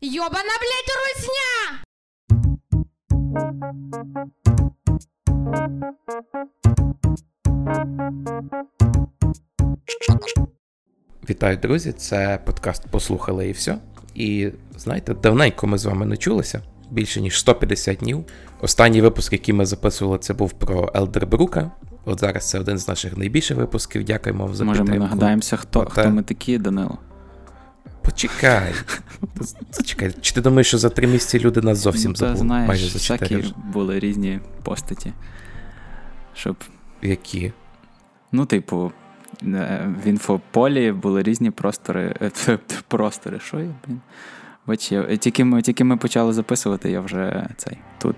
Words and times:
Йобана, 0.00 0.54
блядь, 0.60 0.90
русня! 0.98 1.82
Вітаю, 11.30 11.56
друзі! 11.56 11.92
Це 11.92 12.38
подкаст 12.44 12.86
Послухали 12.90 13.48
і 13.48 13.52
все. 13.52 13.78
І 14.14 14.48
знаєте, 14.76 15.14
давненько 15.14 15.66
ми 15.66 15.78
з 15.78 15.84
вами 15.84 16.06
не 16.06 16.16
чулися. 16.16 16.62
Більше 16.90 17.20
ніж 17.20 17.38
150 17.38 17.98
днів. 17.98 18.24
Останній 18.60 19.00
випуск, 19.00 19.32
який 19.32 19.54
ми 19.54 19.66
записували, 19.66 20.18
це 20.18 20.34
був 20.34 20.52
про 20.52 20.92
Елдербрука. 20.94 21.70
От 22.04 22.20
зараз 22.20 22.48
це 22.50 22.58
один 22.60 22.78
з 22.78 22.88
наших 22.88 23.16
найбільших 23.16 23.56
випусків. 23.56 24.04
Дякуємо 24.04 24.44
вам 24.46 24.54
за 24.54 24.64
Може, 24.64 24.80
підтримку. 24.80 25.02
ми 25.04 25.08
нагадаємося, 25.08 25.56
хто, 25.56 25.80
Проте- 25.80 26.00
хто 26.00 26.10
ми 26.10 26.22
такі, 26.22 26.58
Данило. 26.58 26.98
Почекай. 28.06 28.72
Зачекай. 29.72 30.14
Чи 30.20 30.34
ти 30.34 30.40
думаєш, 30.40 30.66
що 30.66 30.78
за 30.78 30.88
три 30.88 31.06
місяці 31.06 31.38
люди 31.40 31.60
нас 31.60 31.78
зовсім 31.78 32.10
Ну, 32.10 32.16
забули? 32.16 32.36
знаєш, 32.36 32.68
Майже 32.68 32.86
за 32.88 32.98
всякі 32.98 33.54
були 33.72 33.98
різні 33.98 34.40
постаті. 34.62 35.12
Щоб, 36.34 36.56
Які? 37.02 37.52
ну, 38.32 38.46
типу, 38.46 38.92
е, 39.42 39.88
в 40.04 40.06
інфополі 40.06 40.92
були 40.92 41.22
різні 41.22 41.50
простори. 41.50 42.14
е, 42.48 42.58
Простори, 42.88 43.40
що 43.40 43.58
я, 43.60 43.68
блін? 43.86 44.00
Бач, 44.66 44.92
я, 44.92 45.16
тільки, 45.16 45.44
ми, 45.44 45.62
тільки 45.62 45.84
ми 45.84 45.96
почали 45.96 46.32
записувати, 46.32 46.90
я 46.90 47.00
вже 47.00 47.46
цей 47.56 47.78
тут 47.98 48.16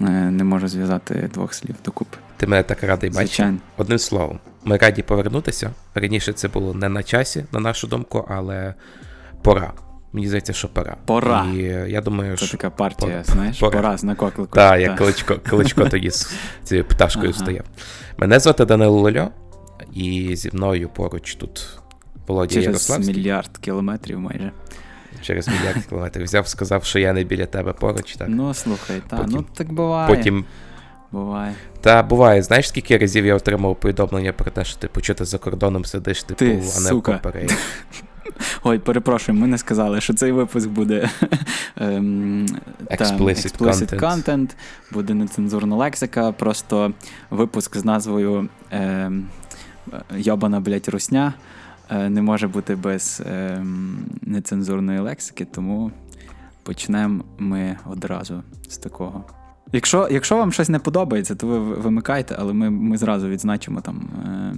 е, 0.00 0.04
не 0.10 0.44
можу 0.44 0.68
зв'язати 0.68 1.30
двох 1.34 1.54
слів 1.54 1.74
докупи. 1.84 2.16
Ти 2.36 2.46
мене 2.46 2.62
так 2.62 2.82
радий. 2.82 3.12
Звичайно. 3.12 3.58
Одним 3.76 3.98
словом, 3.98 4.38
ми 4.64 4.76
раді 4.76 5.02
повернутися. 5.02 5.70
Раніше 5.94 6.32
це 6.32 6.48
було 6.48 6.74
не 6.74 6.88
на 6.88 7.02
часі, 7.02 7.44
на 7.52 7.60
нашу 7.60 7.86
думку, 7.86 8.26
але 8.30 8.74
пора. 9.42 9.72
Мені 10.12 10.26
здається, 10.26 10.52
що 10.52 10.68
пора. 10.68 10.96
Пора. 11.06 11.46
І 11.54 11.58
е, 11.64 11.86
я 11.88 12.00
думаю, 12.00 12.36
Це 12.36 12.46
що. 12.46 12.56
така 12.56 12.70
партія, 12.70 13.10
пора. 13.10 13.24
знаєш, 13.24 13.58
Пора. 13.58 13.80
пора 13.80 13.96
з. 13.96 14.02
Так, 14.52 14.80
як 14.80 14.96
Кличко, 14.98 15.36
Кличко 15.48 15.84
тоді 15.88 16.10
з 16.10 16.32
цією 16.64 16.84
пташкою 16.84 17.30
Ага. 17.30 17.38
стояв. 17.38 17.64
Мене 18.16 18.40
звати 18.40 18.64
Данило 18.64 19.00
Лольо, 19.00 19.28
і 19.94 20.36
зі 20.36 20.50
мною 20.52 20.88
поруч 20.88 21.34
тут 21.34 21.78
Володя 22.26 22.48
Через 22.54 22.64
Ярославський. 22.66 23.14
мільярд 23.14 23.58
кілометрів 23.58 24.20
майже. 24.20 24.52
Через 25.22 25.48
мільярд 25.48 25.84
кілометрів. 25.88 26.24
Взяв, 26.24 26.48
сказав, 26.48 26.84
що 26.84 26.98
я 26.98 27.12
не 27.12 27.24
біля 27.24 27.46
тебе 27.46 27.72
поруч. 27.72 28.16
Так. 28.16 28.28
Ну, 28.30 28.54
слухай, 28.54 29.02
та, 29.08 29.16
Потім- 29.16 29.32
ну 29.32 29.44
так 29.54 29.72
буває. 29.72 30.16
Потім 30.16 30.44
Буває. 31.12 31.54
Та 31.80 32.02
буває, 32.02 32.42
знаєш, 32.42 32.68
скільки 32.68 32.98
разів 32.98 33.26
я 33.26 33.34
отримав 33.34 33.76
повідомлення 33.76 34.32
про 34.32 34.50
те, 34.50 34.64
що 34.64 34.78
типу, 34.78 35.00
що 35.00 35.14
ти 35.14 35.24
за 35.24 35.38
кордоном 35.38 35.84
сидиш, 35.84 36.22
типу, 36.22 36.38
Ти, 36.38 36.50
а 36.50 36.54
не 36.54 36.60
в 36.60 36.64
сука. 36.64 37.20
Ой, 38.62 38.78
перепрошую, 38.78 39.38
ми 39.38 39.46
не 39.46 39.58
сказали, 39.58 40.00
що 40.00 40.14
цей 40.14 40.32
випуск 40.32 40.68
буде 40.68 41.10
ем, 41.76 42.46
там, 42.98 42.98
Explicit 42.98 43.58
explicit 43.58 44.00
content. 44.00 44.24
content, 44.24 44.50
буде 44.92 45.14
нецензурна 45.14 45.76
лексика, 45.76 46.32
просто 46.32 46.92
випуск 47.30 47.76
з 47.76 47.84
назвою 47.84 48.48
ем, 48.70 49.28
Йобана, 50.16 50.60
блять, 50.60 50.88
русня 50.88 51.34
е, 51.90 52.08
не 52.10 52.22
може 52.22 52.48
бути 52.48 52.76
без 52.76 53.22
ем, 53.26 53.98
нецензурної 54.22 54.98
лексики, 54.98 55.44
тому 55.44 55.90
почнемо 56.62 57.24
ми 57.38 57.76
одразу 57.90 58.42
з 58.68 58.76
такого. 58.76 59.24
Якщо, 59.72 60.08
якщо 60.10 60.36
вам 60.36 60.52
щось 60.52 60.68
не 60.68 60.78
подобається, 60.78 61.34
то 61.34 61.46
ви 61.46 61.58
вимикайте, 61.58 62.36
але 62.38 62.52
ми, 62.52 62.70
ми 62.70 62.96
зразу 62.96 63.28
відзначимо 63.28 63.80
там. 63.80 64.08
Е, 64.26 64.54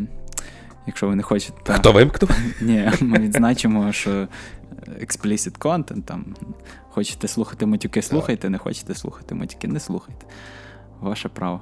Якщо 0.86 1.08
ви 1.08 1.16
не 1.16 1.22
хочете. 1.22 1.58
та- 1.62 1.72
Хто 1.74 1.92
вимкнув? 1.92 2.30
ні, 2.60 2.90
ми 3.00 3.18
відзначимо, 3.18 3.92
що 3.92 4.28
explicit 5.00 5.58
content, 5.58 6.02
там 6.02 6.24
хочете 6.90 7.28
слухати 7.28 7.66
матюки, 7.66 8.02
слухайте, 8.02 8.50
не 8.50 8.58
хочете 8.58 8.94
слухати 8.94 9.34
матюки, 9.34 9.68
не 9.68 9.80
слухайте. 9.80 10.26
Ваше 11.00 11.28
право. 11.28 11.60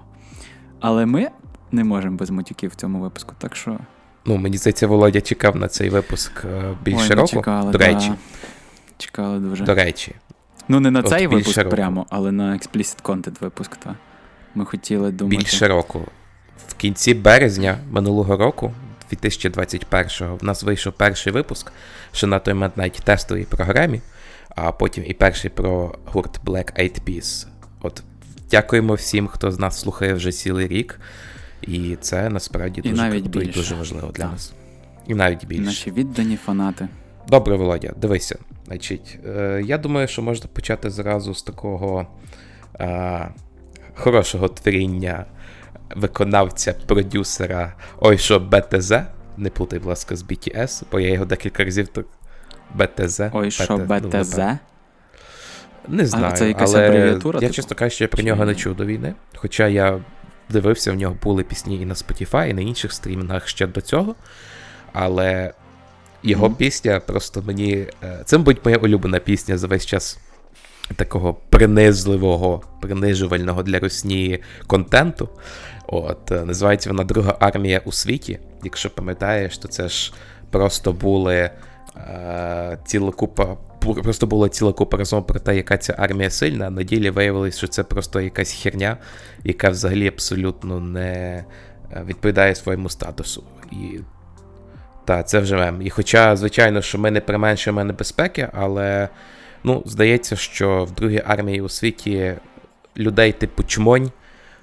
Але 0.80 1.06
ми 1.06 1.28
не 1.72 1.84
можемо 1.84 2.16
без 2.16 2.30
матюків 2.30 2.70
в 2.70 2.74
цьому 2.74 3.00
випуску, 3.00 3.34
так 3.38 3.56
що. 3.56 3.78
Ну, 4.26 4.36
мені 4.36 4.56
здається, 4.58 4.86
Володя 4.86 5.20
чекав 5.20 5.56
на 5.56 5.68
цей 5.68 5.90
випуск 5.90 6.44
е, 6.44 6.74
більше 6.84 7.14
року. 7.14 7.28
чекали, 7.28 7.72
До 7.72 7.78
речі, 7.78 8.12
Чекали 8.98 9.38
дуже. 9.38 9.64
до 9.64 9.74
речі. 9.74 10.14
Ну, 10.68 10.80
не 10.80 10.90
на 10.90 11.00
От 11.00 11.08
цей 11.08 11.26
випуск 11.26 11.58
року. 11.58 11.70
прямо, 11.70 12.06
але 12.10 12.32
на 12.32 12.52
explicit 12.52 13.02
content 13.02 13.40
випуск, 13.40 13.76
та. 13.76 13.94
Ми 14.54 14.64
хотіли 14.64 15.10
думати. 15.10 15.36
Більше 15.36 15.68
року. 15.68 16.00
В 16.68 16.74
кінці 16.74 17.14
березня 17.14 17.78
минулого 17.90 18.36
року, 18.36 18.72
2021-го, 19.16 20.36
в 20.36 20.44
нас 20.44 20.62
вийшов 20.62 20.92
перший 20.92 21.32
випуск, 21.32 21.72
що 22.12 22.26
на 22.26 22.38
той 22.38 22.54
момент 22.54 22.76
навіть 22.76 22.92
тестовій 23.04 23.44
програмі, 23.44 24.00
а 24.48 24.72
потім 24.72 25.04
і 25.06 25.14
перший 25.14 25.50
про 25.50 25.98
гурт 26.04 26.40
Black 26.44 26.80
Eyed 26.80 27.00
Peas. 27.08 27.46
От 27.80 28.02
дякуємо 28.50 28.94
всім, 28.94 29.26
хто 29.26 29.52
з 29.52 29.58
нас 29.58 29.80
слухає 29.80 30.14
вже 30.14 30.32
цілий 30.32 30.68
рік. 30.68 31.00
І 31.62 31.96
це 32.00 32.28
насправді 32.28 32.80
І 32.84 32.90
дуже 32.90 33.02
навіть 33.02 33.22
круто 33.22 33.42
і 33.42 33.44
більше. 33.44 33.58
дуже 33.58 33.74
важливо 33.74 34.06
для 34.06 34.22
Так. 34.22 34.32
нас. 34.32 34.52
І 35.06 35.14
навіть 35.14 35.46
більше. 35.46 35.62
Наші 35.62 35.90
віддані 35.90 36.36
фанати. 36.36 36.88
Добре, 37.28 37.56
Володя, 37.56 37.92
дивися. 37.96 38.38
Значить, 38.66 39.18
е, 39.26 39.62
я 39.66 39.78
думаю, 39.78 40.08
що 40.08 40.22
можна 40.22 40.46
почати 40.52 40.90
зразу 40.90 41.34
з 41.34 41.42
такого 41.42 42.06
е, 42.80 43.28
хорошого 43.94 44.48
творіння 44.48 45.26
виконавця, 45.96 46.72
продюсера 46.86 47.74
Ой, 48.00 48.18
що 48.18 48.40
БТЗ. 48.40 48.92
Не 49.36 49.50
плутай, 49.50 49.78
будь 49.78 49.88
ласка, 49.88 50.16
з 50.16 50.24
BTS, 50.24 50.82
бо 50.92 51.00
я 51.00 51.12
його 51.12 51.24
декілька 51.24 51.64
разів 51.64 51.88
так. 51.88 52.04
БТЗ. 52.74 53.20
Ой, 53.32 53.50
що 53.50 53.76
БТЗ? 53.76 54.40
Не 55.88 56.06
знаю, 56.06 56.36
це 56.36 56.48
якась 56.48 56.74
але 56.74 56.86
абревіатура, 56.88 57.36
я, 57.36 57.40
типу? 57.40 57.52
чесно 57.54 57.76
кажучи, 57.76 58.04
я 58.04 58.08
про 58.08 58.22
нього 58.22 58.44
не 58.44 58.54
чув 58.54 58.76
до 58.76 58.84
війни. 58.86 59.14
Хоча 59.36 59.68
я 59.68 60.00
дивився, 60.50 60.92
в 60.92 60.94
нього 60.94 61.16
були 61.22 61.42
пісні 61.42 61.80
і 61.82 61.84
на 61.86 61.94
Spotify, 61.94 62.48
і 62.50 62.54
на 62.54 62.60
інших 62.60 62.92
стрімінгах 62.92 63.48
ще 63.48 63.66
до 63.66 63.80
цього. 63.80 64.14
Але 64.92 65.52
його 66.22 66.46
Мгм. 66.46 66.54
пісня 66.56 67.00
просто 67.00 67.42
мені. 67.42 67.86
е, 68.02 68.22
Це, 68.24 68.38
мабуть, 68.38 68.64
моя 68.64 68.76
улюблена 68.76 69.18
пісня 69.18 69.58
за 69.58 69.66
весь 69.66 69.86
час 69.86 70.18
такого 70.96 71.34
принизливого, 71.34 72.62
принижувального 72.80 73.62
для 73.62 73.78
русні 73.78 74.38
контенту. 74.66 75.28
От, 75.86 76.32
е, 76.32 76.44
називається 76.44 76.90
вона 76.90 77.04
Друга 77.04 77.36
армія 77.40 77.82
у 77.84 77.92
світі. 77.92 78.38
Якщо 78.64 78.90
пам'ятаєш, 78.90 79.58
то 79.58 79.68
це 79.68 79.88
ж 79.88 80.12
просто 80.50 80.92
були 80.92 81.50
е, 81.96 82.78
ціла 82.84 83.10
купа. 83.10 83.56
Просто 84.02 84.26
була 84.26 84.48
ціла 84.48 84.72
купа 84.72 84.96
розмов 84.96 85.26
про 85.26 85.40
те, 85.40 85.56
яка 85.56 85.78
ця 85.78 85.94
армія 85.98 86.30
сильна, 86.30 86.70
на 86.70 86.82
ділі 86.82 87.10
виявилось, 87.10 87.56
що 87.56 87.68
це 87.68 87.82
просто 87.82 88.20
якась 88.20 88.52
херня, 88.52 88.96
яка 89.44 89.70
взагалі 89.70 90.08
абсолютно 90.08 90.80
не 90.80 91.44
е, 91.92 92.02
відповідає 92.06 92.54
своєму 92.54 92.88
статусу. 92.88 93.44
І 93.72 93.98
та, 95.04 95.22
це 95.22 95.38
вже 95.38 95.56
мем. 95.56 95.82
І 95.82 95.90
хоча, 95.90 96.36
звичайно, 96.36 96.82
що 96.82 96.98
ми 96.98 97.10
не 97.10 97.20
применшуємо 97.20 97.84
небезпеки, 97.84 98.48
але 98.52 99.08
ну, 99.64 99.82
здається, 99.86 100.36
що 100.36 100.84
в 100.84 100.90
другій 100.90 101.22
армії 101.26 101.60
у 101.60 101.68
світі 101.68 102.34
людей 102.96 103.32
типу 103.32 103.62
чмонь 103.62 104.10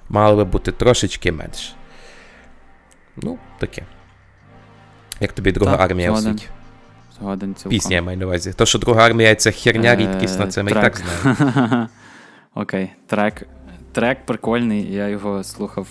мало 0.08 0.36
би 0.36 0.44
бути 0.44 0.72
трошечки 0.72 1.32
менше. 1.32 1.72
Ну, 3.16 3.38
таке. 3.58 3.82
Як 5.20 5.32
тобі 5.32 5.52
друга 5.52 5.72
Так, 5.72 5.80
армія 5.80 6.12
у 6.12 6.16
світі? 6.16 6.46
Згоден 7.18 7.54
цілком. 7.54 7.70
Пісня 7.70 7.96
я 7.96 8.02
маю 8.02 8.18
на 8.18 8.26
увазі. 8.26 8.52
То, 8.52 8.66
що 8.66 8.78
друга 8.78 9.06
армія 9.06 9.34
це 9.34 9.50
херня 9.50 9.92
Е, 9.92 9.96
рідкісна, 9.96 10.46
це 10.46 10.62
ми 10.62 10.70
і 10.70 10.74
так 10.74 10.96
знаємо. 11.24 11.88
Окей, 12.54 12.92
трек. 13.06 13.46
Трек 13.92 14.26
прикольний, 14.26 14.92
я 14.92 15.08
його 15.08 15.44
слухав 15.44 15.86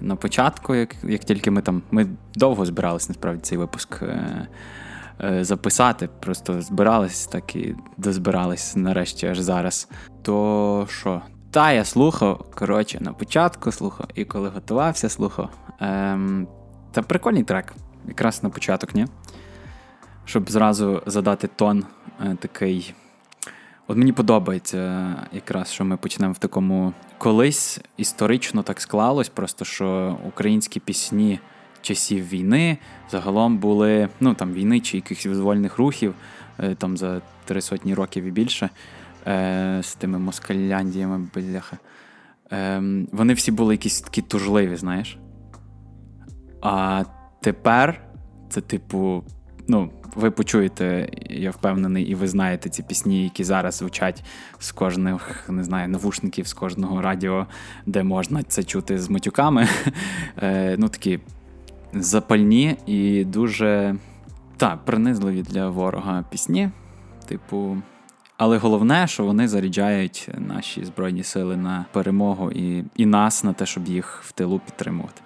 на 0.00 0.16
початку, 0.16 0.74
як, 0.74 0.94
як 1.02 1.24
тільки 1.24 1.50
ми 1.50 1.62
там. 1.62 1.82
Ми 1.90 2.06
довго 2.34 2.64
збирались 2.66 3.08
насправді 3.08 3.40
цей 3.42 3.58
випуск 3.58 4.02
е, 4.02 4.46
записати. 5.40 6.08
Просто 6.20 6.62
збирались, 6.62 7.26
так 7.26 7.56
і 7.56 7.74
дозбирались 7.96 8.76
нарешті 8.76 9.26
аж 9.26 9.38
зараз. 9.38 9.88
То 10.22 10.86
що? 10.90 11.22
Та 11.50 11.72
я 11.72 11.84
слухав, 11.84 12.50
коротше, 12.54 12.98
на 13.00 13.12
початку 13.12 13.72
слухав, 13.72 14.06
і 14.14 14.24
коли 14.24 14.48
готувався, 14.48 15.08
слухав. 15.08 15.50
Ем, 15.80 16.48
та 16.92 17.02
прикольний 17.02 17.42
трек. 17.42 17.74
Якраз 18.08 18.42
на 18.42 18.50
початок, 18.50 18.94
ні? 18.94 19.06
Щоб 20.24 20.50
зразу 20.50 21.02
задати 21.06 21.48
тон 21.56 21.84
е, 22.20 22.36
такий. 22.40 22.94
От 23.86 23.96
мені 23.96 24.12
подобається 24.12 24.78
е, 24.78 25.16
якраз, 25.32 25.72
що 25.72 25.84
ми 25.84 25.96
почнемо 25.96 26.32
в 26.32 26.38
такому. 26.38 26.92
Колись 27.18 27.80
історично 27.96 28.62
так 28.62 28.80
склалось, 28.80 29.28
просто 29.28 29.64
що 29.64 30.18
українські 30.26 30.80
пісні 30.80 31.40
часів 31.88 32.28
війни 32.28 32.78
загалом 33.10 33.58
були, 33.58 34.08
ну 34.20 34.34
там 34.34 34.52
війни 34.52 34.80
чи 34.80 34.96
якихось 34.96 35.26
визвольних 35.26 35.78
рухів, 35.78 36.14
е, 36.58 36.74
там 36.74 36.96
за 36.96 37.20
три 37.44 37.60
сотні 37.60 37.94
років 37.94 38.24
і 38.24 38.30
більше, 38.30 38.70
е, 39.26 39.80
з 39.82 39.94
тими 39.94 40.18
москаляндіями, 40.18 41.28
бляха. 41.34 41.78
Е, 42.52 42.82
вони 43.12 43.32
всі 43.34 43.52
були 43.52 43.74
якісь 43.74 44.00
такі 44.00 44.22
тужливі, 44.22 44.76
знаєш. 44.76 45.18
А 46.62 47.04
тепер 47.40 48.00
це, 48.48 48.60
типу, 48.60 49.24
ну, 49.68 49.90
ви 50.14 50.30
почуєте, 50.30 51.08
я 51.30 51.50
впевнений, 51.50 52.04
і 52.04 52.14
ви 52.14 52.28
знаєте 52.28 52.68
ці 52.68 52.82
пісні, 52.82 53.24
які 53.24 53.44
зараз 53.44 53.74
звучать 53.74 54.24
з 54.58 54.72
кожних 54.72 55.48
не 55.48 55.64
знаю, 55.64 55.88
навушників, 55.88 56.46
з 56.46 56.52
кожного 56.52 57.02
радіо, 57.02 57.46
де 57.86 58.02
можна 58.02 58.42
це 58.42 58.64
чути 58.64 58.98
з 58.98 59.10
матюками. 59.10 59.68
Е, 60.42 60.76
ну 60.78 60.88
такі 60.88 61.20
запальні 61.92 62.76
і 62.86 63.24
дуже 63.24 63.96
так, 64.56 64.84
принизливі 64.84 65.42
для 65.42 65.68
ворога 65.68 66.24
пісні. 66.30 66.70
Типу. 67.26 67.76
Але 68.36 68.58
головне, 68.58 69.06
що 69.06 69.24
вони 69.24 69.48
заряджають 69.48 70.28
наші 70.38 70.84
збройні 70.84 71.22
сили 71.22 71.56
на 71.56 71.84
перемогу 71.92 72.50
і 72.50 72.84
і 72.96 73.06
нас 73.06 73.44
на 73.44 73.52
те, 73.52 73.66
щоб 73.66 73.86
їх 73.86 74.22
в 74.24 74.32
тилу 74.32 74.60
підтримувати. 74.66 75.22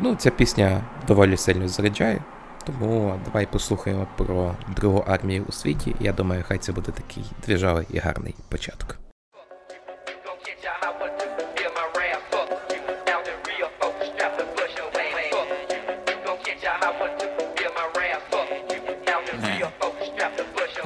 Ну, 0.00 0.14
ця 0.14 0.30
пісня 0.30 0.84
доволі 1.08 1.36
сильно 1.36 1.68
заряджає, 1.68 2.24
тому 2.66 3.20
давай 3.24 3.46
послухаємо 3.46 4.06
про 4.16 4.54
другу 4.76 5.04
армію 5.06 5.44
у 5.48 5.52
світі. 5.52 5.94
Я 6.00 6.12
думаю, 6.12 6.44
хай 6.48 6.58
це 6.58 6.72
буде 6.72 6.92
такий 6.92 7.24
двіжавий 7.46 7.86
і 7.90 7.98
гарний 7.98 8.34
початок. 8.48 9.01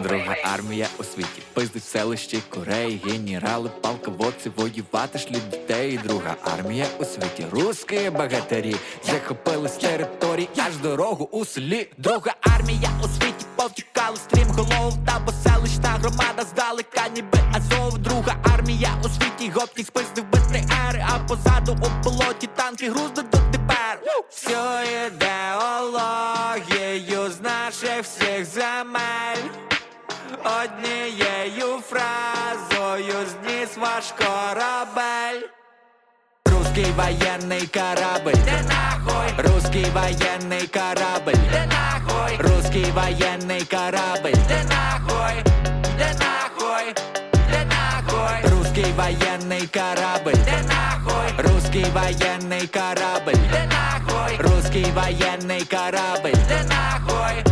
Друга 0.03 0.37
армія 0.55 0.89
у 0.99 1.05
світі 1.05 1.43
пиздить 1.53 1.85
селищі 1.85 2.43
Кореї, 2.49 3.01
генерали, 3.05 3.71
полководці, 3.81 4.51
воювати 4.57 5.19
шлють 5.19 5.49
дітей. 5.51 6.01
Друга 6.05 6.37
армія 6.57 6.87
у 6.99 7.05
світі, 7.05 7.47
русські 7.51 8.11
багатирі 8.11 8.77
захопили 9.05 9.69
з 9.69 9.73
території 9.73 10.49
аж 10.57 10.77
дорогу 10.77 11.29
у 11.33 11.45
селі. 11.45 11.89
Друга 11.99 12.35
армія 12.41 12.91
у 13.05 13.09
світі 13.09 13.47
повтікали 13.57 14.17
стрім 14.17 14.49
голов 14.49 14.95
та 15.07 15.19
бо 15.27 15.33
селищна 15.33 15.89
громада 15.89 16.45
здалека, 16.51 17.09
ніби 17.15 17.39
Азов. 17.53 17.99
Друга 17.99 18.37
армія 18.55 18.89
у 19.05 19.09
світі 19.09 19.51
гопнік 19.55 19.87
спиздив 19.87 20.25
БТР, 20.25 21.05
а 21.09 21.19
позаду 21.19 21.73
у 21.73 21.89
болоті 22.05 22.49
танки 22.57 22.91
груздуть 22.91 23.31
до 23.31 23.39
тепер. 23.39 24.01
Все 24.31 24.85
ідеологією 25.07 27.31
з 27.31 27.41
наших 27.41 28.03
всіх 28.03 28.45
земель 28.45 29.66
Однією 30.44 31.82
фразою 31.90 33.26
зніс 33.32 33.78
ваш 33.78 34.06
корабель. 34.18 35.48
Русский 36.46 36.92
военный 36.94 37.68
корабль, 37.68 38.40
де 38.46 38.62
нахуй? 38.72 39.30
Русский 39.38 39.86
военный 39.92 40.68
корабль, 40.68 41.36
де 41.52 41.66
нахуй? 41.66 42.38
Русский 42.38 42.92
военный 42.92 43.66
корабль, 43.66 44.34
де 44.48 44.64
нахуй? 44.72 45.44
Де 45.98 46.10
нахуй? 46.24 46.94
Де 47.52 47.66
нахуй? 47.66 48.50
Русский 48.52 48.92
военный 48.94 49.68
корабль, 49.68 50.40
де 50.46 50.62
нахуй? 50.72 51.46
Русский 51.46 51.86
военный 51.92 52.68
корабль, 52.68 53.38
де 53.52 53.68
нахуй? 53.74 54.38
Русский 54.38 54.92
военный 54.92 55.66
корабль, 55.66 56.38
де 56.48 56.64
нахуй? 56.64 57.45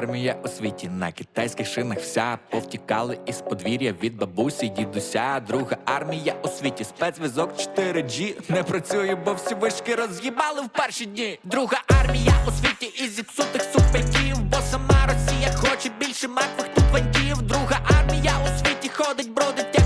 Армія 0.00 0.36
у 0.44 0.48
світі 0.48 0.88
на 0.88 1.12
китайських 1.12 1.66
шинах 1.66 1.98
вся 1.98 2.38
повтікали 2.50 3.18
із 3.26 3.40
подвір'я 3.40 3.94
від 4.02 4.16
бабусі, 4.16 4.68
дідуся. 4.68 5.40
Друга 5.40 5.76
армія 5.84 6.34
у 6.42 6.48
світі, 6.48 6.84
спецвизок 6.84 7.50
4G 7.56 8.34
не 8.50 8.62
працює, 8.62 9.14
бо 9.24 9.34
всі 9.34 9.54
вишки 9.54 9.94
роз'їбали 9.94 10.62
в 10.62 10.68
перші 10.68 11.06
дні. 11.06 11.38
Друга 11.44 11.82
армія 12.00 12.32
у 12.48 12.50
світі 12.50 13.04
із 13.04 13.14
зіпсутих 13.14 13.62
супертів, 13.62 14.36
бо 14.50 14.56
сама 14.70 15.06
Росія 15.06 15.52
хоче 15.56 15.90
більше 16.00 16.28
мертвих 16.28 16.68
тут 16.74 16.84
вантів. 16.92 17.42
Друга 17.42 17.80
армія 17.98 18.32
у 18.44 18.58
світі 18.58 18.90
ходить, 18.94 19.32
бродить 19.32 19.79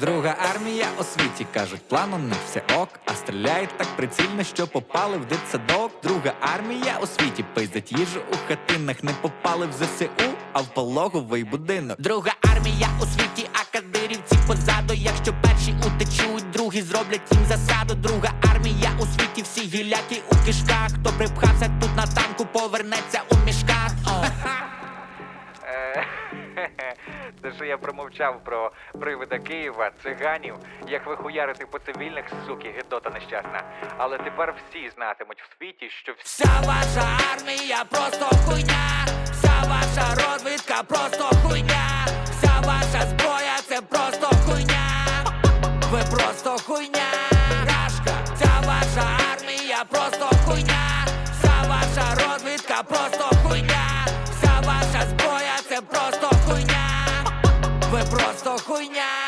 Друга 0.00 0.36
армія 0.54 0.86
у 1.00 1.04
світі 1.04 1.46
кажуть, 1.54 1.88
план 1.88 2.14
у 2.14 2.18
них 2.18 2.38
все 2.50 2.62
ок, 2.76 2.88
а 3.04 3.14
стріляють 3.14 3.78
так 3.78 3.86
прицільно, 3.96 4.44
що 4.44 4.66
попали 4.66 5.16
в 5.16 5.24
дитсадок. 5.26 5.90
Друга 6.02 6.32
армія 6.40 6.98
у 7.02 7.06
світі 7.06 7.44
пиздить 7.54 7.92
їжу 7.92 8.20
у 8.32 8.48
хатинах, 8.48 9.02
не 9.04 9.12
попали 9.12 9.66
в 9.66 9.72
ЗСУ, 9.72 10.30
а 10.52 10.60
в 10.60 10.66
пологовий 10.74 11.44
будинок. 11.44 12.00
Друга 12.00 12.32
армія 12.42 12.88
у 13.02 13.06
світі, 13.06 13.48
а 13.52 13.72
кадирівці 13.72 14.38
позаду. 14.46 14.94
Якщо 14.94 15.34
перші 15.42 15.74
утечуть, 15.86 16.50
другі 16.50 16.82
зроблять 16.82 17.32
їм 17.32 17.40
засаду. 17.48 17.94
Друга 17.94 18.32
армія 18.54 18.90
у 18.98 19.02
світі, 19.02 19.42
всі 19.42 19.60
гіляті 19.60 20.22
у 20.32 20.46
кишках. 20.46 20.88
Хто 21.00 21.10
припхався 21.10 21.70
тут 21.80 21.96
на 21.96 22.06
танку, 22.06 22.46
повернеться 22.52 23.22
у 23.30 23.36
мішках. 23.46 23.90
О. 24.06 24.24
Е, 26.80 26.94
Це 27.42 27.52
що 27.52 27.64
я 27.64 27.78
промовчав 27.78 28.44
про 28.44 28.72
привида 29.00 29.38
Києва, 29.38 29.90
циганів, 30.02 30.54
як 30.88 31.06
ви 31.06 31.16
хуярите 31.16 31.66
по 31.66 31.78
цивільних, 31.78 32.24
суки, 32.46 32.74
гидота 32.76 33.10
нещасна. 33.10 33.62
Але 33.96 34.18
тепер 34.18 34.54
всі 34.58 34.88
знатимуть 34.90 35.42
в 35.42 35.56
світі, 35.58 35.90
що. 35.90 36.14
Вся 36.18 36.50
ваша 36.66 37.06
армія 37.34 37.84
просто 37.90 38.24
хуйня, 38.36 39.06
вся 39.24 39.62
ваша 39.68 40.14
розвідка 40.14 40.82
просто 40.82 41.24
хуйня, 41.42 42.06
вся 42.24 42.60
ваша 42.66 43.06
зброя 43.06 43.56
це 43.68 43.80
просто 43.82 44.26
хуйня, 44.26 44.86
ви 45.90 46.00
просто 46.16 46.50
хуйня, 46.66 47.10
рашка, 47.66 48.14
вся 48.34 48.52
ваша 48.66 49.06
армія 49.32 49.84
просто 49.90 50.26
хуйня, 50.44 51.06
вся 51.32 51.68
ваша 51.68 52.06
розвідка 52.24 52.82
просто 52.82 53.24
хуйня, 53.42 54.06
вся 54.24 54.60
ваша 54.66 55.06
зброя 55.06 55.56
це 55.68 55.80
просто 55.80 56.13
просто 58.74 59.23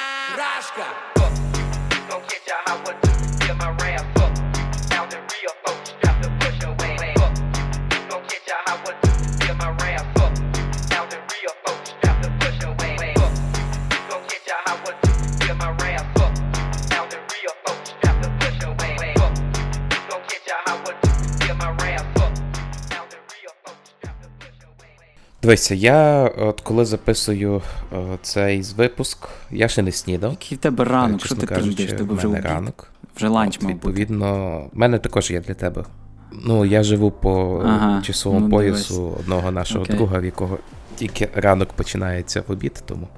Дивися, 25.46 25.74
я 25.74 26.24
от 26.38 26.60
коли 26.60 26.84
записую 26.84 27.62
е, 27.92 28.18
цей 28.22 28.62
випуск, 28.76 29.28
я 29.50 29.68
ще 29.68 29.82
не 29.82 29.92
снідав. 29.92 30.30
Який 30.30 30.58
в 30.58 30.60
тебе 30.60 30.84
ранок, 30.84 31.20
Е, 31.22 31.24
що 31.24 31.34
ти 31.34 31.46
кажучи? 31.46 31.86
Тебе 31.86 32.14
вже 32.14 32.26
мене 32.26 32.38
обід. 32.38 32.50
ранок. 32.50 32.88
Вже 33.16 33.28
ланч 33.28 33.58
бути. 33.58 33.72
Відповідно, 33.72 34.58
в 34.72 34.78
мене 34.78 34.98
також 34.98 35.30
є 35.30 35.40
для 35.40 35.54
тебе. 35.54 35.84
Ну, 36.32 36.64
я 36.64 36.82
живу 36.82 37.10
по 37.10 37.62
Ага, 37.66 38.02
часовому 38.02 38.40
ну, 38.48 38.50
поясу 38.50 39.16
одного 39.20 39.50
нашого 39.50 39.84
Окей. 39.84 39.96
друга, 39.96 40.18
в 40.18 40.24
якого 40.24 40.58
тільки 40.96 41.28
ранок 41.34 41.72
починається 41.72 42.44
в 42.48 42.52
обід, 42.52 42.82
тому 42.86 43.08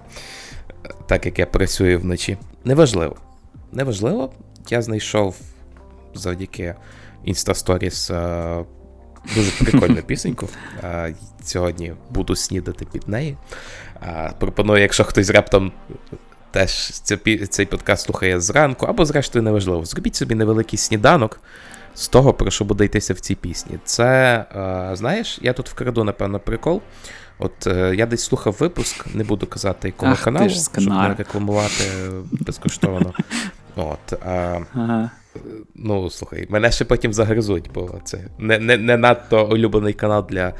е, 0.87 0.91
так 1.07 1.27
як 1.27 1.39
я 1.39 1.47
працюю 1.47 2.01
вночі. 2.01 2.39
Неважливо. 2.65 3.17
Неважливо. 3.73 4.31
Я 4.71 4.83
знайшов 4.83 5.37
завдяки 6.15 6.75
е, 8.11 8.65
дуже 9.35 9.51
прикольну 9.51 10.03
пісеньку. 10.03 10.49
Е, 10.85 11.15
Сьогодні 11.43 11.93
буду 12.11 12.37
снідати 12.37 12.85
під 12.93 13.09
неї. 13.09 13.37
Е, 14.03 14.33
Пропоную, 14.39 14.83
якщо 14.83 15.05
хтось 15.05 15.31
раптом 15.31 15.73
теж 16.51 16.91
цей 17.51 17.67
подкаст 17.67 18.05
слухає 18.07 18.41
зранку, 18.41 18.87
або, 18.87 19.05
зрештою, 19.05 19.43
неважливо, 19.43 19.85
зробіть 19.85 20.17
собі 20.17 20.35
невеликий 20.35 20.79
сніданок 20.79 21.41
з 21.95 22.09
того, 22.09 22.35
про 22.35 22.51
що 22.51 22.65
буде 22.65 22.85
йтися 22.85 23.15
в 23.15 23.21
цій 23.21 23.35
пісні. 23.35 23.79
Це, 23.85 24.45
е, 24.57 24.97
знаєш, 24.97 25.39
я 25.43 25.53
тут 25.53 25.69
вкраду, 25.69 26.05
напевно, 26.05 26.39
прикол. 26.39 26.83
От 27.39 27.67
е, 27.67 27.95
я 27.97 28.07
десь 28.07 28.25
слухав 28.25 28.57
випуск, 28.59 29.15
не 29.15 29.25
буду 29.25 29.47
казати 29.47 29.89
якого 29.89 30.13
Ах 30.13 30.21
каналу, 30.21 30.51
щоб 30.51 30.85
не 30.85 31.15
рекламувати 31.15 31.85
безкоштовно. 32.31 33.13
От, 33.77 34.13
а, 34.13 34.61
Ага. 34.75 35.11
Ну, 35.75 36.11
слухай, 36.11 36.47
мене 36.49 36.71
ще 36.71 36.85
потім 36.85 37.13
загризуть, 37.13 37.71
бо 37.75 38.01
це 38.05 38.19
не, 38.39 38.59
не, 38.59 38.77
не 38.77 38.97
надто 38.97 39.47
улюблений 39.47 39.93
канал 39.93 40.27
для 40.31 40.49
е, 40.49 40.55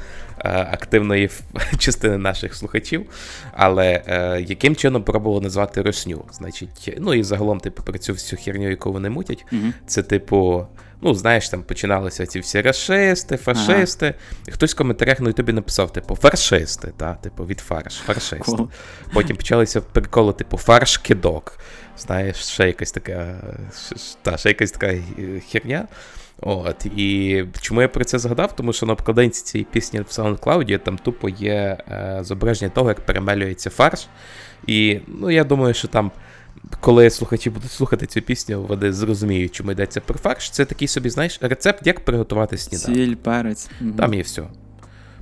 активної 0.71 1.29
частини 1.77 2.17
наших 2.17 2.55
слухачів. 2.55 3.05
Але 3.51 4.03
е, 4.07 4.41
яким 4.41 4.75
чином 4.75 5.03
пробували 5.03 5.41
назвати 5.41 5.81
Росню? 5.81 6.25
Значить, 6.31 6.95
ну 6.97 7.13
і 7.13 7.23
загалом, 7.23 7.59
типу, 7.59 7.83
про 7.83 7.97
цю 7.97 8.13
всю 8.13 8.39
херню, 8.43 8.69
яку 8.69 8.91
вони 8.91 9.09
мутять, 9.09 9.45
Мгм. 9.51 9.73
це, 9.87 10.03
типу, 10.03 10.67
Ну, 11.01 11.13
знаєш, 11.13 11.49
там 11.49 11.63
починалися 11.63 12.25
ці 12.25 12.39
всі 12.39 12.61
расисти, 12.61 13.37
фашисти. 13.37 14.13
І 14.47 14.51
хтось 14.51 14.73
в 14.73 14.77
коментарях 14.77 15.17
ну, 15.19 15.29
і 15.29 15.33
тобі 15.33 15.53
написав, 15.53 15.93
типу, 15.93 16.15
фаршисти, 16.15 16.93
та, 16.97 17.13
типу, 17.13 17.45
від 17.45 17.59
фарш, 17.59 17.95
фаршист. 17.95 18.47
Cool. 18.47 18.67
Потім 19.13 19.35
почалися 19.35 19.81
приколи, 19.81 20.33
типу, 20.33 20.57
фарш-кидок. 20.57 21.59
Знаєш, 21.99 22.35
ще 22.35 22.67
якась 22.67 22.91
така, 22.91 23.35
та, 24.21 24.37
ще 24.37 24.49
якась 24.49 24.71
така 24.71 24.95
херня. 25.51 25.87
От, 26.41 26.85
і 26.85 27.45
чому 27.61 27.81
я 27.81 27.87
про 27.87 28.05
це 28.05 28.19
згадав? 28.19 28.55
Тому 28.55 28.73
що 28.73 28.85
на 28.85 28.93
обкладинці 28.93 29.43
цієї 29.43 29.67
пісні 29.71 29.99
в 29.99 30.03
SoundCloud 30.03 30.79
там 30.79 30.97
тупо 30.97 31.29
є 31.29 31.77
е, 31.91 32.19
зображення 32.21 32.71
того, 32.71 32.89
як 32.89 32.99
перемелюється 32.99 33.69
фарш. 33.69 34.07
І 34.67 34.99
ну, 35.07 35.31
я 35.31 35.43
думаю, 35.43 35.73
що 35.73 35.87
там, 35.87 36.11
коли 36.79 37.09
слухачі 37.09 37.49
будуть 37.49 37.71
слухати 37.71 38.05
цю 38.05 38.21
пісню, 38.21 38.61
вони 38.61 38.93
зрозуміють, 38.93 39.51
чому 39.51 39.71
йдеться 39.71 40.01
про 40.01 40.19
фарш. 40.19 40.49
Це 40.49 40.65
такий 40.65 40.87
собі, 40.87 41.09
знаєш, 41.09 41.39
рецепт, 41.41 41.87
як 41.87 42.05
приготувати 42.05 42.57
сніданок. 42.57 42.97
Сіль, 42.97 43.15
перець. 43.15 43.69
Там 43.97 44.13
є 44.13 44.21
все. 44.21 44.43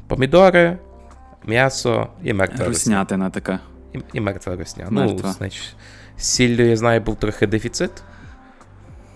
Помідори, 0.08 0.78
м'ясо 1.46 2.08
і 2.24 2.34
мертва 2.34 2.58
русня. 2.58 2.68
Руснятина 2.68 3.30
така. 3.30 3.60
І, 3.94 4.00
і 4.14 4.20
мертва 4.20 4.56
русня. 4.56 4.88
Мертва. 4.90 5.30
Ну, 5.30 5.34
значить, 5.38 5.76
сіллю, 6.18 6.64
я 6.64 6.78
знаю, 6.78 7.02
був 7.02 7.16
трохи 7.16 7.48
дефіцит. 7.48 7.92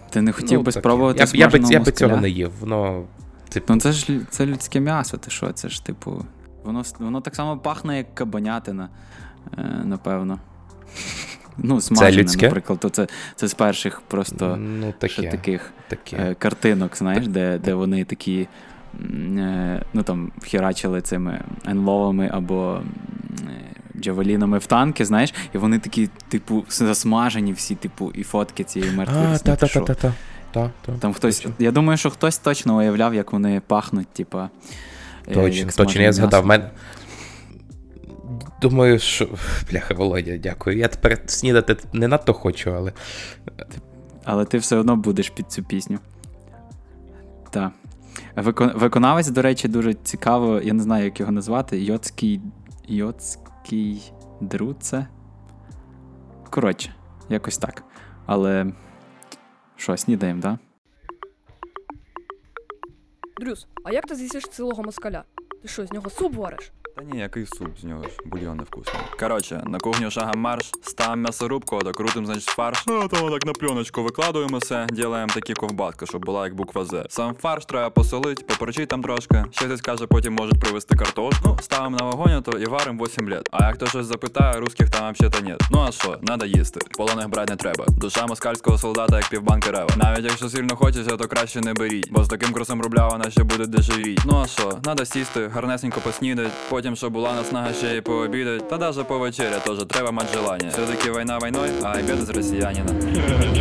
Ти 0.09 0.21
не 0.21 0.31
хотів 0.31 0.57
ну, 0.57 0.63
би 0.63 0.71
таке. 0.71 0.81
спробувати 0.81 1.19
Я, 1.33 1.45
я, 1.45 1.47
би, 1.47 1.59
я 1.69 1.79
би 1.79 1.91
цього 1.91 2.17
не 2.17 2.29
їв. 2.29 2.51
Воно, 2.59 3.03
типу, 3.49 3.73
Ну 3.73 3.79
це 3.79 3.91
ж 3.91 4.19
це 4.29 4.45
людське 4.45 4.79
м'ясо, 4.79 5.17
ти 5.17 5.31
що? 5.31 5.51
Це 5.51 5.69
ж 5.69 5.85
типу. 5.85 6.25
Воно, 6.63 6.83
воно 6.99 7.21
так 7.21 7.35
само 7.35 7.57
пахне, 7.57 7.97
як 7.97 8.15
кабанятина, 8.15 8.89
е, 9.57 9.61
напевно. 9.83 10.39
Ну, 11.57 11.81
смажене, 11.81 12.11
людське? 12.17 12.45
наприклад, 12.45 12.79
то 12.79 12.89
це, 12.89 13.07
це 13.35 13.47
з 13.47 13.53
перших 13.53 14.01
просто 14.01 14.57
ну, 14.57 14.93
ще 15.05 15.15
таке. 15.15 15.31
таких 15.31 15.71
таке. 15.87 16.17
е, 16.17 16.33
картинок, 16.33 16.97
знаєш, 16.97 17.27
де, 17.27 17.57
де 17.57 17.73
вони 17.73 18.03
такі. 18.05 18.47
е, 19.37 19.83
Ну 19.93 20.03
там 20.03 20.31
вхерачили 20.37 21.01
цими 21.01 21.41
енловами 21.65 22.29
або 22.33 22.81
джавелінами 24.01 24.57
в 24.57 24.65
танки, 24.65 25.05
знаєш, 25.05 25.33
і 25.53 25.57
вони 25.57 25.79
такі, 25.79 26.09
типу, 26.29 26.65
засмажені 26.69 27.53
всі, 27.53 27.75
типу, 27.75 28.11
і 28.15 28.23
фотки 28.23 28.63
цієї 28.63 28.91
мертвої 28.91 29.25
А, 29.25 29.37
та, 29.37 29.43
та, 29.43 29.55
ти 29.55 29.59
та, 29.59 29.67
що? 29.67 29.81
та, 29.81 29.93
та. 29.93 30.13
Та, 30.51 30.71
та. 30.85 30.91
Там 30.91 31.13
хтось. 31.13 31.45
Я 31.59 31.71
думаю, 31.71 31.97
що 31.97 32.09
хтось 32.09 32.37
точно 32.37 32.77
уявляв, 32.77 33.13
як 33.13 33.33
вони 33.33 33.61
пахнуть, 33.67 34.07
типа. 34.07 34.49
е, 35.27 35.33
Точно, 35.33 35.71
точно, 35.75 36.01
я 36.01 36.13
згадав. 36.13 36.45
Мен... 36.45 36.63
Думаю, 38.61 38.99
що. 38.99 39.27
Бляха, 39.71 39.93
Володя, 39.93 40.37
дякую. 40.37 40.77
Я 40.77 40.87
тепер 40.87 41.19
снідати 41.25 41.77
не 41.93 42.07
надто 42.07 42.33
хочу, 42.33 42.73
але. 42.75 42.91
Але 44.23 44.45
ти 44.45 44.57
все 44.57 44.75
одно 44.77 44.95
будеш 44.95 45.29
під 45.29 45.51
цю 45.51 45.63
пісню. 45.63 45.99
Так. 47.49 47.71
Викон... 48.35 48.71
Виконавець, 48.75 49.27
до 49.27 49.41
речі, 49.41 49.67
дуже 49.67 49.93
цікаво, 49.93 50.61
я 50.63 50.73
не 50.73 50.83
знаю, 50.83 51.05
як 51.05 51.19
його 51.19 51.31
назвати. 51.31 51.83
Йоцький. 51.83 52.41
Йоцький 52.87 53.50
Друце. 54.41 55.07
Коротше, 56.49 56.95
якось 57.29 57.57
так. 57.57 57.83
Але. 58.25 58.73
Що, 59.75 59.97
снідаємо? 59.97 60.41
Да? 60.41 60.59
Дрюс, 63.39 63.67
а 63.83 63.91
як 63.91 64.05
ти 64.05 64.15
з'їсиш 64.15 64.43
цілого 64.47 64.83
москаля? 64.83 65.23
Ти 65.61 65.67
що, 65.67 65.85
з 65.85 65.91
нього 65.91 66.09
суп 66.09 66.35
вариш? 66.35 66.71
Та 66.95 67.03
ні, 67.03 67.19
який 67.19 67.45
суп 67.45 67.79
з 67.81 67.83
нього 67.83 68.03
ж, 68.03 68.09
бульйон 68.25 68.57
невкусний. 68.57 69.01
Коротше, 69.19 69.63
на 69.65 69.79
кухню 69.79 70.11
шагом 70.11 70.39
марш, 70.39 70.71
ставимо 70.83 71.21
м'ясорубку, 71.21 71.79
докрутим, 71.79 72.25
значить, 72.25 72.43
фарш. 72.43 72.83
Ну, 72.87 73.07
то 73.07 73.29
так 73.29 73.45
на 73.45 73.53
пленочку 73.53 74.03
викладуємо 74.03 74.57
все, 74.57 74.87
ділаємо 74.91 75.33
такі 75.33 75.53
ковбатки, 75.53 76.05
щоб 76.05 76.25
була 76.25 76.43
як 76.45 76.55
буква 76.55 76.85
З. 76.85 77.05
Сам 77.09 77.35
фарш 77.41 77.65
треба 77.65 77.89
посолить, 77.89 78.47
поперчить 78.47 78.89
там 78.89 79.01
трошки. 79.01 79.45
Ще 79.51 79.65
хтось 79.65 79.81
каже, 79.81 80.07
потім 80.07 80.33
можуть 80.33 80.59
привезти 80.59 80.95
картошку. 80.95 81.41
Ну, 81.45 81.57
ставимо 81.61 81.97
на 81.97 82.05
вогонь, 82.05 82.43
то 82.43 82.51
і 82.59 82.65
варимо 82.65 83.03
8 83.03 83.29
лет. 83.29 83.49
А 83.51 83.65
як 83.65 83.75
хто 83.75 83.85
щось 83.87 84.05
запитає, 84.05 84.59
русських 84.59 84.89
там 84.89 85.13
взагалі 85.13 85.49
нет. 85.49 85.61
Ну 85.71 85.85
а 85.87 85.91
що, 85.91 86.17
надо 86.21 86.45
їсти. 86.45 86.79
Полоних 86.97 87.29
брати 87.29 87.53
не 87.53 87.57
треба. 87.57 87.85
Душа 87.87 88.27
москальського 88.27 88.77
солдата, 88.77 89.17
як 89.17 89.29
півбанки 89.29 89.71
рева. 89.71 89.89
Навіть 89.97 90.25
якщо 90.25 90.49
сильно 90.49 90.75
хочеться, 90.75 91.17
то 91.17 91.27
краще 91.27 91.61
не 91.61 91.73
беріть. 91.73 92.11
Бо 92.11 92.23
з 92.23 92.27
таким 92.27 92.51
курсом 92.53 92.81
рубля 92.81 93.07
вона 93.07 93.31
ще 93.31 93.43
буде 93.43 93.65
дешевіть. 93.65 94.21
Ну 94.25 94.41
а 94.43 94.47
що, 94.47 94.79
надо 94.85 95.05
сісти, 95.05 95.50
гарнесенько 95.53 96.01
поснідать, 96.01 96.51
потім, 96.69 96.95
щоб 96.95 97.13
була 97.13 97.33
наснага 97.33 97.73
ще 97.73 97.95
й 97.95 98.01
пообідать, 98.01 98.69
та 98.69 98.77
даже 98.77 99.03
повечеря 99.03 99.59
теж 99.59 99.77
треба 99.87 100.11
мати 100.11 100.37
желання. 100.37 100.69
Все-таки 100.69 101.11
війна 101.19 101.39
війною, 101.43 101.71
а 101.83 101.91
обід 101.91 102.25
з 102.25 102.29
росіянина. 102.29 102.93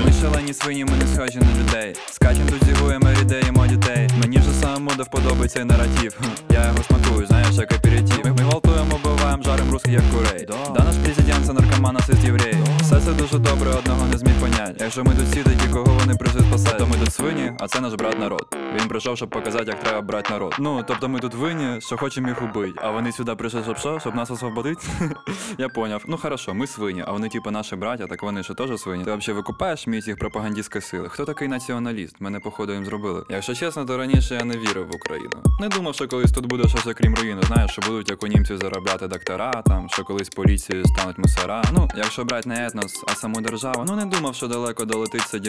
Ми 0.06 0.12
шалені 0.20 0.54
свині, 0.54 0.84
ми 0.84 0.92
не 0.96 1.06
схожі 1.06 1.38
на 1.38 1.60
людей. 1.60 1.94
Скачем 2.10 2.46
тут 2.48 2.64
зігуємо 2.64 3.06
рідеємо 3.20 3.66
дітей. 3.66 4.08
Мені 4.20 4.38
вже 4.38 4.50
самому 4.50 4.90
да 4.96 5.02
вподобається 5.02 5.56
цей 5.56 5.64
наратив. 5.64 6.20
Я 6.50 6.64
його 6.66 6.78
смакую, 6.82 7.26
знаєш, 7.26 7.54
як 7.54 7.72
аперитив. 7.72 8.20
Ми, 8.24 8.30
гвалтуємо, 8.30 9.00
биваємо, 9.04 9.42
жарим 9.42 9.70
русських 9.70 9.92
як 9.92 10.02
курей. 10.10 10.46
Да 10.48 10.84
наш 10.84 10.96
президент 11.04 11.46
це 11.46 11.52
наркоман, 11.52 11.96
а 11.96 12.02
сесть 12.02 12.24
єврей. 12.24 12.56
Все 12.80 13.00
це 13.00 13.12
дуже 13.12 13.38
добре, 13.38 13.70
одного 13.70 14.06
не 14.06 14.18
зміг 14.18 14.34
понять. 14.40 14.76
Якщо 14.80 15.04
ми 15.04 15.14
тут 15.14 15.44
такі, 15.44 15.68
кого 15.72 15.84
вони 16.00 16.14
прийшли 16.14 16.40
спасати, 16.40 16.78
то 16.78 16.86
ми 16.86 16.96
тут 16.96 17.14
свині, 17.14 17.52
а 17.60 17.68
це 17.68 17.80
наш 17.80 17.94
брат 17.94 18.18
народ. 18.18 18.56
Він 18.80 18.88
прийшов, 18.88 19.16
щоб 19.16 19.30
показати, 19.30 19.64
як 19.66 19.80
треба 19.82 20.00
брати 20.00 20.32
народ. 20.32 20.54
Ну, 20.58 20.84
тобто 20.88 21.08
ми 21.08 21.20
тут 21.20 21.34
винні, 21.34 21.79
що 21.80 21.96
хочемо 21.96 22.28
їх 22.28 22.42
убити. 22.42 22.80
А 22.82 22.90
вони 22.90 23.12
сюди 23.12 23.34
прийшли, 23.34 23.62
щоб 23.62 23.76
що? 23.76 24.00
Щоб 24.00 24.14
нас 24.14 24.30
освободити? 24.30 24.86
Я 25.58 25.68
поняв. 25.68 26.04
Ну 26.06 26.16
хорошо, 26.16 26.54
ми 26.54 26.66
свині, 26.66 27.04
а 27.06 27.12
вони 27.12 27.28
типу 27.28 27.50
наші 27.50 27.76
браття, 27.76 28.06
так 28.06 28.22
вони 28.22 28.42
ще 28.42 28.54
теж 28.54 28.80
свині. 28.80 29.04
Ти 29.04 29.14
взагалі 29.14 29.36
викупаєш 29.36 29.86
міць 29.86 30.06
їх 30.06 30.16
пропагандистської 30.16 30.82
сили? 30.82 31.08
Хто 31.08 31.24
такий 31.24 31.48
націоналіст? 31.48 32.20
Мене, 32.20 32.40
походу, 32.40 32.72
їм 32.72 32.84
зробили. 32.84 33.24
Якщо 33.28 33.54
чесно, 33.54 33.84
то 33.84 33.96
раніше 33.98 34.34
я 34.34 34.44
не 34.44 34.56
вірив 34.56 34.86
в 34.86 34.94
Україну. 34.94 35.30
Не 35.60 35.68
думав, 35.68 35.94
що 35.94 36.08
колись 36.08 36.32
тут 36.32 36.46
буде 36.46 36.68
щось 36.68 36.86
окрім 36.86 37.14
руїни. 37.14 37.42
Знаєш, 37.42 37.70
що 37.70 37.82
будуть 37.82 38.10
як 38.10 38.22
у 38.22 38.26
німців 38.26 38.58
заробляти 38.58 39.08
доктора, 39.08 39.62
там, 39.66 39.88
що 39.88 40.04
колись 40.04 40.28
поліцією 40.28 40.84
стануть 40.84 41.18
мусора. 41.18 41.62
Ну, 41.72 41.88
якщо 41.96 42.24
брати 42.24 42.48
не 42.48 42.66
етнос, 42.66 43.04
а 43.06 43.14
саму 43.14 43.40
державу, 43.40 43.84
ну 43.88 43.96
не 43.96 44.04
думав, 44.04 44.34
що 44.34 44.48
далеко 44.48 44.84
долетить 44.84 45.22
цей 45.22 45.40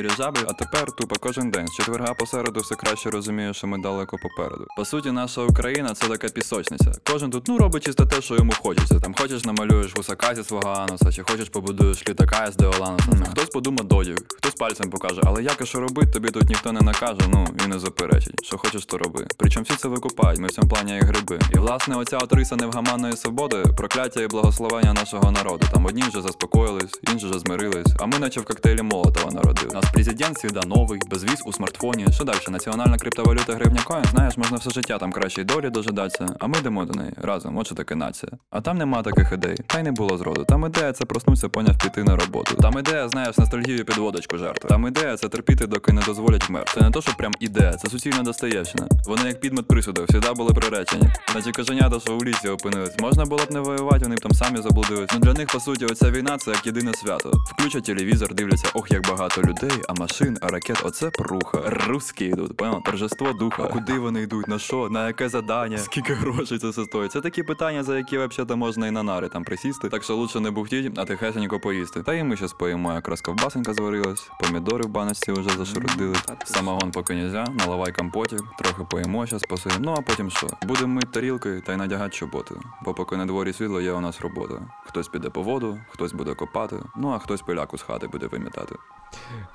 а 0.47 0.53
тепер 0.53 0.91
тупо 0.91 1.15
кожен 1.19 1.51
день. 1.51 1.67
З 1.67 1.73
четверга 1.73 2.13
посереду 2.13 2.59
все 2.59 2.75
краще 2.75 3.09
розумію, 3.09 3.53
що 3.53 3.67
ми 3.67 3.77
далеко 3.77 4.17
попереду. 4.17 4.67
По 4.77 4.85
суті, 4.85 5.11
наша 5.11 5.41
Україна 5.41 5.89
це 5.89 6.07
така 6.21 6.33
пісочниця. 6.33 6.91
Кожен 7.11 7.31
тут 7.31 7.47
ну 7.47 7.57
робить 7.57 7.85
чисто 7.85 8.05
те, 8.05 8.21
що 8.21 8.35
йому 8.35 8.53
хочеться. 8.59 8.99
Там 8.99 9.15
хочеш 9.19 9.43
намалюєш 9.43 9.93
гусака 9.97 10.35
зі 10.35 10.43
свого 10.43 10.69
ануса, 10.69 11.11
чи 11.11 11.23
хочеш 11.23 11.49
побудуєш 11.49 12.09
літака 12.09 12.51
з 12.51 12.55
деолануса. 12.55 13.11
Хтось 13.31 13.49
подумає 13.49 13.87
додів, 13.87 14.17
хтось 14.37 14.53
пальцем 14.53 14.89
покаже, 14.89 15.21
але 15.23 15.43
як 15.43 15.61
і 15.61 15.65
що 15.65 15.79
робить, 15.79 16.13
тобі 16.13 16.29
тут 16.29 16.49
ніхто 16.49 16.71
не 16.71 16.81
накаже, 16.81 17.21
ну 17.27 17.47
і 17.65 17.67
не 17.67 17.79
заперечить. 17.79 18.45
Що 18.45 18.57
хочеш, 18.57 18.85
то 18.85 18.97
роби. 18.97 19.27
Причому 19.37 19.63
всі 19.63 19.75
це 19.75 19.87
викупають, 19.87 20.39
ми 20.39 20.47
в 20.47 20.51
цьому 20.51 20.69
плані 20.69 20.91
як 20.91 21.03
гриби. 21.03 21.39
І 21.55 21.57
власне 21.57 21.95
оця 21.95 22.17
от 22.17 22.33
риса 22.33 22.55
невгаманної 22.55 23.17
свободи, 23.17 23.63
прокляття 23.77 24.21
і 24.21 24.27
благословення 24.27 24.93
нашого 24.93 25.31
народу. 25.31 25.67
Там 25.73 25.85
одні 25.85 26.01
вже 26.01 26.21
заспокоїлись, 26.21 26.99
інші 27.13 27.25
вже 27.25 27.39
змирились, 27.39 27.87
а 27.99 28.05
ми 28.05 28.19
наче 28.19 28.39
в 28.39 28.43
коктейлі 28.43 28.81
Молотова 28.81 29.31
народили. 29.31 29.73
Нас 29.73 29.85
президент 29.93 30.37
свіда 30.37 30.61
новий, 30.65 31.01
безвіз 31.09 31.43
у 31.45 31.53
смартфоні. 31.53 32.07
Що 32.11 32.23
далі? 32.23 32.37
Національна 32.49 32.97
криптовалюта 32.97 33.53
гривня 33.53 33.81
коін, 33.85 34.03
знаєш, 34.11 34.37
можна 34.37 34.57
все 34.57 34.69
життя 34.69 34.97
там 34.97 35.11
кращої 35.11 35.45
долі 35.45 35.69
дожидатися, 36.19 36.35
а 36.39 36.47
ми 36.47 36.57
йдемо 36.57 36.85
до 36.85 36.93
неї 36.99 37.11
разом, 37.21 37.57
от 37.57 37.65
що 37.65 37.75
таке 37.75 37.95
нація. 37.95 38.31
А 38.49 38.61
там 38.61 38.77
нема 38.77 39.03
таких 39.03 39.31
ідей, 39.31 39.57
та 39.67 39.79
й 39.79 39.83
не 39.83 39.91
було 39.91 40.17
зроду. 40.17 40.45
Там 40.45 40.65
ідея 40.65 40.93
це 40.93 41.05
проснуться, 41.05 41.49
поняв 41.49 41.77
піти 41.77 42.03
на 42.03 42.15
роботу. 42.15 42.55
Там 42.55 42.79
ідея, 42.79 43.09
знаєш, 43.09 43.37
ностальгію 43.37 43.85
під 43.85 43.97
водочку 43.97 44.37
жертви. 44.37 44.69
Там 44.69 44.87
ідея 44.87 45.17
це 45.17 45.29
терпіти, 45.29 45.67
доки 45.67 45.93
не 45.93 46.01
дозволять 46.01 46.49
вмер. 46.49 46.63
Це 46.73 46.81
не 46.81 46.91
то, 46.91 47.01
що 47.01 47.13
прям 47.17 47.31
ідея, 47.39 47.73
це 47.73 47.89
суцільна 47.89 48.23
Достоєвщина. 48.23 48.87
Вони 49.05 49.27
як 49.27 49.39
підмет 49.39 49.67
присудок, 49.67 50.11
завжди 50.11 50.33
були 50.33 50.53
приречені. 50.53 51.09
Наче 51.35 51.51
коженята, 51.51 51.99
що 51.99 52.17
у 52.17 52.23
лісі 52.23 52.49
опинились. 52.49 52.99
Можна 52.99 53.25
було 53.25 53.45
б 53.45 53.51
не 53.51 53.59
воювати, 53.59 53.99
вони 54.03 54.15
б 54.15 54.19
там 54.19 54.31
самі 54.31 54.61
заблудились. 54.61 55.09
Ну 55.13 55.19
для 55.19 55.33
них, 55.33 55.47
по 55.47 55.59
суті, 55.59 55.85
оця 55.85 56.11
війна 56.11 56.37
це 56.37 56.51
як 56.51 56.65
єдине 56.65 56.93
свято. 56.93 57.31
Включать 57.51 57.83
телевізор, 57.83 58.33
дивляться, 58.33 58.67
ох, 58.73 58.91
як 58.91 59.07
багато 59.07 59.41
людей, 59.41 59.71
а 59.89 59.93
машин, 59.93 60.37
а 60.41 60.47
ракет, 60.47 60.81
оце 60.83 61.09
пруха. 61.09 61.59
Русські 61.87 62.25
йдуть, 62.25 62.57
понял? 62.57 62.83
Торжество 62.83 63.33
духа. 63.33 63.63
А 63.63 63.67
куди 63.67 63.99
вони 63.99 64.21
йдуть? 64.21 64.47
На 64.47 64.59
що? 64.59 64.89
На 64.89 65.07
яке 65.07 65.29
задання? 65.29 65.77
Скільки 66.03 66.20
грошей 66.20 66.58
це 66.58 66.70
все 66.70 66.84
стоїть? 66.84 67.12
Це 67.12 67.22
такі 67.22 67.43
питання, 67.43 67.84
за 67.84 67.98
які 67.98 68.17
взагалі 68.17 68.55
можна 68.55 68.88
і 68.88 68.91
на 68.91 69.03
нари 69.03 69.29
там 69.29 69.43
присісти. 69.43 69.89
Так 69.89 70.03
що 70.03 70.15
лучше 70.15 70.39
не 70.39 70.51
бухтіть, 70.51 71.00
а 71.00 71.05
тихесенько 71.05 71.60
поїсти. 71.60 72.03
Та 72.03 72.13
і 72.13 72.24
ми 72.24 72.38
щас 72.38 72.53
поїмо, 72.53 72.93
якраз 72.93 73.22
ковбасенька 73.22 73.74
зварилась, 73.74 74.29
помідори 74.39 74.84
в 74.84 74.89
баночці 74.89 75.31
вже 75.31 75.50
зашурудили. 75.58 76.15
Самогон 76.46 76.91
поки 76.91 77.13
нельзя, 77.13 77.46
наливай 77.60 77.91
компотик, 77.91 78.41
трохи 78.58 78.84
поїмо, 78.84 79.25
щас 79.25 79.41
посидимо. 79.41 79.81
Ну 79.86 79.96
а 79.98 80.01
потім 80.01 80.29
що? 80.29 80.48
Будемо 80.67 80.88
мити 80.88 81.08
тарілки 81.12 81.62
та 81.65 81.74
й 81.74 81.77
надягати 81.77 82.15
чоботи. 82.15 82.55
Бо 82.86 82.93
поки 82.93 83.17
на 83.17 83.25
дворі 83.25 83.53
світло, 83.53 83.81
є 83.81 83.91
у 83.91 84.01
нас 84.01 84.22
робота. 84.22 84.55
Хтось 84.86 85.08
піде 85.08 85.29
по 85.29 85.41
воду, 85.41 85.79
хтось 85.89 86.13
буде 86.13 86.34
копати, 86.34 86.75
ну 86.98 87.10
а 87.10 87.20
хтось 87.20 87.41
пиляку 87.41 87.77
з 87.77 87.81
хати 87.81 88.08
буде 88.08 88.27
вимітати. 88.27 88.75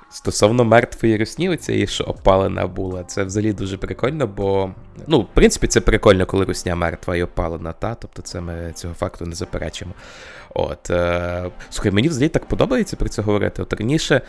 Стосовно 0.09 0.65
мертвої 0.65 1.17
русні, 1.17 1.49
оцієї, 1.49 1.87
що 1.87 2.03
опалена 2.03 2.67
була, 2.67 3.03
це 3.03 3.23
взагалі 3.23 3.53
дуже 3.53 3.77
прикольно, 3.77 4.27
бо, 4.27 4.71
ну, 5.07 5.21
в 5.21 5.27
принципі, 5.33 5.67
це 5.67 5.81
прикольно, 5.81 6.25
коли 6.25 6.45
русня 6.45 6.75
мертва 6.75 7.15
і 7.15 7.23
опалена, 7.23 7.73
та? 7.73 7.95
Тобто 7.95 8.21
це 8.21 8.41
ми 8.41 8.71
цього 8.75 8.93
факту 8.93 9.25
не 9.25 9.35
заперечимо. 9.35 9.91
От, 10.53 10.89
е, 10.89 11.49
Слухай, 11.69 11.91
мені 11.91 12.09
взагалі 12.09 12.29
так 12.29 12.45
подобається 12.45 12.95
про 12.95 13.09
це 13.09 13.21
говорити. 13.21 13.61
От 13.61 13.73
раніше, 13.73 14.21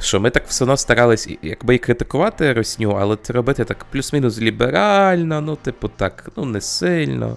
що 0.00 0.20
ми 0.20 0.30
так 0.30 0.46
все 0.46 0.64
одно 0.64 0.76
старались 0.76 1.28
якби 1.42 1.74
і 1.74 1.78
критикувати 1.78 2.52
русню, 2.52 2.90
але 3.00 3.16
це 3.22 3.32
робити 3.32 3.64
так 3.64 3.86
плюс-мінус 3.90 4.38
ліберально, 4.38 5.40
ну, 5.40 5.56
типу, 5.56 5.88
так, 5.88 6.30
ну, 6.36 6.44
не 6.44 6.60
сильно. 6.60 7.36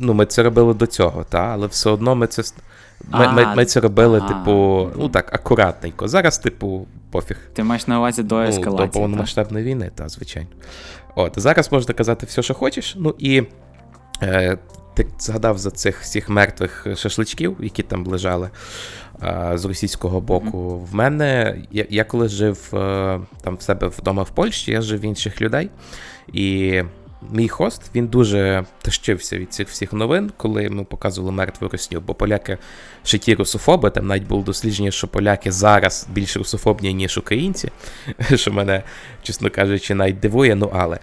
Ну, 0.00 0.14
ми 0.14 0.26
це 0.26 0.42
робили 0.42 0.74
до 0.74 0.86
цього, 0.86 1.24
та? 1.24 1.38
але 1.38 1.66
все 1.66 1.90
одно 1.90 2.14
ми 2.14 2.26
це. 2.26 2.42
Ми, 3.08 3.32
ми, 3.32 3.42
А, 3.42 3.54
ми 3.54 3.64
це 3.64 3.80
робили, 3.80 4.22
а. 4.24 4.28
типу, 4.28 4.88
ну 4.96 5.08
так, 5.08 5.34
акуратненько. 5.34 6.08
Зараз, 6.08 6.38
типу, 6.38 6.86
пофіг. 7.10 7.36
Ти 7.52 7.62
маєш 7.62 7.86
на 7.86 7.98
увазі 7.98 8.22
до 8.22 8.44
Ну, 8.44 8.76
до 8.76 8.88
повномасштабної 8.88 9.64
війни, 9.64 9.90
та, 9.94 10.08
звичайно. 10.08 10.48
От, 11.18 11.32
зараз 11.36 11.72
можна 11.72 11.94
казати 11.94 12.26
все, 12.26 12.42
що 12.42 12.54
хочеш. 12.54 12.94
Ну 12.98 13.14
і 13.18 13.42
е, 14.22 14.58
ти 14.94 15.06
згадав 15.18 15.58
за 15.58 15.70
цих 15.70 16.00
всіх 16.00 16.28
мертвих 16.28 16.86
шашличків, 16.96 17.56
які 17.60 17.82
там 17.82 18.06
лежали 18.06 18.50
е, 19.22 19.50
з 19.54 19.64
російського 19.64 20.20
боку. 20.20 20.78
В 20.78 20.94
мене, 20.94 21.56
я, 21.70 21.86
я 21.90 22.04
коли 22.04 22.28
жив 22.28 22.70
е, 22.74 23.20
там 23.42 23.56
в 23.56 23.62
себе 23.62 23.86
вдома 23.86 24.22
в 24.22 24.30
Польщі, 24.30 24.72
я 24.72 24.80
жив 24.82 25.00
в 25.00 25.04
інших 25.04 25.40
людей. 25.40 25.70
І 26.32 26.82
мій 27.32 27.48
хост 27.48 27.82
він 27.94 28.06
дуже 28.06 28.64
тащився 28.82 29.38
від 29.38 29.52
цих 29.52 29.68
всіх 29.68 29.92
новин, 29.92 30.32
коли 30.36 30.64
йому 30.64 30.84
показували 30.84 31.32
мертву 31.32 31.68
росню, 31.68 32.00
бо 32.00 32.14
поляки 32.14 32.58
ще 33.04 33.18
ті 33.18 33.34
русофоби, 33.34 33.90
там 33.90 34.06
навіть 34.06 34.26
було 34.26 34.42
дослідження, 34.42 34.90
що 34.90 35.08
поляки 35.08 35.52
зараз 35.52 36.06
більш 36.12 36.36
русофобні, 36.36 36.94
ніж 36.94 37.18
українці, 37.18 37.70
що 38.34 38.52
мене, 38.52 38.82
чесно 39.22 39.50
кажучи, 39.50 39.94
навіть 39.94 40.20
дивує, 40.20 40.54
ну 40.54 40.70
але. 40.74 40.98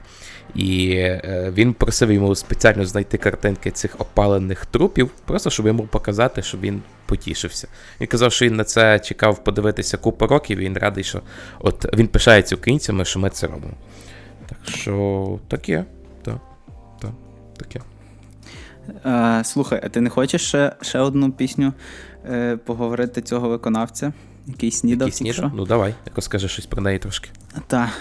І 0.55 0.91
е, 0.95 1.53
він 1.55 1.73
просив 1.73 2.11
йому 2.11 2.35
спеціально 2.35 2.85
знайти 2.85 3.17
картинки 3.17 3.71
цих 3.71 3.95
опалених 4.01 4.65
трупів, 4.65 5.09
просто 5.25 5.49
щоб 5.49 5.67
йому 5.67 5.83
показати, 5.83 6.41
щоб 6.41 6.61
він 6.61 6.81
потішився. 7.05 7.67
Він 8.01 8.07
казав, 8.07 8.31
що 8.31 8.45
він 8.45 8.55
на 8.55 8.63
це 8.63 8.99
чекав 8.99 9.43
подивитися 9.43 9.97
купу 9.97 10.27
років, 10.27 10.59
і 10.59 10.65
він 10.65 10.77
радий, 10.77 11.03
що 11.03 11.21
от 11.59 11.85
він 11.97 12.07
пишається 12.07 12.55
українцями, 12.55 13.05
що 13.05 13.19
ми 13.19 13.29
це 13.29 13.47
робимо. 13.47 13.73
Так 14.49 14.57
що 14.75 15.39
таке, 15.47 15.77
так, 15.77 15.85
так, 15.85 15.92
таке. 17.57 17.81
Е, 19.05 19.43
слухай, 19.43 19.81
а 19.83 19.89
ти 19.89 20.01
не 20.01 20.09
хочеш 20.09 20.47
ще, 20.47 20.75
ще 20.81 20.99
одну 20.99 21.31
пісню 21.31 21.73
е, 22.29 22.57
поговорити 22.57 23.21
цього 23.21 23.49
виконавця, 23.49 24.13
який 24.47 24.71
снідав 24.71 25.07
Який 25.07 25.33
снідав? 25.33 25.51
Ну 25.55 25.65
давай, 25.65 25.95
якось 26.05 26.25
скажи 26.25 26.47
щось 26.47 26.65
про 26.65 26.81
неї 26.81 26.99
трошки. 26.99 27.29
Та. 27.67 27.91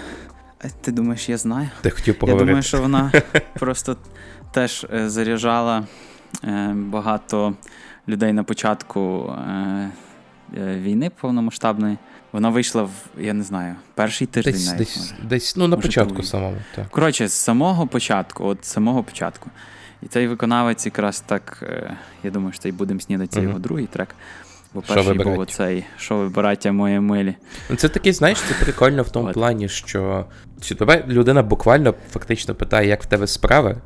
А 0.65 0.69
Ти 0.81 0.93
думаєш, 0.93 1.29
я 1.29 1.37
знаю? 1.37 1.69
Ти 1.81 1.91
хотів 1.91 2.17
Я 2.23 2.35
думаю, 2.35 2.63
що 2.63 2.81
вона 2.81 3.13
просто 3.59 3.97
теж 4.53 4.87
е, 4.95 5.11
заряджала 5.11 5.87
е, 6.45 6.73
багато 6.77 7.55
людей 8.09 8.33
на 8.33 8.45
початку 8.45 9.33
е, 9.33 9.91
війни 10.57 11.11
повномасштабної. 11.21 11.99
Вона 12.33 12.49
вийшла 12.49 12.83
в, 12.83 12.91
я 13.19 13.33
не 13.33 13.45
знаю, 13.45 13.75
перший 13.95 14.27
тиждень 14.27 14.53
Десь, 14.53 14.67
навіть. 14.67 14.79
десь, 14.79 14.97
може. 15.13 15.15
десь, 15.29 15.57
ну, 15.57 15.69
на 15.69 15.77
Може, 15.77 15.89
початку 15.89 16.09
другий. 16.09 16.27
самому. 16.27 16.57
Так. 16.77 16.89
Коротше, 16.89 17.29
з 17.29 17.33
самого 17.33 17.87
початку, 17.87 18.45
от 18.47 18.65
з 18.65 18.69
самого 18.69 19.03
початку. 19.03 19.51
І 20.03 20.07
цей 20.07 20.29
виконавець 20.29 20.87
якраз 20.87 21.21
так, 21.21 21.59
е, 21.63 21.97
я 22.25 22.31
думаю, 22.31 22.53
що 22.53 22.63
це 22.63 22.69
і 22.69 22.73
будемо 22.73 23.01
снідати, 23.01 23.39
Мгм. 23.39 23.49
його 23.49 23.59
другий 23.59 23.87
трек. 23.87 24.15
Бо 24.75 24.83
Що 24.83 24.95
перший 24.95 25.13
ви, 25.19 25.25
був 25.25 25.39
оцей 25.39 25.85
Що 25.97 26.17
ви, 26.17 26.29
браття 26.29 26.73
мої 26.73 27.01
милі. 27.01 27.35
Ну, 27.71 27.77
Це 27.77 27.89
такий, 27.89 28.13
знаєш, 28.13 28.39
це 28.41 28.65
прикольно 28.65 29.03
в 29.03 29.11
тому 29.11 29.27
От. 29.29 29.35
плані, 29.35 29.69
що 29.69 30.27
чи 30.61 30.75
тебе 30.75 31.05
людина 31.09 31.43
буквально 31.43 31.95
фактично 32.11 32.55
питає, 32.55 32.89
як 32.89 33.03
в 33.03 33.07
тебе 33.07 33.27
справи. 33.27 33.77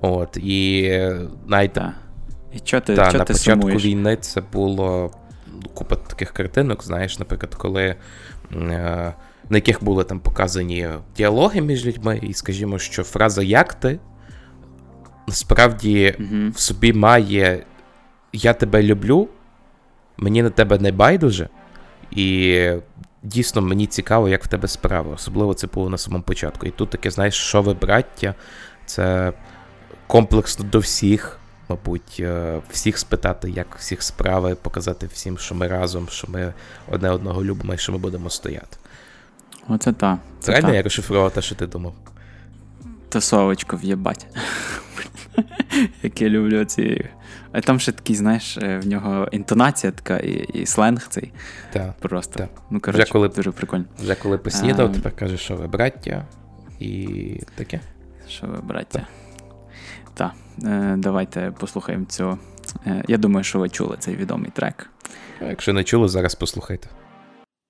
От, 0.00 0.36
і 0.36 0.82
е, 0.90 1.20
навіть 1.46 1.72
Та. 1.72 1.94
І 2.52 2.60
чо 2.60 2.80
ти, 2.80 2.94
та, 2.96 3.10
чо 3.12 3.18
на 3.18 3.24
ти 3.24 3.32
початку 3.32 3.60
сумуєш? 3.60 3.84
війни 3.84 4.16
це 4.16 4.40
було 4.52 5.10
купа 5.74 5.96
таких 5.96 6.32
картинок, 6.32 6.84
знаєш, 6.84 7.18
наприклад, 7.18 7.54
коли. 7.54 7.96
Е, 8.52 9.14
на 9.48 9.56
яких 9.56 9.84
були 9.84 10.04
там 10.04 10.20
показані 10.20 10.88
діалоги 11.16 11.60
між 11.60 11.86
людьми, 11.86 12.20
і 12.22 12.34
скажімо, 12.34 12.78
що 12.78 13.02
фраза 13.02 13.42
як 13.42 13.74
ти 13.74 13.98
насправді 15.28 16.14
Мгм. 16.18 16.50
в 16.50 16.58
собі 16.58 16.92
має 16.92 17.64
Я 18.32 18.52
тебе 18.52 18.82
люблю, 18.82 19.28
мені 20.16 20.42
на 20.42 20.50
тебе 20.50 20.78
не 20.78 20.92
байдуже, 20.92 21.48
і 22.10 22.70
дійсно 23.22 23.62
мені 23.62 23.86
цікаво, 23.86 24.28
як 24.28 24.44
в 24.44 24.48
тебе 24.48 24.68
справи. 24.68 25.14
Особливо 25.14 25.54
це 25.54 25.66
було 25.66 25.90
на 25.90 25.98
самому 25.98 26.22
початку. 26.22 26.66
І 26.66 26.70
тут 26.70 26.90
таке, 26.90 27.10
знаєш, 27.10 27.34
що 27.34 27.62
ви, 27.62 27.74
браття, 27.74 28.34
це 28.86 29.32
комплексно 30.06 30.64
до 30.64 30.78
всіх, 30.78 31.38
мабуть, 31.68 32.16
е, 32.20 32.60
всіх 32.70 32.98
спитати, 32.98 33.50
як 33.50 33.76
всіх 33.78 34.02
справи, 34.02 34.54
показати 34.54 35.06
всім, 35.06 35.38
що 35.38 35.54
ми 35.54 35.66
разом, 35.68 36.08
що 36.10 36.26
ми 36.30 36.54
одне 36.90 37.10
одного 37.10 37.44
любимо 37.44 37.74
і 37.74 37.78
що 37.78 37.92
ми 37.92 37.98
будемо 37.98 38.30
стояти. 38.30 38.76
Оце 39.68 39.92
та. 39.92 40.18
Це 40.40 40.46
Правильно 40.52 40.68
та. 40.70 40.76
я 40.76 40.82
розшифрував 40.82 41.30
те, 41.32 41.42
що 41.42 41.54
ти 41.54 41.66
думав? 41.66 41.94
Тусовочку 43.08 43.76
в'єбать. 43.76 44.26
Як 46.02 46.22
я 46.22 46.28
люблю 46.28 46.64
ці. 46.64 47.10
А 47.52 47.60
там 47.60 47.80
ще 47.80 47.92
такий, 47.92 48.16
знаєш, 48.16 48.56
е, 48.56 48.78
в 48.78 48.86
нього 48.86 49.28
інтонація 49.32 49.92
така 49.92 50.16
і, 50.18 50.30
і 50.32 50.66
сленг 50.66 51.06
цей. 51.08 51.32
Так. 51.72 51.92
Просто. 51.92 52.38
Так. 52.38 52.48
Ну, 52.70 52.80
коротше, 52.80 53.02
Вже 53.02 53.12
коли- 53.12 53.28
дуже 53.28 53.50
прикольно. 53.50 53.84
Вже 53.98 54.14
коли 54.14 54.38
поснідав, 54.38 54.86
Ем. 54.86 54.92
тепер 54.92 55.16
кажеш, 55.16 55.40
що 55.40 55.56
ви 55.56 55.66
браття, 55.66 56.24
і 56.80 57.40
таке. 57.54 57.80
Що 58.28 58.46
ви, 58.46 58.58
браття? 58.62 58.98
Так, 58.98 59.08
е, 60.64 60.94
давайте 60.98 61.54
послухаємо 61.60 62.04
цього. 62.04 62.38
Е, 62.86 63.04
я 63.08 63.18
думаю, 63.18 63.44
що 63.44 63.58
ви 63.58 63.68
чули 63.68 63.96
цей 63.98 64.16
відомий 64.16 64.50
трек. 64.50 64.90
А 65.40 65.44
Якщо 65.44 65.72
не 65.72 65.84
чули, 65.84 66.08
зараз 66.08 66.34
послухайте. 66.34 66.88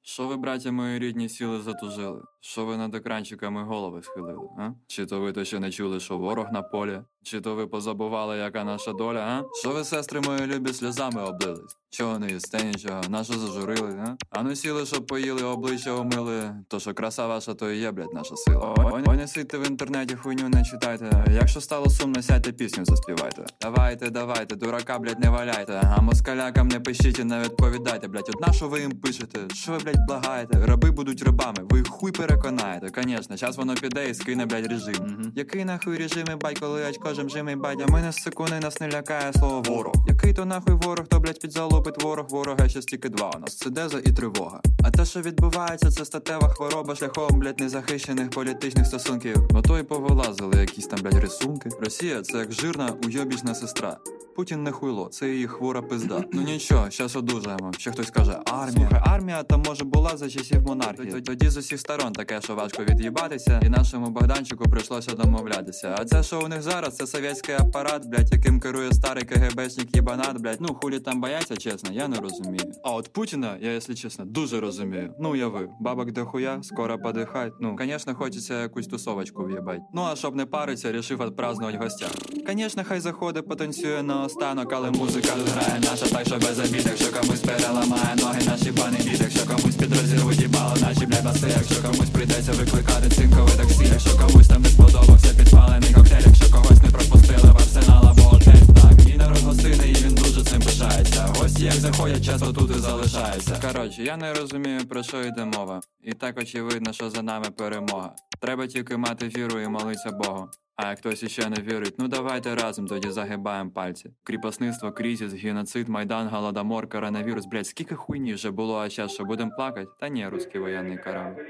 Що 0.02 0.26
ви, 0.26 0.36
браття 0.36 0.72
мої 0.72 0.98
рідні, 0.98 1.28
сіли 1.28 1.60
затужили? 1.60 2.22
Що 2.40 2.64
ви 2.64 2.76
над 2.76 2.94
екранчиками 2.94 3.64
голови 3.64 4.02
схилили? 4.02 4.48
А? 4.58 4.70
Чи 4.86 5.06
то 5.06 5.20
ви 5.20 5.32
то 5.32 5.44
ще 5.44 5.58
не 5.58 5.70
чули, 5.70 6.00
що 6.00 6.18
ворог 6.18 6.46
на 6.52 6.62
полі? 6.62 7.00
Чи 7.24 7.40
то 7.40 7.54
ви 7.54 7.66
позабували, 7.66 8.38
яка 8.38 8.64
наша 8.64 8.92
доля? 8.92 9.20
А? 9.20 9.44
Що 9.60 9.70
ви, 9.70 9.84
сестри 9.84 10.20
мої 10.20 10.46
любі, 10.46 10.72
сльозами 10.72 11.22
облились? 11.22 11.76
Чого 11.90 12.18
не 12.18 12.30
їсте 12.30 12.64
нічого? 12.64 13.00
Нащо 13.08 13.38
зажурили? 13.38 14.04
А? 14.06 14.16
а 14.30 14.42
ну 14.42 14.56
сіли, 14.56 14.86
щоб 14.86 15.06
поїли, 15.06 15.42
обличчя 15.42 15.92
омили. 15.92 16.54
То 16.68 16.80
що 16.80 16.94
краса 16.94 17.26
ваша, 17.26 17.54
то 17.54 17.70
і 17.70 17.78
є, 17.78 17.92
блядь, 17.92 18.14
наша 18.14 18.36
сила. 18.36 18.74
Ой, 19.06 19.16
не 19.16 19.28
сидьте 19.28 19.58
в 19.58 19.66
інтернеті, 19.66 20.14
хуйню 20.14 20.48
не 20.48 20.64
читайте. 20.64 21.24
Якщо 21.34 21.60
стало 21.60 21.90
сумно, 21.90 22.22
сядьте 22.22 22.52
пісню 22.52 22.84
заспівайте. 22.84 23.44
Давайте, 23.60 24.10
давайте, 24.10 24.56
дурака, 24.56 24.98
блядь, 24.98 25.20
не 25.20 25.30
валяйте. 25.30 25.80
А 25.96 26.00
москалякам 26.00 26.68
не 26.68 26.80
пишіть 26.80 27.18
і 27.18 27.24
не 27.24 27.40
відповідайте, 27.40 28.08
блядь. 28.08 28.28
От 28.28 28.46
на 28.46 28.52
що 28.52 28.68
ви 28.68 28.80
їм 28.80 28.90
пишете? 28.90 29.38
Що 29.54 29.72
ви, 29.72 29.78
блядь, 29.78 30.06
благаєте? 30.08 30.66
Раби 30.66 30.90
будуть 30.90 31.22
рабами, 31.22 31.58
ви 31.70 31.78
їх 31.78 31.88
хуй 31.88 32.12
переконаєте. 32.12 32.90
Конечно, 32.90 33.36
час 33.36 33.56
воно 33.56 33.74
піде 33.74 34.10
і 34.10 34.14
скине, 34.14 34.46
блядь, 34.46 34.66
режим. 34.66 34.94
Угу. 35.00 35.30
Який 35.34 35.64
нахуй 35.64 35.98
режими, 35.98 36.36
бай, 36.36 36.54
коли 36.60 36.88
очко 36.90 37.13
жимжими, 37.14 37.56
бадя. 37.56 37.86
Мене 37.88 38.12
з 38.12 38.16
секунди 38.16 38.60
нас 38.60 38.80
не 38.80 38.88
лякає 38.88 39.32
слово 39.32 39.62
ворог. 39.62 39.94
Який 40.08 40.34
то 40.34 40.44
нахуй 40.44 40.74
ворог, 40.74 41.06
то, 41.06 41.20
блядь, 41.20 41.40
підзалупить 41.40 42.02
ворог, 42.02 42.26
ворога 42.28 42.68
ще 42.68 42.82
стільки 42.82 43.08
два 43.08 43.30
у 43.36 43.38
нас. 43.38 43.56
Це 43.56 43.70
деза 43.70 43.98
і 43.98 44.12
тривога. 44.12 44.60
А 44.84 44.90
те, 44.90 45.04
що 45.04 45.20
відбувається, 45.20 45.90
це 45.90 46.04
статева 46.04 46.48
хвороба 46.48 46.94
шляхом, 46.94 47.38
блядь, 47.38 47.60
незахищених 47.60 48.30
політичних 48.30 48.86
стосунків. 48.86 49.36
Ото 49.54 49.78
й 49.78 49.82
повилазили 49.82 50.60
якісь 50.60 50.86
там, 50.86 50.98
блядь, 51.02 51.18
рисунки. 51.18 51.68
Росія 51.80 52.22
це 52.22 52.38
як 52.38 52.52
жирна 52.52 52.92
уйобічна 53.06 53.54
сестра. 53.54 53.96
Путін 54.36 54.62
не 54.62 54.72
хуйло, 54.72 55.08
це 55.08 55.28
її 55.28 55.46
хвора 55.46 55.82
пизда. 55.82 56.24
Ну 56.32 56.42
нічого, 56.42 56.90
щас 56.90 57.16
одужаємо. 57.16 57.72
Ще 57.78 57.90
хтось 57.90 58.10
каже, 58.10 58.38
армія. 58.44 58.88
Слухай, 58.88 59.02
армія 59.14 59.42
там 59.42 59.62
може 59.66 59.84
була 59.84 60.16
за 60.16 60.30
часів 60.30 60.62
монархії. 60.62 61.20
Тоді 61.20 61.48
з 61.48 61.56
усіх 61.56 61.80
сторон 61.80 62.12
таке, 62.12 62.40
що 62.40 62.54
важко 62.54 62.84
від'їбатися, 62.84 63.60
і 63.64 63.68
нашому 63.68 64.06
Богданчику 64.06 64.64
прийшлося 64.64 65.12
домовлятися. 65.12 65.96
А 65.98 66.04
це, 66.04 66.22
що 66.22 66.40
у 66.40 66.48
них 66.48 66.62
зараз, 66.62 66.96
це 66.96 67.03
совєтський 67.06 67.54
апарат, 67.54 68.06
блядь, 68.06 68.32
яким 68.32 68.60
керує 68.60 68.92
старий 68.92 69.24
КГБшник 69.24 69.96
єбанат, 69.96 70.38
блядь. 70.40 70.60
Ну 70.60 70.74
хулі 70.82 70.98
там 70.98 71.20
бояться, 71.20 71.56
чесно, 71.56 71.92
я 71.92 72.08
не 72.08 72.16
розумію. 72.16 72.72
А 72.84 72.90
от 72.94 73.12
Путіна, 73.12 73.56
я, 73.60 73.72
якщо 73.72 73.94
чесно, 73.94 74.24
дуже 74.24 74.60
розумію. 74.60 75.14
Ну 75.20 75.30
уяви, 75.30 75.68
бабок 75.80 76.12
дохуя, 76.12 76.62
скоро 76.62 76.98
подихать. 76.98 77.52
Ну, 77.60 77.76
звісно, 77.80 78.14
хочеться 78.14 78.62
якусь 78.62 78.86
тусовочку 78.86 79.44
в'їбать. 79.44 79.80
Ну 79.94 80.02
а 80.02 80.16
щоб 80.16 80.36
не 80.36 80.46
париться, 80.46 80.92
рішив 80.92 81.18
відпразднувати 81.18 81.78
гостя. 81.78 82.06
Звісно, 82.48 82.82
хай 82.88 83.00
заходить, 83.00 83.48
потанцює 83.48 84.02
на 84.02 84.24
останок, 84.24 84.72
але 84.72 84.90
музика 84.90 85.28
грає 85.54 85.80
наша, 85.80 86.06
так 86.06 86.26
що 86.26 86.36
без 86.36 86.58
обід, 86.58 86.86
якщо 86.86 87.20
комусь 87.20 87.40
переламає 87.40 88.16
ноги, 88.16 88.40
наші 88.46 88.72
пани 88.72 88.98
бід, 89.04 89.20
якщо 89.20 89.46
комусь 89.46 89.76
підрозірвуть 89.76 90.40
їбало, 90.40 90.76
наші 90.80 91.06
бля 91.06 91.22
баси, 91.24 91.46
якщо 91.56 91.82
комусь 91.82 92.10
прийдеться 92.10 92.52
викликати 92.52 93.08
цинкове 93.08 93.50
таксі, 93.56 93.84
якщо 93.92 94.18
комусь 94.18 94.48
там 94.48 94.62
не 94.62 94.68
сподобався 94.68 95.34
підпалений 95.38 95.94
коктейль, 95.94 96.26
якщо 96.26 96.52
когось 96.52 96.82
не 96.82 96.90
пропустили 96.94 97.52
в 97.52 97.56
арсенала, 97.56 98.14
бо 98.16 98.36
отець 98.36 98.68
так 98.82 99.06
Мій 99.06 99.16
народ 99.16 99.38
гостини, 99.38 99.88
і 99.88 99.94
він 99.94 100.14
дуже 100.14 100.44
цим 100.44 100.60
пишається. 100.62 101.26
Гості 101.38 101.64
як 101.64 101.74
заходять, 101.74 102.24
часто 102.24 102.52
тут 102.52 102.70
і 102.70 102.78
залишаються. 102.78 103.60
Коротше, 103.66 104.02
я 104.02 104.16
не 104.16 104.34
розумію, 104.34 104.80
про 104.88 105.02
що 105.02 105.22
йде 105.22 105.44
мова. 105.44 105.80
І 106.02 106.12
так 106.12 106.38
очевидно, 106.38 106.92
що 106.92 107.10
за 107.10 107.22
нами 107.22 107.46
перемога. 107.56 108.14
Треба 108.40 108.66
тільки 108.66 108.96
мати 108.96 109.28
віру 109.28 109.60
і 109.60 109.68
молитися 109.68 110.10
Богу. 110.10 110.48
А 110.76 110.88
як 110.88 110.98
хтось 110.98 111.22
іще 111.22 111.48
не 111.48 111.56
вірить, 111.56 111.94
ну 111.98 112.08
давайте 112.08 112.54
разом 112.54 112.86
тоді 112.86 113.10
загибаємо 113.10 113.70
пальці. 113.70 114.10
Кріпосництво, 114.24 114.92
кризис, 114.92 115.34
геноцид, 115.34 115.88
майдан, 115.88 116.28
голодомор, 116.28 116.88
коронавірус. 116.88 117.46
Блять, 117.46 117.66
скільки 117.66 117.94
хуйні 117.94 118.34
вже 118.34 118.50
було, 118.50 118.78
а 118.78 118.90
зараз 118.90 119.12
що 119.12 119.24
будемо 119.24 119.50
плакати? 119.56 119.86
Та 120.00 120.08
ні, 120.08 120.28
русський 120.28 120.60
воєнний 120.60 120.98
корабль. 120.98 121.40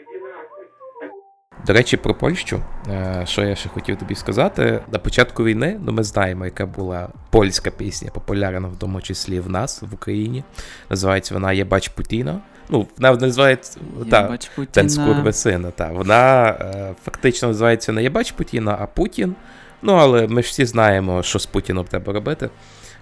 До 1.66 1.72
речі, 1.72 1.96
про 1.96 2.14
Польщу, 2.14 2.60
е, 2.88 3.22
що 3.26 3.42
я 3.42 3.54
ще 3.54 3.68
хотів 3.68 3.98
тобі 3.98 4.14
сказати. 4.14 4.80
На 4.92 4.98
початку 4.98 5.44
війни, 5.44 5.80
ну 5.84 5.92
ми 5.92 6.04
знаємо, 6.04 6.44
яка 6.44 6.66
була 6.66 7.08
польська 7.30 7.70
пісня, 7.70 8.10
популярна 8.14 8.68
в 8.68 8.76
тому 8.78 9.00
числі 9.00 9.40
в 9.40 9.50
нас, 9.50 9.82
в 9.82 9.94
Україні. 9.94 10.44
Називається 10.90 11.34
вона 11.34 11.52
Єбач 11.52 11.88
Путіна. 11.88 12.40
Ну, 12.68 12.86
вона 12.98 13.16
називається 13.16 13.80
та, 14.10 14.38
Путіна. 14.56 14.88
Ten. 14.88 15.72
Та. 15.72 15.88
Вона 15.88 16.48
е, 16.48 16.94
фактично 17.04 17.48
називається 17.48 17.92
не 17.92 18.02
Jebać 18.02 18.32
Putina, 18.32 18.76
а 18.80 18.86
Путін. 18.86 19.34
Ну, 19.82 19.92
але 19.92 20.26
ми 20.26 20.42
ж 20.42 20.48
всі 20.48 20.64
знаємо, 20.64 21.22
що 21.22 21.38
з 21.38 21.46
Путіном 21.46 21.84
треба 21.84 22.12
робити. 22.12 22.50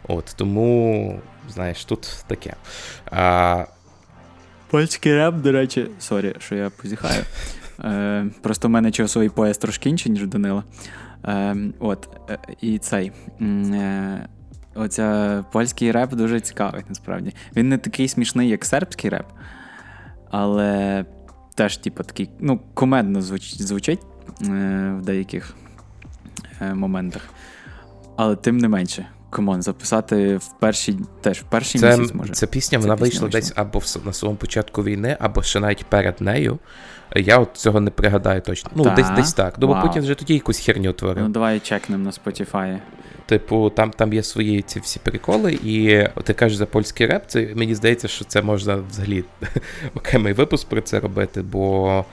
От, 0.09 0.35
тому, 0.37 1.20
знаєш, 1.48 1.85
тут 1.85 2.25
таке. 2.27 2.55
А, 3.11 3.64
Польський 4.70 5.14
реп, 5.14 5.35
до 5.35 5.53
речі, 5.53 5.87
sorry, 5.98 6.35
що 6.38 6.55
я 6.55 6.70
позіхаю. 6.70 7.22
Е, 7.80 8.26
просто 8.40 8.68
в 8.68 8.70
мене 8.70 8.90
часовий 8.90 9.28
пояс 9.28 9.58
трошки 9.58 9.88
інший, 9.90 10.12
ніж 10.12 10.26
Данила. 10.26 10.64
Е, 11.24 11.56
от, 11.78 12.08
е, 12.30 12.38
і 12.61 12.78
цей. 12.78 13.12
Е, 13.40 14.28
оця 14.74 15.44
польський 15.52 15.92
реп 15.92 16.14
дуже 16.14 16.40
цікавий, 16.40 16.82
насправді. 16.88 17.35
Він 17.56 17.68
не 17.68 17.78
такий 17.78 18.08
смішний, 18.08 18.48
як 18.48 18.64
сербський 18.64 19.11
реп, 19.11 19.26
але 20.30 21.04
теж, 21.54 21.76
типу, 21.76 22.02
такий, 22.02 22.30
ну, 22.40 22.61
кумедно 22.74 23.22
звуч, 23.22 23.54
звучить 23.54 24.00
е, 24.42 24.44
в 24.98 25.02
деяких 25.02 25.54
е, 26.61 26.74
моментах. 26.74 27.22
Але 28.16 28.37
тим 28.37 28.58
не 28.58 28.68
менше. 28.68 29.06
Комон, 29.30 29.62
записати 29.62 30.37
в 30.37 30.48
перший, 30.61 30.98
теж 31.20 31.40
в 31.40 31.44
перший 31.44 31.80
Це, 31.80 31.98
місяць 31.98 32.14
може. 32.14 32.32
ця 32.32 32.46
пісня 32.46 32.78
Ця 32.78 32.82
вона 32.82 32.94
пісня 32.94 33.02
вийшла 33.04 33.22
вийшла. 33.28 33.40
десь 33.40 33.52
або 33.56 33.78
в, 33.78 34.06
на 34.06 34.12
самому 34.12 34.37
початку 34.38 34.82
війни, 34.85 35.16
або 35.20 35.42
ще 35.42 35.61
навіть 35.61 35.85
перед 35.87 36.20
нею. 36.20 36.58
Я 37.16 37.38
от 37.38 37.48
цього 37.57 37.81
не 37.81 37.90
пригадаю 37.90 38.40
точно. 38.40 38.70
Ну, 38.75 38.85
Та? 38.85 38.90
десь 38.90 39.11
десь 39.11 39.33
так. 39.33 39.55
Бо 39.59 39.66
Вау. 39.66 39.83
Путін 39.83 40.03
вже 40.03 40.14
тоді 40.14 40.35
якусь 40.35 40.59
херню 40.59 40.92
творив. 40.92 41.22
Ну, 41.22 41.29
давай 41.29 41.61
чекнемо 41.61 42.05
на 42.05 42.11
Spotify. 42.11 42.79
Типу, 43.27 43.70
там, 43.70 43.90
там 43.90 44.12
є 44.12 44.22
свої 44.22 44.62
ці 44.62 44.81
всі 44.81 44.98
приколи, 44.98 45.53
і 45.53 46.03
от 46.14 46.25
ти 46.25 46.35
кажеш 46.35 46.59
за 46.59 46.66
польський 46.66 47.07
реп, 47.07 47.22
це 47.27 47.48
мені 47.55 47.75
здається, 47.75 48.09
що 48.09 48.25
це 48.25 48.42
можна 48.42 48.77
взагалі 48.90 49.25
окремий 49.94 50.33
випуск 50.33 50.68
про 50.68 50.81
це 50.81 51.01
робити, 51.01 51.42
бо. 51.42 52.05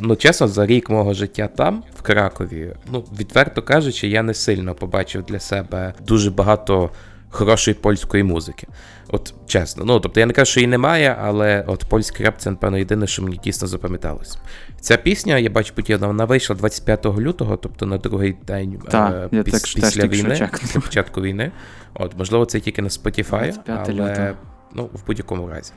Ну, 0.00 0.16
чесно, 0.16 0.48
за 0.48 0.66
рік 0.66 0.90
мого 0.90 1.14
життя 1.14 1.48
там, 1.56 1.82
в 1.98 2.02
Кракові, 2.02 2.72
ну, 2.92 3.04
відверто 3.18 3.62
кажучи, 3.62 4.08
я 4.08 4.22
не 4.22 4.34
сильно 4.34 4.74
побачив 4.74 5.22
для 5.22 5.40
себе 5.40 5.94
дуже 6.06 6.30
багато 6.30 6.90
хорошої 7.30 7.74
польської 7.74 8.22
музики. 8.22 8.66
От 9.08 9.34
чесно. 9.46 9.84
Ну, 9.84 10.00
тобто 10.00 10.20
я 10.20 10.26
не 10.26 10.32
кажу, 10.32 10.50
що 10.50 10.60
її 10.60 10.68
немає, 10.68 11.16
але 11.22 11.64
от 11.66 11.84
польський 11.84 12.26
реп 12.26 12.34
це, 12.38 12.50
напевно, 12.50 12.78
єдине, 12.78 13.06
що 13.06 13.22
мені 13.22 13.40
дійсно 13.44 13.68
запам'яталось. 13.68 14.38
Ця 14.80 14.96
пісня, 14.96 15.38
я 15.38 15.50
бачу 15.50 15.74
Путіна, 15.74 16.06
вона 16.06 16.24
вийшла 16.24 16.56
25 16.56 17.06
лютого, 17.06 17.56
тобто 17.56 17.86
на 17.86 17.98
другий 17.98 18.36
день 18.46 18.78
Так, 18.90 19.12
е, 19.12 19.28
я 19.36 19.42
піс- 19.42 19.50
так- 19.52 19.62
після 19.62 19.90
що 19.90 20.08
війни, 20.08 20.48
після 20.60 20.80
початку 20.80 21.20
війни. 21.20 21.52
От, 21.94 22.18
можливо, 22.18 22.44
це 22.44 22.60
тільки 22.60 22.82
на 22.82 22.88
Spotify, 22.88 23.24
25 23.40 23.88
але 23.88 23.92
лютого. 24.10 24.28
ну, 24.74 24.90
в 24.92 25.06
будь-якому 25.06 25.48
разі. 25.48 25.72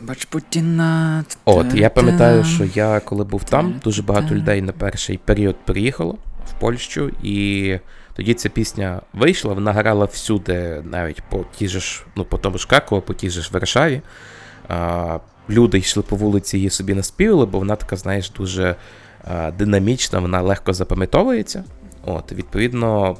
Бач 0.00 0.24
Путіна. 0.24 1.24
От, 1.44 1.74
я 1.74 1.90
пам'ятаю, 1.90 2.44
що 2.44 2.64
я 2.74 3.00
коли 3.00 3.24
був 3.24 3.44
там, 3.44 3.80
дуже 3.84 4.02
багато 4.02 4.34
людей 4.34 4.62
на 4.62 4.72
перший 4.72 5.18
період 5.18 5.56
приїхало 5.64 6.18
в 6.46 6.60
Польщу, 6.60 7.10
і 7.22 7.78
тоді 8.20 8.34
ця 8.34 8.48
пісня 8.48 9.00
вийшла, 9.12 9.54
вона 9.54 9.72
грала 9.72 10.04
всюди, 10.04 10.82
навіть 10.84 11.22
по 11.22 11.44
ті 11.56 11.68
ж, 11.68 12.04
ну, 12.16 12.24
по 12.24 12.38
тому 12.38 12.58
ж 12.58 12.68
Кракову, 12.68 13.02
по 13.02 13.14
тій 13.14 13.30
же 13.30 13.40
ж 13.40 13.50
Варшаві. 13.52 14.02
А, 14.68 15.18
люди 15.50 15.78
йшли 15.78 16.02
по 16.02 16.16
вулиці, 16.16 16.56
її 16.56 16.70
собі 16.70 16.94
наспівали, 16.94 17.46
бо 17.46 17.58
вона 17.58 17.76
така, 17.76 17.96
знаєш, 17.96 18.30
дуже 18.30 18.76
а, 19.24 19.50
динамічна, 19.50 20.18
вона 20.18 20.42
легко 20.42 20.72
запам'ятовується. 20.72 21.64
От, 22.06 22.32
відповідно, 22.32 23.16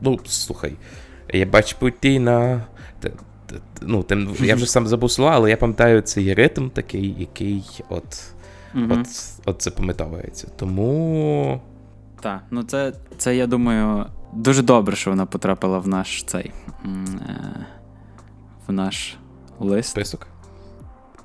ну, 0.00 0.20
слухай, 0.26 0.72
я 1.32 1.46
бачу 1.46 1.76
Путіна. 1.78 2.66
Ну, 3.82 4.02
тим, 4.02 4.36
я 4.40 4.54
вже 4.54 4.66
сам 4.66 4.86
забув 4.86 5.10
слова, 5.10 5.32
але 5.34 5.50
я 5.50 5.56
пам'ятаю 5.56 6.00
цей 6.00 6.34
ритм 6.34 6.68
такий, 6.68 7.14
який 7.18 7.64
от, 7.88 8.22
Мгм. 8.74 8.92
от, 8.92 9.06
от 9.44 9.62
запам'ятовується. 9.62 10.48
Тому. 10.56 11.60
Так, 12.20 12.40
ну 12.50 12.62
це, 12.62 12.92
це, 13.18 13.36
я 13.36 13.46
думаю, 13.46 14.06
дуже 14.32 14.62
добре, 14.62 14.96
що 14.96 15.10
вона 15.10 15.26
потрапила 15.26 15.78
в 15.78 15.88
наш 15.88 16.22
цей. 16.24 16.52
е, 16.84 16.88
В 18.66 18.72
наш 18.72 19.16
лист 19.58 19.90
Список. 19.90 20.26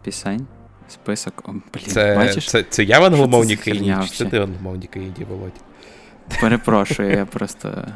пісень. 0.04 0.48
Список. 0.88 1.44
О, 1.46 1.52
блін, 1.52 1.86
Це, 1.88 2.16
бачиш? 2.16 2.50
це, 2.50 2.64
це 2.64 2.84
я 2.84 3.00
в 3.00 3.04
англомовній 3.04 3.56
країні, 3.56 3.96
чи 4.04 4.10
це 4.16 4.26
ти 4.26 4.40
в 4.40 4.44
англомовній 4.44 4.88
країні, 4.88 5.26
Володь? 5.30 5.52
Перепрошую, 6.42 7.12
я 7.12 7.26
просто 7.26 7.88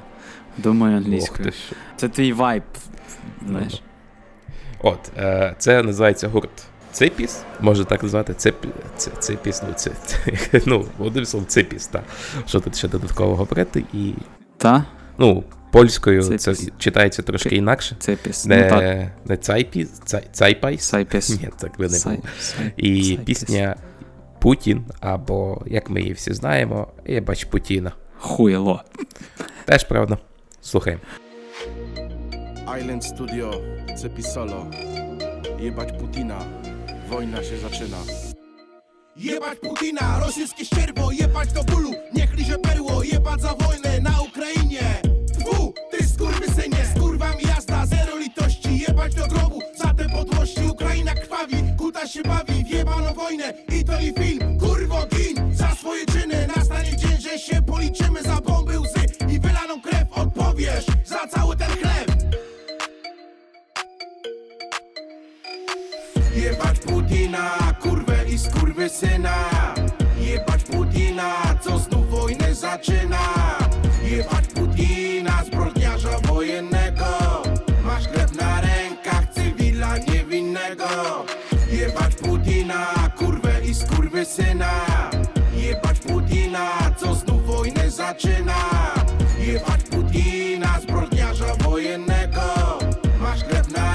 думаю 0.58 0.98
англійською. 0.98 1.52
Це 1.96 2.10
твій 2.10 2.34
вайб. 2.34 2.64
Знаєш. 3.48 3.82
От, 4.80 5.12
е, 5.18 5.56
це 5.58 5.84
називається 5.84 6.28
гурт 6.28 6.64
Ципіс, 6.98 7.40
можна 7.60 7.86
так 7.86 8.04
назвати. 8.04 8.34
Цип, 8.34 8.66
ц, 8.98 9.12
ципіс, 9.20 9.64
ну, 9.68 9.74
це, 9.76 9.92
це, 10.06 10.18
ну, 10.66 10.86
одним 11.00 11.26
словом, 11.26 11.48
ципіс, 11.48 11.88
так. 11.88 12.04
Що 12.46 12.60
тут 12.60 12.76
ще 12.76 12.88
додатково 12.88 13.36
говорити? 13.36 13.84
І, 13.94 14.14
Та? 14.58 14.86
ну, 15.18 15.44
польською 15.72 16.38
це 16.38 16.54
читається 16.78 17.22
трошки 17.22 17.56
інакше. 17.56 17.96
Це 18.00 18.16
піс. 18.16 18.46
Ну, 18.46 18.56
так. 18.56 18.72
Не, 18.82 19.12
не 19.26 19.38
цайпіс, 19.38 19.90
цай, 19.90 20.24
цайпайс. 20.32 20.84
Сайпіс. 20.84 21.30
Ні, 21.42 21.50
так 21.60 21.78
би 21.78 21.88
не 21.90 22.00
було. 22.04 22.16
сай- 22.40 22.72
І 22.78 23.04
сайпіс. 23.04 23.26
пісня 23.44 23.76
Путін, 24.40 24.86
або, 25.00 25.62
як 25.66 25.90
ми 25.90 26.02
її 26.02 26.14
всі 26.14 26.34
знаємо, 26.34 26.88
я 27.06 27.22
бач 27.22 27.44
Путіна. 27.46 27.92
Хуйло. 28.20 28.84
Теж 29.66 29.84
правда. 29.84 30.18
Слухаємо. 30.62 31.02
Island 32.68 33.02
Studio, 33.02 33.50
Cepi 33.96 34.22
Solo. 34.34 34.60
Jebać 35.62 35.92
Putina, 36.00 36.40
wojna 37.08 37.44
się 37.44 37.58
zaczyna. 37.58 37.98
Jebać 39.16 39.60
Putina, 39.60 40.20
rosyjskie 40.20 40.66
ścierwo, 40.66 41.12
jebać 41.12 41.54
do 41.54 41.64
bólu. 41.64 41.92
Niech 42.14 42.34
liże 42.34 42.58
perło, 42.58 43.04
jebać 43.04 43.42
za 43.42 43.54
wojnę 43.54 44.00
na 44.02 44.22
Ukrainie. 44.22 45.02
Tfu, 45.40 45.74
ty 45.92 46.08
skurwysynie, 46.08 46.86
skurwa 46.96 47.30
mi 47.30 47.44
jazda, 47.44 47.86
zero 47.86 48.18
litości. 48.18 48.80
Jebać 48.88 49.16
do 49.16 49.28
grobu, 49.28 49.60
za 49.78 49.94
te 49.94 50.10
podłości. 50.10 50.62
Ukraina 50.72 51.14
krwawi, 51.14 51.56
kuta 51.78 52.08
się 52.08 52.22
bawi 52.22 52.64
w 52.64 52.70
jebaną 52.70 53.14
wojnę. 53.14 53.54
I 53.80 53.84
to 53.84 54.02
nie 54.02 54.14
film, 54.14 54.60
kurwo 54.60 55.06
gin. 55.06 55.56
Za 55.56 55.76
swoje 55.76 56.06
czyny, 56.06 56.48
nastanie 56.56 56.98
dzień, 56.98 57.22
że 57.22 57.40
się 57.40 57.62
policzymy 57.62 58.24
Za 58.24 58.42
bomby, 58.42 58.80
łzy. 58.80 59.06
I 59.30 59.40
wylaną 59.40 59.82
krew 59.82 60.08
Odpowiesz 60.12 60.86
za 61.06 61.28
cały 61.28 61.56
ten 61.56 61.70
chleb 61.70 62.07
Jebać 66.48 66.80
Putina, 66.80 67.52
kurwę 67.82 68.26
i 68.30 68.40
skurwysyna 68.40 69.36
Jebać 70.20 70.64
Putina, 70.64 71.34
co 71.62 71.80
znów 71.80 72.10
wojnę 72.10 72.56
zaczyna. 72.56 73.20
Jebać 74.04 74.48
Putina, 74.48 75.44
zbrodniarza 75.46 76.20
wojennego. 76.20 77.06
Masz 77.84 78.08
krew 78.08 78.34
na 78.34 78.62
rękach 78.62 79.34
cywila 79.34 79.98
niewinnego. 79.98 80.86
Jebać 81.72 82.16
Putina, 82.16 82.88
kurwę 83.18 83.66
i 83.66 83.76
skurwysyna 83.76 84.72
Jebać 85.56 86.00
Putina, 86.00 86.70
co 86.98 87.16
znów 87.16 87.46
wojnę 87.46 87.92
zaczyna. 87.92 88.56
Jebać 89.40 89.84
Putina, 89.84 90.80
zbrodniarza 90.82 91.56
wojennego. 91.56 92.42
Masz 93.20 93.44
krew 93.44 93.68
na 93.70 93.87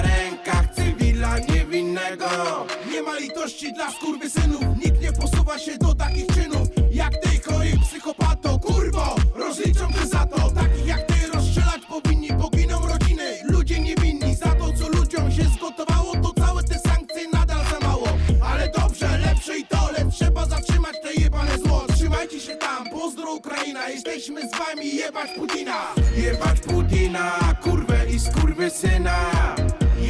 Nie 1.73 3.03
ma 3.03 3.19
litości 3.19 3.73
dla 3.73 3.91
skurwysynów. 3.91 4.63
Nikt 4.85 5.01
nie 5.03 5.13
posuwa 5.13 5.59
się 5.59 5.79
do 5.79 5.95
takich 5.95 6.27
czynów 6.27 6.69
Jak 6.91 7.13
ty, 7.17 7.53
chory 7.53 7.73
psychopato 7.83 8.59
Kurwo, 8.59 9.15
rozliczą 9.35 9.93
cię 9.93 10.07
za 10.07 10.27
to 10.27 10.51
Takich 10.51 10.87
jak 10.87 11.07
ty 11.07 11.15
rozstrzelać 11.35 11.81
powinni. 11.89 12.29
Poginą 12.29 12.87
rodziny, 12.87 13.39
ludzie 13.45 13.81
niewinni. 13.81 14.35
Za 14.35 14.55
to 14.55 14.73
co 14.79 14.89
ludziom 14.89 15.33
się 15.33 15.45
zgotowało 15.45 16.13
To 16.23 16.41
całe 16.41 16.63
te 16.63 16.79
sankcje 16.79 17.29
nadal 17.33 17.65
za 17.71 17.89
mało. 17.89 18.09
Ale 18.43 18.69
dobrze, 18.79 19.19
lepsze 19.19 19.59
i 19.59 19.67
to 19.67 19.83
trzeba 20.11 20.47
zatrzymać 20.47 20.97
te 21.03 21.21
jebane 21.21 21.59
zło. 21.59 21.85
Trzymajcie 21.95 22.41
się 22.41 22.57
tam, 22.57 22.91
pozdro 22.91 23.33
Ukraina. 23.35 23.89
Jesteśmy 23.89 24.49
z 24.49 24.51
wami, 24.51 24.97
jebać 24.97 25.31
Putina. 25.37 25.95
Jebać 26.17 26.61
Putina, 26.61 27.55
kurwę 27.63 28.07
i 28.11 28.21
skurwysyna 28.21 29.17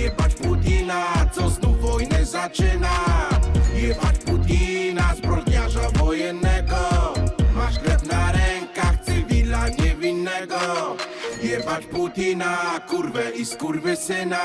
Jebać 0.02 0.34
Putina 0.34 1.04
co 1.32 1.50
znów 1.50 1.80
wojnę 1.80 2.24
zaczyna. 2.24 2.90
Jebać 3.74 4.18
Putina, 4.18 5.14
zbrodniarza 5.16 5.90
wojennego. 5.90 7.14
Masz 7.54 7.78
krew 7.78 8.02
na 8.02 8.32
rękach 8.32 9.04
cywila 9.04 9.68
niewinnego. 9.68 10.96
Jebać 11.42 11.86
Putina, 11.86 12.80
kurwę 12.88 13.30
i 13.30 13.46
skurwysyna 13.46 14.40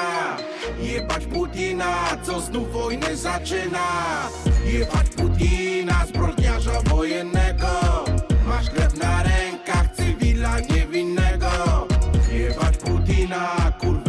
Jebać 0.82 1.26
Putina, 1.26 1.96
co 2.24 2.42
znów 2.42 2.72
wojnę 2.72 3.16
zaczyna. 3.16 3.88
Jebać 4.66 5.08
Putina, 5.10 6.06
zbrodniarza 6.08 6.82
wojennego. 6.82 8.06
Masz 8.46 8.70
krew 8.70 8.98
na 8.98 9.24
rękach 9.24 9.96
cywila 9.96 10.60
niewinnego. 10.60 11.88
Jebać 12.32 12.78
Putina, 12.78 13.72
kurwę 13.80 14.07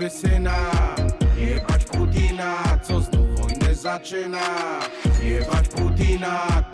i 0.00 0.10
skurwysyna 0.10 0.56
Jebać 1.38 1.84
Putina, 1.84 2.78
co 2.82 3.00
znów 3.00 3.40
wojnę 3.40 3.74
zaczyna 3.74 4.40
Jebać 5.22 5.68
Putina 5.68 6.64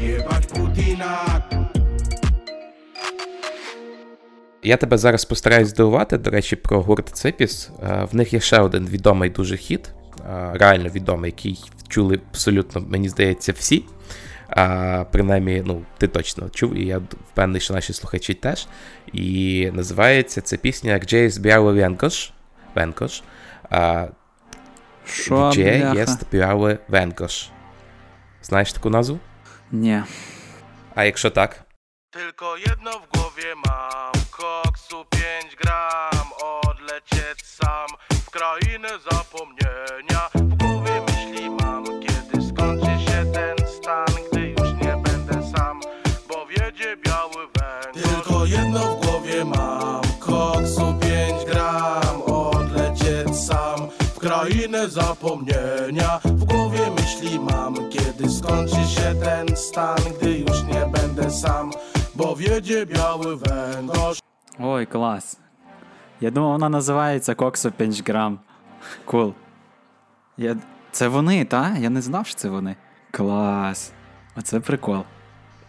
Jebać 0.00 0.46
Putina 0.46 1.40
Я 4.62 4.76
тебе 4.76 4.98
зараз 4.98 5.24
постараюсь 5.24 5.68
здивувати, 5.68 6.18
до 6.18 6.30
речі, 6.30 6.56
про 6.56 6.82
гурт 6.82 7.08
Ципіс. 7.08 7.70
Е, 7.82 8.08
В 8.12 8.14
них 8.14 8.32
є 8.32 8.40
ще 8.40 8.58
один 8.58 8.86
відомий 8.86 9.30
дуже 9.30 9.56
хіт, 9.56 9.90
е, 10.20 10.50
реально 10.54 10.88
відомий, 10.88 11.30
який 11.30 11.58
чули 11.88 12.20
абсолютно, 12.30 12.80
мені 12.88 13.08
здається, 13.08 13.52
всі. 13.52 13.84
А, 14.53 15.05
принаймні, 15.11 15.63
ну, 15.65 15.81
ти 15.97 16.07
точно 16.07 16.49
чув, 16.49 16.73
і 16.75 16.85
я 16.85 16.97
впевнений, 17.31 17.61
що 17.61 17.73
наші 17.73 17.93
слухачі 17.93 18.33
теж. 18.33 18.67
І 19.13 19.69
називається 19.73 20.41
ця 20.41 20.57
пісня 20.57 20.97
Gdzie 20.99 21.17
jest 21.17 21.41
biały 21.41 21.73
węgorz. 21.73 22.31
Węgorz. 22.75 23.23
А, 23.69 24.07
Що, 25.05 25.49
Gdzie 25.49 25.77
бляха? 25.79 25.99
jest 25.99 26.29
biały 26.33 26.77
węgorz. 26.89 27.49
Знаєш 28.43 28.73
таку 28.73 28.89
назву? 28.89 29.19
Ні. 29.71 30.01
А 30.95 31.03
якщо 31.03 31.29
так? 31.31 31.63
Tylko 32.11 32.57
jedno 32.57 32.91
w 32.91 33.17
głowie 33.17 33.55
mam 33.65 34.13
Koksu 34.31 35.05
5 35.09 35.55
gram 35.61 36.27
Odlecieć 36.41 37.45
sam 37.45 37.87
W 38.25 38.29
krainę 38.31 38.89
zapomnienia 39.11 40.12
krainę 54.44 54.88
zapomnienia 54.88 56.20
W 56.24 56.44
głowie 56.44 56.90
myśli 57.00 57.40
mam 57.40 57.74
Kiedy 57.90 58.30
skończy 58.30 58.84
się 58.88 59.14
ten 59.24 59.56
stan 59.56 59.98
Gdy 60.20 60.38
już 60.38 60.62
nie 60.62 60.86
będę 60.92 61.30
sam 61.30 61.70
Bo 62.14 62.36
wiedzie 62.36 62.86
biały 62.86 63.36
węgorz 63.36 64.18
Ой, 64.60 64.86
клас. 64.86 65.36
Я 66.20 66.30
думав, 66.30 66.50
вона 66.52 66.68
називається 66.68 67.34
Коксо 67.34 67.70
5 67.70 68.08
грам. 68.08 68.38
Кул. 69.04 69.34
Я... 70.36 70.56
Це 70.92 71.08
вони, 71.08 71.44
та? 71.44 71.76
Я 71.78 71.90
не 71.90 72.02
знав, 72.02 72.26
що 72.26 72.36
це 72.36 72.48
вони. 72.48 72.76
Клас. 73.10 73.92
Оце 74.36 74.60
прикол. 74.60 75.02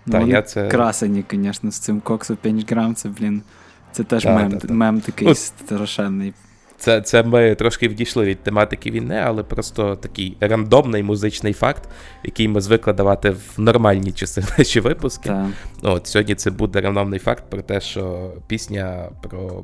Ну, 0.06 0.12
Та, 0.12 0.20
я 0.22 0.42
це- 0.42 0.68
Красені, 0.68 1.26
звісно, 1.32 1.72
з 1.72 1.80
цим 1.80 2.02
Коксо 2.02 2.36
5 2.36 2.72
грам, 2.72 2.96
це, 2.96 3.10
блін. 3.10 3.44
Це 3.92 4.04
теж 4.04 4.24
Та, 4.24 4.36
мем, 4.36 4.52
та, 4.52 4.68
та. 4.68 4.74
мем 4.74 5.02
такий 5.02 5.28
Ну, 5.28 5.36
страшенний. 5.36 6.34
Це, 6.78 7.02
це 7.02 7.24
ми 7.24 7.56
трошки 7.56 7.88
відійшли 7.88 8.26
від 8.26 8.44
тематики 8.44 8.92
війни, 8.92 9.22
але 9.26 9.44
просто 9.44 9.96
такий 9.96 10.38
рандомний 10.40 11.04
музичний 11.04 11.54
факт, 11.54 11.90
який 12.24 12.48
ми 12.48 12.62
звикли 12.62 12.94
давати 12.94 13.30
в 13.30 13.54
нормальні 13.58 14.12
часи 14.12 14.44
наші 14.58 14.80
випуски. 14.80 15.30
Та. 15.30 15.50
Ну, 15.84 15.92
От 15.92 16.08
сьогодні 16.08 16.36
це 16.36 16.52
буде 16.52 16.82
рандомний 16.82 17.20
факт 17.20 17.44
про 17.50 17.62
те, 17.62 17.82
що 17.82 18.34
пісня 18.48 19.10
про 19.24 19.64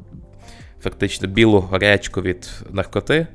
фактично 0.81 1.27
білу 1.27 1.59
горячку 1.59 2.21
від 2.21 2.49
наркоти. 2.69 3.27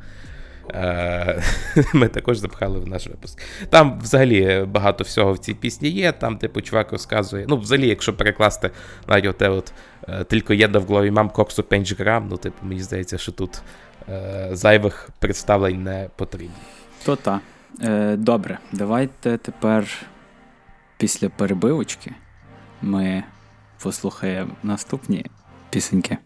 е, 0.74 1.42
Ми 1.94 2.08
також 2.08 2.38
запхали 2.38 2.78
в 2.78 2.88
наш 2.88 3.06
випуск. 3.06 3.42
Там 3.70 3.98
взагалі 4.02 4.64
багато 4.68 5.04
всього 5.04 5.32
в 5.32 5.38
цій 5.38 5.54
пісні 5.54 5.88
є. 5.88 6.12
Там, 6.12 6.38
типу, 6.38 6.60
чувак 6.60 6.92
розказує. 6.92 7.46
Ну, 7.48 7.56
взагалі, 7.56 7.88
якщо 7.88 8.16
перекласти 8.16 8.70
навіть 9.08 9.26
оте 9.26 9.48
от 9.48 9.72
тільки 10.28 10.56
єдна 10.56 10.78
в 10.78 10.84
голові 10.84 11.10
мам 11.10 11.30
коксу 11.30 11.62
5 11.62 12.00
грам, 12.00 12.26
ну, 12.30 12.36
типу, 12.36 12.56
мені 12.66 12.82
здається, 12.82 13.18
що 13.18 13.32
тут 13.32 13.62
е, 14.08 14.48
зайвих 14.52 15.08
представлень 15.18 15.82
не 15.82 16.08
потрібно. 16.16 16.54
То 17.04 17.16
та. 17.16 17.40
Е, 17.82 18.16
добре, 18.16 18.58
давайте 18.72 19.38
тепер 19.38 19.88
після 20.98 21.28
перебивочки 21.28 22.14
ми 22.82 23.24
послухаємо 23.82 24.50
наступні 24.62 25.26
пісеньки. 25.70 26.18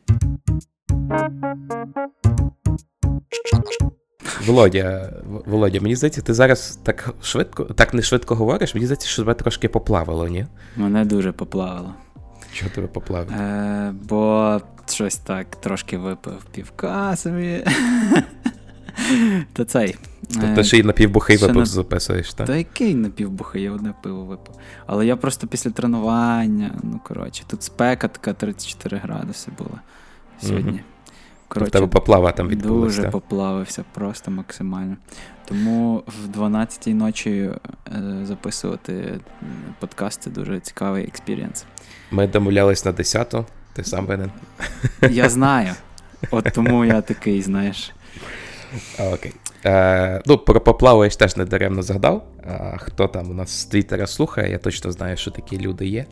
Володя, 4.46 5.12
Володя, 5.46 5.80
мені 5.80 5.96
здається, 5.96 6.22
ти 6.22 6.34
зараз 6.34 6.78
так 6.82 7.14
швидко, 7.22 7.64
так 7.64 7.94
не 7.94 8.02
швидко 8.02 8.34
говориш, 8.34 8.74
мені 8.74 8.86
здається, 8.86 9.08
що 9.08 9.22
тебе 9.22 9.34
трошки 9.34 9.68
поплавало, 9.68 10.28
ні? 10.28 10.46
Мене 10.76 11.04
дуже 11.04 11.32
поплавило. 11.32 11.94
Чого 12.52 12.70
тебе 12.74 12.86
поплавило? 12.86 13.36
Е, 13.42 13.94
бо 14.08 14.60
щось 14.88 15.16
так 15.16 15.56
трошки 15.56 15.98
випив 15.98 16.44
півка 16.52 17.16
собі. 17.16 17.64
Та 19.52 19.64
цей. 19.64 19.96
Тобто 20.40 20.62
ще 20.62 20.78
й 20.78 20.82
напівбухий 20.82 21.38
на- 21.52 21.64
записуєш, 21.64 22.34
так? 22.34 22.46
Та 22.46 22.56
який 22.56 22.94
напівбухий, 22.94 23.62
я 23.62 23.72
одне 23.72 23.94
пиво 24.02 24.24
випив. 24.24 24.54
Але 24.86 25.06
я 25.06 25.16
просто 25.16 25.46
після 25.46 25.70
тренування, 25.70 26.70
ну 26.82 27.00
коротше, 27.04 27.42
тут 27.46 27.62
спека 27.62 28.08
така 28.08 28.32
34 28.32 28.98
градуси 28.98 29.50
була 29.58 29.80
сьогодні. 30.42 30.70
Мгм. 30.70 30.80
То 31.54 31.64
в 31.64 31.70
тебе 31.70 31.86
поплава 31.86 32.32
там 32.32 32.48
відбулася, 32.48 32.84
Дуже 32.86 33.02
так? 33.02 33.10
поплавився, 33.10 33.84
просто 33.94 34.30
максимально. 34.30 34.96
Тому 35.44 36.02
в 36.06 36.38
12-й 36.38 36.94
ночі 36.94 37.30
е, 37.30 37.60
записувати 38.24 38.92
м, 38.92 39.20
подкаст 39.80 40.22
це 40.22 40.30
дуже 40.30 40.60
цікавий 40.60 41.04
experience. 41.04 41.64
Ми 42.10 42.26
домовлялись 42.26 42.84
на 42.84 42.92
10-ту, 42.92 43.44
ти 43.72 43.84
сам 43.84 44.06
винен. 44.06 44.30
Я 45.10 45.28
знаю. 45.28 45.74
От 46.30 46.48
тому 46.54 46.84
я 46.84 47.00
такий, 47.00 47.42
знаєш. 47.42 47.92
Окей. 48.98 49.32
Е, 49.66 50.22
ну, 50.26 50.38
про 50.38 50.60
поплаву 50.60 51.04
я 51.04 51.10
ж 51.10 51.18
теж 51.18 51.36
не 51.36 51.44
даремно 51.44 51.82
згадав. 51.82 52.26
А, 52.46 52.76
хто 52.78 53.08
там 53.08 53.30
у 53.30 53.34
нас 53.34 53.50
з 53.60 53.64
Твіттера 53.64 54.06
слухає, 54.06 54.50
я 54.50 54.58
точно 54.58 54.92
знаю, 54.92 55.16
що 55.16 55.30
такі 55.30 55.58
люди 55.58 55.86
є. 55.86 56.06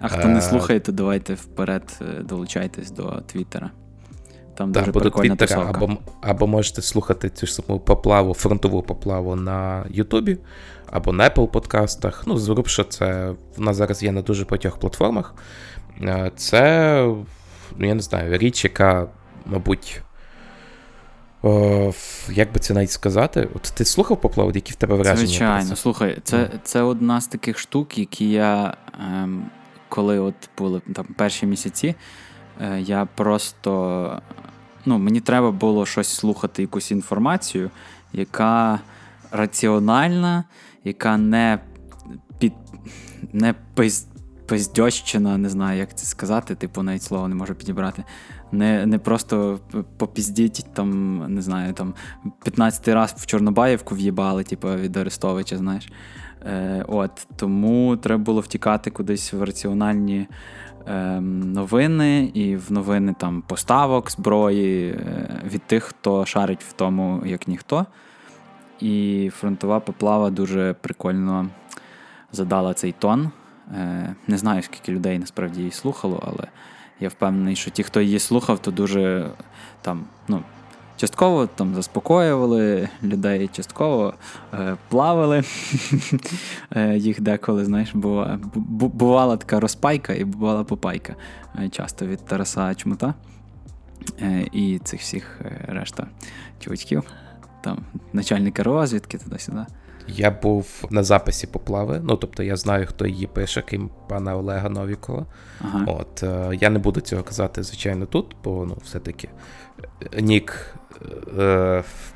А 0.00 0.08
хто 0.08 0.28
не 0.28 0.38
Е, 0.38 0.42
слухає, 0.42 0.80
то 0.80 0.92
давайте 0.92 1.34
вперед 1.34 1.82
е, 2.00 2.22
долучайтесь 2.22 2.90
до 2.90 3.22
Твіттера. 3.26 3.70
Там 4.58 4.72
Так, 4.72 4.82
дуже 4.82 4.92
до 4.92 5.00
прикольна 5.00 5.36
Твіттера, 5.36 5.60
тусовка. 5.60 5.84
або, 5.84 5.96
або 6.20 6.46
можете 6.46 6.82
слухати 6.82 7.30
цю 7.30 7.46
ж 7.46 7.54
саму 7.54 7.80
поплаву, 7.80 8.34
фронтову 8.34 8.82
поплаву 8.82 9.36
на 9.36 9.84
Ютубі, 9.90 10.38
або 10.90 11.12
на 11.12 11.28
Apple 11.28 11.46
подкастах. 11.48 12.22
Ну, 12.26 12.38
зрубше, 12.38 12.84
це 12.84 13.34
в 13.56 13.60
нас 13.60 13.76
зараз 13.76 14.02
є 14.02 14.12
на 14.12 14.22
дуже 14.22 14.44
багатьох 14.44 14.78
платформах. 14.78 15.34
Е, 16.02 16.32
Це, 16.36 17.02
ну, 17.76 17.86
я 17.86 17.94
не 17.94 18.02
знаю, 18.02 18.38
річ, 18.38 18.64
яка, 18.64 19.06
мабуть. 19.46 20.02
О, 21.42 21.92
як 22.28 22.52
би 22.52 22.60
це 22.60 22.74
навіть 22.74 22.90
сказати? 22.90 23.48
От 23.54 23.62
ти 23.62 23.84
слухав 23.84 24.20
поплаву, 24.20 24.52
які 24.54 24.72
в 24.72 24.76
тебе 24.76 24.94
враження? 24.94 25.26
Звичайно, 25.26 25.68
це? 25.68 25.76
слухай, 25.76 26.18
це, 26.22 26.50
це 26.62 26.82
одна 26.82 27.20
з 27.20 27.26
таких 27.26 27.58
штук, 27.58 27.98
які 27.98 28.30
я, 28.30 28.76
ем, 29.00 29.44
коли 29.88 30.18
от 30.18 30.34
були 30.58 30.80
там 30.94 31.06
перші 31.16 31.46
місяці, 31.46 31.94
е, 32.60 32.80
я 32.80 33.08
просто. 33.14 34.22
Ну, 34.86 34.98
мені 34.98 35.20
треба 35.20 35.50
було 35.50 35.86
щось 35.86 36.08
слухати, 36.08 36.62
якусь 36.62 36.90
інформацію, 36.90 37.70
яка 38.12 38.80
раціональна, 39.30 40.44
яка 40.84 41.16
не 41.16 41.58
під 42.38 42.52
не 43.32 43.54
пиз, 43.74 44.06
пиздьощина, 44.46 45.38
не 45.38 45.48
знаю, 45.48 45.78
як 45.78 45.96
це 45.96 46.06
сказати, 46.06 46.54
типу, 46.54 46.82
навіть 46.82 47.02
слово 47.02 47.28
не 47.28 47.34
можу 47.34 47.54
підібрати. 47.54 48.04
Не, 48.52 48.86
не 48.86 48.98
просто 48.98 49.60
попіздіть, 49.96 50.64
там, 50.74 51.18
не 51.34 51.42
знаю, 51.42 51.72
там 51.72 51.94
15 52.44 52.88
раз 52.88 53.14
в 53.18 53.26
Чорнобаївку 53.26 53.94
в'їбали, 53.94 54.44
типу, 54.44 54.68
від 54.68 54.96
Арестовича, 54.96 55.58
знаєш. 55.58 55.88
Е, 56.46 56.84
от, 56.88 57.26
тому 57.36 57.96
треба 57.96 58.24
було 58.24 58.40
втікати 58.40 58.90
кудись 58.90 59.32
в 59.32 59.42
раціональні 59.42 60.26
ем, 60.86 61.52
новини 61.52 62.30
і 62.34 62.56
в 62.56 62.72
новини 62.72 63.14
там 63.18 63.42
поставок, 63.42 64.10
зброї 64.10 64.90
е, 64.90 65.42
від 65.44 65.62
тих, 65.62 65.84
хто 65.84 66.26
шарить 66.26 66.62
в 66.62 66.72
тому, 66.72 67.22
як 67.26 67.48
ніхто. 67.48 67.86
І 68.80 69.30
фронтова 69.34 69.80
поплава 69.80 70.30
дуже 70.30 70.74
прикольно 70.80 71.48
задала 72.32 72.74
цей 72.74 72.92
тон. 72.92 73.30
Е, 73.74 74.14
не 74.26 74.38
знаю, 74.38 74.62
скільки 74.62 74.92
людей 74.92 75.18
насправді 75.18 75.58
її 75.58 75.72
слухало, 75.72 76.22
але 76.26 76.48
я 77.00 77.08
впевнений, 77.08 77.56
що 77.56 77.70
ті, 77.70 77.82
хто 77.82 78.00
її 78.00 78.18
слухав, 78.18 78.58
то 78.58 78.70
дуже 78.70 79.30
там, 79.82 80.04
ну, 80.28 80.42
частково 80.98 81.46
там 81.46 81.74
заспокоювали 81.74 82.88
людей, 83.02 83.48
частково 83.52 84.14
е, 84.54 84.76
плавили 84.88 85.42
е, 86.76 86.96
їх 86.96 87.20
деколи, 87.20 87.64
знаєш, 87.64 87.94
бува, 87.94 88.38
бу- 88.54 88.88
бувала 88.88 89.36
така 89.36 89.60
розпайка 89.60 90.12
і 90.12 90.24
бувала 90.24 90.64
попайка 90.64 91.14
е, 91.58 91.68
часто 91.68 92.06
від 92.06 92.26
Тараса 92.26 92.74
Чмута 92.74 93.14
е, 94.20 94.46
і 94.52 94.78
цих 94.78 95.00
всіх 95.00 95.40
е, 95.44 95.64
решта 95.68 96.06
чувачків. 96.60 97.02
Там 97.64 97.78
начальника 98.12 98.62
розвідки 98.62 99.18
туди-сюди. 99.18 99.66
Я 100.08 100.30
був 100.30 100.84
на 100.90 101.02
записі 101.02 101.46
поплави. 101.46 102.00
Ну 102.02 102.16
тобто 102.16 102.42
я 102.42 102.56
знаю, 102.56 102.86
хто 102.86 103.06
її 103.06 103.26
пише, 103.26 103.62
крім 103.62 103.90
пана 104.08 104.36
Олега 104.36 104.68
Новікова. 104.68 105.26
Ага. 105.60 105.84
От 105.86 106.22
е, 106.22 106.50
я 106.60 106.70
не 106.70 106.78
буду 106.78 107.00
цього 107.00 107.22
казати, 107.22 107.62
звичайно, 107.62 108.06
тут, 108.06 108.36
бо 108.44 108.64
ну, 108.68 108.76
все-таки 108.84 109.28
Нік 110.20 110.74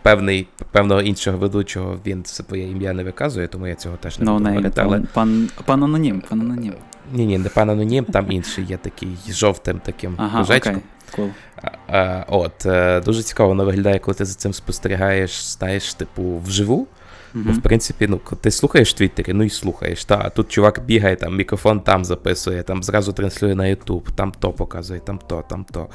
певний, 0.02 0.48
певного 0.70 1.00
іншого 1.02 1.38
ведучого 1.38 1.98
він 2.06 2.24
своє 2.24 2.70
ім'я 2.70 2.92
не 2.92 3.04
виказує, 3.04 3.46
тому 3.48 3.66
я 3.66 3.74
цього 3.74 3.96
теж 3.96 4.18
не 4.18 4.26
No 4.26 4.32
буду 4.38 4.48
говорити. 4.48 4.80
Але 4.84 4.98
пан, 4.98 5.08
пан, 5.12 5.48
пан 5.64 5.84
анонім, 5.84 6.22
пан 6.28 6.40
анонім. 6.40 6.74
ні, 7.12 7.26
ні, 7.26 7.38
не 7.38 7.48
пан 7.48 7.70
анонім, 7.70 8.04
там 8.04 8.32
інший 8.32 8.64
є 8.64 8.76
такий 8.76 9.16
жовтим 9.30 9.80
таким 9.84 10.14
Ага, 10.16 10.36
кружечком. 10.36 10.72
окей, 11.12 11.24
cool. 11.26 11.30
А, 11.62 11.96
а, 11.98 12.24
От, 12.28 12.66
е, 12.66 13.00
дуже 13.00 13.22
цікаво 13.22 13.48
воно 13.48 13.64
виглядає, 13.64 13.98
коли 13.98 14.14
ти 14.14 14.24
за 14.24 14.34
цим 14.34 14.52
спостерігаєш, 14.52 15.44
знаєш, 15.44 15.94
типу, 15.94 16.38
вживу. 16.46 16.86
Бо, 17.34 17.52
в 17.52 17.62
принципі, 17.62 18.06
ну, 18.08 18.20
ти 18.40 18.50
слухаєш 18.50 18.90
в 18.90 18.92
Твіттері, 18.96 19.32
ну 19.32 19.44
і 19.44 19.50
слухаєш. 19.50 20.04
Та, 20.04 20.20
а 20.24 20.30
тут 20.30 20.48
чувак 20.48 20.80
бігає, 20.86 21.16
там 21.16 21.36
мікрофон 21.36 21.80
там 21.80 22.04
записує, 22.04 22.62
там 22.62 22.82
зразу 22.82 23.12
транслює 23.12 23.54
на 23.54 23.66
Ютуб, 23.66 24.10
там 24.10 24.32
то 24.38 24.52
показує, 24.52 25.00
там 25.00 25.18
то, 25.26 25.44
там 25.48 25.64
то. 25.72 25.86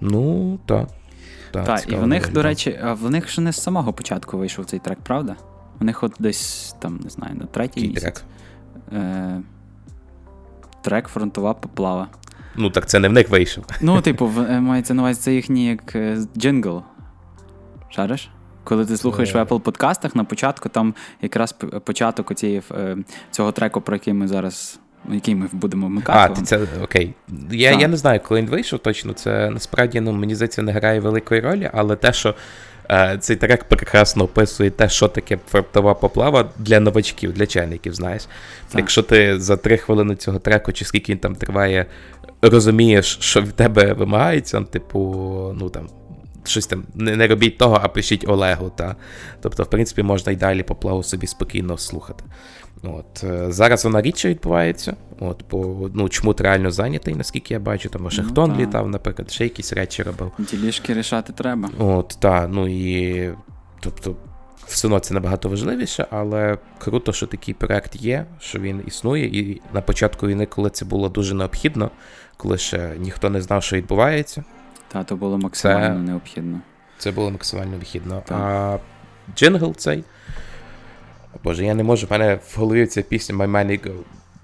Ну, 0.00 0.58
то. 1.60 1.66
Та, 1.66 1.76
Так, 1.76 1.92
і 1.92 1.96
в 1.96 2.06
них, 2.06 2.32
до 2.32 2.42
речі, 2.42 2.80
в 3.00 3.10
них 3.10 3.30
ж 3.30 3.40
не 3.40 3.52
з 3.52 3.62
самого 3.62 3.92
початку 3.92 4.38
вийшов 4.38 4.64
цей 4.64 4.78
трек, 4.80 4.98
правда? 5.02 5.36
У 5.80 5.84
них 5.84 6.02
от 6.02 6.12
десь 6.18 6.76
там, 6.78 7.00
не 7.04 7.10
знаю, 7.10 7.34
на 7.34 7.44
третій 7.46 7.88
місяць. 7.88 8.02
трек? 8.02 8.22
Е, 8.92 9.40
трек 10.82 11.08
фронтова 11.08 11.54
поплава. 11.54 12.08
Ну, 12.56 12.70
так 12.70 12.86
це 12.88 12.98
не 12.98 13.08
в 13.08 13.12
них 13.12 13.28
вийшов. 13.30 13.64
Ну, 13.80 14.00
типу, 14.00 14.26
в- 14.26 14.40
е, 14.40 14.60
мається 14.60 14.94
на 14.94 15.02
увазі 15.02 15.20
це 15.20 15.34
їхній 15.34 15.66
як 15.66 15.96
е, 15.96 16.18
джингл. 16.38 16.82
Шариш? 17.88 18.30
Коли 18.64 18.86
ти 18.86 18.96
слухаєш 18.96 19.34
в. 19.34 19.38
Apple 19.38 19.60
подкастах, 19.60 20.14
на 20.16 20.24
початку 20.24 20.68
там 20.68 20.94
якраз 21.22 21.52
початок 21.84 22.30
оцієї, 22.30 22.62
е, 22.70 22.96
цього 23.30 23.52
треку, 23.52 23.80
про 23.80 23.96
який 23.96 24.12
ми 24.14 24.28
зараз. 24.28 24.80
Який 25.12 25.34
ми 25.34 25.48
будемо 25.52 25.86
вмикати. 25.86 26.34
А, 26.40 26.44
це 26.44 26.60
окей. 26.82 27.14
Я, 27.50 27.72
Так. 27.72 27.80
я 27.80 27.88
не 27.88 27.96
знаю, 27.96 28.20
коли 28.24 28.40
він 28.40 28.48
вийшов 28.50 28.78
точно. 28.78 29.12
Це 29.12 29.50
насправді, 29.50 30.00
ну, 30.00 30.12
мені 30.12 30.34
здається, 30.34 30.62
не 30.62 30.72
грає 30.72 31.00
великої 31.00 31.40
ролі, 31.40 31.70
але 31.72 31.96
те, 31.96 32.12
що 32.12 32.34
е, 32.90 33.18
цей 33.20 33.36
трек 33.36 33.64
прекрасно 33.64 34.24
описує 34.24 34.70
те, 34.70 34.88
що 34.88 35.08
таке 35.08 35.38
фронтова 35.48 35.94
поплава 35.94 36.50
для 36.58 36.80
новачків, 36.80 37.32
для 37.32 37.46
чайників, 37.46 37.94
знаєш. 37.94 38.22
Так. 38.68 38.78
Якщо 38.78 39.02
ти 39.02 39.40
за 39.40 39.56
три 39.56 39.76
хвилини 39.76 40.16
цього 40.16 40.38
треку, 40.38 40.72
чи 40.72 40.84
скільки 40.84 41.12
він 41.12 41.18
там 41.18 41.34
триває, 41.34 41.86
розумієш, 42.42 43.18
що 43.20 43.40
від 43.40 43.54
тебе 43.54 43.92
вимагається, 43.92 44.60
ну, 44.60 44.66
типу, 44.66 45.00
ну 45.60 45.70
там. 45.70 45.88
Щось 46.46 46.66
там 46.66 46.84
не, 46.94 47.16
не 47.16 47.26
робіть 47.26 47.58
того, 47.58 47.80
а 47.82 47.88
пишіть 47.88 48.28
Олегу. 48.28 48.72
Та? 48.76 48.96
Тобто, 49.40 49.62
в 49.62 49.66
принципі, 49.66 50.02
можна 50.02 50.32
й 50.32 50.36
далі 50.36 50.62
поплаву 50.62 51.02
собі 51.02 51.26
спокійно 51.26 51.78
слухати. 51.78 52.24
От, 52.86 53.24
е, 53.24 53.52
зараз 53.52 53.84
вона 53.84 54.02
рідше 54.02 54.28
відбувається. 54.28 54.96
От, 55.20 55.44
бо 55.50 55.90
ну, 55.94 56.08
чмут 56.08 56.40
реально 56.40 56.70
зайнятий, 56.70 57.14
наскільки 57.14 57.54
я 57.54 57.60
бачу. 57.60 57.88
Там 57.88 58.02
Вашингтон 58.02 58.50
так. 58.50 58.60
літав, 58.60 58.88
наприклад, 58.88 59.30
ще 59.30 59.44
якісь 59.44 59.72
речі 59.72 60.02
робив. 60.02 60.32
Ділішки 60.38 60.94
рішати 60.94 61.32
треба. 61.32 61.70
От, 61.78 62.16
та, 62.20 62.48
ну 62.48 62.68
і 62.68 63.30
тобто, 63.80 64.16
все 64.66 64.86
одно 64.86 64.98
це 64.98 65.14
набагато 65.14 65.48
важливіше, 65.48 66.06
але 66.10 66.58
круто, 66.78 67.12
що 67.12 67.26
такий 67.26 67.54
проект 67.54 67.96
є, 67.96 68.26
що 68.40 68.58
він 68.58 68.82
існує. 68.86 69.24
І 69.24 69.60
на 69.72 69.80
початку 69.80 70.26
війни, 70.26 70.46
коли 70.46 70.70
це 70.70 70.84
було 70.84 71.08
дуже 71.08 71.34
необхідно, 71.34 71.90
коли 72.36 72.58
ще 72.58 72.92
ніхто 72.98 73.30
не 73.30 73.40
знав, 73.42 73.62
що 73.62 73.76
відбувається, 73.76 74.44
Та 74.88 75.04
то 75.04 75.16
було 75.16 75.38
максимально 75.38 75.96
Це- 75.96 76.10
необхідно. 76.10 76.60
це 76.98 77.10
було 77.10 77.30
максимально 77.30 77.78
вихідно. 77.78 78.22
Так. 78.26 78.38
А 78.40 78.78
джингл 79.36 79.74
цей. 79.76 80.04
Боже, 81.43 81.65
я 81.65 81.73
не 81.73 81.83
можу, 81.83 82.07
в 82.07 82.11
мене 82.11 82.35
в 82.35 82.59
голові 82.59 82.85
ця 82.85 83.01
пісня 83.01 83.35
My 83.35 83.51
Money 83.51 83.87
Go. 83.87 83.95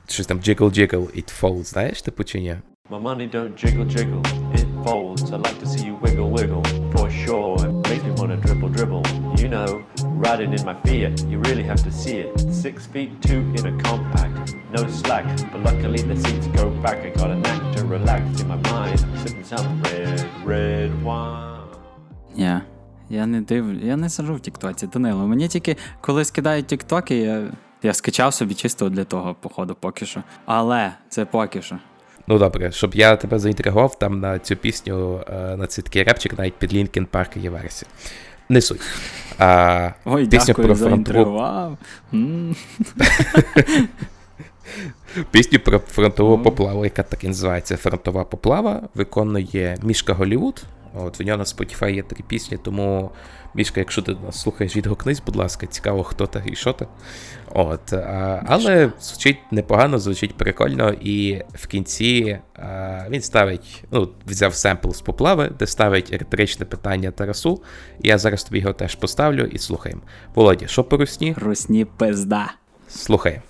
Щось 0.07 0.27
там 0.27 0.39
jiggle 0.39 0.69
jiggle, 0.79 1.17
it 1.17 1.41
falls, 1.41 1.63
знаєш, 1.63 2.01
типу 2.01 2.23
чи 2.23 2.39
ні? 2.39 2.55
My 2.89 3.01
money 3.01 3.27
don't 3.35 3.53
jiggle 3.63 3.85
jiggle, 3.95 4.21
it 4.59 4.67
folds. 4.83 5.23
I 5.31 5.37
like 5.47 5.59
to 5.63 5.67
see 5.73 5.83
you 5.89 5.95
wiggle 6.03 6.29
wiggle, 6.37 6.63
for 6.93 7.07
sure. 7.23 7.55
It 7.67 7.89
makes 7.89 8.03
me 8.07 8.11
wanna 8.19 8.37
dribble 8.45 8.71
dribble. 8.77 9.03
You 9.43 9.49
know, 9.55 9.69
riding 10.25 10.51
in 10.57 10.63
my 10.69 10.75
Fiat, 10.83 11.15
you 11.31 11.37
really 11.47 11.65
have 11.71 11.81
to 11.87 11.91
see 12.01 12.15
it. 12.23 12.31
Six 12.63 12.75
feet 12.93 13.11
two 13.27 13.41
in 13.57 13.63
a 13.71 13.73
compact, 13.85 14.35
no 14.77 14.81
slack. 14.99 15.25
But 15.51 15.61
luckily 15.69 16.01
the 16.11 16.17
seats 16.23 16.47
go 16.59 16.65
back. 16.85 16.97
I 17.07 17.09
got 17.19 17.29
a 17.35 17.37
knack 17.43 17.61
to 17.75 17.81
relax 17.97 18.21
in 18.41 18.47
my 18.53 18.59
mind. 18.71 18.97
I'm 19.05 19.17
sipping 19.23 19.47
some 19.51 19.67
red, 19.87 20.19
red 20.51 20.91
wine. 21.03 21.61
Я. 22.35 22.61
Я 23.10 23.26
не 23.26 23.40
дивлю, 23.40 23.78
я 23.82 23.96
не 23.96 24.08
сижу 24.08 24.34
в 24.34 24.40
Тіктоці, 24.40 24.86
Данило. 24.86 25.26
Мені 25.26 25.48
тільки 25.48 25.76
коли 26.00 26.24
скидають 26.24 26.66
Тіктоки, 26.66 27.16
я, 27.16 27.52
я 27.82 27.94
скачав 27.94 28.34
собі 28.34 28.54
чисто 28.54 28.88
для 28.88 29.04
того, 29.04 29.36
походу, 29.40 29.76
поки 29.80 30.06
що. 30.06 30.22
Але 30.46 30.92
це 31.08 31.24
поки 31.24 31.62
що. 31.62 31.78
Ну 32.26 32.38
добре, 32.38 32.72
щоб 32.72 32.94
я 32.94 33.16
тебе 33.16 33.38
заінтригував, 33.38 33.98
там 33.98 34.20
на 34.20 34.38
цю 34.38 34.56
пісню, 34.56 35.24
е, 35.28 35.56
на 35.56 35.66
цей 35.66 35.84
такий 35.84 36.02
репчик 36.02 36.38
навіть 36.38 36.54
під 36.54 36.72
Linkin 36.72 37.06
Park 37.06 37.38
є 37.38 37.50
версія. 37.50 37.90
Не 38.48 38.60
суть. 38.60 38.80
А, 39.38 39.90
Ой, 40.04 40.26
пісню 40.26 40.46
дякую 40.46 40.66
про 40.66 40.74
за 40.74 40.88
фронтову 40.88 41.76
Пісню 45.30 45.58
про 45.58 45.78
фронтову 45.78 46.38
поплаву, 46.38 46.84
яка 46.84 47.02
так 47.02 47.24
і 47.24 47.26
називається 47.26 47.76
Фронтова 47.76 48.24
поплава, 48.24 48.82
виконує 48.94 49.78
Мішка 49.82 50.14
Голівуд. 50.14 50.62
От 50.94 51.20
в 51.20 51.22
нього 51.22 51.38
на 51.38 51.44
Spotify 51.44 51.94
є 51.94 52.02
три 52.02 52.24
пісні, 52.28 52.58
тому 52.62 53.10
Мішка, 53.54 53.80
якщо 53.80 54.02
ти 54.02 54.16
нас 54.26 54.40
слухаєш, 54.40 54.76
відгукнись, 54.76 55.22
будь 55.26 55.36
ласка, 55.36 55.66
цікаво, 55.66 56.02
хто 56.02 56.26
ти 56.26 56.42
і 56.46 56.56
що 56.56 56.72
ти. 56.72 56.86
От, 57.54 57.92
а, 57.92 58.42
але 58.46 58.92
звучить 59.00 59.38
непогано, 59.50 59.98
звучить 59.98 60.36
прикольно, 60.36 60.94
і 61.00 61.42
в 61.54 61.66
кінці 61.66 62.38
а, 62.54 63.00
він 63.10 63.22
ставить, 63.22 63.84
ну, 63.90 64.08
взяв 64.26 64.54
семпл 64.54 64.90
з 64.90 65.00
поплави, 65.00 65.50
де 65.58 65.66
ставить 65.66 66.10
риторичне 66.10 66.66
питання 66.66 67.10
Тарасу. 67.10 67.62
Я 68.00 68.18
зараз 68.18 68.44
тобі 68.44 68.58
його 68.58 68.72
теж 68.72 68.94
поставлю 68.94 69.44
і 69.44 69.58
слухаємо. 69.58 70.02
Володя, 70.34 70.66
що 70.66 70.84
по 70.84 70.96
русні? 70.96 71.34
Русні 71.38 71.84
пизда. 71.84 72.52
Слухаємо. 72.88 73.42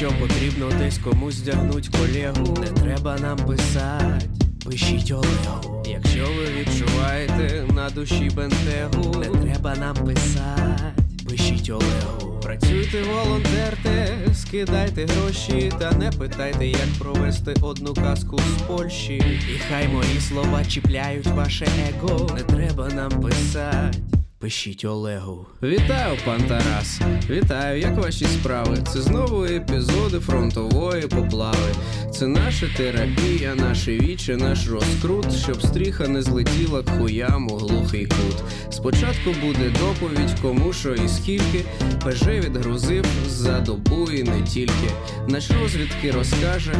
Якщо 0.00 0.18
потрібно 0.20 0.70
десь 0.78 0.98
комусь 0.98 1.34
здягнуть 1.34 1.88
колегу, 1.88 2.56
не 2.60 2.66
треба 2.66 3.18
нам 3.18 3.36
писать, 3.36 4.28
пишіть 4.64 5.12
Олегу. 5.12 5.82
Якщо 5.86 6.24
ви 6.24 6.60
відчуваєте 6.60 7.64
на 7.74 7.90
душі 7.90 8.30
бентегу, 8.34 9.18
не 9.18 9.26
треба 9.26 9.74
нам 9.76 9.94
писать, 9.96 10.94
пишіть 11.28 11.70
Олегу. 11.70 12.40
Працюйте, 12.42 13.02
волонтерте, 13.02 14.08
скидайте 14.34 15.06
гроші, 15.06 15.72
та 15.78 15.92
не 15.92 16.10
питайте, 16.10 16.66
як 16.66 16.88
провести 16.98 17.54
одну 17.62 17.94
казку 17.94 18.38
з 18.38 18.62
Польщі. 18.62 19.14
І 19.54 19.60
хай 19.68 19.88
мої 19.88 20.20
слова 20.20 20.64
чіпляють 20.64 21.26
ваше 21.26 21.66
его, 21.88 22.30
не 22.34 22.42
треба 22.42 22.88
нам 22.88 23.10
писать. 23.10 23.98
Пишіть 24.44 24.84
Олегу. 24.84 25.46
Вітаю, 25.62 26.18
пан 26.24 26.42
Тарас. 26.42 27.00
Вітаю, 27.30 27.80
як 27.80 27.96
ваші 27.96 28.24
справи? 28.24 28.78
Це 28.92 29.02
знову 29.02 29.44
епізоди 29.44 30.20
фронтової 30.20 31.02
поплави. 31.02 31.74
Це 32.12 32.26
наша 32.26 32.66
терапія, 32.76 33.54
наше 33.54 33.98
віче, 33.98 34.36
наш 34.36 34.68
розкрут, 34.68 35.32
щоб 35.32 35.62
стріха 35.62 36.08
не 36.08 36.22
злетіла 36.22 36.82
к 36.82 36.92
хуям 36.98 37.46
у 37.50 37.56
глухий 37.56 38.06
кут. 38.06 38.44
Спочатку 38.70 39.30
буде 39.46 39.72
доповідь, 39.80 40.40
кому 40.42 40.72
що 40.72 40.94
і 40.94 41.08
скільки. 41.08 41.64
ПЖ 42.04 42.26
відгрузив 42.26 43.04
за 43.28 43.60
добу 43.60 44.10
і 44.10 44.22
не 44.22 44.42
тільки. 44.42 44.90
Наш 45.28 45.50
розвідки 45.50 46.10
розкаже, 46.10 46.74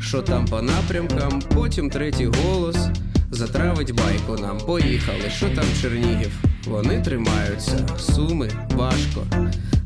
що 0.00 0.22
там 0.22 0.44
по 0.44 0.62
напрямкам, 0.62 1.42
потім 1.54 1.90
третій 1.90 2.26
голос. 2.26 2.76
Затравить 3.30 3.94
байку 3.94 4.42
нам, 4.42 4.58
поїхали, 4.58 5.30
що 5.30 5.48
там 5.48 5.64
Чернігів? 5.82 6.30
Вони 6.66 7.02
тримаються, 7.02 7.88
суми 7.98 8.50
важко, 8.70 9.26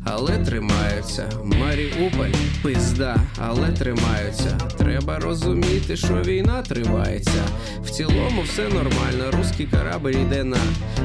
але 0.05 0.39
тримаються. 0.39 1.29
Маріуполь, 1.45 2.39
пизда, 2.63 3.17
але 3.39 3.69
тримаються. 3.69 4.59
Треба 4.79 5.19
розуміти, 5.19 5.97
що 5.97 6.23
війна 6.23 6.63
тривається. 6.63 7.43
В 7.85 7.91
цілому 7.91 8.43
все 8.43 8.63
нормально, 8.63 9.31
руський 9.39 9.67
корабль 9.67 10.11
йде 10.11 10.45
на. 10.45 10.59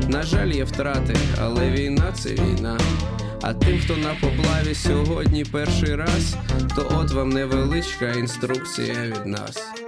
На 0.08 0.24
жаль, 0.24 0.50
є 0.50 0.64
втрати, 0.64 1.16
але 1.42 1.72
війна 1.72 2.14
це 2.14 2.30
війна. 2.30 2.78
А 3.42 3.54
тим, 3.54 3.80
хто 3.80 3.98
на 3.98 4.14
поплаві 4.22 4.76
сьогодні 4.76 5.44
перший 5.44 5.96
раз, 5.96 6.36
то 6.76 6.88
от 7.00 7.12
вам 7.12 7.30
невеличка 7.30 8.12
інструкція 8.12 8.96
від 9.06 9.26
нас. 9.26 9.85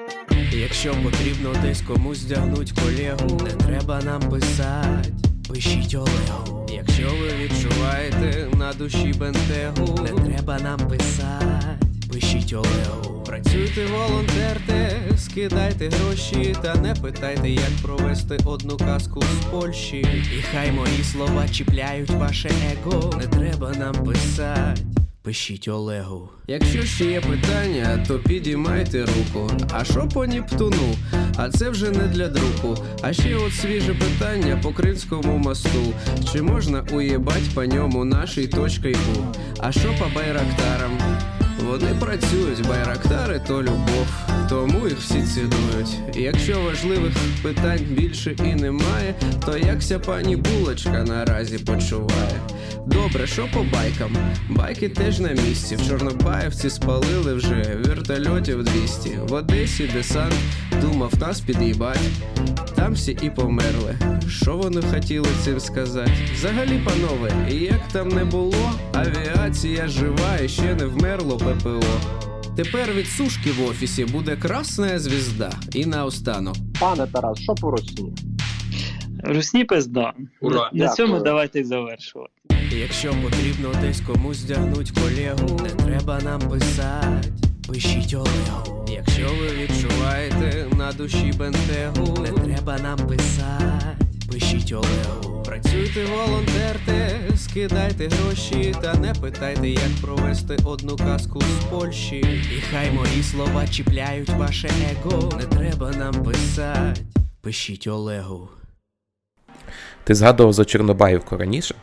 Якщо 0.52 0.94
потрібно 1.04 1.54
десь 1.62 1.82
комусь 1.82 2.24
вдягнуть 2.24 2.72
колегу, 2.72 3.42
не 3.44 3.50
треба 3.50 4.02
нам 4.02 4.22
писать, 4.30 5.12
пишіть 5.50 5.96
Олегу. 5.96 6.66
Якщо 6.74 7.08
ви 7.08 7.44
відчуваєте 7.44 8.48
на 8.58 8.74
душі 8.74 9.14
бентегу, 9.20 10.02
не 10.04 10.34
треба 10.34 10.60
нам 10.60 10.80
писать, 10.80 11.86
пишіть 12.14 12.54
Олегу. 12.54 13.24
Працюйте, 13.26 13.86
волонтерте, 13.86 15.02
скидайте 15.18 15.90
гроші, 15.90 16.56
та 16.62 16.76
не 16.76 16.96
питайте, 16.96 17.50
як 17.50 17.72
провести 17.82 18.38
одну 18.46 18.78
казку 18.78 19.22
з 19.22 19.46
Польщі. 19.46 19.98
І 20.38 20.42
хай 20.52 20.72
мої 20.72 21.04
слова 21.04 21.48
чіпляють 21.48 22.10
ваше 22.10 22.50
его, 22.72 23.14
не 23.18 23.28
треба 23.28 23.72
нам 23.72 23.94
писать. 23.94 24.97
Пишіть 25.28 25.68
Олегу. 25.68 26.30
Якщо 26.48 26.84
ще 26.84 27.06
є 27.06 27.22
питання, 27.22 28.06
то 28.08 28.20
підіймайте 28.20 29.06
руку. 29.06 29.52
А 29.72 29.84
що 29.84 30.08
по 30.14 30.28
Нептуну? 30.28 30.96
А 31.38 31.50
це 31.50 31.70
вже 31.70 31.92
не 31.92 32.04
для 32.08 32.28
друку. 32.28 32.84
А 33.02 33.14
ще 33.14 33.36
от 33.36 33.54
свіже 33.54 33.94
питання 33.94 34.60
по 34.64 34.72
Кримському 34.72 35.38
мосту. 35.38 35.94
Чи 36.32 36.42
можна 36.42 36.86
уєбать 36.94 37.56
по 37.56 37.66
ньому 37.66 38.06
нашій 38.06 38.48
точкою? 38.48 38.98
А 39.60 39.72
що 39.72 39.94
по 40.00 40.06
байрактарам? 40.16 40.92
Вони 41.68 41.94
працюють, 42.00 42.68
байрактари 42.68 43.42
то 43.48 43.64
любов, 43.64 44.08
тому 44.50 44.88
їх 44.88 45.00
всі 45.00 45.22
цінують. 45.22 46.00
Якщо 46.16 46.62
важливих 46.62 47.14
питань 47.44 47.80
більше 47.90 48.36
і 48.46 48.56
немає, 48.56 49.16
то 49.46 49.58
якся 49.58 50.00
пані 50.00 50.36
булочка 50.36 51.04
наразі 51.04 51.58
почуває. 51.58 52.42
Добре, 52.86 53.28
що 53.28 53.48
по 53.54 53.64
байкам? 53.64 54.18
Байки 54.50 54.90
теж 54.90 55.20
на 55.20 55.30
місці. 55.30 55.76
В 55.76 55.88
Чорнобаївці 55.88 56.70
спалили 56.70 57.34
вже 57.34 57.78
вертольотів 57.86 58.64
200. 58.64 59.10
В 59.28 59.34
Одесі 59.34 59.90
десант 59.94 60.34
думав 60.82 61.14
нас 61.20 61.42
під'їбать. 61.42 62.00
Там 62.76 62.94
всі 62.94 63.18
і 63.22 63.30
померли. 63.30 63.96
Що 64.30 64.58
вони 64.58 64.82
хотіли 64.82 65.28
цим 65.44 65.60
сказати? 65.60 66.12
Взагалі, 66.36 66.82
панове, 66.86 67.32
як 67.50 67.88
там 67.92 68.10
не 68.10 68.26
було, 68.26 68.72
авіація 68.94 69.88
жива 69.88 70.38
і 70.46 70.50
ще 70.50 70.76
не 70.76 70.86
вмерло 70.86 71.38
ППО. 71.58 71.84
Тепер 72.56 72.94
від 72.94 73.08
сушки 73.08 73.52
в 73.52 73.66
офісі 73.70 74.06
буде 74.06 74.36
красна 74.36 75.00
звізда. 75.00 75.52
І 75.74 75.86
наостанок. 75.86 76.56
Пане 76.80 77.08
Тарас, 77.08 77.40
що 77.40 77.56
по 77.56 77.72
Росії? 77.72 78.14
Русні 79.24 79.64
пизда. 79.66 80.14
Ура. 80.42 80.70
На 80.74 80.88
цьому 80.88 81.20
давайте 81.20 81.64
завершувати. 81.64 82.32
Якщо 82.72 83.14
потрібно 83.24 83.72
десь 83.82 84.02
комусь 84.02 84.44
вдягнуть 84.44 84.92
колегу, 84.92 85.60
не 85.64 85.70
треба 85.70 86.20
нам 86.24 86.40
писать, 86.40 87.30
пишіть 87.68 88.14
Олегу. 88.14 88.86
Якщо 88.90 89.28
ви 89.40 89.64
відчуваєте 89.64 90.68
на 90.78 90.92
душі 90.92 91.34
бентегу, 91.38 92.22
не 92.22 92.30
треба 92.32 92.78
нам 92.78 92.98
писать, 93.08 93.77
пишіть 94.32 94.72
Олегу. 94.72 95.44
Працюйте, 95.44 96.06
волонтерте, 96.06 97.20
скидайте 97.38 98.08
гроші, 98.08 98.76
та 98.82 98.94
не 98.94 99.14
питайте, 99.14 99.70
як 99.70 99.90
провести 100.02 100.58
одну 100.64 100.98
казку 100.98 101.42
з 101.42 101.64
Польщі. 101.66 102.18
І 102.58 102.62
хай 102.72 102.92
мої 102.92 103.24
слова 103.24 103.68
чіпляють 103.68 104.30
ваше 104.30 104.70
его, 104.92 105.32
не 105.38 105.46
треба 105.46 105.92
нам 105.92 106.24
писать, 106.24 107.02
пишіть 107.42 107.88
Олегу. 107.88 108.50
Ти 110.04 110.16
згадував 110.16 110.54
за 110.54 110.66
Чорнобаївку 110.66 111.38
раніше. 111.38 111.76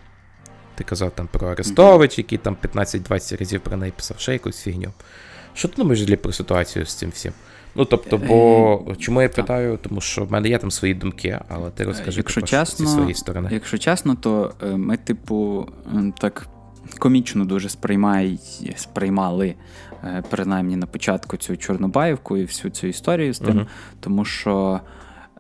Ти 0.75 0.85
казав 0.85 1.11
там 1.11 1.29
про 1.33 1.49
Арестович, 1.49 2.19
який 2.19 2.39
там 2.39 2.57
15-20 2.63 3.39
разів 3.39 3.61
про 3.61 3.77
неї 3.77 3.93
писав 3.97 4.19
ще 4.19 4.33
якусь 4.33 4.63
фігню. 4.63 4.93
Що 5.55 5.69
ти 5.69 5.77
думаєш 5.77 6.01
взагалі 6.01 6.17
про 6.17 6.33
ситуацію 6.33 6.87
з 6.87 6.95
цим 6.95 7.11
всім? 7.11 7.33
Ну 7.77 7.85
тобто, 7.85 8.19
бо 8.19 8.95
чому 8.99 9.23
я 9.23 9.29
питаю? 9.29 9.79
Тому 9.83 10.01
що 10.01 10.25
в 10.25 10.33
мене 10.33 10.49
є 10.49 10.59
там 10.59 10.71
свої 10.71 10.95
думки, 10.95 11.41
але 11.49 11.71
ти 11.71 11.85
розкажи 11.85 12.17
Якщо 12.17 12.41
також 12.41 12.51
чесно, 12.51 12.87
зі 12.87 12.93
своєї 12.93 13.15
сторони. 13.15 13.49
Якщо 13.53 13.79
чесно, 13.79 14.15
то 14.15 14.53
е, 14.63 14.77
ми, 14.77 14.97
типу, 14.97 15.67
так 16.19 16.49
комічно 16.99 17.45
дуже 17.45 17.69
сприймай, 17.69 18.39
сприймали, 18.77 19.55
е, 20.05 20.23
принаймні 20.31 20.77
на 20.77 20.87
початку 20.87 21.37
цю 21.37 21.57
Чорнобаївку 21.57 22.37
і 22.37 22.45
всю 22.45 22.71
цю 22.73 22.87
історію 22.87 23.35
з 23.35 23.39
тим, 23.39 23.57
Мгм. 23.57 23.67
тому 24.01 24.25
що. 24.25 24.81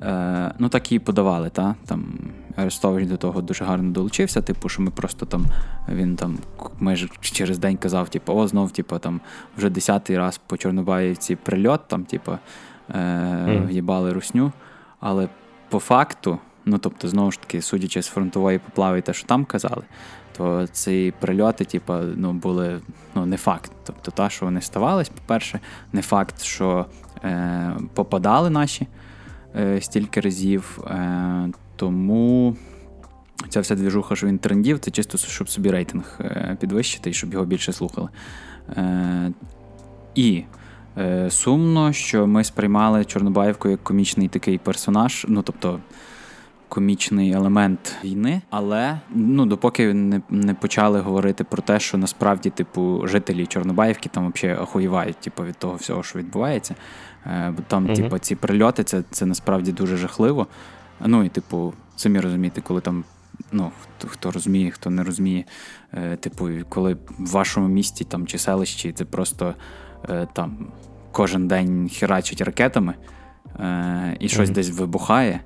Е, 0.02 0.54
ну, 0.58 0.68
так 0.68 0.92
її 0.92 0.98
подавали, 0.98 1.50
та? 1.50 1.74
там 1.86 2.18
Арестович 2.56 3.08
до 3.08 3.16
того 3.16 3.40
дуже 3.42 3.64
гарно 3.64 3.92
долучився, 3.92 4.42
типу, 4.42 4.68
що 4.68 4.82
ми 4.82 4.90
просто 4.90 5.26
там, 5.26 5.46
він 5.88 6.16
там 6.16 6.38
майже 6.80 7.08
через 7.20 7.58
день 7.58 7.76
казав, 7.76 8.08
типу, 8.08 8.32
о, 8.32 8.48
знов, 8.48 8.70
типу, 8.70 8.98
там 8.98 9.20
вже 9.58 9.70
десятий 9.70 10.18
раз 10.18 10.40
по 10.46 10.56
Чорнобаївці 10.56 11.36
прильот, 11.36 11.80
там, 11.88 12.04
типу, 12.04 12.38
е, 12.94 13.62
в'їбали 13.66 14.12
русню. 14.12 14.52
Але 15.00 15.28
по 15.68 15.78
факту, 15.78 16.38
ну 16.64 16.78
тобто, 16.78 17.08
знову 17.08 17.32
ж 17.32 17.40
таки, 17.40 17.62
судячи 17.62 18.02
з 18.02 18.06
фронтової 18.06 18.58
поплави 18.58 18.98
і 18.98 19.02
те, 19.02 19.12
що 19.12 19.26
там 19.26 19.44
казали, 19.44 19.82
то 20.36 20.66
ці 20.66 21.14
прильоти, 21.20 21.64
типу, 21.64 21.92
ну, 22.16 22.32
були 22.32 22.80
ну, 23.14 23.26
не 23.26 23.36
факт. 23.36 23.72
Тобто, 23.84 24.10
та, 24.10 24.30
що 24.30 24.44
вони 24.44 24.60
ставались, 24.60 25.08
по-перше, 25.08 25.60
не 25.92 26.02
факт, 26.02 26.42
що 26.42 26.86
е, 27.24 27.76
попадали 27.94 28.50
наші 28.50 28.86
е, 29.56 29.80
стільки 29.80 30.20
разів. 30.20 30.78
Тому 31.76 32.56
ця 33.48 33.60
вся 33.60 33.74
двіжуха, 33.74 34.16
що 34.16 34.26
він 34.26 34.38
трендів, 34.38 34.78
це 34.78 34.90
чисто, 34.90 35.18
щоб 35.18 35.48
собі 35.48 35.70
рейтинг 35.70 36.18
е, 36.20 36.56
підвищити 36.60 37.10
і 37.10 37.12
щоб 37.12 37.32
його 37.32 37.44
більше 37.44 37.72
слухали. 37.72 38.08
Е, 38.76 39.32
і 40.14 40.44
е, 40.98 41.30
сумно, 41.30 41.92
що 41.92 42.26
ми 42.26 42.44
сприймали 42.44 43.04
Чорнобаївку 43.04 43.68
як 43.68 43.84
комічний 43.84 44.28
такий 44.28 44.58
персонаж, 44.58 45.26
ну 45.28 45.42
тобто. 45.42 45.80
Комічний 46.68 47.32
елемент 47.32 47.96
війни, 48.04 48.42
але 48.50 49.00
ну 49.14 49.46
допоки 49.46 49.94
не, 49.94 50.20
не 50.30 50.54
почали 50.54 51.00
говорити 51.00 51.44
про 51.44 51.62
те, 51.62 51.80
що 51.80 51.98
насправді, 51.98 52.50
типу, 52.50 53.06
жителі 53.06 53.46
Чорнобаївки 53.46 54.08
там 54.08 54.32
взагалі 54.32 54.58
охуєвають, 54.58 55.16
типу, 55.16 55.44
від 55.44 55.56
того 55.56 55.74
всього, 55.74 56.02
що 56.02 56.18
відбувається. 56.18 56.74
Бо 57.26 57.62
там, 57.66 57.84
Мгм. 57.84 57.94
типу, 57.94 58.18
ці 58.18 58.36
прильоти, 58.36 58.84
це, 58.84 59.02
це 59.10 59.26
насправді 59.26 59.72
дуже 59.72 59.96
жахливо. 59.96 60.46
Ну 61.04 61.24
і, 61.24 61.28
типу, 61.28 61.72
самі 61.96 62.20
розумієте, 62.20 62.60
коли 62.60 62.80
там, 62.80 63.04
ну, 63.52 63.70
хто, 63.82 64.08
хто 64.08 64.30
розуміє, 64.30 64.70
хто 64.70 64.90
не 64.90 65.04
розуміє, 65.04 65.44
е, 65.92 66.16
типу, 66.16 66.48
коли 66.68 66.94
в 67.18 67.30
вашому 67.30 67.68
місті 67.68 68.04
там 68.04 68.26
чи 68.26 68.38
селищі 68.38 68.92
це 68.92 69.04
просто 69.04 69.54
е, 70.08 70.28
там 70.32 70.66
кожен 71.12 71.48
день 71.48 71.88
херачать 71.88 72.40
ракетами 72.40 72.94
е, 73.60 74.16
і 74.20 74.28
щось 74.28 74.48
Мгм. 74.48 74.54
десь 74.54 74.70
вибухає. 74.70 75.40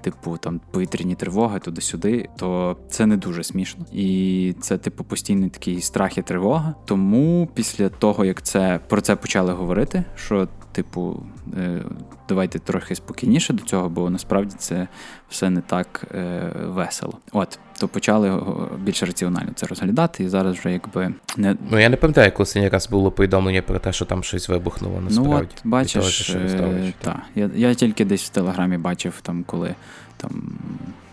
Типу, 0.00 0.36
там 0.36 0.60
повітряні 0.70 1.14
тривоги 1.14 1.58
туди-сюди, 1.58 2.28
то 2.36 2.76
це 2.88 3.06
не 3.06 3.16
дуже 3.16 3.44
смішно. 3.44 3.84
І 3.92 4.54
це, 4.60 4.78
типу, 4.78 5.04
постійний 5.04 5.50
такий 5.50 5.80
страх 5.80 6.18
і 6.18 6.22
тривога. 6.22 6.74
Тому 6.84 7.48
після 7.54 7.88
того, 7.88 8.24
як 8.24 8.42
це 8.42 8.80
про 8.88 9.00
це 9.00 9.16
почали 9.16 9.52
говорити, 9.52 10.04
що, 10.16 10.48
типу, 10.78 11.22
е, 11.56 11.82
давайте 12.28 12.58
трохи 12.58 12.94
спокійніше 12.94 13.52
до 13.52 13.62
цього, 13.62 13.88
бо 13.88 14.10
насправді 14.10 14.54
це 14.58 14.88
все 15.28 15.50
не 15.50 15.60
так 15.60 16.04
е, 16.14 16.52
весело. 16.64 17.18
От, 17.32 17.58
то 17.78 17.88
почали 17.88 18.30
е, 18.30 18.42
більш 18.78 19.02
раціонально 19.02 19.50
це 19.54 19.66
розглядати, 19.66 20.24
і 20.24 20.28
зараз 20.28 20.58
вже 20.58 20.72
якби 20.72 21.14
не 21.36 21.56
Ну 21.70 21.78
я 21.78 21.88
не 21.88 21.96
пам'ятаю, 21.96 22.32
коли 22.32 22.42
останній 22.42 22.68
раз 22.68 22.88
було 22.88 23.10
повідомлення 23.10 23.62
про 23.62 23.78
те, 23.78 23.92
що 23.92 24.04
там 24.04 24.22
щось 24.22 24.48
вибухнуло 24.48 25.00
насправді. 25.00 25.30
Ну, 25.30 25.36
от, 25.36 25.48
того, 25.48 25.70
бачиш, 25.70 26.30
е, 26.30 26.92
та, 27.02 27.22
я, 27.34 27.50
я 27.54 27.74
тільки 27.74 28.04
десь 28.04 28.24
в 28.24 28.28
Телеграмі 28.28 28.78
бачив, 28.78 29.20
там, 29.22 29.44
коли 29.44 29.74
там 30.16 30.58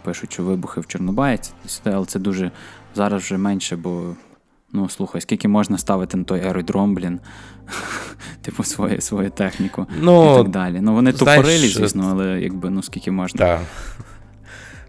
пишуть, 0.04 0.34
що 0.34 0.44
вибухи 0.44 0.82
в 0.82 0.88
Чорнобаїці, 0.88 1.52
але 1.84 2.06
це 2.06 2.20
дуже 2.20 2.52
зараз 2.96 3.22
вже 3.22 3.38
менше, 3.38 3.76
бо 3.76 4.16
ну 4.74 4.90
слухай, 4.90 5.22
скільки 5.22 5.48
можна 5.48 5.78
ставити 5.78 6.18
на 6.18 6.24
той 6.24 6.42
аеродром, 6.42 6.96
блін, 6.96 7.20
типу, 8.42 8.64
свою, 8.64 9.02
свою 9.02 9.30
техніку 9.30 9.88
Ну, 10.02 10.34
і 10.34 10.38
так 10.38 10.50
далі. 10.50 10.82
Ну, 10.82 10.94
вони 10.94 11.12
знаєш, 11.12 11.42
тупорилі, 11.42 11.68
звісно, 11.68 12.08
але 12.12 12.42
якби 12.42 12.70
ну 12.70 12.84
скільки 12.84 13.12
можна. 13.12 13.38
Так. 13.46 13.62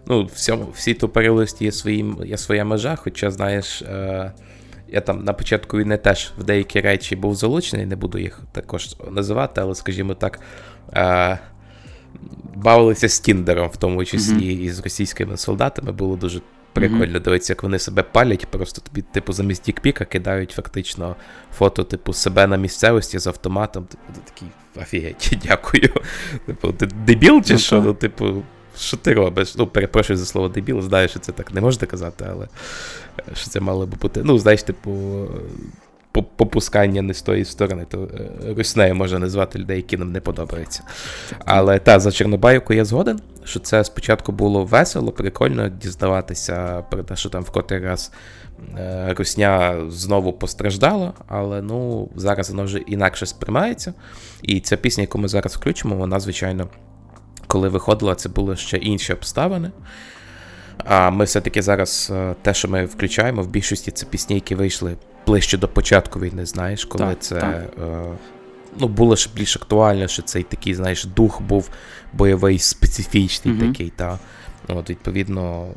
Ну, 0.09 0.25
всьому, 0.25 0.67
всій 0.75 0.93
тупорилості 0.93 1.65
є, 1.65 1.71
свої, 1.71 2.15
є 2.25 2.37
своя 2.37 2.65
межа, 2.65 2.95
хоча, 2.95 3.31
знаєш, 3.31 3.81
е, 3.81 4.31
я 4.87 5.01
там 5.01 5.23
на 5.23 5.33
початку 5.33 5.77
війни 5.77 5.97
теж 5.97 6.31
в 6.37 6.43
деякі 6.43 6.81
речі 6.81 7.15
був 7.15 7.35
залучений, 7.35 7.85
не 7.85 7.95
буду 7.95 8.17
їх 8.17 8.41
також 8.51 8.95
називати, 9.11 9.61
але, 9.61 9.75
скажімо 9.75 10.13
так, 10.13 10.39
е, 10.93 11.39
бавилися 12.55 13.09
з 13.09 13.19
Тіндером, 13.19 13.69
в 13.69 13.77
тому 13.77 14.05
числі 14.05 14.55
Мгм. 14.55 14.65
і 14.65 14.69
з 14.69 14.79
російськими 14.79 15.37
солдатами. 15.37 15.91
Було 15.91 16.15
дуже 16.15 16.41
прикольно 16.79 17.19
дивитися, 17.19 17.53
як 17.53 17.63
вони 17.63 17.79
себе 17.79 18.03
палять, 18.03 18.45
просто 18.45 18.81
тобі, 18.81 19.01
типу, 19.01 19.33
замість 19.33 19.65
дікпіка 19.65 20.05
кидають 20.05 20.51
фактично 20.51 21.15
фото, 21.57 21.83
типу, 21.83 22.13
себе 22.13 22.47
на 22.47 22.57
місцевості 22.57 23.19
з 23.19 23.27
автоматом. 23.27 23.85
Типу, 23.85 24.03
ти 24.13 24.19
такий 24.25 24.47
офігеть, 24.81 25.37
дякую. 25.47 25.93
Типу, 26.45 26.73
ти 26.73 26.85
дебіл 26.85 27.43
чи 27.43 27.53
Ну, 27.53 27.59
що? 27.59 27.81
Ну, 27.81 27.93
типу, 27.93 28.43
що 28.77 28.97
ти 28.97 29.13
робиш? 29.13 29.55
Ну, 29.55 29.67
перепрошую 29.67 30.17
за 30.17 30.25
слово 30.25 30.49
дебіл, 30.49 30.81
знаю, 30.81 31.07
що 31.07 31.19
це 31.19 31.31
так 31.31 31.53
не 31.53 31.61
можна 31.61 31.87
казати, 31.87 32.25
але 32.29 32.47
е, 33.19 33.23
що 33.35 33.49
це 33.49 33.59
мало 33.59 33.85
би 33.85 33.97
бути. 34.01 34.21
Ну, 34.23 34.39
знаєш, 34.39 34.63
типу, 34.63 35.27
попускання 36.11 37.01
не 37.01 37.13
з 37.13 37.21
тої 37.21 37.45
сторони, 37.45 37.85
то 37.89 38.03
е, 38.03 38.53
руснею 38.53 38.95
можна 38.95 39.19
назвати 39.19 39.59
людей, 39.59 39.77
які 39.77 39.97
нам 39.97 40.11
не 40.11 40.21
подобаються. 40.21 40.83
Але 41.45 41.79
та, 41.79 41.99
за 41.99 42.11
Чорнобаївку 42.11 42.73
я 42.73 42.85
згоден, 42.85 43.19
що 43.43 43.59
це 43.59 43.83
спочатку 43.83 44.31
було 44.31 44.65
весело, 44.65 45.11
прикольно 45.11 45.69
дізнаватися 45.69 46.83
про 46.91 47.03
те, 47.03 47.15
що 47.15 47.29
там 47.29 47.43
в 47.43 47.49
котрий 47.49 47.79
раз 47.79 48.11
е, 48.77 49.13
Русня 49.17 49.77
знову 49.89 50.33
постраждала, 50.33 51.13
але 51.27 51.61
ну, 51.61 52.09
зараз 52.15 52.49
воно 52.49 52.63
вже 52.63 52.77
інакше 52.77 53.25
сприймається. 53.25 53.93
І 54.41 54.59
ця 54.59 54.77
пісня, 54.77 55.01
яку 55.01 55.17
ми 55.17 55.27
зараз 55.27 55.55
включимо, 55.55 55.95
вона, 55.95 56.19
звичайно, 56.19 56.67
коли 57.47 57.69
виходила, 57.69 58.15
це 58.15 58.29
були 58.29 58.55
ще 58.55 58.77
інші 58.77 59.13
обставини. 59.13 59.71
А 60.85 61.09
ми 61.09 61.25
все-таки 61.25 61.61
зараз 61.61 62.11
е, 62.15 62.35
те, 62.41 62.53
що 62.53 62.67
ми 62.67 62.85
включаємо, 62.85 63.41
в 63.41 63.47
більшості 63.47 63.91
це 63.91 64.05
пісні, 64.05 64.35
які 64.35 64.55
вийшли 64.55 64.97
ближче 65.27 65.57
до 65.57 65.67
початку 65.67 66.19
війни, 66.19 66.45
знаєш, 66.45 66.85
коли 66.85 67.05
Так, 67.05 67.19
це 67.19 67.35
так. 67.35 67.65
е, 67.81 68.03
ну, 68.79 68.87
було 68.87 69.15
ще 69.15 69.29
більш 69.35 69.55
актуально, 69.57 70.07
що 70.07 70.21
цей 70.21 70.43
такий, 70.43 70.73
знаєш, 70.75 71.05
дух 71.05 71.41
був 71.41 71.69
бойовий, 72.13 72.59
специфічний 72.59 73.53
Мгм. 73.53 73.71
такий, 73.71 73.89
та. 73.95 74.19
От, 74.67 74.89
відповідно, 74.89 75.67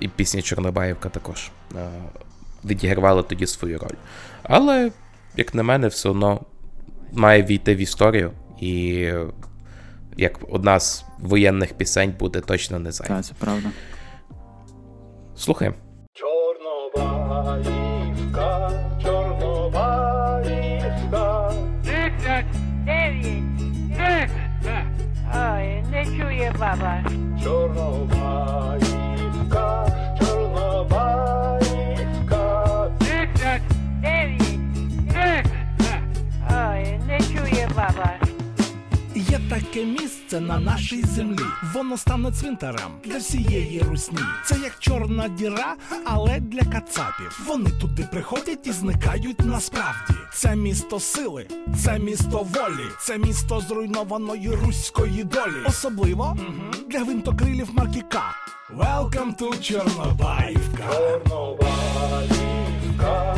і 0.00 0.08
пісня 0.08 0.42
Чорнобаївка 0.42 1.08
також 1.08 1.50
е, 1.76 1.88
відігравала 2.64 3.22
тоді 3.22 3.46
свою 3.46 3.78
роль. 3.78 3.96
Але, 4.42 4.90
як 5.36 5.54
на 5.54 5.62
мене, 5.62 5.88
все 5.88 6.08
одно 6.08 6.40
має 7.12 7.42
війти 7.42 7.74
в 7.74 7.78
історію, 7.78 8.30
і 8.60 9.08
як 10.16 10.38
одна 10.50 10.80
з 10.80 11.04
воєнних 11.18 11.72
пісень 11.72 12.14
буде 12.18 12.40
точно 12.40 12.78
не 12.78 12.92
зайва. 12.92 13.14
Так, 13.16 13.24
це 13.24 13.32
правда. 13.38 13.68
Слухаємо. 15.36 15.76
Чорнобаївка, 16.12 17.83
чує 26.74 26.82
баба. 26.82 27.13
Місце 40.34 40.40
на 40.40 40.58
нашій 40.58 41.02
землі. 41.02 41.44
Воно 41.74 41.96
стане 41.96 42.32
цвинтарем 42.32 42.90
для 43.04 43.18
всієї 43.18 43.80
русні. 43.80 44.18
Це 44.44 44.56
як 44.62 44.78
чорна 44.78 45.28
діра, 45.28 45.74
але 46.04 46.40
для 46.40 46.60
кацапів. 46.60 47.42
Вони 47.46 47.70
туди 47.70 48.08
приходять 48.10 48.66
і 48.66 48.72
зникають 48.72 49.40
насправді. 49.40 50.14
Це 50.34 50.56
місто 50.56 51.00
сили, 51.00 51.46
це 51.84 51.98
місто 51.98 52.38
волі, 52.38 52.88
це 53.00 53.18
місто 53.18 53.60
зруйнованої 53.60 54.50
руської 54.50 55.24
долі. 55.24 55.64
Особливо 55.66 56.36
для 56.88 56.98
гвинтокрилів 56.98 57.68
марки 57.72 58.00
К. 58.00 58.20
Welcome 58.78 59.38
to. 59.38 59.62
Чорнобаївка, 59.62 60.88
Чорнобаївка. 60.94 63.36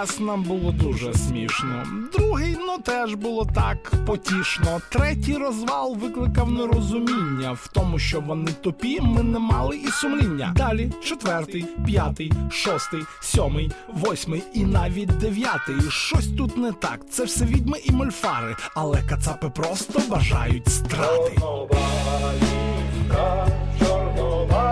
Раз 0.00 0.20
нам 0.20 0.42
було 0.42 0.72
дуже 0.72 1.14
смішно. 1.14 1.86
Другий, 2.12 2.56
ну 2.60 2.78
теж 2.78 3.14
було 3.14 3.48
так 3.54 3.92
потішно. 4.06 4.80
Третій 4.88 5.36
розвал 5.36 5.96
викликав 5.96 6.50
нерозуміння 6.50 7.52
в 7.52 7.68
тому, 7.72 7.98
що 7.98 8.20
вони 8.20 8.52
тупі, 8.52 9.00
ми 9.00 9.22
не 9.22 9.38
мали 9.38 9.76
і 9.76 9.86
сумління. 9.86 10.52
Далі 10.56 10.92
четвертий, 11.04 11.66
п'ятий, 11.86 12.32
шостий, 12.50 13.00
сьомий, 13.20 13.70
восьмий 13.88 14.42
і 14.54 14.64
навіть 14.64 15.18
дев'ятий. 15.18 15.76
Щось 15.88 16.28
тут 16.38 16.56
не 16.56 16.72
так. 16.72 17.00
Це 17.10 17.24
все 17.24 17.44
відьми 17.44 17.78
і 17.84 17.92
мольфари, 17.92 18.56
але 18.74 19.02
кацапи 19.08 19.50
просто 19.50 20.00
бажають 20.10 20.68
страти. 20.68 21.36
Чорнобаївка, 21.40 23.46
Чорнобаївка, 23.78 24.69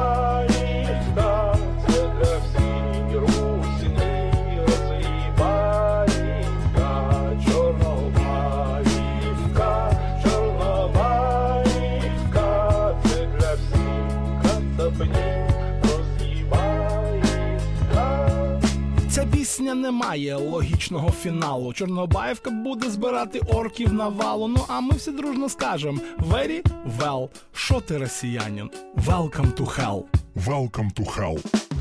Пісня 19.68 19.82
не 19.82 19.90
має 19.90 20.36
логічного 20.36 21.10
фіналу. 21.10 21.72
Чорнобаївка 21.72 22.50
буде 22.50 22.90
збирати 22.90 23.38
орків 23.38 23.92
навалу. 23.92 24.48
Ну 24.48 24.64
а 24.68 24.80
ми 24.80 24.90
всі 24.90 25.10
дружно 25.10 25.48
скажем 25.48 26.00
Very 26.30 26.62
well. 26.98 27.28
Що 27.52 27.80
ти 27.80 27.98
росіянин? 27.98 28.70
Welcome 29.06 29.52
to 29.52 29.64
hell. 29.64 30.02
Welcome 30.46 30.90
to 30.94 31.04
hell. 31.04 31.38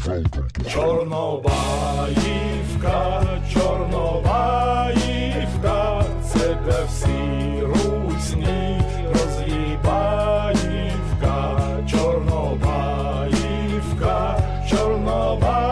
Welcome 0.07 0.49
to 0.53 0.71
Чорнобаївка, 0.73 3.23
Чорнобаївка, 3.53 6.05
це 6.33 6.57
для 6.65 6.83
всі 6.83 7.61
русні 7.61 8.81
розгибаївка, 9.13 11.59
Чорнобаївка, 11.91 14.39
Чорнобаївка, 14.69 15.66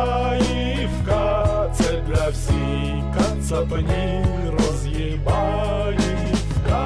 кацапні 3.56 4.26
розгибаївка, 4.51 6.82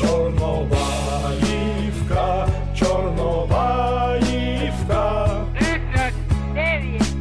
Чорнобаївка, 0.00 2.48
Чорнобаївка. 2.74 5.28
Дев'ять. 6.54 7.14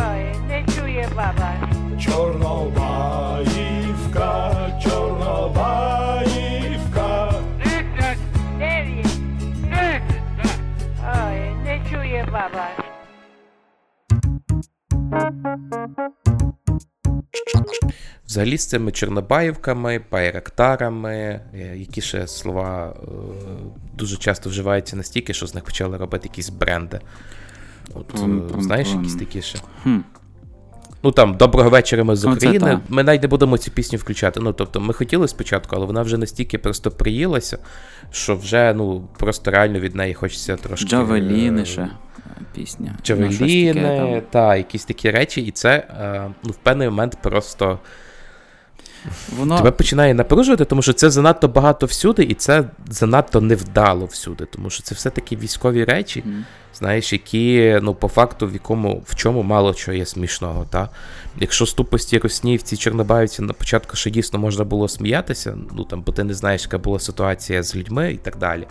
Ой, 0.00 0.24
не 0.48 0.64
чує 0.74 1.08
баба. 1.16 1.52
Чорнобаївка, 2.00 4.54
Чорнобаївка. 4.82 7.32
Дев'ять. 8.58 9.18
Ой, 11.14 11.40
не 11.64 11.80
чує 11.90 12.22
баба. 12.32 12.66
Взагалі 18.28 18.58
з 18.58 18.66
цими 18.66 18.92
Чорнобаївками, 18.92 20.00
Байрактарами, 20.10 21.40
е, 21.54 21.76
які 21.76 22.00
ще 22.00 22.26
слова 22.26 22.94
е, 23.02 23.06
дуже 23.94 24.16
часто 24.16 24.50
вживаються 24.50 24.96
настільки, 24.96 25.34
що 25.34 25.46
з 25.46 25.54
них 25.54 25.64
почали 25.64 25.96
робити 25.96 26.28
якісь 26.28 26.48
бренди. 26.48 27.00
От, 27.94 28.14
е, 28.14 28.60
знаєш, 28.62 28.88
якісь 28.88 29.14
такі 29.14 29.42
ще. 29.42 29.58
Ну 31.02 31.12
там 31.12 31.36
доброго 31.36 31.70
вечора, 31.70 32.04
ми 32.04 32.16
з 32.16 32.24
Ну, 32.24 32.36
це 32.36 32.48
України. 32.48 32.80
ми 32.88 33.02
навіть 33.02 33.22
не 33.22 33.28
будемо 33.28 33.58
цю 33.58 33.70
пісню 33.70 33.98
включати. 33.98 34.40
Ну 34.40 34.52
тобто, 34.52 34.80
ми 34.80 34.94
хотіли 34.94 35.28
спочатку, 35.28 35.76
але 35.76 35.86
вона 35.86 36.02
вже 36.02 36.18
настільки 36.18 36.58
просто 36.58 36.90
приїлася, 36.90 37.58
що 38.10 38.36
вже 38.36 38.74
ну 38.74 39.08
просто 39.18 39.50
реально 39.50 39.80
від 39.80 39.94
неї 39.94 40.14
хочеться 40.14 40.56
трошки. 40.56 40.88
Джавеліни 40.88 41.64
ще 41.64 41.90
пісня. 42.54 42.94
Ну, 42.98 43.04
Джавеліни, 43.04 43.82
там. 43.82 44.22
та, 44.30 44.56
якісь 44.56 44.84
такі 44.84 45.10
речі, 45.10 45.40
і 45.40 45.50
це 45.50 45.86
ну, 46.44 46.50
в 46.50 46.56
певний 46.56 46.88
момент 46.88 47.18
просто. 47.22 47.78
Воно... 49.36 49.56
Тебе 49.56 49.70
починає 49.70 50.14
напружувати, 50.14 50.64
тому 50.64 50.82
що 50.82 50.92
це 50.92 51.10
занадто 51.10 51.48
багато 51.48 51.86
всюди, 51.86 52.22
і 52.22 52.34
це 52.34 52.64
занадто 52.90 53.40
невдало 53.40 54.06
всюди, 54.06 54.44
тому 54.44 54.70
що 54.70 54.82
це 54.82 54.94
все-таки 54.94 55.36
військові 55.36 55.84
речі, 55.84 56.24
знаєш, 56.74 57.12
які, 57.12 57.78
ну, 57.82 57.94
по 57.94 58.08
факту, 58.08 58.46
в 58.46 58.52
якому 58.52 59.02
в 59.06 59.14
чому 59.14 59.42
мало 59.42 59.74
чого 59.74 59.96
є 59.96 60.06
смішного. 60.06 60.66
Та? 60.70 60.88
Якщо 61.40 61.66
з 61.66 61.72
тупості 61.72 62.18
Росні 62.18 62.56
в 62.56 62.62
цій 62.62 62.76
Чорнобаївці 62.76 63.42
на 63.42 63.52
початку 63.52 63.96
ще 63.96 64.10
дійсно 64.10 64.38
можна 64.38 64.64
було 64.64 64.88
сміятися, 64.88 65.58
ну 65.76 65.84
там, 65.84 66.02
бо 66.02 66.12
ти 66.12 66.24
не 66.24 66.34
знаєш, 66.34 66.62
яка 66.62 66.78
була 66.78 66.98
ситуація 66.98 67.62
з 67.62 67.76
людьми 67.76 68.12
і 68.12 68.16
так 68.16 68.38
далі, 68.38 68.66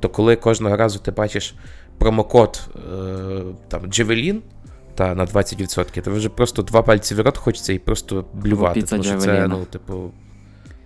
то 0.00 0.08
коли 0.08 0.36
кожного 0.36 0.76
разу 0.76 0.98
ти 0.98 1.10
бачиш 1.10 1.54
промокод 1.98 2.60
е, 2.76 3.42
там 3.68 3.86
Джевелін. 3.86 4.42
Та, 5.00 5.14
на 5.14 5.24
20%. 5.24 6.02
То 6.02 6.10
вже 6.10 6.28
просто 6.28 6.62
два 6.62 6.82
пальці 6.82 7.14
в 7.14 7.20
рот 7.20 7.38
хочеться 7.38 7.72
і 7.72 7.78
просто 7.78 8.24
блювати. 8.34 8.82
Тому 8.82 9.02
що 9.02 9.16
це, 9.16 9.48
ну, 9.48 9.64
типу. 9.64 10.10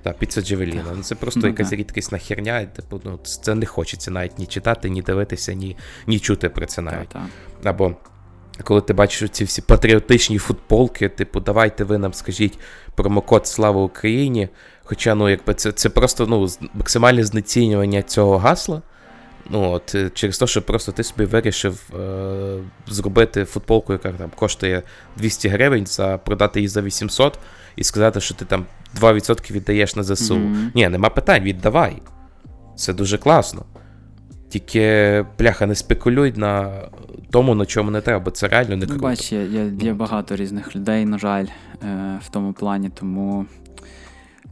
Та, 0.02 0.12
піца 0.12 0.42
Джавеліна. 0.42 0.82
Ну, 0.96 1.02
це 1.02 1.14
просто 1.14 1.40
Ну, 1.40 1.48
якась 1.48 1.70
да. 1.70 1.76
рідкісна 1.76 2.18
херня, 2.18 2.60
і, 2.60 2.66
типу, 2.76 3.00
ну, 3.04 3.18
це 3.22 3.54
не 3.54 3.66
хочеться 3.66 4.10
навіть 4.10 4.38
ні 4.38 4.46
читати, 4.46 4.90
ні 4.90 5.02
дивитися, 5.02 5.52
ні, 5.52 5.76
ні 6.06 6.18
чути 6.18 6.48
про 6.48 6.66
це 6.66 6.82
навіть. 6.82 7.16
Або 7.64 7.94
коли 8.64 8.80
ти 8.80 8.92
бачиш 8.92 9.30
ці 9.30 9.44
всі 9.44 9.62
патріотичні 9.62 10.38
футболки, 10.38 11.08
типу, 11.08 11.40
давайте 11.40 11.84
ви 11.84 11.98
нам 11.98 12.12
скажіть 12.12 12.58
промокод 12.94 13.46
Слава 13.46 13.82
Україні. 13.82 14.48
Хоча, 14.84 15.14
ну, 15.14 15.28
якби 15.28 15.54
це, 15.54 15.72
це 15.72 15.88
просто 15.88 16.26
ну, 16.26 16.48
максимальне 16.74 17.24
знецінювання 17.24 18.02
цього 18.02 18.38
гасла. 18.38 18.82
Ну, 19.50 19.70
от, 19.70 19.94
е, 19.94 20.10
через 20.14 20.38
те, 20.38 20.46
що 20.46 20.62
просто 20.62 20.92
ти 20.92 21.02
собі 21.04 21.24
вирішив 21.24 21.82
е, 22.00 22.56
зробити 22.86 23.44
футболку, 23.44 23.92
яка 23.92 24.12
там 24.12 24.30
коштує 24.36 24.82
200 25.16 25.48
гривень, 25.48 25.86
за, 25.86 26.18
продати 26.18 26.60
її 26.60 26.68
за 26.68 26.82
800 26.82 27.38
і 27.76 27.84
сказати, 27.84 28.20
що 28.20 28.34
ти 28.34 28.44
там 28.44 28.66
2% 29.00 29.52
віддаєш 29.52 29.96
на 29.96 30.02
ЗСУ. 30.02 30.36
Мгм. 30.36 30.72
Ні, 30.74 30.88
нема 30.88 31.08
питань, 31.10 31.42
віддавай. 31.42 31.96
Це 32.76 32.92
дуже 32.92 33.18
класно. 33.18 33.64
Тільки, 34.48 35.24
бляха, 35.38 35.66
не 35.66 35.74
спекулюй 35.74 36.32
на 36.36 36.82
тому, 37.30 37.54
на 37.54 37.66
чому 37.66 37.90
не 37.90 38.00
треба, 38.00 38.24
бо 38.24 38.30
це 38.30 38.48
реально 38.48 38.76
не 38.76 38.86
Ну, 38.86 38.86
круто. 38.86 39.02
бач, 39.02 39.32
є, 39.32 39.70
є, 39.80 39.92
багато 39.92 40.36
різних 40.36 40.76
людей, 40.76 41.04
на 41.04 41.18
жаль, 41.18 41.46
е, 41.84 42.18
в 42.26 42.28
тому 42.30 42.52
плані, 42.52 42.90
тому. 42.94 43.46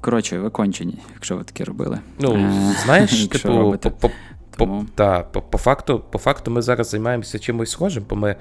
Коротше, 0.00 0.38
ви 0.38 0.50
кончені, 0.50 0.98
якщо 1.14 1.36
ви 1.36 1.44
таке 1.44 1.64
робили. 1.64 1.98
Ну, 2.18 2.34
Е, 2.34 2.74
знаєш, 2.84 3.26
типу, 3.80 4.10
робите. 4.58 4.86
по, 4.86 4.92
та, 4.94 5.20
по, 5.20 5.42
по, 5.42 5.58
факту, 5.58 6.02
по 6.10 6.18
факту 6.18 6.50
ми 6.50 6.62
зараз 6.62 6.88
займаємося 6.90 7.38
чимось 7.38 7.70
схожим, 7.70 8.04
бо 8.10 8.16
ми 8.16 8.30
е, 8.30 8.36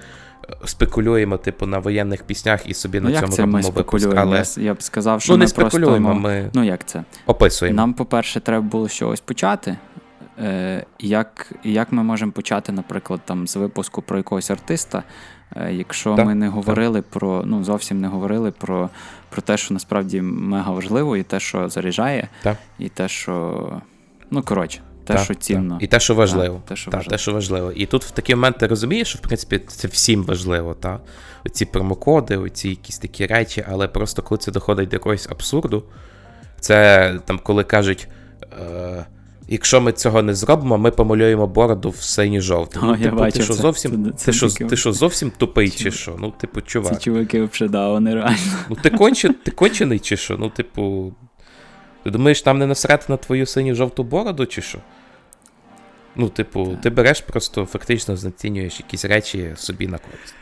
спекулюємо, 0.66 1.38
типу, 1.38 1.66
на 1.66 1.80
воєнних 1.80 2.24
піснях 2.24 2.70
і 2.70 2.74
собі 2.74 2.99
Ну, 2.99 3.05
на 3.05 3.09
як 3.12 3.20
цьому 3.20 3.32
це 3.34 3.41
ми 3.41 3.45
робимо 3.45 3.57
випуск. 3.76 3.99
спекулюємо? 3.99 4.22
Але... 4.22 4.43
Я 4.66 4.74
б 4.74 4.82
сказав, 4.84 5.22
що 5.22 5.34
ну, 5.34 5.38
ми 5.38 5.43
не 5.43 5.47
спекулюємо, 5.47 6.09
просто... 6.09 6.22
ми 6.28 6.49
Ну, 6.53 6.64
як 6.64 6.86
це? 6.86 7.03
описуємо. 7.26 7.76
Нам, 7.78 7.93
по-перше, 7.93 8.39
треба 8.39 8.62
було 8.62 8.89
чогось 8.89 9.22
почати. 9.22 9.78
Е, 10.39 10.86
як, 10.99 11.51
як 11.64 11.91
ми 11.91 12.03
можемо 12.03 12.32
почати, 12.32 12.72
наприклад, 12.72 13.20
там, 13.26 13.47
з 13.47 13.55
випуску 13.55 14.01
про 14.01 14.18
якогось 14.18 14.51
артиста, 14.51 15.03
е, 15.55 15.74
якщо 15.74 16.16
Так, 16.16 16.26
ми 16.26 16.36
не 16.36 16.45
так. 16.45 16.55
говорили 16.55 17.01
про, 17.01 17.43
ну, 17.45 17.64
зовсім 17.64 18.01
не 18.01 18.07
говорили 18.07 18.51
про, 18.51 18.89
про 19.30 19.41
те, 19.41 19.57
що 19.57 19.74
насправді 19.74 20.22
мега 20.22 20.72
важливо, 20.72 21.18
і 21.18 21.24
те, 21.24 21.39
що 21.39 21.70
заряджає, 21.70 22.28
Так. 22.43 22.57
і 22.80 22.89
те, 22.89 23.07
що. 23.07 23.68
Ну, 24.32 24.41
коротше, 24.41 24.80
те, 25.06 25.14
Так, 25.14 25.24
що 25.24 25.34
так. 25.34 25.43
цінно. 25.43 25.78
І 25.82 25.88
те, 25.88 25.99
що 25.99 26.16
важливо. 26.16 26.56
Так, 26.56 26.66
те, 26.66 26.76
що 26.76 26.91
Та, 26.91 26.97
важливо. 26.97 27.12
те, 27.12 27.18
що 27.18 27.34
важливо. 27.34 27.72
І 27.72 27.86
тут 27.86 28.04
в 28.06 28.12
такий 28.12 28.36
момент 28.36 28.58
ти 28.58 28.68
розумієш, 28.68 29.08
що 29.08 29.18
в 29.20 29.22
принципі 29.22 29.62
це 29.68 29.88
всім 29.88 30.24
важливо, 30.24 30.74
та? 30.74 30.99
Оці 31.45 31.66
промокоди, 31.66 32.38
оці 32.38 32.70
якісь 32.70 32.97
такі 32.99 33.26
речі, 33.26 33.66
але 33.70 33.88
просто 33.88 34.22
коли 34.22 34.39
це 34.39 34.52
доходить 34.52 34.89
до 34.89 34.95
якогось 34.95 35.28
абсурду, 35.32 35.84
це 36.60 37.14
там, 37.26 37.39
коли 37.43 37.64
кажуть. 37.64 38.08
Е- 38.62 39.06
Якщо 39.47 39.82
ми 39.82 39.91
цього 39.91 40.22
не 40.22 40.36
зробимо, 40.36 40.78
ми 40.78 40.91
помалюємо 40.91 41.47
бороду 41.47 41.89
в 41.89 41.95
синій 41.95 42.41
жовтий. 42.41 42.82
Ну, 42.86 42.97
типу, 42.97 43.32
ти 43.32 43.43
що 43.43 43.54
зовсім, 43.54 43.91
Це- 44.06 44.12
ти, 44.12 44.18
це 44.18 44.34
що, 44.34 44.49
таке- 44.49 44.66
ти 44.66 44.78
що 44.78 44.93
зовсім 44.93 45.32
тупий 45.38 45.70
чи 45.70 45.91
що? 45.91 46.16
Ну, 46.20 46.34
типу, 46.38 46.62
чувак. 46.62 46.93
Ці 46.93 46.99
чуваки 46.99 47.41
взагалі, 47.43 47.72
да, 47.72 47.89
вони 47.89 48.16
реально. 48.16 48.38
Ну, 48.70 48.78
ти, 48.84 48.89
конче, 48.89 49.30
ти 49.45 49.52
кончений 49.52 49.99
чи 49.99 50.18
що? 50.18 50.38
Ну, 50.38 50.49
типу. 50.49 51.14
Ти 52.04 52.10
думаєш, 52.10 52.41
там 52.41 52.58
не 52.58 52.68
насрати 52.68 53.06
на 53.10 53.18
твою 53.18 53.45
синю 53.45 53.76
жовту 53.76 54.04
бороду, 54.04 54.45
чи 54.45 54.62
що? 54.62 54.80
Ну, 56.16 56.30
типу, 56.30 56.78
ти 56.84 56.89
береш 56.89 57.22
просто 57.22 57.66
фактично 57.66 58.18
знецінюєш 58.18 58.80
якісь 58.80 59.06
речі 59.06 59.52
собі 59.56 59.88
на 59.88 59.97
користь. 59.97 60.36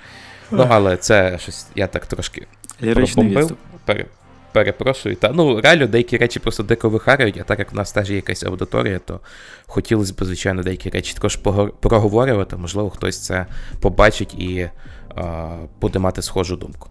Ну, 0.52 0.68
але 0.70 0.98
це 0.98 1.38
щось, 1.42 1.68
я 1.76 1.88
так 1.88 2.06
трошки 2.06 2.48
пробомбив. 2.80 3.58
Пере, 3.86 4.06
перепрошую. 4.52 5.16
Та, 5.16 5.32
ну, 5.32 5.62
реально, 5.62 5.88
деякі 5.88 6.18
речі 6.18 6.40
просто 6.40 6.64
дико 6.64 6.90
вихарюють, 6.90 7.38
а 7.38 7.44
так 7.44 7.60
як 7.60 7.72
в 7.72 7.76
нас 7.76 7.92
теж 7.92 8.10
є 8.10 8.16
якась 8.16 8.44
аудиторія, 8.44 9.00
то 9.00 9.20
хотілося 9.66 10.14
б, 10.14 10.26
звичайно, 10.26 10.64
деякі 10.64 10.90
речі 10.90 11.14
також 11.14 11.36
проговорювати. 11.80 12.56
Можливо, 12.56 12.90
хтось 12.90 13.20
це 13.20 13.46
побачить 13.80 14.34
і 14.34 14.70
а, 15.16 15.56
буде 15.82 16.00
мати 16.00 16.22
схожу 16.22 16.56
думку. 16.56 16.90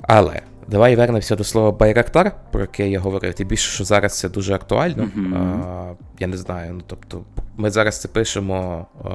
Але 0.00 0.42
давай 0.68 0.96
вернемося 0.96 1.36
до 1.36 1.44
слова 1.44 1.72
Байрактар, 1.72 2.32
про 2.50 2.60
яке 2.60 2.88
я 2.88 3.00
говорив. 3.00 3.34
Тим 3.34 3.48
більше, 3.48 3.70
що 3.70 3.84
зараз 3.84 4.18
це 4.18 4.28
дуже 4.28 4.54
актуально. 4.54 5.10
Мгм. 5.14 5.34
А, 5.34 5.94
я 6.18 6.26
не 6.26 6.36
знаю. 6.36 6.72
Ну, 6.74 6.82
тобто, 6.86 7.24
ми 7.56 7.70
зараз 7.70 8.00
це 8.00 8.08
пишемо 8.08 8.86
а, 9.04 9.08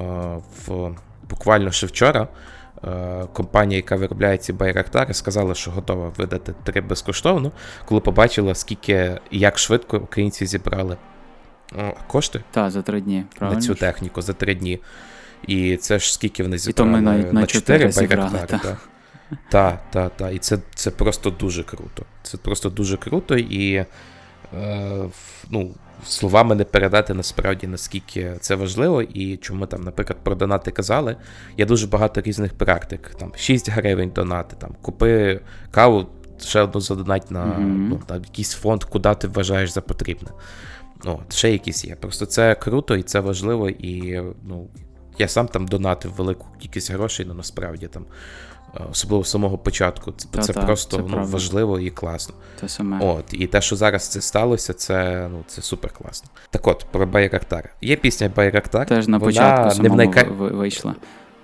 в 0.66 0.96
буквально 1.30 1.72
ще 1.72 1.88
вчора. 1.88 2.28
Е, 2.88 3.26
Компанія, 3.34 3.78
яка 3.78 3.96
виробляє 3.96 4.38
ці 4.38 4.54
байрактари, 4.54 5.14
сказала, 5.14 5.56
що 5.56 5.72
готова 5.72 6.12
видати 6.18 6.54
три 6.64 6.82
безкоштовно, 6.82 7.52
коли 7.86 8.02
побачила, 8.02 8.56
скільки 8.56 9.20
і 9.32 9.40
як 9.40 9.58
швидко 9.60 9.98
українці 9.98 10.46
зібрали 10.46 10.98
кошти 12.08 12.44
Так, 12.52 12.72
за 12.72 12.82
три 12.82 13.02
дні, 13.02 13.26
правильно? 13.38 13.60
на 13.60 13.66
цю 13.66 13.76
техніку 13.76 14.22
за 14.22 14.34
три 14.34 14.56
дні. 14.56 14.80
І 15.48 15.78
це 15.78 16.00
ж 16.00 16.14
скільки 16.14 16.44
вони 16.44 16.56
І 16.56 16.60
то 16.60 16.66
зібрали 16.66 16.92
ми 16.92 17.02
навіть 17.02 17.34
на 17.34 17.46
чотири 17.46 17.80
чотири 17.80 17.92
зібрали, 17.92 18.32
байрактари. 18.32 18.76
Та. 19.30 19.38
Так, 19.50 19.82
так, 19.92 20.12
так. 20.18 20.36
І 20.36 20.40
це, 20.40 20.58
це 20.76 20.92
просто 20.92 21.30
дуже 21.30 21.64
круто. 21.64 22.04
Це 22.24 22.38
просто 22.38 22.70
дуже 22.70 22.98
круто, 22.98 23.38
і 23.38 23.74
е, 23.74 23.86
ну, 25.50 25.76
словами 26.06 26.56
не 26.56 26.64
передати 26.64 27.14
насправді 27.14 27.68
наскільки 27.68 28.34
це 28.40 28.56
важливо, 28.56 29.02
і 29.02 29.38
чому 29.38 29.66
там, 29.66 29.84
наприклад, 29.84 30.20
про 30.24 30.36
донати 30.36 30.72
казали. 30.72 31.16
Є 31.58 31.66
дуже 31.66 31.88
багато 31.88 32.22
різних 32.22 32.54
практик. 32.54 33.16
Там 33.20 33.32
6 33.36 33.70
гривень 33.70 34.10
донати, 34.10 34.56
там 34.60 34.76
купи 34.82 35.42
каву, 35.72 36.08
ще 36.40 36.62
одну 36.62 36.82
задонать 36.82 37.32
на 37.32 37.46
Мгм. 37.46 37.88
ну, 37.90 38.02
там, 38.06 38.22
якийсь 38.24 38.54
фонд, 38.54 38.84
куди 38.84 39.16
ти 39.16 39.28
вважаєш 39.28 39.70
за 39.70 39.82
потрібне. 39.82 40.30
Ну, 41.06 41.20
от, 41.26 41.34
ще 41.34 41.52
якісь 41.52 41.86
є. 41.86 41.96
Просто 41.96 42.26
це 42.26 42.56
круто 42.56 42.96
і 42.96 43.04
це 43.04 43.20
важливо, 43.20 43.70
і 43.70 44.22
ну, 44.44 44.68
я 45.18 45.28
сам 45.28 45.48
там 45.48 45.68
донатив 45.68 46.12
велику 46.12 46.48
кількість 46.60 46.92
грошей, 46.92 47.26
але 47.26 47.36
насправді 47.36 47.88
там. 47.88 48.06
Е, 48.76 48.80
Особливо 48.92 49.24
з 49.24 49.30
самого 49.30 49.58
початку. 49.58 50.12
Це, 50.12 50.28
це 50.42 50.54
Та-та, 50.54 50.66
просто 50.66 50.98
це 50.98 51.04
ну, 51.04 51.10
правда. 51.10 51.32
важливо 51.32 51.80
і 51.80 51.90
класно. 51.90 52.36
Те 52.62 52.70
саме. 52.70 53.00
От, 53.02 53.26
і 53.32 53.48
те, 53.48 53.62
що 53.62 53.76
зараз 53.76 54.08
це 54.08 54.22
сталося, 54.22 54.74
це, 54.74 55.28
ну, 55.32 55.44
це 55.48 55.62
супер 55.62 55.92
класно. 55.94 56.30
Так 56.50 56.68
от, 56.68 56.86
про 56.92 57.06
Байрактар. 57.06 57.70
Є 57.82 57.96
пісня 57.96 58.32
Байрактар. 58.36 58.86
Теж 58.88 59.08
на 59.08 59.18
вона 59.18 59.26
початку 59.30 59.66
не 59.84 59.90
самому 59.90 60.12
ви- 60.12 60.24
ви- 60.50 60.50
вийшла. 60.58 60.96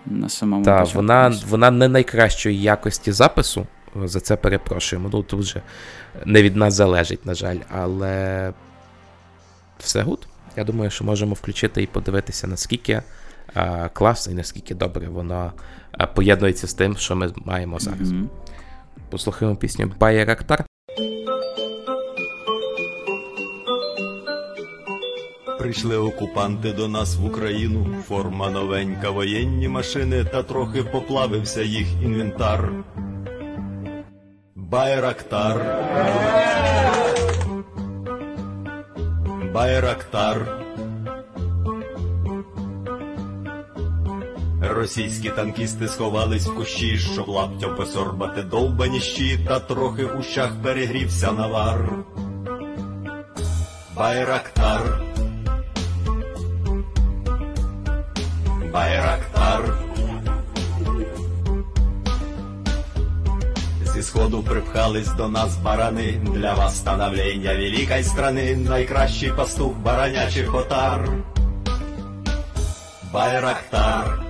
На 0.05 0.29
самому 0.29 0.65
Та, 0.65 0.79
початку. 0.79 0.97
вона, 0.99 1.33
вона 1.49 1.71
не 1.71 1.87
найкращої 1.87 2.61
якості 2.61 3.11
запису. 3.11 3.67
За 4.03 4.19
це 4.19 4.35
перепрошуємо. 4.35 5.09
Ну, 5.13 5.23
тут 5.23 5.39
вже 5.39 5.61
не 6.25 6.43
від 6.43 6.55
нас 6.55 6.73
залежить, 6.73 7.25
на 7.25 7.33
жаль, 7.33 7.57
але 7.71 8.53
все 9.79 10.01
good. 10.01 10.27
Я 10.57 10.63
думаю, 10.63 10.89
що 10.91 11.03
можемо 11.03 11.33
включити 11.33 11.83
і 11.83 11.87
подивитися, 11.87 12.47
наскільки 12.47 13.01
класно 13.93 14.33
і 14.33 14.35
наскільки 14.35 14.75
добре 14.75 15.07
воно 15.07 15.51
поєднується 16.15 16.67
з 16.67 16.73
тим, 16.73 16.97
що 16.97 17.15
ми 17.15 17.33
маємо 17.45 17.79
зараз. 17.79 18.11
Мгм. 18.11 18.29
Послухаємо 19.09 19.57
пісню 19.57 19.91
Байрактар. 19.99 20.65
Прийшли 25.59 25.97
окупанти 25.97 26.73
до 26.73 26.87
нас 26.87 27.15
в 27.15 27.25
Україну, 27.25 27.87
форма 28.07 28.49
новенька, 28.49 29.09
воєнні 29.09 29.67
машини, 29.67 30.23
та 30.23 30.43
трохи 30.43 30.83
поплавився 30.83 31.61
їх 31.61 31.87
інвентар. 32.03 32.71
Байрактар. 34.55 35.57
Байрактар. 39.53 40.64
Російські 44.61 45.29
танкісти 45.29 45.87
сховались 45.87 46.47
в 46.47 46.55
кущі, 46.55 46.97
щоб 46.97 47.29
лаптям 47.29 47.75
посорбати 47.75 48.41
довбані 48.41 48.99
щі, 48.99 49.39
та 49.47 49.59
трохи 49.59 50.05
у 50.05 50.23
щах 50.23 50.51
перегрівся 50.63 51.31
навар. 51.31 51.89
Байрактар. 53.95 55.01
Байрактар. 58.73 59.77
Зі 63.93 64.03
сходу 64.03 64.43
припхались 64.43 65.13
до 65.13 65.27
нас 65.27 65.57
барани, 65.57 66.21
для 66.33 66.53
вас 66.53 66.77
становлення 66.77 67.53
великої 67.53 68.03
страни, 68.03 68.55
найкращий 68.55 69.31
пастух 69.31 69.73
баранячих 69.77 70.55
отар. 70.55 71.09
Байрактар. 73.13 74.24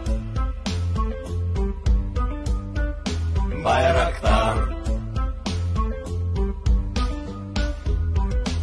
Байрактар. 3.66 4.76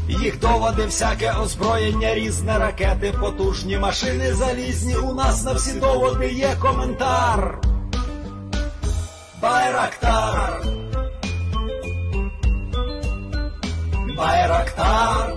Їх 0.09 0.39
доводи, 0.39 0.85
всяке 0.85 1.33
озброєння, 1.33 2.15
різне 2.15 2.59
ракети, 2.59 3.15
потужні 3.21 3.79
машини 3.79 4.35
залізні. 4.35 4.97
У 4.97 5.15
нас 5.15 5.45
на 5.45 5.53
всі 5.53 5.73
доводи 5.73 6.33
є 6.33 6.57
коментар. 6.61 7.59
Байрактар. 9.41 10.63
Байрактар. 14.17 15.35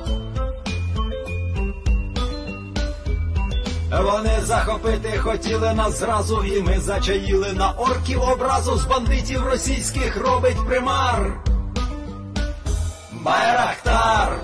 Вони 4.01 4.41
захопити 4.43 5.17
хотіли 5.17 5.73
нас 5.73 5.99
зразу, 5.99 6.43
і 6.43 6.61
ми 6.61 6.79
зачаїли 6.79 7.53
на 7.53 7.71
орків 7.71 8.21
образу 8.21 8.77
з 8.77 8.85
бандитів 8.85 9.43
російських 9.43 10.17
робить 10.17 10.67
примар. 10.67 11.33
Байрактар. 13.11 14.39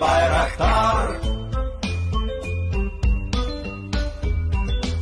Байрактар. 0.00 1.20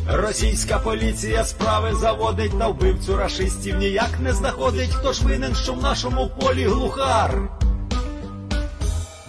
Російська 0.08 0.78
поліція 0.78 1.44
справи 1.44 1.94
заводить 1.94 2.54
на 2.54 2.68
вбивцю 2.68 3.16
рашистів 3.16 3.76
ніяк 3.76 4.20
не 4.20 4.32
знаходить, 4.32 4.94
хто 4.94 5.12
ж 5.12 5.24
винен, 5.24 5.54
що 5.54 5.72
в 5.72 5.82
нашому 5.82 6.30
полі 6.40 6.64
глухар. 6.64 7.42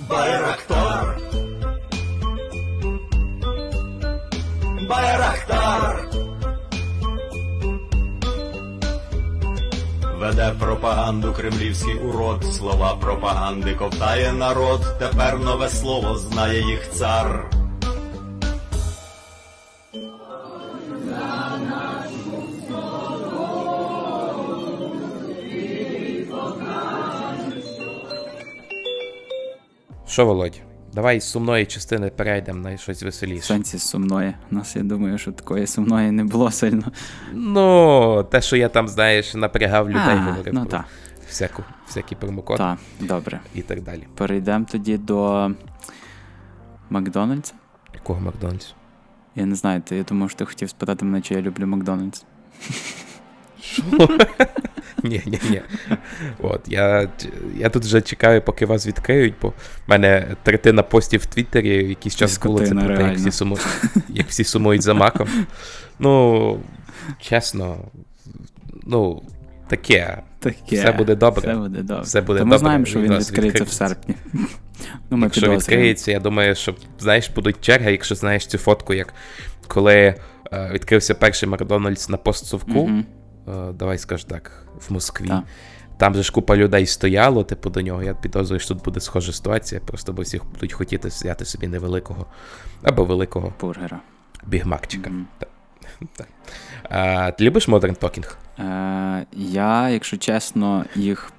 Байрактар. 0.09 1.18
Байрактар. 4.92 6.10
Веде 10.20 10.54
пропаганду 10.60 11.34
кремлівський 11.34 11.96
урод, 11.96 12.44
слова 12.44 12.96
пропаганди 12.96 13.76
ковтає 13.76 14.34
народ, 14.34 14.82
тепер 15.00 15.39
нове 15.39 15.70
слово 15.70 16.18
знає 16.18 16.62
їх 16.62 16.92
цар. 16.92 17.50
Що, 30.08 30.26
Володь, 30.26 30.62
давай 30.94 31.20
з 31.22 31.24
сумної 31.30 31.66
частини 31.66 32.10
перейдемо 32.10 32.60
на 32.60 32.78
щось 32.78 33.04
веселіше. 33.04 33.48
сенсі 33.48 33.80
сумної. 33.80 34.34
У 34.52 34.56
нас, 34.56 34.76
я 34.76 34.84
думаю, 34.84 35.18
що 35.18 35.32
такої 35.32 35.68
сумної 35.68 36.12
не 36.12 36.24
було 36.24 36.52
сильно. 36.52 36.92
Ну, 37.34 38.24
те, 38.32 38.42
що 38.42 38.56
я 38.56 38.70
там, 38.70 38.88
знаєш, 38.88 39.34
напрягав 39.34 39.89
людей, 39.89 40.02
А, 40.18 40.24
говорив 40.32 40.54
ну 40.54 40.62
про 40.62 40.70
та. 40.70 40.86
всяку, 41.30 41.64
всякі 41.88 42.16
промокоди 42.16 42.58
Так, 42.58 42.78
добре. 43.00 43.39
і 43.56 43.62
так 43.62 43.82
далі. 43.82 44.08
Перейдемо 44.16 44.66
тоді 44.72 44.98
до 44.98 45.52
Макдональдса. 46.89 47.54
Якого 47.94 48.20
Макдональдс? 48.22 48.74
Я 49.36 49.46
не 49.46 49.56
знаю, 49.56 49.82
ти, 49.82 49.96
я 49.98 50.04
думав, 50.04 50.30
що 50.30 50.39
ти 50.39 50.46
хотів 50.46 50.70
спитати 50.70 51.06
мене, 51.06 51.22
чи 51.22 51.34
я 51.34 51.42
люблю 51.42 51.68
Макдональдс. 51.68 52.26
Що? 53.62 53.82
Ні, 55.04 55.22
ні, 55.26 55.39
ні. 55.49 55.62
От, 56.39 56.62
я, 56.68 57.10
я 57.58 57.70
тут 57.70 57.86
вже 57.86 58.02
чекаю, 58.02 58.41
поки 58.41 58.66
вас 58.66 58.88
відкриють, 58.88 59.34
бо 59.41 59.49
в 59.49 59.54
мене 59.88 60.36
третина 60.43 60.84
постів 60.84 61.22
в 61.22 61.26
Твіттері 61.26 61.89
якийсь 61.89 62.16
час 62.16 62.39
було 62.39 62.66
це 62.66 62.76
про 62.76 62.97
те, 62.97 63.04
як 63.04 63.18
всі, 63.18 63.32
суму... 63.32 63.58
як 64.10 64.28
всі 64.28 64.43
сумують 64.43 64.82
за 64.82 64.93
маком. 64.93 65.28
Ну, 65.99 66.60
чесно, 67.20 67.78
ну, 68.84 69.22
таке. 69.68 70.22
Таке. 70.39 70.76
Все 70.76 70.91
буде 70.91 71.16
добре. 71.16 71.41
Все 71.41 71.56
буде 71.56 71.82
добре. 71.82 72.04
Все 72.04 72.22
буде 72.22 72.39
Та 72.39 72.45
ми 72.45 72.58
знаємо, 72.58 72.86
що 72.86 73.02
він 73.02 73.18
відкриється 73.18 73.64
в 73.64 73.70
серпні. 73.70 74.16
Ну, 75.10 75.18
ми 75.18 75.26
якщо 75.26 75.52
відкриється, 75.52 76.12
я 76.12 76.20
думаю, 76.20 76.56
що 76.56 76.76
знаєш, 76.99 77.30
будуть 77.30 77.62
черги, 77.62 77.91
якщо 77.91 78.16
знаєш 78.16 78.47
цю 78.47 78.58
фотку, 78.58 78.93
як 78.93 79.14
коли 79.68 79.95
е, 80.54 80.72
відкрився 80.74 81.16
перший 81.16 81.49
Макдональдс 81.49 82.10
на 82.10 82.18
постсовку, 82.18 82.88
Мгм. 82.88 83.06
Е, 83.48 83.72
давай 83.74 83.98
скаж 83.98 84.24
так, 84.24 84.66
в 84.88 84.94
Москві. 84.94 85.28
Так. 85.28 85.44
Там 85.98 86.16
же 86.16 86.24
ж 86.24 86.32
купа 86.32 86.56
людей 86.58 86.86
стояло, 86.86 87.44
типу, 87.44 87.70
до 87.70 87.82
нього. 87.82 88.04
Я 88.04 88.14
підозрюю, 88.14 88.60
що 88.60 88.76
тут 88.76 88.84
буде 88.84 89.00
схожа 89.00 89.34
ситуація, 89.34 89.82
просто 89.82 90.14
бо 90.14 90.22
всі 90.22 90.42
будуть 90.54 90.74
хотіти 90.74 91.08
взяти 91.08 91.46
собі 91.46 91.68
невеликого 91.68 92.26
або 92.84 93.06
великого 93.06 93.54
бургера. 93.62 94.00
Бігмакчика. 94.46 95.12
Так. 95.38 95.50
Так. 96.16 96.28
А, 96.89 97.32
ти 97.32 97.44
любиш 97.44 97.70
Modern 97.70 98.00
Talking? 98.00 98.36
Е, 98.60 99.26
я, 99.34 99.89
якщо 99.89 100.18
чесно, 100.18 100.86
їх 100.96 101.32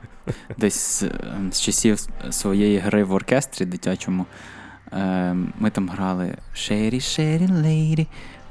десь 0.59 1.03
е, 1.03 1.11
з 1.53 1.61
часів 1.61 2.00
своєї 2.30 2.78
гри 2.78 3.05
в 3.05 3.12
оркестрі 3.12 3.64
дитячому. 3.64 4.26
е, 4.92 5.36
Ми 5.59 5.70
там 5.70 5.88
грали 5.88 6.34
Sherry, 6.55 6.94
Sherry 6.94 7.48
Lady. 7.53 8.07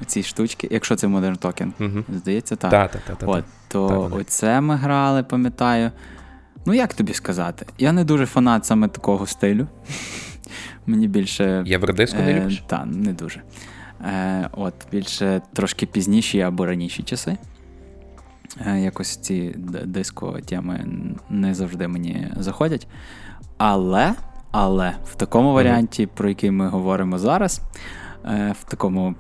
Ці 0.06 0.24
штучки, 0.24 0.68
якщо 0.72 0.96
це 0.96 1.08
Modern 1.08 1.40
Talking, 1.40 1.72
Мгм. 1.80 2.06
здається, 2.10 2.56
так. 2.56 2.72
Та, 2.72 2.88
та, 2.88 3.16
та, 3.16 3.26
От, 3.26 3.44
то 3.68 3.88
Та, 3.88 3.96
оце 3.96 4.62
ми 4.62 4.76
грали, 4.76 5.24
пам'ятаю. 5.24 5.92
Ну, 6.66 6.74
як 6.74 6.94
тобі 6.94 7.14
сказати? 7.14 7.66
Я 7.78 7.92
не 7.92 8.04
дуже 8.04 8.26
фанат 8.26 8.66
саме 8.66 8.88
такого 8.88 9.28
стилю. 9.28 9.68
Мені 10.86 11.08
більше. 11.08 11.64
Євродиско 11.66 12.18
не 12.20 12.34
любиш? 12.42 12.64
Так, 12.68 12.86
не 12.86 13.14
дуже. 13.14 13.42
Е, 14.06 14.50
от, 14.52 14.74
більше 14.92 15.42
трошки 15.54 15.86
пізніші 15.86 16.42
або 16.42 16.66
раніші 16.66 17.04
часи. 17.04 17.38
Е, 18.68 18.80
якось 18.80 19.18
ці 19.18 19.56
диско-теми 19.86 20.86
не 21.30 21.54
завжди 21.54 21.88
мені 21.88 22.28
заходять. 22.38 22.88
Але, 23.58 24.14
але 24.52 24.94
в 25.06 25.16
такому 25.16 25.54
варіанті, 25.54 26.06
про 26.06 26.30
який 26.30 26.52
ми 26.52 26.68
говоримо 26.68 27.20
зараз, 27.20 27.62
е, 28.26 28.56
в 28.60 28.64
такому 28.72 29.16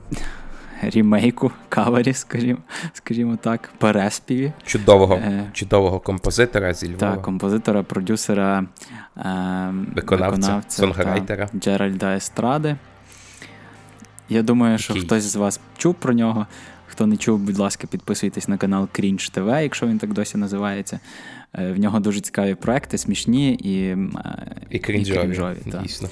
рімейку, 0.82 1.52
кавері, 1.70 2.14
скажімо, 2.14 2.60
скажімо 2.94 3.38
так, 3.42 3.74
переспіві. 3.78 4.52
Чудового, 4.66 5.16
Е, 5.16 5.50
чудового 5.54 6.00
композитора 6.00 6.74
зі 6.74 6.88
Львова. 6.88 6.98
Так, 7.00 7.22
композитора, 7.22 7.84
продюсера, 7.84 8.66
е, 9.18 9.74
Виконавця, 9.96 10.64
сонграйтера. 10.68 11.48
та, 11.48 11.58
Джеральда 11.58 12.16
Естради. 12.16 12.76
Я 14.30 14.42
думаю, 14.42 14.78
що 14.78 14.94
Який? 14.94 15.08
хтось 15.08 15.24
з 15.24 15.36
вас 15.36 15.60
чув 15.78 15.96
про 15.96 16.14
нього. 16.14 16.48
Хто 16.88 17.08
не 17.08 17.18
чув, 17.18 17.40
будь 17.40 17.58
ласка, 17.58 17.88
підписуйтесь 17.88 18.48
на 18.48 18.58
канал 18.58 18.88
Cringe 19.00 19.38
TV, 19.38 19.62
якщо 19.64 19.88
він 19.88 19.98
так 19.98 20.14
досі 20.14 20.38
називається. 20.38 21.00
Е, 21.56 21.72
В 21.72 21.80
нього 21.80 22.00
дуже 22.00 22.20
цікаві 22.20 22.56
проекти, 22.56 22.98
смішні 22.98 23.54
і, 23.54 23.82
е, 23.86 23.98
І 24.70 24.80
крінжові, 24.80 25.58
так. 25.72 25.82
дійсно. 25.82 26.10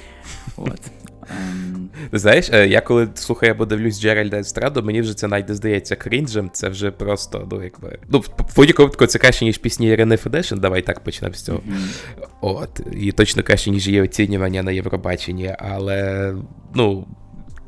От. 0.57 0.81
Ем, 1.29 1.89
Ти 2.11 2.19
знаєш, 2.19 2.49
е, 2.53 2.67
я 2.67 2.81
коли 2.81 3.09
слухаю 3.15 3.51
або 3.51 3.65
дивлюсь 3.65 4.01
Джеральда 4.01 4.39
Естраду, 4.39 4.83
мені 4.83 5.01
вже 5.01 5.13
це 5.13 5.27
навіть 5.27 5.55
здається 5.55 5.95
крінжем, 5.95 6.49
це 6.53 6.69
вже 6.69 6.91
просто, 6.91 7.47
ну, 7.51 7.63
якби. 7.63 7.97
Ну, 8.09 8.19
в 8.19 8.55
будь-якому 8.55 8.85
випадку 8.87 9.05
це 9.05 9.19
краще, 9.19 9.45
ніж 9.45 9.57
пісні 9.57 9.87
Ірини 9.87 10.17
Федешин, 10.17 10.59
давай 10.59 10.81
так 10.81 10.99
почнемо 10.99 11.33
з 11.33 11.41
цього. 11.41 11.61
От. 12.41 12.81
І 12.91 13.11
точно 13.11 13.43
краще, 13.43 13.71
ніж 13.71 13.87
її 13.87 14.01
оцінювання 14.01 14.63
на 14.63 14.71
Євробаченні, 14.71 15.55
але, 15.59 16.35
ну. 16.75 17.07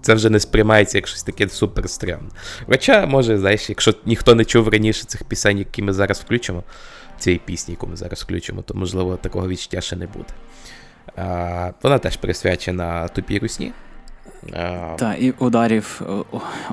Це 0.04 0.14
вже 0.14 0.30
не 0.30 0.40
сприймається 0.40 0.98
як 0.98 1.08
щось 1.08 1.24
таке 1.24 1.50
супер 1.50 1.90
стрімне. 1.90 2.30
Хоча, 2.68 3.06
може, 3.06 3.38
знаєш, 3.38 3.70
якщо 3.70 3.94
ніхто 4.06 4.36
не 4.36 4.46
чув 4.46 4.68
раніше 4.68 5.06
цих 5.06 5.24
пісень, 5.24 5.58
які 5.58 5.82
ми 5.82 5.94
зараз 5.94 6.20
включимо, 6.20 6.64
цієї 7.20 7.42
пісні, 7.46 7.72
яку 7.72 7.88
ми 7.88 7.96
зараз 7.96 8.22
включимо, 8.22 8.62
то 8.62 8.74
можливо 8.74 9.18
такого 9.18 9.48
відчуття 9.48 9.82
ще 9.82 9.96
не 9.96 10.08
буде. 10.08 10.34
А, 11.16 11.72
вона 11.84 11.98
теж 11.98 12.18
присвячена 12.18 13.08
тупій 13.08 13.40
русні. 13.40 13.72
А, 14.54 14.96
Та, 15.00 15.14
і 15.14 15.32
ударів, 15.32 16.02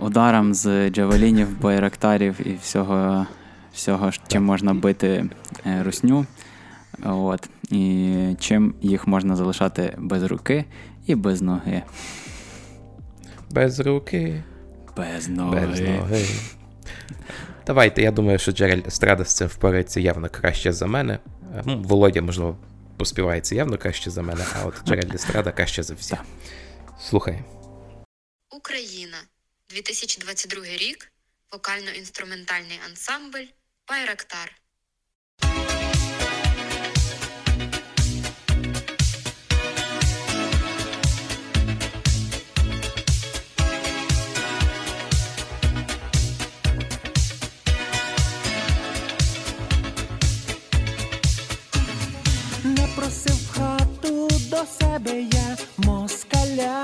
ударам 0.02 0.54
з 0.54 0.90
джавелінів, 0.90 1.60
байрактарів 1.60 2.46
і 2.46 2.56
всього, 2.62 3.26
всього 3.74 4.10
чим 4.28 4.44
можна 4.44 4.74
бити 4.74 5.24
е, 5.66 5.82
русню. 5.82 6.26
От. 7.04 7.48
І 7.70 8.14
чим 8.40 8.74
їх 8.80 9.06
можна 9.06 9.36
залишати 9.36 9.94
без 9.98 10.22
руки 10.22 10.64
і 11.06 11.14
без 11.14 11.42
ноги. 11.42 11.82
Без 13.50 13.80
руки. 13.80 14.42
Без 14.96 15.28
ноги. 15.28 15.66
Без 15.66 15.80
ноги. 15.80 16.24
Давайте, 17.66 18.02
я 18.02 18.10
думаю, 18.10 18.38
що 18.38 18.52
Джеральд 18.52 18.86
Естрада 18.86 19.24
з 19.24 19.36
цим 19.36 19.48
впорається 19.48 20.00
явно 20.00 20.28
краще 20.30 20.72
за 20.72 20.86
мене. 20.86 21.18
Е, 21.56 21.62
Володя, 21.66 22.22
можливо, 22.22 22.56
поспівається 22.98 23.54
явно 23.54 23.78
краще 23.78 24.10
за 24.10 24.22
мене, 24.22 24.46
а 24.54 24.64
от 24.64 24.84
Джеральд 24.84 25.14
Естрада 25.14 25.52
краще 25.52 25.82
за 25.82 25.94
всіх. 25.94 26.18
Слухай. 27.00 27.44
Україна, 28.50 29.18
2022 29.68 30.64
рік, 30.64 31.12
вокально-інструментальний 31.52 32.80
ансамбль 32.90 33.46
Байрактар. 33.88 34.52
Не 52.98 53.04
просив 53.04 53.36
в 53.36 53.58
хату 53.58 54.28
до 54.50 54.64
себе 54.66 55.22
я 55.22 55.56
москаля, 55.76 56.82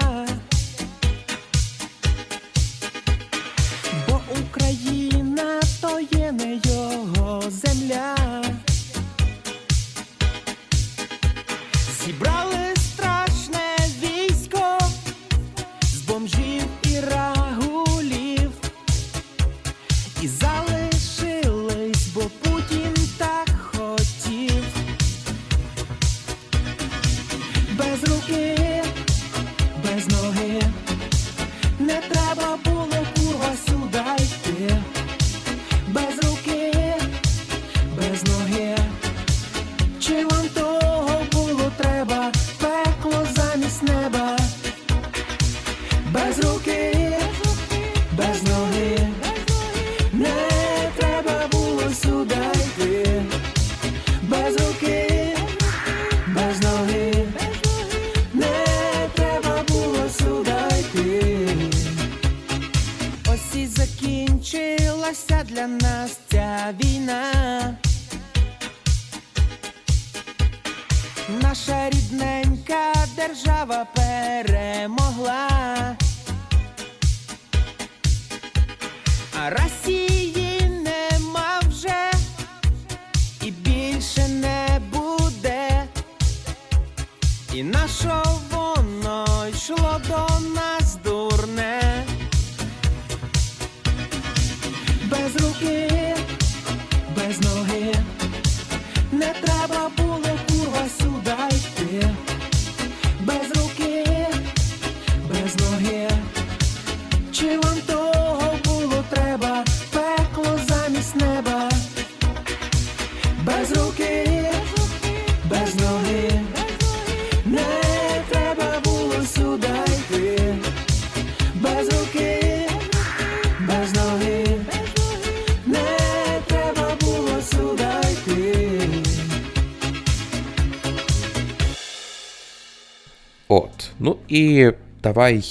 і 134.34 134.72
давай. 135.02 135.44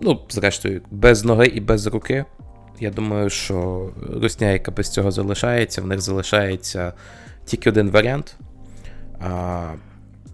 Ну, 0.00 0.20
зрештою, 0.30 0.82
без 0.90 1.24
ноги 1.24 1.46
і 1.46 1.60
без 1.60 1.86
руки. 1.86 2.24
Я 2.80 2.90
думаю, 2.90 3.30
що 3.30 3.88
русня, 4.22 4.50
яка 4.50 4.70
без 4.70 4.88
цього 4.88 5.10
залишається, 5.10 5.82
в 5.82 5.86
них 5.86 6.00
залишається 6.00 6.92
тільки 7.44 7.70
один 7.70 7.90
варіант. 7.90 8.36
А, 9.20 9.72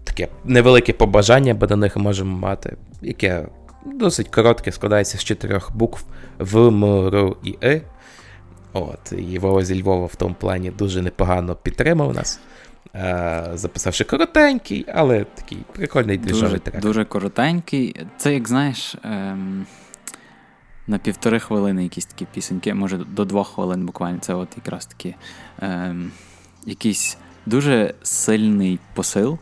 таке 0.03 0.27
невелике 0.43 0.93
побажання, 0.93 1.53
бо 1.53 1.67
до 1.67 1.75
них 1.75 1.97
можемо 1.97 2.37
мати, 2.37 2.77
яке 3.01 3.47
досить 3.85 4.27
коротке, 4.27 4.71
складається 4.71 5.17
з 5.17 5.23
чотирьох 5.23 5.75
букв 5.75 6.05
В, 6.39 6.57
М, 6.57 6.85
Р 6.85 7.33
і 7.43 7.57
И. 7.63 7.81
От, 8.73 9.11
і 9.31 9.39
Вова 9.39 9.65
зі 9.65 9.81
Львова 9.81 10.05
в 10.05 10.15
тому 10.15 10.35
плані 10.39 10.71
дуже 10.71 11.01
непогано 11.01 11.55
підтримав 11.55 12.15
нас, 12.15 12.39
е, 12.39 12.54
записавши 13.53 14.03
коротенький, 14.03 14.85
але 14.93 15.23
такий 15.23 15.57
прикольний 15.73 16.17
двіжовий 16.17 16.59
трек. 16.59 16.81
дуже 16.81 17.05
коротенький. 17.05 17.95
Це, 18.17 18.33
як 18.33 18.47
знаєш, 18.47 18.95
ем, 19.03 19.65
на 20.87 20.97
півтори 20.97 21.39
хвилини 21.39 21.83
якісь 21.83 22.05
такі 22.05 22.27
пісеньки, 22.33 22.73
може 22.73 22.97
до 22.97 23.25
двох 23.25 23.47
хвилин 23.47 23.85
буквально. 23.85 24.19
Це 24.19 24.33
от 24.33 24.49
якраз 24.57 24.85
таки 24.85 25.15
ем, 25.59 26.11
якийсь 26.65 27.17
дуже 27.45 27.93
сильний 28.03 28.79
посил 28.93 29.37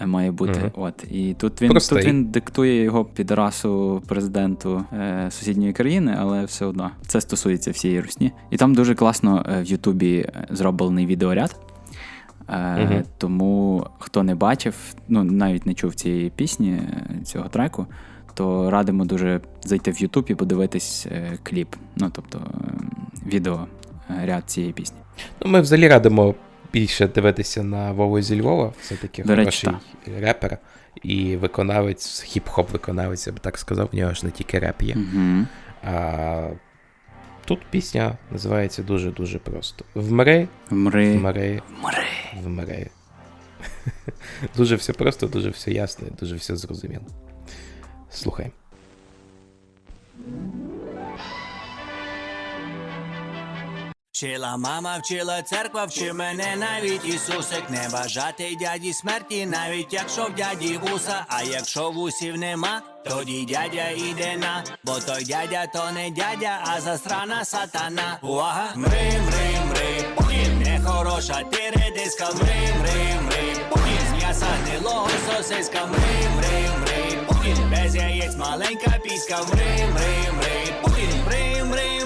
е, 0.00 0.06
має 0.06 0.30
бути. 0.30 0.58
Мгм. 0.58 0.70
От. 0.74 1.04
І 1.10 1.34
тут 1.34 1.62
він, 1.62 1.70
Простий. 1.70 1.98
тут 1.98 2.06
він 2.06 2.24
диктує 2.24 2.82
його 2.82 3.04
підрасу 3.04 4.02
президенту 4.06 4.84
е, 4.92 5.28
сусідньої 5.30 5.72
країни, 5.72 6.16
але 6.18 6.44
все 6.44 6.66
одно 6.66 6.90
це 7.06 7.20
стосується 7.20 7.70
всієї 7.70 8.00
русні. 8.00 8.32
І 8.50 8.56
там 8.56 8.74
дуже 8.74 8.94
класно 8.94 9.46
е, 9.48 9.62
в 9.62 9.66
Ютубі 9.66 10.16
е, 10.16 10.46
зроблений 10.50 11.06
відеоряд. 11.06 11.63
Е, 12.48 12.84
Мгм. 12.84 13.02
Тому 13.18 13.86
хто 13.98 14.22
не 14.22 14.34
бачив, 14.34 14.74
ну 15.08 15.24
навіть 15.24 15.66
не 15.66 15.74
чув 15.74 15.94
цієї 15.94 16.30
пісні, 16.30 16.70
е, 16.70 17.06
цього 17.24 17.48
треку, 17.48 17.86
то 18.34 18.70
радимо 18.70 19.04
дуже 19.04 19.40
зайти 19.62 19.90
в 19.90 19.94
YouTube 19.94 20.30
і 20.30 20.34
подивитись 20.34 21.06
е, 21.10 21.38
кліп. 21.42 21.68
Ну 21.96 22.10
тобто 22.14 22.38
е, 22.38 22.68
відео 23.26 23.66
е, 24.10 24.26
ряд 24.26 24.50
цієї 24.50 24.72
пісні. 24.72 24.98
Ну, 25.40 25.50
ми 25.50 25.60
взагалі 25.60 25.88
радимо 25.88 26.34
більше 26.72 27.08
дивитися 27.08 27.62
на 27.62 27.92
Вову 27.92 28.20
зі 28.20 28.40
Львова, 28.40 28.72
все-таки 28.80 29.22
До 29.22 29.36
речі, 29.36 29.66
хороший 29.66 30.20
репер 30.20 30.58
і 31.02 31.36
виконавець, 31.36 32.24
хіп-хоп 32.24 32.72
виконавець, 32.72 33.26
я 33.26 33.32
би 33.32 33.38
так 33.38 33.58
сказав, 33.58 33.88
в 33.92 33.96
нього 33.96 34.14
ж 34.14 34.26
не 34.26 34.30
тільки 34.32 34.58
реп 34.58 34.82
є. 34.82 34.94
Мгм. 34.96 35.46
А, 35.84 36.48
тут 37.44 37.60
пісня 37.70 38.18
називається 38.30 38.82
дуже-дуже 38.82 39.38
просто. 39.38 39.84
Вмри, 39.94 40.48
Вмри, 40.70 41.16
вмри, 41.18 41.62
вмри. 41.80 42.04
вмри. 42.42 42.90
дуже 44.56 44.76
все 44.76 44.92
просто, 44.92 45.26
дуже 45.26 45.50
все 45.50 45.72
ясно, 45.72 46.08
дуже 46.20 46.36
все 46.36 46.56
зрозуміло. 46.56 47.04
Слухай. 48.10 48.50
Вчила 54.14 54.56
мама, 54.56 54.98
вчила 54.98 55.42
церква, 55.42 55.84
вчи 55.84 56.12
мене 56.12 56.56
навіть 56.56 57.04
Ісусик. 57.04 57.70
Не 57.70 57.88
бажати 57.92 58.56
дяді 58.60 58.92
смерті, 58.92 59.46
навіть 59.46 59.92
якщо 59.92 60.24
в 60.24 60.34
дяді 60.34 60.78
вуса, 60.82 61.24
а 61.28 61.42
якщо 61.42 61.90
вусів 61.90 62.38
нема, 62.38 62.82
тоді 63.04 63.44
дядя 63.44 63.90
іде 63.90 64.36
на, 64.36 64.64
бо 64.84 64.92
той 64.92 65.24
дядя 65.24 65.66
то 65.66 65.90
не 65.94 66.10
дядя, 66.10 66.60
а 66.66 66.80
засрана 66.80 67.44
сатана. 67.44 68.18
Увага! 68.22 68.72
Мри, 68.76 69.20
мри, 69.26 69.58
мри, 69.68 70.14
Путін, 70.16 70.58
нехороша 70.58 71.42
ти 71.50 71.70
редиска, 71.70 72.28
мри, 72.34 72.74
мри, 72.80 73.20
мри, 73.26 73.56
Путін, 73.70 74.00
з 74.10 74.12
м'яса 74.12 74.46
гнилого 74.46 75.08
сосиска, 75.26 75.86
мри, 75.86 76.28
мри, 76.36 76.70
мри, 76.80 77.26
Путін, 77.28 77.70
без 77.70 77.96
яєць 77.96 78.36
маленька 78.36 78.90
піска, 79.02 79.40
мри, 79.52 79.88
мри, 79.92 80.32
мри, 80.36 80.74
Путін, 80.82 81.22
мри, 81.26 81.64
мри, 81.64 82.03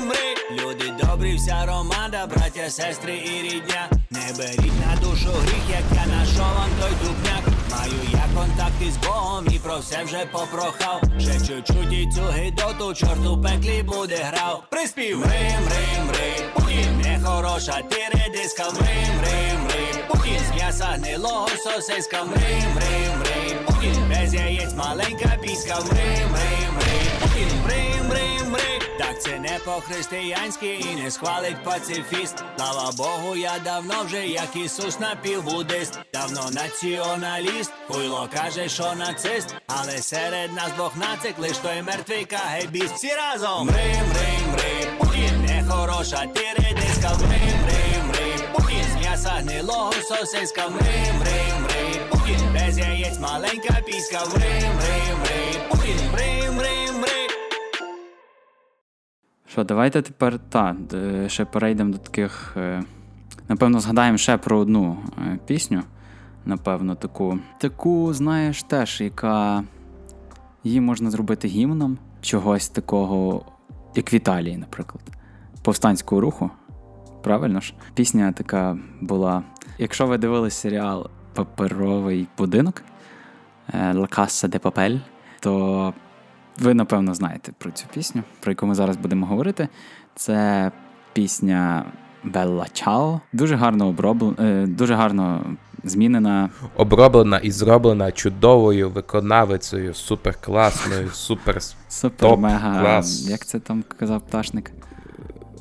добрі, 1.02 1.36
вся 1.36 1.66
ромада, 1.66 2.26
браття, 2.26 2.70
сестри 2.70 3.16
і 3.16 3.42
рідня. 3.42 3.90
Не 4.10 4.32
беріть 4.38 4.86
на 4.86 4.96
душу 5.00 5.28
гріх, 5.42 5.62
як 5.70 5.82
я 5.94 6.06
на 6.06 6.26
що 6.26 6.42
вам 6.42 6.70
той 6.80 6.90
дупняк. 7.02 7.42
Маю 7.70 7.92
я 8.12 8.24
контакти 8.34 8.90
з 8.90 9.06
Богом 9.06 9.46
і 9.50 9.58
про 9.58 9.78
все 9.78 10.04
вже 10.04 10.26
попрохав. 10.32 11.02
Ще 11.18 11.32
чуть-чуть 11.32 11.92
і 11.92 12.08
цю 12.14 12.22
гидоту, 12.22 12.94
чорт 12.94 13.26
у 13.26 13.42
пеклі 13.42 13.82
буде 13.82 14.16
грав. 14.16 14.62
Приспів 14.70 15.18
мри, 15.18 15.50
мри, 15.64 16.04
мри, 16.08 16.32
Путін, 16.54 17.00
нехороша 17.04 17.82
ти 17.90 18.18
редиска, 18.18 18.64
мри, 18.70 18.96
мри, 19.18 19.58
мри, 19.64 20.04
Путін, 20.08 20.40
з 20.52 20.54
м'яса 20.54 20.84
гнилого 20.84 21.48
сосиска, 21.48 22.24
мри, 22.24 22.62
мри, 22.74 22.98
мри, 23.18 23.56
Путін, 23.66 23.77
без 23.84 24.34
яєць 24.34 24.74
маленька 24.74 25.36
піска, 25.42 25.80
мри, 25.80 26.26
мри, 26.30 26.50
мри, 26.76 27.46
мри, 27.64 28.02
мри, 28.08 28.50
мри. 28.50 28.78
Так 28.98 29.22
це 29.22 29.38
не 29.38 29.58
по-християнськи 29.64 30.74
і 30.74 31.02
не 31.02 31.10
схвалить 31.10 31.64
пацифіст. 31.64 32.44
Слава 32.56 32.92
Богу, 32.96 33.36
я 33.36 33.52
давно 33.64 33.94
вже, 34.04 34.26
як 34.26 34.56
Ісус 34.56 35.00
напівбудист, 35.00 35.98
давно 36.12 36.50
націоналіст, 36.50 37.72
хуйло 37.88 38.28
каже, 38.34 38.68
що 38.68 38.94
нацист, 38.94 39.54
але 39.66 39.98
серед 39.98 40.52
нас 40.52 40.70
Бог 40.78 40.92
нацик, 40.96 41.38
лиш 41.38 41.58
той 41.58 41.82
мертвий 41.82 42.24
кагебіст. 42.24 42.94
Всі 42.94 43.10
разом. 43.12 43.66
Мри, 43.66 43.94
мри, 44.10 44.52
мри, 44.52 44.90
Путін, 44.98 45.46
нехороша 45.46 46.26
ти 46.34 46.42
редиска, 46.58 47.14
мри, 47.26 47.57
м'яса 49.18 49.42
гнилого 49.42 49.92
сосиска, 49.92 50.68
мри, 50.68 51.12
мри, 51.18 51.62
мри, 51.62 52.10
Путін, 52.10 52.40
без 52.54 52.78
яєць 52.78 53.20
маленька 53.20 53.80
піска, 53.86 54.18
мри, 54.34 54.60
мри, 54.76 55.16
мри, 55.20 55.68
Путін, 55.70 55.96
мри, 56.12 56.50
мри, 56.50 56.98
мри. 57.00 57.28
Що, 59.46 59.64
давайте 59.64 60.02
тепер 60.02 60.38
та, 60.38 60.76
ще 61.26 61.44
перейдемо 61.44 61.92
до 61.92 61.98
таких. 61.98 62.54
е, 62.56 62.82
Напевно, 63.48 63.80
згадаємо 63.80 64.18
ще 64.18 64.36
про 64.36 64.58
одну 64.58 64.98
е, 65.18 65.38
пісню. 65.46 65.82
Напевно, 66.44 66.94
таку. 66.94 67.38
Таку, 67.60 68.14
знаєш, 68.14 68.62
теж, 68.62 69.00
яка 69.00 69.64
її 70.64 70.80
можна 70.80 71.10
зробити 71.10 71.48
гімном 71.48 71.98
чогось 72.20 72.68
такого, 72.68 73.44
як 73.94 74.12
в 74.12 74.14
Італії, 74.14 74.56
наприклад, 74.56 75.02
повстанського 75.62 76.20
руху. 76.20 76.50
Правильно 77.22 77.60
ж? 77.60 77.74
Пісня 77.94 78.32
така 78.32 78.78
була. 79.00 79.42
Якщо 79.78 80.06
ви 80.06 80.18
дивились 80.18 80.54
серіал 80.54 81.10
Паперовий 81.34 82.26
будинок 82.38 82.82
е, 83.74 83.92
La 83.92 84.18
Casa 84.18 84.48
de 84.48 84.60
Papel, 84.60 85.00
то 85.40 85.94
ви, 86.58 86.74
напевно, 86.74 87.14
знаєте 87.14 87.52
про 87.58 87.70
цю 87.70 87.86
пісню, 87.94 88.22
про 88.40 88.52
яку 88.52 88.66
ми 88.66 88.74
зараз 88.74 88.96
будемо 88.96 89.26
говорити. 89.26 89.68
Це 90.14 90.70
пісня 91.12 91.84
Белла 92.24 92.66
Чао. 92.72 93.20
Дуже 93.32 93.56
гарно 93.56 93.88
оброблена, 93.88 94.66
дуже 94.66 94.94
гарно 94.94 95.56
змінена. 95.84 96.50
Оброблена 96.76 97.38
і 97.38 97.50
зроблена 97.50 98.12
чудовою 98.12 98.90
виконавицею, 98.90 99.94
суперкласною, 99.94 101.08
супер 101.12 101.58
Супер 101.88 102.36
мега. 102.36 103.02
Як 103.22 103.46
це 103.46 103.60
там 103.60 103.84
казав 103.98 104.20
пташник? 104.20 104.72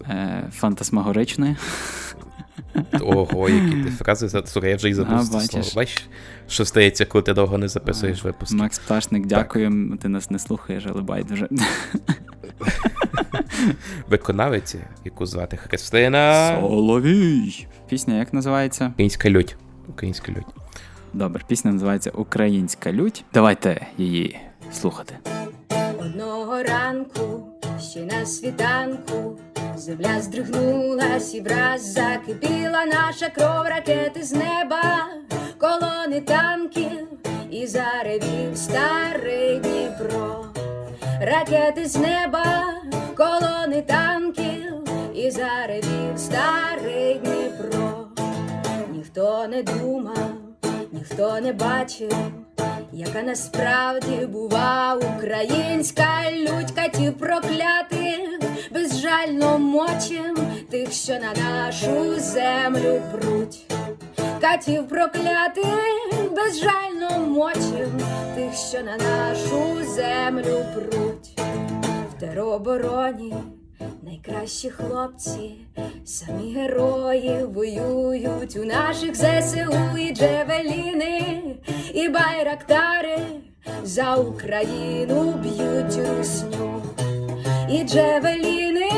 Е, 0.09 0.43
фантасмагоричною. 0.51 1.55
Ого, 3.01 3.49
які 3.49 3.83
ти 3.83 3.89
фрази. 3.89 4.29
Слухай, 4.45 4.69
я 4.69 4.75
вже 4.75 4.89
А, 4.89 4.93
забув 4.93 5.33
бачиш. 5.33 5.49
слово. 5.49 5.67
Бачиш, 5.75 6.09
що 6.47 6.65
стається, 6.65 7.05
коли 7.05 7.21
ти 7.21 7.33
довго 7.33 7.57
не 7.57 7.67
записуєш 7.67 8.23
випуски. 8.23 8.55
Макс 8.55 8.79
Пташник, 8.79 9.25
дякую. 9.25 9.97
Ти 10.01 10.09
нас 10.09 10.31
не 10.31 10.39
слухаєш, 10.39 10.83
але 10.89 11.01
байдуже. 11.01 11.47
Виконавиці, 14.09 14.79
яку 15.05 15.25
звати 15.25 15.57
Христина. 15.57 16.55
Соловій. 16.61 17.67
Пісня 17.89 18.13
як 18.17 18.33
називається? 18.33 18.87
Українська 18.87 19.29
лють. 19.29 19.55
Українська 19.87 20.31
лють. 20.31 20.45
Добре, 21.13 21.43
пісня 21.47 21.71
називається 21.71 22.09
Українська 22.09 22.91
лють. 22.93 23.25
Давайте 23.33 23.87
її 23.97 24.39
слухати. 24.71 25.15
Одного 26.07 26.63
ранку, 26.63 27.47
ще 27.79 27.99
на 27.99 28.25
світанку, 28.25 29.37
земля 29.75 30.21
здригнулась 30.21 31.35
і 31.35 31.41
враз 31.41 31.93
закипіла 31.93 32.85
наша 32.85 33.29
кров 33.29 33.65
ракети 33.65 34.23
з 34.23 34.33
неба, 34.33 35.07
колони 35.57 36.21
танків 36.21 37.07
і 37.51 37.67
заревів 37.67 38.57
старий 38.57 39.59
Дніпро. 39.59 40.45
Ракети 41.21 41.85
з 41.85 41.95
неба, 41.95 42.63
колони 43.17 43.81
танків 43.81 44.73
і 45.15 45.31
заревів 45.31 46.17
старий 46.17 47.13
Дніпро. 47.13 48.07
Ніхто 48.91 49.47
не 49.47 49.63
думав, 49.63 50.31
ніхто 50.91 51.39
не 51.41 51.53
бачив, 51.53 52.13
яка 52.93 53.21
насправді 53.21 54.25
бува 54.25 54.99
українська 55.15 56.31
лють 56.31 56.71
катів 56.71 57.13
проклятих, 57.17 58.39
безжально 58.71 59.59
мочим 59.59 60.37
тих, 60.69 60.91
що 60.91 61.13
на 61.13 61.33
нашу 61.43 62.19
землю 62.19 63.01
пруть. 63.11 63.71
Катів 64.41 64.87
проклятих, 64.87 66.33
безжально 66.35 67.25
мочим 67.27 68.01
тих, 68.35 68.53
що 68.69 68.81
на 68.83 68.97
нашу 68.97 69.91
землю 69.95 70.65
пруть. 70.75 71.39
В 72.11 72.19
теробороні 72.19 73.33
найкращі 74.07 74.69
хлопці, 74.69 75.51
самі 76.05 76.53
герої 76.53 77.43
воюють 77.43 78.55
у 78.55 78.65
наших 78.65 79.15
ЗСУ 79.15 79.97
і 79.97 80.13
Джевеліни, 80.13 81.41
і 81.93 82.09
байрактари 82.09 83.19
за 83.83 84.15
Україну 84.15 85.31
б'ють 85.31 86.07
русню. 86.17 86.81
І 87.69 87.83
Джевеліни, 87.83 88.89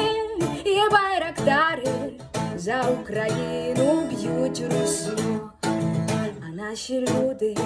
і 0.66 0.78
байрактари 0.92 2.12
за 2.58 2.82
Україну 3.02 4.04
б'ють 4.10 4.64
русню. 4.72 5.50
А 6.48 6.56
наші 6.56 7.00
люди, 7.00 7.58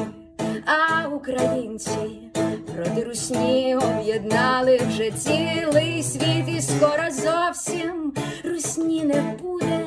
а 0.66 1.08
українці 1.08 2.32
проти 2.76 3.03
русні 3.03 3.76
об'єднали 3.76 4.80
вже 4.89 5.11
цілий 5.11 6.03
світ, 6.03 6.57
і 6.57 6.61
скоро 6.61 7.03
зовсім 7.11 8.13
русні 8.43 9.03
не 9.03 9.36
буде, 9.41 9.86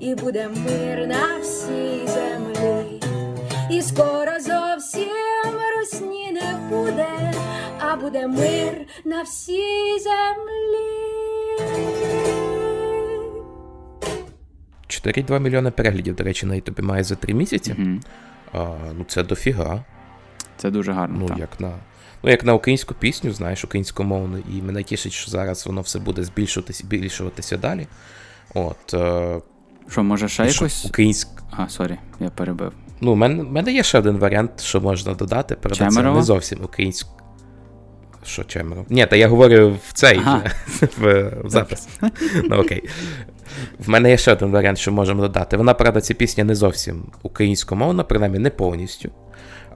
і 0.00 0.14
буде 0.14 0.48
мир 0.48 1.06
на 1.06 1.38
всій 1.42 2.06
землі. 2.06 3.00
І 3.70 3.82
скоро 3.82 4.32
зовсім 4.40 5.08
русні 5.78 6.32
не 6.32 6.58
буде, 6.70 7.32
а 7.78 7.96
буде 7.96 8.26
мир 8.26 8.86
на 9.04 9.22
всій 9.22 9.98
землі. 9.98 11.12
4,2 14.88 15.40
мільйони 15.40 15.70
переглядів, 15.70 16.14
до 16.14 16.24
речі, 16.24 16.46
на 16.46 16.54
Ютубі 16.54 16.82
має 16.82 17.04
за 17.04 17.14
3 17.14 17.34
місяці. 17.34 17.76
А, 18.52 18.76
ну 18.98 19.04
це 19.08 19.22
дофіга. 19.22 19.84
Це 20.56 20.70
дуже 20.70 20.92
гарно. 20.92 21.16
Ну, 21.20 21.28
так. 21.28 21.38
як 21.38 21.60
на. 21.60 21.72
Ну, 22.22 22.30
як 22.30 22.44
на 22.44 22.54
українську 22.54 22.94
пісню, 22.94 23.32
знаєш, 23.32 23.64
українськомовну, 23.64 24.38
і 24.38 24.62
мене 24.62 24.82
тішить, 24.82 25.12
що 25.12 25.30
зараз 25.30 25.66
воно 25.66 25.80
все 25.80 25.98
буде 25.98 26.24
збільшуватися 26.24 26.84
збільшуватися 26.84 27.56
далі. 27.56 27.86
От. 28.54 28.94
Е... 28.94 29.40
Що, 29.88 30.02
може 30.02 30.28
ще 30.28 30.46
якось? 30.46 30.84
Українськ... 30.84 31.28
А, 31.50 31.68
sorry, 31.68 31.98
я 32.20 32.30
перебив. 32.30 32.72
Ну, 33.00 33.12
в 33.12 33.16
мене, 33.16 33.42
мене 33.42 33.72
є 33.72 33.82
ще 33.82 33.98
один 33.98 34.16
варіант, 34.16 34.60
що 34.60 34.80
можна 34.80 35.14
додати. 35.14 35.54
Правда, 35.54 35.88
це 35.90 36.02
не 36.02 36.22
зовсім 36.22 36.58
українськ. 36.64 37.06
Що 38.24 38.44
Чемеров? 38.44 38.86
Ні, 38.88 39.06
та 39.06 39.16
я 39.16 39.28
говорю 39.28 39.78
в 39.88 39.92
цей 39.92 40.18
Ага. 40.18 40.42
в, 40.98 41.32
в 41.44 41.50
запис. 41.50 41.88
ну 42.44 42.56
окей. 42.56 42.88
В 43.78 43.88
мене 43.88 44.10
є 44.10 44.16
ще 44.16 44.32
один 44.32 44.50
варіант, 44.50 44.78
що 44.78 44.92
можемо 44.92 45.22
додати. 45.22 45.56
Вона, 45.56 45.74
правда, 45.74 46.00
ця 46.00 46.14
пісня 46.14 46.44
не 46.44 46.54
зовсім 46.54 47.04
українськомовна, 47.22 48.04
принаймні 48.04 48.38
не 48.38 48.50
повністю. 48.50 49.10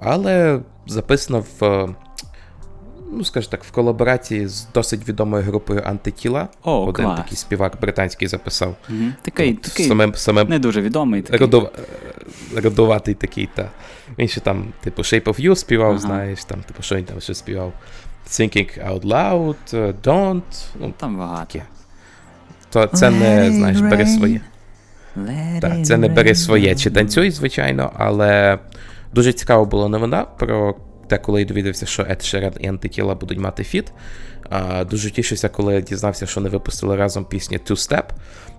Але 0.01 0.61
записана 0.86 1.44
в, 1.61 1.88
ну, 3.12 3.24
скажімо 3.24 3.50
так, 3.50 3.64
в 3.64 3.70
колаборації 3.70 4.48
з 4.48 4.66
досить 4.74 5.09
відомою 5.09 5.44
групою 5.44 5.82
Антитіла. 5.86 6.48
О, 6.62 6.84
Один 6.86 7.04
клас. 7.07 7.18
такий 7.18 7.36
співак 7.36 7.72
британський 7.80 8.28
записав. 8.28 8.76
Мгм. 8.88 9.14
Такий, 9.22 9.52
От, 9.52 9.62
такий 9.62 9.86
самим, 9.86 10.14
самим 10.14 10.48
не 10.48 10.59
дуже 10.59 10.80
відомий. 10.82 11.22
Такий. 11.22 11.38
Родов... 11.40 11.70
Родоватий 12.57 13.14
такий, 13.14 13.48
та. 13.54 13.70
Він 14.18 14.28
ще 14.28 14.40
там, 14.40 14.72
типу, 14.80 15.02
Shape 15.02 15.24
of 15.24 15.40
You 15.48 15.57
співав, 15.57 15.90
Ага. 15.90 15.98
знаєш, 15.98 16.44
там, 16.44 16.61
типу, 16.62 16.82
що 16.82 16.96
він 16.96 17.04
там 17.04 17.20
ще 17.20 17.34
співав? 17.34 17.72
Thinking 18.28 18.90
Out 18.90 19.02
Loud, 19.02 19.94
Don't. 20.02 20.42
Ну, 20.80 20.94
там 20.96 21.18
багато. 21.18 21.59
То 22.70 22.86
це 22.86 23.11
не, 23.11 23.40
Let 23.40 23.48
it 23.50 23.52
знаєш, 23.52 23.80
бери 23.80 24.07
своє. 24.07 24.40
Так, 25.61 25.86
це 25.86 25.96
не 25.96 26.09
бери 26.09 26.34
своє. 26.34 26.74
Чи 26.74 26.90
танцюй, 26.90 27.30
звичайно, 27.30 27.92
але 27.96 28.59
дуже 29.14 29.32
цікаво 29.32 29.64
була 29.64 29.88
новина 29.88 30.24
про 30.24 30.74
те, 31.09 31.18
коли 31.18 31.40
я 31.40 31.46
довідався, 31.46 31.86
що 31.86 32.07
Ед 32.09 32.24
Шерен 32.24 32.52
і 32.61 32.68
Антитіла 32.68 33.14
будуть 33.14 33.38
мати 33.38 33.64
фіт. 33.64 33.92
Дуже 34.90 35.11
тішуся, 35.11 35.48
коли 35.48 35.74
я 35.74 35.80
дізнався, 35.80 36.26
що 36.26 36.40
вони 36.40 36.50
випустили 36.50 36.96
разом 36.96 37.24
пісню 37.24 37.59
Two 37.59 37.76
Step. 37.76 38.04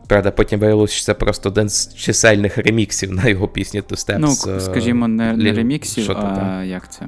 Правда, 0.07 0.31
потім 0.31 0.59
виявилося, 0.59 0.93
що 0.93 1.05
це 1.05 1.13
просто 1.13 1.49
один 1.49 1.69
з 1.69 1.95
чисельних 1.95 2.57
реміксів 2.57 3.11
на 3.11 3.27
його 3.27 3.47
пісню 3.47 3.81
Two 3.81 4.07
Step. 4.07 4.17
Ну, 4.19 4.27
з, 4.27 4.47
е, 4.47 4.59
скажімо, 4.59 5.07
не, 5.07 5.33
не 5.33 5.53
реміксів, 5.53 6.03
що 6.03 6.13
а 6.13 6.35
там? 6.35 6.65
як 6.65 6.91
це? 6.91 7.07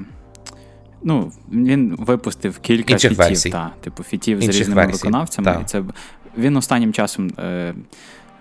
Ну, 1.04 1.32
він 1.52 1.96
випустив 2.00 2.60
кілька 2.60 2.94
Інших 2.94 3.12
фітів, 3.12 3.26
версій. 3.26 3.50
та, 3.50 3.72
типу 3.82 4.04
фітів 4.04 4.42
з 4.42 4.48
різними 4.48 4.82
версій, 4.82 4.94
виконавцями. 4.94 5.54
та. 5.54 5.60
І 5.60 5.64
це, 5.64 5.84
він 6.38 6.58
останнім 6.58 6.94
часом 6.94 7.32
е, 7.40 7.74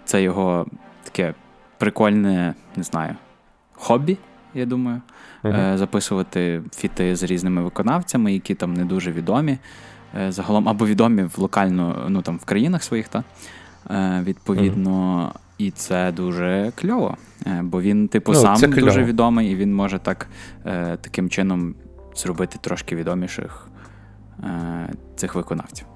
це 0.04 0.22
його 0.22 0.66
таке 1.04 1.34
прикольне, 1.78 2.54
не 2.76 2.82
знаю, 2.82 3.16
хобі, 3.72 4.16
я 4.54 4.66
думаю. 4.66 5.00
Е, 5.44 5.72
записувати 5.78 6.62
фіти 6.74 7.16
з 7.16 7.22
різними 7.22 7.62
виконавцями, 7.62 8.32
які 8.32 8.54
там 8.54 8.74
не 8.74 8.84
дуже 8.84 9.12
відомі. 9.12 9.58
Е, 10.20 10.32
загалом 10.32 10.68
або 10.68 10.86
відомі 10.86 11.22
в 11.22 11.34
локально, 11.38 12.06
ну 12.08 12.22
там 12.22 12.36
в 12.36 12.44
країнах 12.44 12.82
своїх, 12.82 13.08
та 13.08 13.24
е, 13.90 14.22
відповідно, 14.24 15.32
і 15.58 15.70
це 15.70 16.12
дуже 16.12 16.72
кльово. 16.74 17.16
Бо 17.62 17.80
він, 17.80 18.08
типу, 18.08 18.32
Ну, 18.32 18.40
сам 18.40 18.70
дуже 18.70 19.04
відомий, 19.04 19.52
і 19.52 19.56
він 19.56 19.74
може 19.74 19.98
так 19.98 20.28
е, 20.66 20.96
таким 21.00 21.30
чином 21.30 21.74
зробити 22.16 22.58
трошки 22.60 22.96
відоміших 22.96 23.68
е, 24.44 24.92
цих 25.16 25.34
виконавців. 25.34 25.86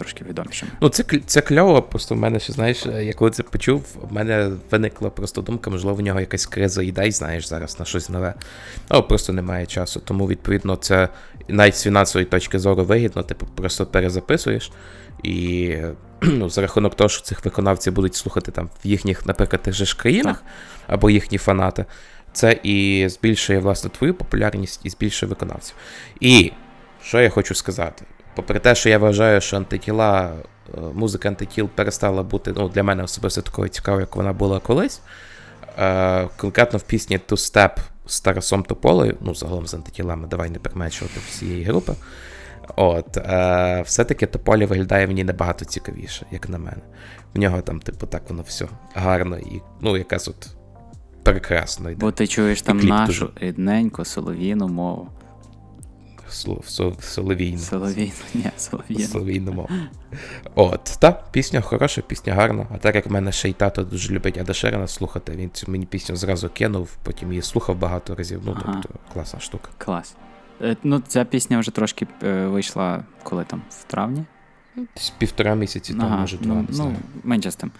Трошки 0.00 0.24
відомішими. 0.24 0.72
Ну, 0.80 0.88
це, 0.88 1.04
це 1.26 1.40
кльово, 1.40 1.82
просто 1.82 2.14
в 2.14 2.18
мене 2.18 2.40
ще, 2.40 2.52
знаєш, 2.52 2.86
я 2.86 3.12
коли 3.12 3.30
це 3.30 3.42
почув, 3.42 3.84
в 4.10 4.12
мене 4.12 4.50
виникла 4.70 5.10
просто 5.10 5.42
думка, 5.42 5.70
можливо, 5.70 5.96
в 5.96 6.00
нього 6.00 6.20
якась 6.20 6.46
криза 6.46 6.82
ідей, 6.82 7.12
знаєш, 7.12 7.48
зараз 7.48 7.78
на 7.78 7.84
щось 7.84 8.08
нове. 8.08 8.34
Ну, 8.90 9.02
просто 9.02 9.32
немає 9.32 9.66
часу. 9.66 10.00
Тому, 10.04 10.26
відповідно, 10.26 10.76
це 10.76 11.08
навіть 11.48 11.76
з 11.76 11.82
фінансової 11.82 12.26
точки 12.26 12.58
зору 12.58 12.84
вигідно, 12.84 13.22
типу, 13.22 13.46
просто 13.54 13.86
перезаписуєш. 13.86 14.72
І 15.22 15.76
ну, 16.22 16.50
за 16.50 16.60
рахунок 16.60 16.94
того, 16.94 17.08
що 17.08 17.22
цих 17.22 17.44
виконавців 17.44 17.92
будуть 17.92 18.14
слухати 18.14 18.52
там 18.52 18.70
в 18.84 18.86
їхніх, 18.86 19.26
наприклад, 19.26 19.62
тих 19.62 19.74
же 19.74 19.84
ж 19.84 19.96
країнах, 19.96 20.42
або 20.86 21.10
їхні 21.10 21.38
фанати, 21.38 21.84
це 22.32 22.60
і 22.62 23.08
збільшує, 23.08 23.58
власне, 23.58 23.90
твою 23.90 24.14
популярність 24.14 24.80
і 24.84 24.90
збільшує 24.90 25.30
виконавців. 25.30 25.74
І 26.20 26.52
що 27.02 27.20
я 27.20 27.30
хочу 27.30 27.54
сказати? 27.54 28.04
Попри 28.40 28.58
те, 28.58 28.74
що 28.74 28.88
я 28.88 28.98
вважаю, 28.98 29.40
що 29.40 29.56
антитіла, 29.56 30.32
е, 30.74 30.80
музика 30.94 31.28
антитіл 31.28 31.68
перестала 31.68 32.22
бути 32.22 32.52
ну, 32.56 32.68
для 32.68 32.82
мене 32.82 33.02
особисто 33.02 33.42
такою 33.42 33.68
цікавою, 33.68 34.00
як 34.00 34.16
вона 34.16 34.32
була 34.32 34.60
колись. 34.60 35.00
Е, 35.78 36.28
конкретно 36.36 36.78
в 36.78 36.82
пісні 36.82 37.20
Two 37.28 37.36
Step 37.36 37.70
з 38.06 38.20
Тарасом 38.20 38.62
Тополею, 38.62 39.16
ну, 39.20 39.34
загалом 39.34 39.66
з 39.66 39.74
антитілами, 39.74 40.28
давай 40.28 40.50
не 40.50 40.58
перемечувати 40.58 41.20
всієї 41.28 41.64
групи. 41.64 41.92
От, 42.76 43.16
е, 43.16 43.82
все-таки 43.86 44.26
Тополі 44.26 44.66
виглядає 44.66 45.06
в 45.06 45.10
ній 45.10 45.24
набагато 45.24 45.64
цікавіше, 45.64 46.26
як 46.30 46.48
на 46.48 46.58
мене. 46.58 46.82
В 47.34 47.38
нього 47.38 47.60
там, 47.60 47.80
типу, 47.80 48.06
так 48.06 48.22
воно 48.28 48.42
все 48.42 48.66
гарно 48.94 49.38
і 49.38 49.62
ну, 49.80 49.96
якась 49.96 50.28
от 50.28 50.48
прекрасно 51.22 51.90
йде. 51.90 52.00
Бо 52.00 52.12
ти 52.12 52.26
чуєш 52.26 52.62
там 52.62 52.78
нашу 52.78 53.30
рідненьку 53.40 54.04
солов'їну 54.04 54.68
мову. 54.68 55.08
Соловійну. 56.32 57.58
Соловійну, 57.58 58.12
ні. 58.88 59.00
Соловійну 59.00 59.52
мову. 59.52 59.68
От, 60.54 60.84
та, 61.00 61.12
пісня 61.12 61.60
хороша, 61.60 62.00
пісня 62.00 62.34
гарна. 62.34 62.66
А 62.74 62.78
так 62.78 62.94
як 62.94 63.06
в 63.06 63.12
мене 63.12 63.32
ще 63.32 63.48
й 63.48 63.52
тато 63.52 63.82
дуже 63.84 64.12
любить 64.12 64.38
Ада 64.38 64.52
Шерена 64.52 64.86
слухати, 64.86 65.32
він 65.36 65.50
цю 65.52 65.70
мені 65.70 65.86
пісню 65.86 66.16
зразу 66.16 66.48
кинув, 66.48 66.90
потім 67.02 67.28
її 67.28 67.42
слухав 67.42 67.76
багато 67.76 68.14
разів. 68.14 68.40
Ну, 68.44 68.56
Ага. 68.64 68.80
тобто, 68.82 68.98
класна 69.12 69.40
штука. 69.40 69.68
Клас. 69.78 70.14
Е, 70.62 70.76
Ну, 70.82 71.02
ця 71.08 71.24
пісня 71.24 71.58
вже 71.58 71.70
трошки 71.70 72.06
е, 72.22 72.46
вийшла 72.46 73.04
коли 73.22 73.44
там? 73.44 73.62
В 73.70 73.84
травні? 73.84 74.24
Десь 74.96 75.12
півтора 75.18 75.54
місяці, 75.54 75.94
там, 75.94 76.20
може, 76.20 76.36
два, 76.36 76.54
ну, 76.54 76.66
не 76.68 76.74
знаю. 76.74 76.90
Ну, 77.14 77.20
менше 77.24 77.50
з 77.50 77.56
тим. 77.56 77.70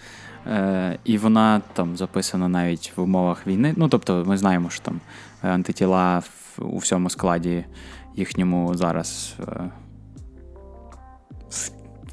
Е, 0.46 0.98
і 1.05 1.18
вона 1.18 1.61
там 1.72 1.96
записана 1.96 2.48
навіть 2.48 2.92
в 2.96 3.01
умовах 3.03 3.46
війни. 3.46 3.74
Ну, 3.76 3.88
тобто, 3.88 4.24
ми 4.26 4.36
знаємо, 4.36 4.70
що 4.70 4.82
там 4.82 5.01
е, 5.44 5.48
антитіла 5.48 6.18
в, 6.18 6.64
у 6.64 6.78
всьому 6.78 7.11
складі 7.11 7.64
їхньому 8.20 8.74
зараз 8.74 9.34
е, 9.40 9.70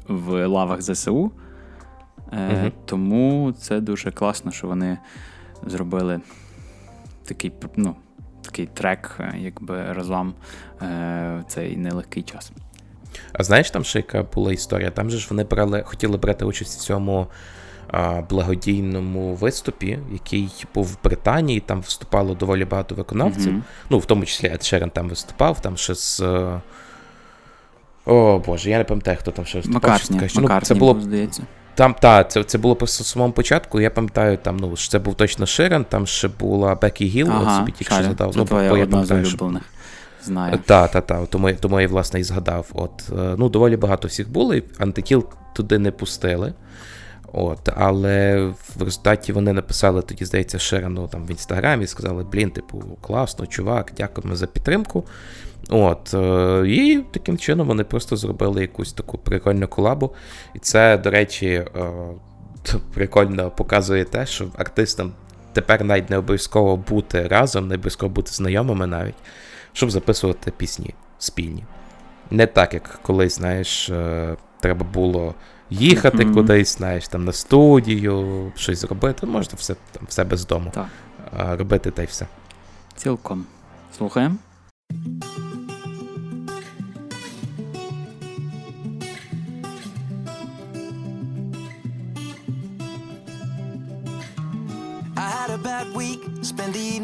в- 0.08 0.46
лавах 0.46 0.82
ЗСУ. 0.82 1.32
Мгм. 2.32 2.72
Тому 2.84 3.52
це 3.52 3.80
дуже 3.80 4.10
класно, 4.10 4.50
що 4.52 4.66
вони 4.66 4.98
зробили 5.66 6.20
такий, 7.24 7.52
ну, 7.76 7.96
такий 8.42 8.66
трек, 8.66 9.16
е, 9.20 9.34
якби 9.38 9.92
разом 9.92 10.34
в 10.80 11.44
цей 11.48 11.76
нелегкий 11.76 12.22
час. 12.22 12.52
А 13.32 13.42
знаєш 13.42 13.70
там 13.70 13.84
ще 13.84 13.98
яка 13.98 14.22
була 14.22 14.52
історія? 14.52 14.90
Там 14.90 15.10
же 15.10 15.18
ж 15.18 15.26
вони 15.30 15.44
брали, 15.44 15.82
хотіли 15.86 16.16
брати 16.16 16.44
участь 16.44 16.78
в 16.78 16.82
цьому 16.82 17.26
благодійному 18.30 19.34
виступі, 19.34 19.98
який 20.12 20.48
був 20.74 20.84
в 20.84 20.98
Британії, 21.04 21.60
там 21.60 21.80
виступало 21.80 22.34
доволі 22.34 22.64
багато 22.64 22.94
виконавців. 22.94 23.52
Мгм. 23.52 23.62
Ну, 23.90 23.98
в 23.98 24.04
тому 24.04 24.24
числі 24.24 24.48
Ед 24.48 24.64
Шерен 24.64 24.90
там 24.90 25.08
виступав, 25.08 25.60
там 25.60 25.76
ще 25.76 25.94
з. 25.94 26.20
е, 26.20 26.60
О 28.06 28.38
Боже, 28.46 28.70
я 28.70 28.78
не 28.78 28.84
пам'ятаю, 28.84 29.16
хто 29.20 29.30
там 29.30 29.44
ще 29.44 29.58
виступав. 29.58 29.82
Маккартні, 29.90 30.18
щось 30.18 30.32
таке. 30.32 30.48
Ну, 30.54 30.60
це 30.60 30.74
було 30.74 31.00
здається. 31.00 31.42
Там, 31.74 31.94
так, 32.00 32.30
це, 32.30 32.44
це 32.44 32.58
було 32.58 32.76
просто 32.76 33.04
в 33.04 33.06
самому 33.06 33.32
початку. 33.32 33.80
Я 33.80 33.90
пам'ятаю, 33.90 34.36
там, 34.36 34.56
ну, 34.56 34.76
що 34.76 34.90
це 34.90 34.98
був 34.98 35.14
точно 35.14 35.46
Ширен, 35.46 35.84
там 35.84 36.06
ще 36.06 36.28
була 36.28 36.74
Бекі 36.74 37.06
Гіл, 37.06 37.30
от 37.42 37.56
собі 37.56 37.72
тільки 37.72 37.94
що 37.94 38.02
згадав. 38.04 38.32
Це 38.32 38.38
Ну, 38.38 38.44
твоя 38.44 38.70
бо 38.70 38.76
я 38.76 38.86
пам'ятаю, 38.86 39.24
що. 39.24 39.52
Знаю. 40.24 40.58
так, 40.66 40.90
так, 40.90 41.06
так. 41.06 41.28
Тому, 41.28 41.52
тому 41.52 41.80
я, 41.80 41.88
власне, 41.88 42.20
і 42.20 42.24
згадав. 42.24 42.66
От, 42.72 42.90
е, 43.18 43.34
ну, 43.38 43.48
доволі 43.48 43.76
багато 43.76 44.08
всіх 44.08 44.30
було, 44.30 44.54
і 44.54 44.62
антикіл 44.78 45.24
туди 45.54 45.78
не 45.78 45.90
пустили. 45.90 46.52
От, 47.32 47.68
але 47.76 48.46
в 48.76 48.82
результаті 48.82 49.32
вони 49.32 49.52
написали 49.52 50.02
тоді, 50.02 50.24
здається, 50.24 50.58
Шерену 50.58 51.08
там 51.08 51.26
в 51.26 51.30
інстаграмі, 51.30 51.86
сказали: 51.86 52.24
блін, 52.24 52.50
типу, 52.50 52.82
класно, 53.00 53.46
чувак, 53.46 53.92
дякуємо 53.96 54.36
за 54.36 54.46
підтримку. 54.46 55.04
От, 55.68 56.14
е, 56.14 56.62
і 56.66 57.04
таким 57.10 57.38
чином 57.38 57.68
вони 57.68 57.84
просто 57.84 58.16
зробили 58.16 58.60
якусь 58.60 58.92
таку 58.92 59.18
прикольну 59.18 59.68
колабу. 59.68 60.14
І 60.54 60.58
це, 60.58 60.98
до 60.98 61.10
речі, 61.10 61.46
е, 61.46 61.66
прикольно 62.94 63.50
показує 63.50 64.04
те, 64.04 64.26
що 64.26 64.48
артистам 64.56 65.12
тепер 65.52 65.84
навіть 65.84 66.10
не 66.10 66.18
обов'язково 66.18 66.76
бути 66.76 67.28
разом, 67.28 67.68
не 67.68 67.74
обов'язково 67.74 68.12
бути 68.12 68.32
знайомими 68.32 68.86
навіть, 68.86 69.14
щоб 69.72 69.90
записувати 69.90 70.52
пісні 70.56 70.94
спільні. 71.18 71.64
Не 72.30 72.46
так, 72.46 72.74
як 72.74 72.98
колись, 73.02 73.34
знаєш, 73.34 73.90
е, 73.90 74.36
треба 74.60 74.86
було 74.94 75.34
їхати 75.70 76.24
Мгм. 76.24 76.34
кудись, 76.34 76.76
знаєш, 76.76 77.08
там 77.08 77.24
на 77.24 77.32
студію, 77.32 78.52
щось 78.56 78.78
зробити. 78.78 79.26
Можна 79.26 79.52
все, 79.56 79.74
там, 79.92 80.02
все 80.08 80.24
без 80.24 80.46
дому 80.46 80.72
Так. 80.74 80.88
робити 81.58 81.90
та 81.90 82.02
й 82.02 82.06
все. 82.06 82.26
Цілком. 82.96 83.44
Слухаємо. 83.98 84.36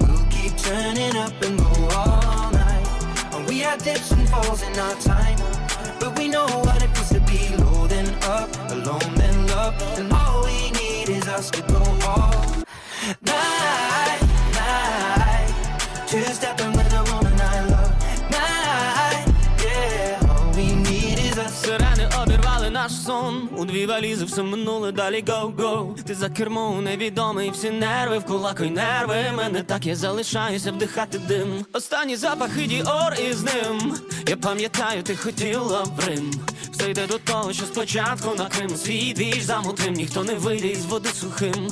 We'll 0.00 0.24
keep 0.30 0.56
turning 0.56 1.16
up 1.16 1.32
and 1.42 1.58
go 1.58 1.88
all 1.96 2.50
night. 2.52 2.86
And 3.32 3.48
we 3.48 3.58
had 3.58 3.82
dips 3.82 4.12
and 4.12 4.28
falls 4.28 4.62
in 4.62 4.78
our 4.78 4.94
time, 5.00 5.38
but 5.98 6.16
we 6.16 6.28
know 6.28 6.46
what 6.46 6.80
it 6.82 6.90
feels 6.96 7.08
to 7.10 7.20
be 7.20 7.56
low 7.56 7.86
then 7.88 8.08
up, 8.24 8.50
alone 8.70 9.14
then 9.16 9.46
love. 9.48 9.74
And 9.98 10.12
all 10.12 10.44
we 10.44 10.70
need 10.70 11.08
is 11.08 11.26
us 11.26 11.50
to 11.50 11.62
go 11.62 11.82
all 12.06 12.64
night. 13.22 13.87
Наш 22.78 22.92
сон. 22.92 23.48
У 23.56 23.64
дві 23.64 23.86
валізи 23.86 24.24
все 24.24 24.42
минуле, 24.42 24.92
далі 24.92 25.24
гоу-гоу. 25.26 25.94
Ти 26.06 26.14
за 26.14 26.30
кермом 26.30 26.84
невідомий, 26.84 27.50
всі 27.50 27.70
нерви 27.70 28.18
в 28.18 28.24
кулаку 28.24 28.64
й 28.64 28.70
нерви. 28.70 29.32
Мене 29.36 29.62
так 29.62 29.86
я 29.86 29.96
залишаюся 29.96 30.72
вдихати 30.72 31.18
дим. 31.18 31.64
Останні 31.72 32.16
запахи 32.16 32.66
діор 32.66 33.14
із 33.30 33.42
ним. 33.42 33.94
Я 34.28 34.36
пам'ятаю, 34.36 35.02
ти 35.02 35.16
хотіла 35.16 35.82
в 35.82 36.06
Рим. 36.06 36.30
Все 36.72 36.90
йде 36.90 37.06
до 37.06 37.18
того, 37.18 37.52
що 37.52 37.64
спочатку 37.66 38.34
на 38.38 38.46
Крим. 38.46 38.76
Свій 38.76 39.12
двіж 39.12 39.42
замутим, 39.42 39.94
ніхто 39.94 40.24
не 40.24 40.34
вийде 40.34 40.68
із 40.68 40.84
води 40.84 41.08
сухим 41.08 41.68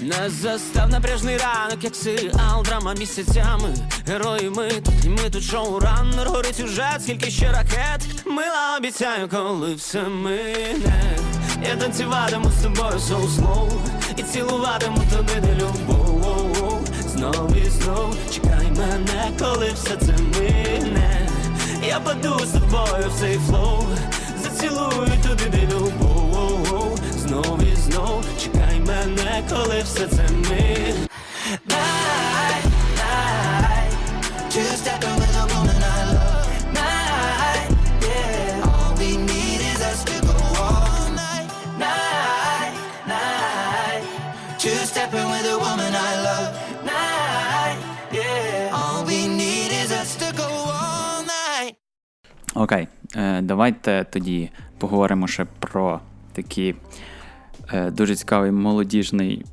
не 0.00 0.30
застав 0.30 0.88
напряжний 0.88 1.36
ранок, 1.36 1.84
як 1.84 1.96
серіал, 1.96 2.62
драма 2.64 2.94
місяцями. 2.94 3.74
Герої 4.06 4.50
ми 4.50 4.68
тут, 4.68 5.04
і 5.04 5.08
ми 5.08 5.30
тут 5.30 5.42
шоураннер 5.42 6.28
Горить 6.28 6.56
сюжет, 6.56 7.02
скільки 7.02 7.30
ще 7.30 7.52
ракет. 7.52 8.26
Мила 8.26 8.76
обіцяю, 8.78 9.28
коли 9.28 9.74
все 9.74 10.02
мине. 10.02 11.18
Я 11.68 11.76
танцюватиму 11.76 12.50
з 12.50 12.62
тобою 12.62 12.98
so 12.98 13.28
slow 13.28 13.70
І 14.16 14.22
цілуватиму 14.22 14.98
тобі 15.16 15.46
не 15.46 15.54
любов. 15.54 16.84
Знов 17.00 17.56
і 17.56 17.70
знов 17.70 18.16
чекай 18.34 18.70
мене, 18.78 19.30
коли 19.38 19.72
все 19.74 19.96
це 19.96 20.12
мине. 20.12 21.28
Я 21.88 22.00
паду 22.00 22.38
з 22.46 22.52
тобою 22.52 23.10
в 23.10 23.20
цей 23.20 23.38
flow, 23.38 23.86
зацілую 24.42 25.10
туди, 25.22 25.44
де 25.50 25.74
любов. 25.74 26.98
Знов 27.16 27.62
і 27.62 27.67
чекай 28.38 28.80
мене, 28.80 29.44
коли 29.50 29.82
все. 29.84 30.08
Two 44.58 44.84
stepping 44.90 45.28
with 45.30 45.46
a 45.46 45.56
woman 45.64 45.92
I 45.94 46.12
love. 46.26 46.50
Night, 46.84 47.78
yeah. 48.12 48.78
All 48.78 49.04
we 49.06 49.28
need 49.28 49.70
is 49.82 49.92
us 50.00 50.16
to 50.16 50.32
go 50.34 50.48
all 50.48 51.22
night. 51.22 51.74
Окей, 52.54 52.88
е, 53.16 53.42
давайте 53.42 54.04
тоді 54.10 54.50
поговоримо 54.78 55.26
ще 55.28 55.44
про 55.44 56.00
такий 56.32 56.70
е, 56.70 56.74
дуже 57.90 58.16
цікавий 58.16 58.50
молодіжний, 58.50 59.44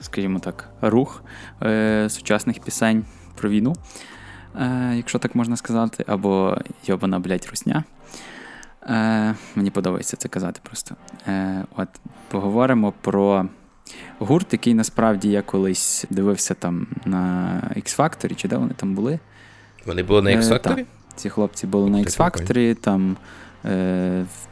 скажімо 0.00 0.38
так, 0.38 0.68
рух 0.82 1.22
е, 1.62 2.06
сучасних 2.10 2.60
пісень 2.60 3.04
про 3.34 3.50
війну. 3.50 3.74
е, 4.60 4.92
якщо 4.96 5.18
так 5.18 5.34
можна 5.34 5.56
сказати, 5.56 6.04
або 6.06 6.56
йобана, 6.86 7.18
блядь, 7.18 7.46
русня. 7.50 7.84
Е, 8.82 9.34
Мені 9.54 9.70
подобається 9.70 10.16
це 10.16 10.28
казати 10.28 10.60
просто. 10.62 10.94
Е, 11.28 11.64
От 11.76 11.88
поговоримо 12.30 12.92
про 13.00 13.46
гурт, 14.18 14.52
який 14.52 14.74
насправді 14.74 15.28
я 15.30 15.42
колись 15.42 16.04
дивився 16.10 16.54
там 16.54 16.86
на 17.04 17.52
X-Factor, 17.76 18.34
чи 18.34 18.48
де 18.48 18.56
вони 18.56 18.74
там 18.76 18.94
були. 18.94 19.18
Вони 19.86 20.02
були 20.02 20.22
на 20.22 20.30
Е, 20.30 20.36
X-Factor? 20.36 20.84
Ці 21.16 21.28
хлопці 21.30 21.66
були 21.66 21.90
на 21.90 21.98
X-Factor, 21.98 22.74
там 22.74 23.10
е, 23.12 23.16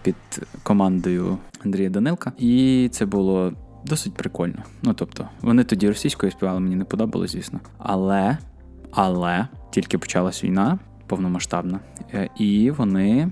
під 0.03 0.17
командою 0.63 1.39
Андрія 1.65 1.91
Данилка. 1.91 2.33
І 2.39 2.89
це 2.93 3.07
було 3.07 3.53
досить 3.87 4.15
прикольно. 4.15 4.63
Ну 4.83 4.95
тобто, 4.95 5.29
вони 5.41 5.65
тоді 5.65 5.89
російською 5.89 6.33
співали, 6.33 6.61
мені 6.61 6.77
не 6.77 6.85
подобалось, 6.85 7.31
звісно. 7.33 7.61
Але, 7.79 8.39
але 8.91 9.49
тільки 9.71 9.99
почалась 9.99 10.45
війна 10.45 10.79
повномасштабна, 11.07 11.81
е, 12.15 12.29
і 12.39 12.71
вони 12.71 13.31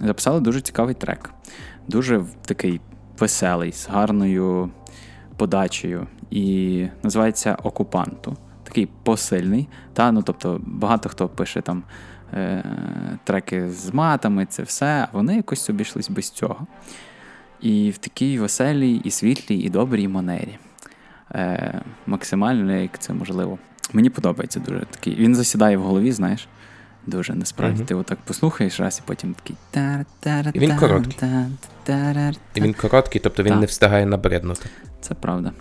записали 0.00 0.40
дуже 0.40 0.60
цікавий 0.60 0.94
трек. 0.94 1.30
Дуже 1.88 2.24
такий 2.44 2.80
веселий, 3.18 3.72
з 3.72 3.88
гарною 3.88 4.70
подачею. 5.36 6.06
І 6.30 6.86
називається 7.02 7.56
Окупанту. 7.62 8.36
Такий 8.62 8.88
посильний. 9.02 9.68
Та, 9.92 10.12
ну, 10.12 10.22
тобто, 10.22 10.60
багато 10.66 11.08
хто 11.08 11.28
пише 11.28 11.60
там 11.60 11.82
е, 12.34 12.64
треки 13.24 13.70
з 13.70 13.94
матами, 13.94 14.46
це 14.46 14.62
все, 14.62 15.08
а 15.12 15.16
вони 15.16 15.36
якось 15.36 15.70
обійшлись 15.70 16.10
без 16.10 16.30
цього. 16.30 16.66
І 17.60 17.90
в 17.90 17.98
такій 17.98 18.38
веселій, 18.38 18.96
і 19.04 19.10
світлій, 19.10 19.56
і 19.56 19.70
добрій 19.70 20.08
манері. 20.08 20.58
Е, 21.34 21.80
максимально, 22.06 22.72
як 22.76 22.98
це 22.98 23.12
можливо. 23.12 23.58
Мені 23.92 24.10
подобається 24.10 24.60
дуже 24.60 24.80
такий. 24.90 25.14
Він 25.14 25.34
засідає 25.34 25.76
в 25.76 25.82
голові, 25.82 26.12
знаєш. 26.12 26.48
Дуже 27.06 27.34
насправді. 27.34 27.76
Мгм. 27.76 27.86
Ти 27.86 27.94
отак 27.94 28.18
послухаєш 28.24 28.80
раз, 28.80 29.02
і 29.04 29.06
потім 29.06 29.34
такий. 29.34 29.56
І 30.54 30.58
він 30.58 30.76
короткий. 30.76 31.28
І 32.54 32.60
він 32.60 32.74
короткий, 32.74 33.20
тобто 33.20 33.42
він 33.42 33.52
Так. 33.52 33.60
не 33.60 33.66
встигає 33.66 34.06
набриднути. 34.06 34.66
Це 35.00 35.14
правда. 35.14 35.52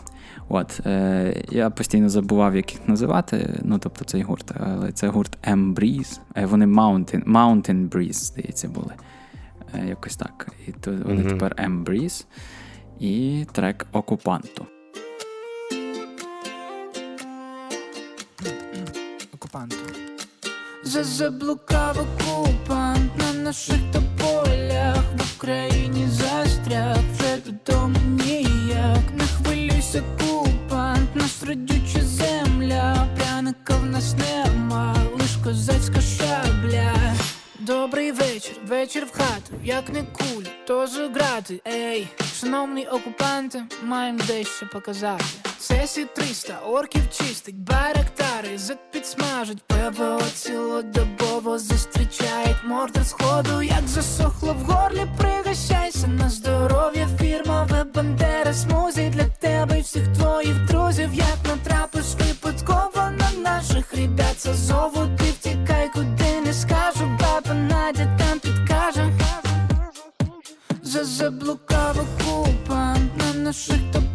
От, 0.49 0.80
е, 0.86 1.44
я 1.52 1.70
постійно 1.70 2.10
забував, 2.10 2.56
як 2.56 2.74
їх 2.74 2.88
називати. 2.88 3.60
Ну, 3.64 3.78
тобто 3.80 4.06
цей 4.06 4.22
гурт, 4.22 4.52
але 4.60 4.91
це 4.91 5.07
гурт 5.07 5.38
M-Breeze. 5.48 6.20
Е, 6.36 6.45
вони 6.45 6.65
Mountain, 6.65 7.24
Mountain 7.26 7.90
Breeze, 7.90 8.14
здається, 8.14 8.68
були. 8.68 8.94
Е, 9.76 9.86
якось 9.88 10.15
так. 10.15 10.48
І 10.68 10.72
то 10.72 10.91
вони 10.91 11.22
Мгм. 11.22 11.30
тепер 11.30 11.56
M-Breeze. 11.60 12.26
І 12.99 13.45
трек 13.52 13.88
Окупанту. 13.91 14.65
окупанту. 19.34 19.76
За 20.84 21.03
заблукав 21.03 21.98
окупант 21.99 23.11
на 23.18 23.34
наших 23.44 23.80
тополях 23.91 25.03
в 25.18 25.38
Україні 25.38 26.07
застряг 26.07 26.98
вже 27.14 27.38
додому 27.52 27.95
ніяк. 28.26 29.12
Хвилюйся, 29.53 30.03
окупант, 30.19 31.15
нас 31.15 31.43
родюча 31.43 32.01
земля, 32.01 33.07
пряника 33.15 33.75
в 33.75 33.85
нас 33.85 34.15
нема, 34.15 34.95
лиш 35.13 35.35
козацька 35.43 36.01
шабля. 36.01 36.93
Добрий 37.59 38.11
вечір, 38.11 38.55
вечір 38.67 39.05
в 39.05 39.17
хату, 39.17 39.53
як 39.63 39.89
не 39.89 40.03
кулі, 40.03 40.47
то 40.67 40.88
заграти. 40.88 41.61
Ей, 41.67 42.07
шановний 42.39 42.88
окупанте, 42.88 43.63
маєм 43.84 44.17
дещо 44.17 44.69
показати. 44.73 45.25
Сесі 45.59 46.05
300, 46.15 46.53
орків 46.65 47.01
чистить, 47.11 47.55
байрактари 47.55 48.57
зет 48.57 48.91
підсмажить, 48.91 49.63
ПВО 49.67 50.21
цілодобово 50.34 51.59
зустрічають 51.59 52.63
мордор 52.65 53.05
сходу, 53.05 53.61
як 53.61 53.88
засохло 53.88 54.53
в 54.53 54.57
горлі, 54.57 55.05
пригощайся 55.17 56.07
на 56.07 56.30
здоров'я, 56.30 57.07
фірмове 57.19 57.84
бандера, 57.95 58.53
смузі 58.53 59.09
для 59.09 59.32
наших 64.44 64.52
ребят, 64.52 64.53
це 64.53 64.53
зову 64.53 65.07
ти 65.18 65.24
втікай, 65.24 65.90
куди 65.94 66.41
не 66.45 66.53
скажу, 66.53 67.18
баба 67.20 67.53
Надя 67.53 68.18
там 68.18 68.40
підкаже. 68.40 69.11
За 70.84 71.03
заблукав 71.03 71.98
окупант 71.99 73.18
на 73.18 73.34
наших 73.34 73.78
тополях 73.91 74.12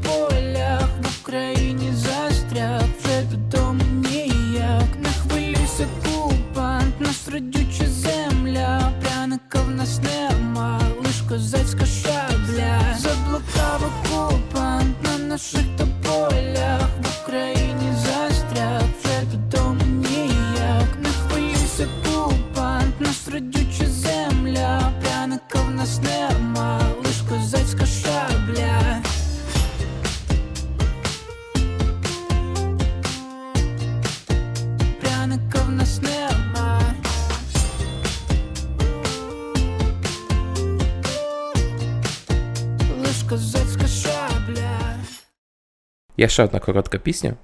Є 46.18 46.28
ще 46.28 46.44
одна 46.44 46.60
коротка 46.60 46.98
пісня. 46.98 47.34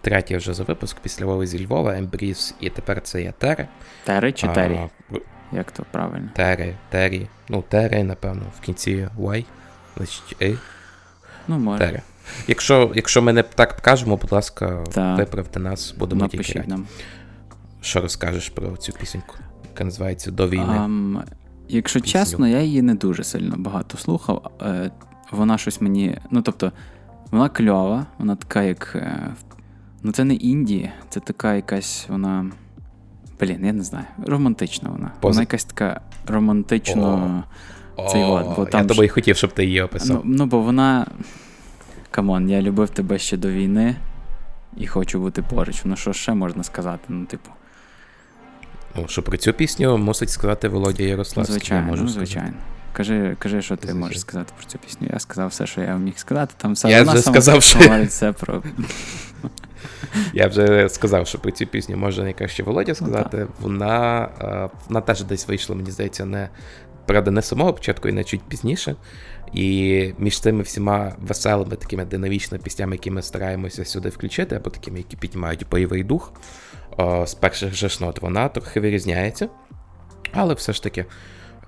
Третя 0.00 0.36
вже 0.36 0.54
за 0.54 0.62
випуск 0.62 0.96
після 1.00 1.26
Вови 1.26 1.46
зі 1.46 1.66
Львова, 1.66 1.96
Ембріз, 1.96 2.54
і 2.60 2.70
тепер 2.70 3.00
це 3.02 3.22
є 3.22 3.32
Тере. 3.38 3.68
Тери 4.04 4.32
чи 4.32 4.46
А, 4.46 4.52
Тері? 4.52 4.80
в- 5.10 5.20
Як 5.52 5.72
то 5.72 5.84
правильно? 5.90 6.28
Тери, 6.34 6.74
Тері. 6.90 7.26
Ну, 7.48 7.64
Тери, 7.68 8.04
напевно, 8.04 8.42
в 8.56 8.60
кінці 8.60 9.08
Y, 9.18 9.44
значить 9.96 10.36
И. 10.42 10.56
Ну, 11.48 11.58
може. 11.58 11.78
Тери. 11.78 12.02
Якщо, 12.48 12.92
якщо 12.94 13.22
ми 13.22 13.32
не 13.32 13.42
так 13.42 13.76
кажемо, 13.80 14.16
будь 14.16 14.32
ласка, 14.32 14.84
Та. 14.92 15.14
виправте 15.14 15.60
нас, 15.60 15.94
будемо 15.98 16.28
тільки 16.28 16.52
раді. 16.52 16.68
нам. 16.70 16.86
Що 17.80 18.00
розкажеш 18.00 18.48
про 18.48 18.76
цю 18.76 18.92
пісеньку, 18.92 19.34
яка 19.72 19.84
називається 19.84 20.30
До 20.30 20.48
війни? 20.48 20.74
Ам, 20.78 21.22
якщо 21.68 22.00
Пісню. 22.00 22.20
чесно, 22.20 22.48
я 22.48 22.60
її 22.60 22.82
не 22.82 22.94
дуже 22.94 23.24
сильно 23.24 23.54
багато 23.58 23.98
слухав. 23.98 24.50
Е, 24.62 24.90
вона 25.30 25.58
щось 25.58 25.80
мені. 25.80 26.18
Ну, 26.30 26.42
тобто, 26.42 26.72
вона 27.30 27.48
кльова, 27.48 28.06
вона 28.18 28.36
така, 28.36 28.62
як. 28.62 28.92
е, 28.94 29.34
ну, 30.02 30.12
це 30.12 30.24
не 30.24 30.34
інді, 30.34 30.90
це 31.08 31.20
така 31.20 31.54
якась 31.54 32.06
вона. 32.08 32.50
Блін, 33.40 33.64
я 33.64 33.72
не 33.72 33.82
знаю. 33.82 34.04
Романтична 34.26 34.90
вона. 34.90 35.10
Поза- 35.20 35.28
Вона 35.28 35.40
якась 35.40 35.64
така 35.64 36.00
романтично. 36.26 37.44
цей 38.12 38.22
О, 38.22 38.32
от, 38.32 38.56
бо 38.56 38.78
я 38.78 38.84
тобі 38.84 39.06
ж- 39.06 39.08
хотів, 39.08 39.36
щоб 39.36 39.52
ти 39.52 39.64
її 39.64 39.82
описав. 39.82 40.22
Ну, 40.24 40.36
ну, 40.36 40.46
бо 40.46 40.60
вона. 40.60 41.06
Come 42.10 42.33
on, 42.33 42.50
я 42.50 42.62
любив 42.62 42.90
тебе 42.90 43.18
ще 43.18 43.36
до 43.36 43.50
війни 43.50 43.96
і 44.76 44.86
хочу 44.86 45.20
бути 45.20 45.42
поруч. 45.42 45.80
Ну, 45.84 45.96
що 45.96 46.12
ще 46.12 46.34
можна 46.34 46.62
сказати? 46.62 47.04
Ну, 47.08 47.24
типу. 47.24 47.50
Ну, 48.96 49.08
що 49.08 49.22
про 49.22 49.36
цю 49.36 49.52
пісню 49.52 49.98
мусить 49.98 50.30
сказати 50.30 50.68
Володя 50.68 51.02
Ярославський. 51.02 51.52
Звичайно, 51.58 51.84
я 51.84 51.90
можу 51.90 52.02
ну, 52.02 52.08
сказати. 52.08 52.52
Кажи, 52.96 53.36
кажи, 53.38 53.62
що 53.62 53.76
ти 53.76 53.94
можеш 53.94 54.20
сказати 54.20 54.52
про 54.56 54.66
цю 54.66 54.78
пісню. 54.78 55.08
Я 55.12 55.18
сказав 55.18 55.48
все, 55.48 55.66
що 55.66 55.80
я 55.80 55.96
міг 55.96 56.18
сказати. 56.18 56.54
Там 56.56 56.72
все 56.72 56.90
Я 56.90 57.02
вже 57.02 57.18
сказав, 57.22 57.62
що- 57.62 58.04
все 58.08 58.32
про. 58.32 58.62
Я 60.32 60.46
вже 60.46 60.88
сказав, 60.88 61.26
що 61.26 61.38
про 61.38 61.50
цю 61.50 61.66
пісню 61.66 61.96
може 61.96 62.22
найкраще 62.22 62.62
Ну, 62.62 62.66
Володя 62.66 62.94
сказати. 62.94 63.46
вона, 63.60 64.28
е, 64.40 64.68
вона 64.88 65.00
теж 65.00 65.22
десь 65.22 65.48
вийшла, 65.48 65.76
мені 65.76 65.90
здається, 65.90 66.24
не 66.24 66.48
правда, 67.06 67.30
не 67.30 67.42
з 67.42 67.48
самого 67.48 67.72
початку, 67.74 68.08
і 68.08 68.12
не 68.12 68.24
чуть 68.24 68.42
пізніше. 68.42 68.96
І 69.52 70.12
між 70.18 70.40
цими 70.40 70.62
всіма 70.62 71.12
веселими, 71.18 71.76
такими 71.76 72.04
динамічними 72.04 72.64
піснями, 72.64 72.94
які 72.94 73.10
ми 73.10 73.22
стараємося 73.22 73.84
сюди 73.84 74.08
включити, 74.08 74.56
або 74.56 74.70
такими, 74.70 74.98
які 74.98 75.16
піднімають 75.16 75.68
бойовий 75.70 76.04
дух, 76.04 76.32
е, 77.00 77.26
з 77.26 77.34
перших 77.34 77.74
же 77.74 77.88
нот 78.00 78.22
вона 78.22 78.48
трохи 78.48 78.80
вирізняється. 78.80 79.48
Але 80.32 80.54
все 80.54 80.72
ж 80.72 80.82
таки 80.82 81.04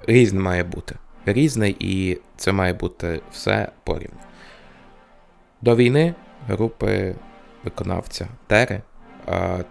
різне 0.06 0.40
має 0.40 0.64
бути. 0.64 0.94
Різне, 1.32 1.74
і 1.78 2.18
це 2.36 2.52
має 2.52 2.72
бути 2.72 3.20
все 3.32 3.72
порівняно. 3.84 4.22
До 5.62 5.76
війни 5.76 6.14
групи 6.48 7.14
виконавця 7.64 8.28
Тери. 8.46 8.82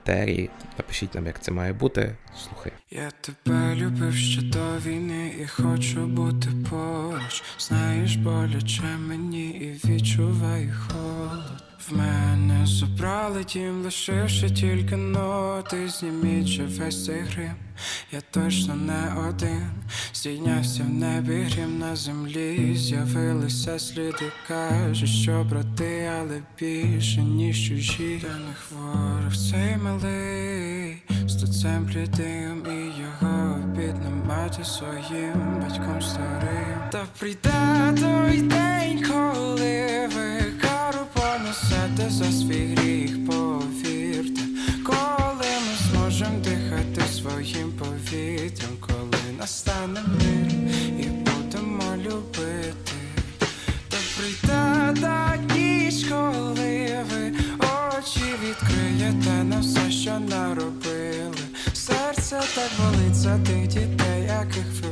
Тері, 0.03 0.49
напишіть 0.77 1.15
нам, 1.15 1.25
як 1.25 1.41
це 1.41 1.51
має 1.51 1.73
бути. 1.73 2.15
Слухай. 2.38 2.71
Я 2.91 3.11
тебе 3.21 3.75
любив 3.75 4.13
ще 4.13 4.41
до 4.41 4.77
війни 4.85 5.35
і 5.41 5.47
хочу 5.47 6.05
бути 6.07 6.49
поруч. 6.69 7.43
Знаєш, 7.59 8.15
боляче 8.15 8.97
мені 9.07 9.49
і 9.49 9.88
відчуваю 9.88 10.73
холод. 10.88 11.66
В 11.89 11.97
мене 11.97 12.65
забрали 12.65 13.43
дім, 13.43 13.84
лишивши 13.84 14.49
тільки 14.49 14.95
ноти. 14.95 15.89
Зніміть 15.89 16.47
же 16.47 16.64
весь 16.64 17.05
цей 17.05 17.22
грим. 17.22 17.53
Я 18.11 18.22
точно 18.31 18.76
не 18.76 19.30
один. 19.30 19.69
Здійнявся 20.14 20.84
в 20.84 20.89
небі 20.89 21.41
грім 21.41 21.80
на 21.80 21.95
землі. 21.95 22.76
З'явилися 22.76 23.80
сліди, 23.80 24.31
кажуть, 24.47 25.09
що 25.09 25.43
брати, 25.43 26.11
але 26.19 26.41
більше 26.59 27.22
ніж 27.22 27.68
чужі. 27.68 28.22
Я 28.23 28.38
не 28.38 28.53
хворий 28.53 29.38
цей 29.51 29.77
малий. 29.77 31.03
З 31.27 31.35
туцем 31.35 31.85
блідим 31.85 32.64
і 32.72 33.01
його 33.01 33.55
обідна 33.55 34.09
мати 34.27 34.64
своїм 34.64 35.59
батьком 35.61 36.01
старим. 36.01 36.89
Та 36.91 37.05
прийде 37.19 37.93
той 37.99 38.41
день, 38.41 39.03
коли 39.07 40.07
ви 40.15 40.56
кару 41.57 41.89
понесете 41.97 42.09
за 42.09 42.31
свій 42.31 42.75
гріх, 42.75 43.25
повірте, 43.25 44.41
коли 44.84 45.47
ми 45.65 45.91
зможемо 45.91 46.39
дихати 46.39 47.01
своїм 47.13 47.71
повітрям, 47.71 48.71
коли 48.79 49.38
настане 49.39 50.01
мир 50.07 50.51
і 50.99 51.07
будемо 51.07 51.95
любити. 51.97 52.93
Та 53.89 53.97
прийде 54.17 55.01
та 55.01 55.38
ніч, 55.55 56.05
коли 56.09 57.05
ви 57.11 57.34
очі 57.59 58.34
відкриєте 58.43 59.43
на 59.43 59.59
все, 59.59 59.91
що 59.91 60.19
наробили. 60.19 61.38
Серце 61.73 62.41
так 62.55 62.71
болить 62.77 63.15
за 63.15 63.39
тих 63.39 63.67
дітей, 63.67 64.23
яких 64.27 64.65
ви 64.81 64.86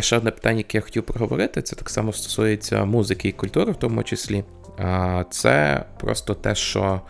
Є 0.00 0.04
ще 0.04 0.16
одне 0.16 0.30
питання, 0.30 0.58
яке 0.58 0.78
я 0.78 0.82
хотів 0.82 1.02
проговорити. 1.02 1.62
Це 1.62 1.76
так 1.76 1.90
само 1.90 2.12
стосується 2.12 2.84
музики 2.84 3.28
і 3.28 3.32
культури, 3.32 3.72
в 3.72 3.76
тому 3.76 4.02
числі. 4.02 4.44
Це 5.30 5.84
просто 5.98 6.34
те, 6.34 6.54
що. 6.54 7.00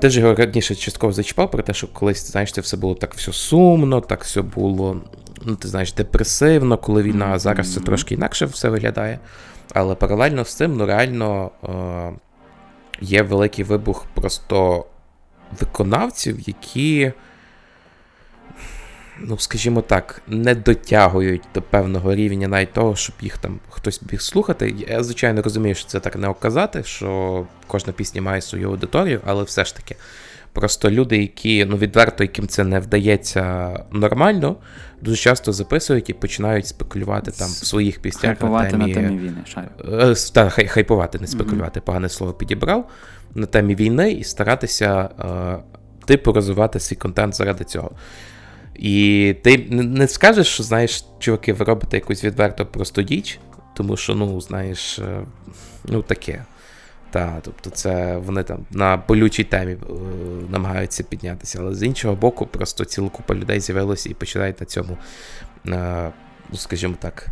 Ти 0.00 0.10
ж 0.10 0.20
його 0.20 0.34
раніше 0.34 0.74
частково 0.74 1.12
зачіпав 1.12 1.50
про 1.50 1.62
те, 1.62 1.74
що 1.74 1.88
колись, 1.88 2.30
знаєш, 2.30 2.52
це 2.52 2.60
все 2.60 2.76
було 2.76 2.94
так 2.94 3.14
все 3.14 3.32
сумно, 3.32 4.00
так 4.00 4.24
все 4.24 4.42
було, 4.42 5.00
ну, 5.44 5.56
ти 5.56 5.68
знаєш, 5.68 5.92
депресивно, 5.92 6.78
коли 6.78 7.02
війна, 7.02 7.26
а 7.32 7.38
зараз 7.38 7.74
це 7.74 7.80
трошки 7.80 8.14
інакше 8.14 8.46
все 8.46 8.68
виглядає. 8.68 9.18
Але 9.74 9.94
паралельно 9.94 10.44
з 10.44 10.54
цим, 10.54 10.76
ну 10.76 10.86
реально 10.86 11.50
е, 11.64 12.12
є 13.00 13.22
великий 13.22 13.64
вибух 13.64 14.06
просто 14.14 14.86
виконавців, 15.60 16.40
які 16.48 17.12
ну, 19.20 19.38
скажімо 19.38 19.82
так, 19.82 20.22
не 20.26 20.54
дотягують 20.54 21.42
до 21.54 21.62
певного 21.62 22.14
рівня 22.14 22.48
навіть 22.48 22.72
того, 22.72 22.96
щоб 22.96 23.16
їх 23.20 23.38
там 23.38 23.60
хтось 23.70 24.02
міг 24.12 24.20
слухати. 24.20 24.74
Я, 24.88 25.02
звичайно, 25.02 25.42
розумію, 25.42 25.74
що 25.74 25.86
це 25.86 26.00
так 26.00 26.16
не 26.16 26.28
оказати, 26.28 26.82
що 26.84 27.46
кожна 27.66 27.92
пісня 27.92 28.22
має 28.22 28.40
свою 28.40 28.70
аудиторію, 28.70 29.20
але 29.24 29.42
все 29.42 29.64
ж 29.64 29.76
таки. 29.76 29.96
Просто 30.52 30.90
люди, 30.90 31.18
які 31.18 31.64
ну 31.64 31.76
відверто, 31.76 32.24
яким 32.24 32.48
це 32.48 32.64
не 32.64 32.80
вдається 32.80 33.72
нормально, 33.92 34.56
дуже 35.00 35.16
часто 35.16 35.52
записують 35.52 36.10
і 36.10 36.12
починають 36.12 36.66
спекулювати 36.66 37.30
там 37.30 37.48
в 37.48 37.66
своїх 37.66 38.00
піснях 38.00 38.38
Хайпувати 38.38 38.76
на 38.76 38.84
темі, 38.84 38.94
на 38.94 39.00
темі 39.00 39.18
війни, 39.18 39.36
шарю. 39.46 39.68
Е, 39.92 40.14
Та, 40.34 40.50
хай, 40.50 40.66
хайпувати, 40.66 41.18
не 41.18 41.26
спекулювати, 41.26 41.80
погане 41.80 42.08
слово 42.08 42.32
підібрав 42.32 42.90
на 43.34 43.46
темі 43.46 43.74
війни 43.74 44.12
і 44.12 44.24
старатися 44.24 45.10
е, 45.20 45.58
типу 46.06 46.32
розвивати 46.32 46.80
свій 46.80 46.96
контент 46.96 47.34
заради 47.34 47.64
цього. 47.64 47.90
І 48.74 49.36
ти 49.42 49.58
не- 49.70 50.08
скажеш, 50.08 50.46
що 50.46 50.62
знаєш, 50.62 51.04
чуваки, 51.18 51.52
ви 51.52 51.64
робите 51.64 51.96
якусь 51.96 52.24
відверто 52.24 52.66
просту 52.66 53.02
діч, 53.02 53.38
тому 53.76 53.96
що, 53.96 54.14
ну, 54.14 54.40
знаєш, 54.40 54.98
е, 54.98 55.20
ну 55.84 56.02
таке. 56.02 56.44
Та, 57.10 57.38
тобто 57.42 57.70
це 57.70 58.16
вони 58.16 58.42
там 58.42 58.58
на 58.70 58.96
болючій 58.96 59.44
темі 59.44 59.72
е, 59.72 59.76
намагаються 60.50 61.02
піднятися. 61.02 61.58
Але 61.60 61.74
з 61.74 61.82
іншого 61.82 62.14
боку, 62.14 62.46
просто 62.46 62.84
ціла 62.84 63.08
купа 63.08 63.34
людей 63.34 63.60
з'явилася 63.60 64.08
і 64.08 64.14
починають 64.14 64.60
на 64.60 64.66
цьому, 64.66 64.98
е, 65.68 66.10
ну, 66.50 66.56
скажімо 66.58 66.94
так, 67.00 67.26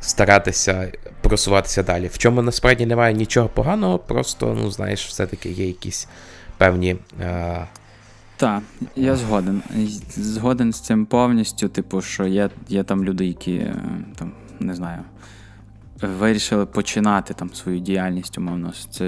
старатися 0.00 0.92
просуватися 1.20 1.82
далі. 1.82 2.06
В 2.06 2.18
чому 2.18 2.42
насправді 2.42 2.86
немає 2.86 3.14
нічого 3.14 3.48
поганого, 3.48 3.98
просто, 3.98 4.58
ну, 4.62 4.70
знаєш, 4.70 5.06
все-таки 5.06 5.50
є 5.50 5.66
якісь 5.66 6.08
певні. 6.58 6.96
Е, 7.20 7.66
Так, 8.40 8.62
я 8.96 9.16
згоден. 9.16 9.62
Згоден 10.16 10.72
з 10.72 10.80
цим 10.80 11.06
повністю. 11.06 11.68
Типу, 11.68 12.00
що 12.00 12.26
є, 12.26 12.50
є 12.68 12.82
там 12.82 13.04
люди, 13.04 13.26
які 13.26 13.54
е, 13.54 13.76
там, 14.16 14.32
не 14.60 14.74
знаю, 14.74 14.98
вирішили 16.02 16.66
починати 16.66 17.34
там 17.34 17.54
свою 17.54 17.78
діяльність, 17.78 18.38
умовно, 18.38 18.72
з, 18.72 18.98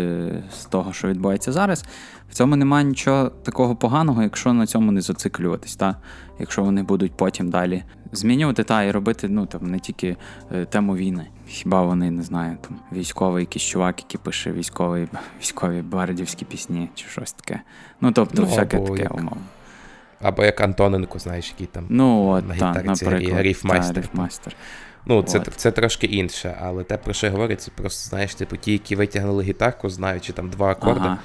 з 0.60 0.64
того, 0.64 0.92
що 0.92 1.08
відбувається 1.08 1.52
зараз. 1.52 1.84
В 2.30 2.34
цьому 2.34 2.56
немає 2.56 2.84
нічого 2.84 3.28
такого 3.28 3.76
поганого, 3.76 4.22
якщо 4.22 4.52
на 4.52 4.66
цьому 4.66 4.92
не 4.92 5.00
зациклюватись, 5.00 5.76
та? 5.76 5.96
якщо 6.38 6.62
вони 6.62 6.82
будуть 6.82 7.12
потім 7.12 7.50
далі 7.50 7.84
змінювати 8.12 8.64
та 8.64 8.82
і 8.82 8.90
робити 8.90 9.28
ну, 9.28 9.46
там, 9.46 9.70
не 9.70 9.78
тільки 9.78 10.16
е, 10.52 10.64
тему 10.64 10.96
війни. 10.96 11.26
Хіба 11.46 11.82
вони 11.82 12.10
не 12.10 12.22
знаю, 12.22 12.56
там 12.68 12.76
військовий 12.92 13.42
якийсь 13.42 13.64
чувак, 13.64 13.98
який 13.98 14.20
пише 14.24 14.52
військові, 14.52 15.08
військові 15.40 15.82
бардівські 15.82 16.44
пісні 16.44 16.88
чи 16.94 17.08
щось 17.08 17.32
таке. 17.32 17.60
Ну, 18.00 18.12
тобто, 18.12 18.42
Ну, 18.42 18.46
всяке 18.48 18.76
або 18.76 18.86
таке 18.86 19.02
як- 19.02 19.14
умовно. 19.14 19.36
Або 20.22 20.44
як 20.44 20.60
Антоненко, 20.60 21.18
знаєш, 21.18 21.50
який 21.50 21.66
там 21.66 21.86
Ну, 21.88 22.28
от, 22.28 22.48
на 22.48 22.54
та, 22.56 22.82
наприклад, 22.82 23.40
ріфмайстер. 23.40 23.94
та, 23.94 24.00
ріфмайстер. 24.00 24.56
Ну, 25.06 25.22
це, 25.22 25.38
От. 25.38 25.48
це 25.56 25.70
трошки 25.70 26.06
інше, 26.06 26.56
але 26.60 26.84
те, 26.84 26.96
про 26.96 27.12
що 27.12 27.26
я 27.26 27.32
говорю, 27.32 27.54
це 27.56 27.70
просто, 27.70 28.08
знаєш, 28.08 28.34
типу, 28.34 28.56
ті, 28.56 28.72
які 28.72 28.96
витягнули 28.96 29.44
гітарку, 29.44 29.90
знаючи 29.90 30.32
там 30.32 30.50
два 30.50 30.70
акорди, 30.70 31.00
Ага. 31.04 31.18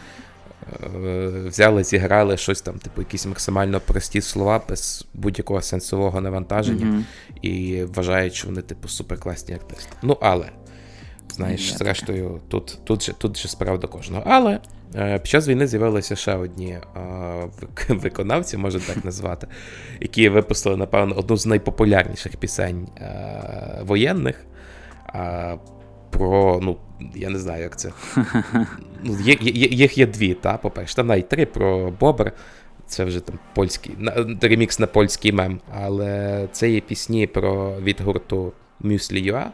е, 0.95 1.27
взяли, 1.47 1.83
зіграли 1.83 2.37
щось 2.37 2.61
там, 2.61 2.79
типу, 2.79 3.01
якісь 3.01 3.25
максимально 3.25 3.79
прості 3.79 4.21
слова 4.21 4.61
без 4.69 5.05
будь-якого 5.13 5.61
сенсового 5.61 6.21
навантаження, 6.21 6.85
Мгм. 6.85 7.05
і 7.41 7.83
вважають, 7.83 8.33
що 8.33 8.47
вони, 8.47 8.61
типу, 8.61 8.87
суперкласні 8.87 9.53
артисти. 9.53 9.91
Ну, 10.01 10.17
але, 10.21 10.49
знаєш, 11.33 11.73
зрештою, 11.77 12.41
тут, 12.47 12.77
тут, 12.83 13.03
же, 13.03 13.13
тут 13.13 13.37
же 13.37 13.47
справа 13.47 13.77
до 13.77 13.87
кожного. 13.87 14.23
Але 14.25 14.59
під 14.97 15.27
час 15.27 15.47
війни 15.47 15.67
з'явилися 15.67 16.15
ще 16.15 16.35
одні 16.35 16.71
е, 16.71 16.81
виконавці, 17.89 18.57
можна 18.57 18.81
так 18.87 19.05
назвати, 19.05 19.47
які 19.99 20.29
випустили, 20.29 20.77
напевно, 20.77 21.15
одну 21.15 21.37
з 21.37 21.45
найпопулярніших 21.45 22.37
пісень 22.37 22.87
е, 22.97 23.81
воєнних. 23.83 24.45
Про, 26.09 26.59
ну, 26.63 26.77
я 27.15 27.29
не 27.29 27.39
знаю, 27.39 27.63
як 27.63 27.79
це. 27.79 27.91
Ну, 29.03 29.17
є, 29.21 29.37
є, 29.41 29.67
їх 29.67 29.97
є 29.97 30.05
дві, 30.05 30.33
та, 30.33 30.57
по-перше, 30.57 30.95
там 30.95 31.07
навіть 31.07 31.29
три 31.29 31.45
про 31.45 31.91
Бобр. 31.99 32.31
Це 32.87 33.05
вже 33.05 33.19
там 33.19 33.39
польський, 33.55 33.95
на- 33.97 34.37
ремікс 34.41 34.79
на 34.79 34.87
польський 34.87 35.31
мем. 35.31 35.59
Але 35.73 36.47
це 36.51 36.69
є 36.69 36.79
пісні 36.79 37.27
про 37.27 37.81
від 37.81 38.01
гурту 38.01 38.53
Muesli.ua. 38.81 39.45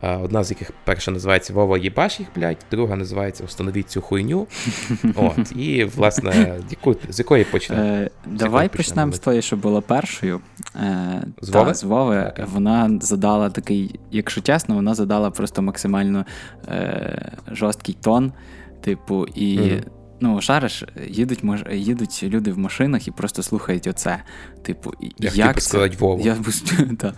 А, 0.00 0.16
Одна 0.16 0.44
з 0.44 0.50
яких 0.50 0.70
перша 0.84 1.10
називається 1.10 1.52
Вова 1.52 1.78
їбаш 1.78 2.20
їх, 2.20 2.28
блядь, 2.36 2.56
друга 2.70 2.96
називається 2.96 3.44
Установіть 3.44 3.90
цю 3.90 4.00
хуйню. 4.00 4.46
От, 5.14 5.52
і, 5.56 5.84
власне, 5.84 6.58
яку, 6.70 6.96
з 7.08 7.18
якої 7.18 7.44
почнемо? 7.44 7.82
Е, 7.82 8.10
давай 8.26 8.68
почнемо 8.68 9.12
з 9.12 9.18
тої, 9.18 9.42
що 9.42 9.56
була 9.56 9.80
першою. 9.80 10.40
Е, 10.76 11.22
З 11.40 11.48
та, 11.48 11.58
Вови? 11.58 11.74
з 11.74 11.84
Вови. 11.84 12.32
Вона 12.52 12.98
задала 13.00 13.50
такий, 13.50 14.00
якщо 14.10 14.40
чесно, 14.40 14.74
вона 14.74 14.94
задала 14.94 15.30
просто 15.30 15.62
максимально 15.62 16.26
е, 16.68 17.32
жорсткий 17.52 17.96
тон. 18.00 18.32
Типу, 18.80 19.26
і. 19.26 19.58
Мгм. 19.58 19.80
Ну, 20.22 20.40
шариш, 20.40 20.84
їдуть, 21.08 21.44
мож... 21.44 21.64
їдуть 21.72 22.22
люди 22.22 22.52
в 22.52 22.58
машинах 22.58 23.08
і 23.08 23.10
просто 23.10 23.42
слухають 23.42 23.86
оце. 23.86 24.22
Типу, 24.62 24.92
Я 25.00 25.30
як 25.34 25.46
хотів 25.46 25.62
це- 25.62 25.68
сказати 25.68 25.96
Вову. 26.00 26.22
Я, 26.24 26.36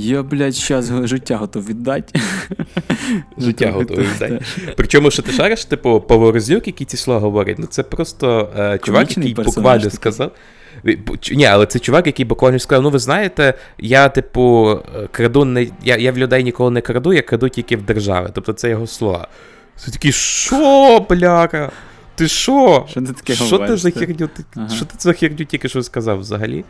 Я, 0.00 0.22
блядь, 0.22 0.54
щас 0.54 0.90
життя 1.04 1.36
готов 1.36 1.66
віддати. 1.66 2.20
Життя 3.38 3.70
готовий 3.70 4.06
віддати. 4.06 4.40
Причому, 4.76 5.10
що 5.10 5.22
ти 5.22 5.32
шариш, 5.32 5.64
типу, 5.64 6.00
Поворозюк, 6.00 6.66
який 6.66 6.86
ці 6.86 6.96
слова 6.96 7.20
говорить, 7.20 7.58
ну 7.58 7.66
це 7.66 7.82
просто 7.82 8.50
е, 8.58 8.78
чувак, 8.82 9.16
який 9.16 9.34
буквально 9.34 9.90
сказав. 9.90 10.32
Ні, 11.32 11.44
але 11.44 11.66
це 11.66 11.78
чувак, 11.78 12.06
який 12.06 12.24
буквально 12.24 12.58
сказав: 12.58 12.82
ну 12.82 12.90
ви 12.90 12.98
знаєте, 12.98 13.54
я, 13.78 14.08
типу, 14.08 14.70
е, 14.96 15.08
краду 15.12 15.44
не. 15.44 15.66
Я, 15.84 15.96
я 15.96 16.12
в 16.12 16.18
людей 16.18 16.44
ніколи 16.44 16.70
не 16.70 16.80
краду, 16.80 17.12
я 17.12 17.22
краду 17.22 17.48
тільки 17.48 17.76
в 17.76 17.82
держави. 17.82 18.30
Тобто 18.34 18.52
це 18.52 18.70
його 18.70 18.86
слова. 18.86 19.28
Це 19.76 19.90
такий, 19.90 20.12
що, 20.12 21.06
бляха? 21.10 21.70
Ти 22.18 22.28
що? 22.28 22.84
Що 22.88 23.00
ти 23.00 23.12
таке 23.12 23.34
Що 23.34 23.58
ти 23.58 23.76
за 23.76 23.90
херню? 23.90 24.28
Ага. 24.56 24.68
Що 24.68 24.84
ти 24.84 24.94
за 24.98 25.12
херню 25.12 25.44
тільки 25.44 25.68
що 25.68 25.82
сказав 25.82 26.18
взагалі? 26.18 26.64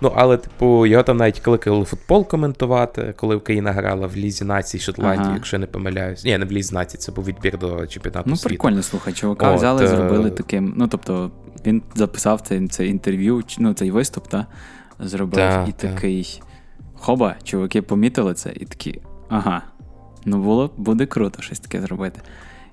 Ну, 0.00 0.12
але, 0.16 0.36
типу, 0.36 0.86
його 0.86 1.02
там 1.02 1.16
навіть 1.16 1.40
кликали 1.40 1.84
футбол 1.84 2.28
коментувати, 2.28 3.14
коли 3.16 3.36
Україна 3.36 3.72
грала 3.72 4.06
в 4.06 4.16
Лізі 4.16 4.44
націй 4.44 4.78
Шотландії, 4.78 5.24
Ага. 5.26 5.34
якщо 5.34 5.56
я 5.56 5.60
не 5.60 5.66
помиляюсь. 5.66 6.24
Ні, 6.24 6.38
не 6.38 6.44
в 6.44 6.52
Лізі 6.52 6.74
націй, 6.74 6.98
це 6.98 7.12
був 7.12 7.24
відбір 7.24 7.58
до 7.58 7.86
чемпіонату 7.86 8.30
Ну, 8.30 8.36
світу. 8.36 8.48
прикольно, 8.48 8.82
слухай, 8.82 9.12
чувака 9.12 9.50
От, 9.50 9.56
взяли, 9.58 9.84
е, 9.84 9.88
зробили 9.88 10.30
таким. 10.30 10.74
Ну, 10.76 10.88
тобто, 10.88 11.30
він 11.66 11.82
записав 11.94 12.40
це, 12.40 12.68
це 12.68 12.86
інтерв'ю, 12.86 13.42
ну, 13.58 13.74
цей 13.74 13.90
виступ, 13.90 14.28
та, 14.28 14.46
зробив 15.00 15.34
Та, 15.34 15.66
і 15.68 15.72
та. 15.72 15.88
такий. 15.88 16.42
Хоба, 16.94 17.34
чуваки 17.42 17.82
помітили 17.82 18.34
це, 18.34 18.52
і 18.56 18.64
такі, 18.64 19.00
ага. 19.28 19.62
Ну, 20.24 20.38
було, 20.38 20.70
буде 20.76 21.06
круто 21.06 21.42
щось 21.42 21.60
таке 21.60 21.80
зробити. 21.80 22.20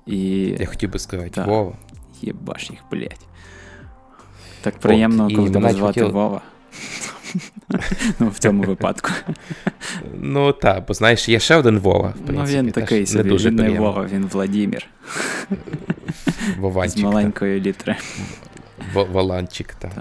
І... 0.06 0.18
Я 0.60 0.66
хотів 0.66 0.92
би 0.92 0.98
сказати, 0.98 1.42
Вова. 1.46 1.72
Єбаш 2.22 2.70
їх, 2.70 2.80
блядь. 2.90 3.26
Так 4.60 4.78
приємно, 4.78 5.30
і 5.30 5.34
коли 5.36 5.50
тебе 5.50 5.72
звати 5.72 6.00
хотіли- 6.00 6.12
Вова. 6.12 6.40
ну, 8.18 8.28
в 8.28 8.38
цьому 8.38 8.62
випадку. 8.62 9.10
Ну 10.14 10.52
так, 10.52 10.84
бо 10.88 10.94
знаєш, 10.94 11.28
є 11.28 11.40
ще 11.40 11.56
один 11.56 11.78
Вова, 11.78 12.08
в 12.08 12.26
принципі. 12.26 12.56
Ну, 12.56 12.62
він 12.62 12.72
такий 12.72 13.06
не 13.14 13.22
дуже 13.22 13.48
він 13.48 13.56
не. 13.56 13.70
Вова, 13.70 14.06
він 14.12 14.26
Владімір. 14.26 14.86
Вованчик. 16.58 16.98
З 16.98 17.02
маленької 17.02 17.60
літери. 17.60 17.96
В- 18.94 19.04
Воланчик, 19.04 19.74
так. 19.74 19.92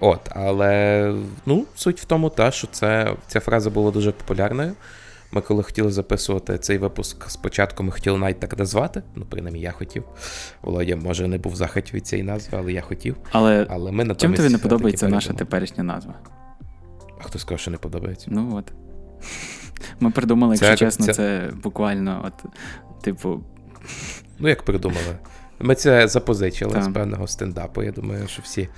От, 0.00 0.20
але 0.30 1.14
ну, 1.46 1.64
суть 1.74 2.00
в 2.00 2.04
тому, 2.04 2.30
та, 2.30 2.50
що 2.50 2.66
це, 2.66 3.14
ця 3.26 3.40
фраза 3.40 3.70
була 3.70 3.90
дуже 3.90 4.12
популярною. 4.12 4.72
Ми 5.34 5.40
коли 5.40 5.62
хотіли 5.62 5.90
записувати 5.90 6.58
цей 6.58 6.78
випуск, 6.78 7.30
спочатку 7.30 7.82
ми 7.82 7.92
хотіли 7.92 8.18
навіть 8.18 8.40
так 8.40 8.58
назвати. 8.58 9.02
Ну, 9.14 9.26
принаймні, 9.28 9.60
я 9.60 9.72
хотів. 9.72 10.04
Володя, 10.62 10.96
може, 10.96 11.28
не 11.28 11.38
був 11.38 11.52
в 11.52 11.56
від 11.94 12.06
цієї 12.06 12.26
назви, 12.26 12.58
але 12.58 12.72
я 12.72 12.80
хотів. 12.80 13.16
Але, 13.32 13.66
але 13.70 13.92
ми 13.92 14.14
чим 14.14 14.34
тобі 14.34 14.48
не 14.48 14.58
подобається 14.58 15.08
наша 15.08 15.32
теперішня 15.32 15.84
назва? 15.84 16.14
А 17.20 17.22
хто 17.22 17.38
сказав, 17.38 17.60
що 17.60 17.70
не 17.70 17.76
подобається? 17.76 18.26
Ну 18.30 18.56
от. 18.56 18.72
Ми 20.00 20.10
придумали, 20.10 20.56
Це- 20.56 20.66
якщо 20.66 20.86
чесно, 20.86 21.06
це- 21.06 21.14
це 21.14 21.50
буквально, 21.62 22.24
от, 22.26 22.52
типу, 23.02 23.40
Ну, 24.38 24.48
як 24.48 24.62
придумали? 24.62 25.18
Ми 25.60 25.74
це 25.74 26.08
запозичили 26.08 26.72
Так. 26.72 26.82
з 26.82 26.88
певного 26.88 27.26
стендапу. 27.26 27.82
Я 27.82 27.92
думаю, 27.92 28.28
що 28.28 28.42
всі 28.42 28.68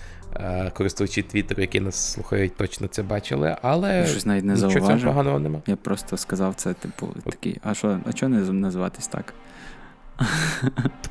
користувачі 0.75 1.23
Твіттеру, 1.23 1.63
які 1.63 1.81
нас 1.81 2.13
слухають, 2.13 2.57
точно 2.57 2.87
це 2.87 3.03
бачили, 3.03 3.57
але 3.63 3.97
я 3.97 4.07
щось 4.07 4.27
навіть 4.27 4.45
не 4.45 4.57
зауважив. 4.57 5.09
поганого 5.09 5.39
нема. 5.39 5.59
Я 5.67 5.77
просто 5.77 6.17
сказав 6.17 6.55
це, 6.55 6.75
типу, 6.75 7.09
такий, 7.25 7.59
а 7.65 7.75
що, 7.75 8.01
а 8.09 8.13
чого 8.13 8.31
не 8.31 8.41
називатись 8.41 9.07
так? 9.17 9.35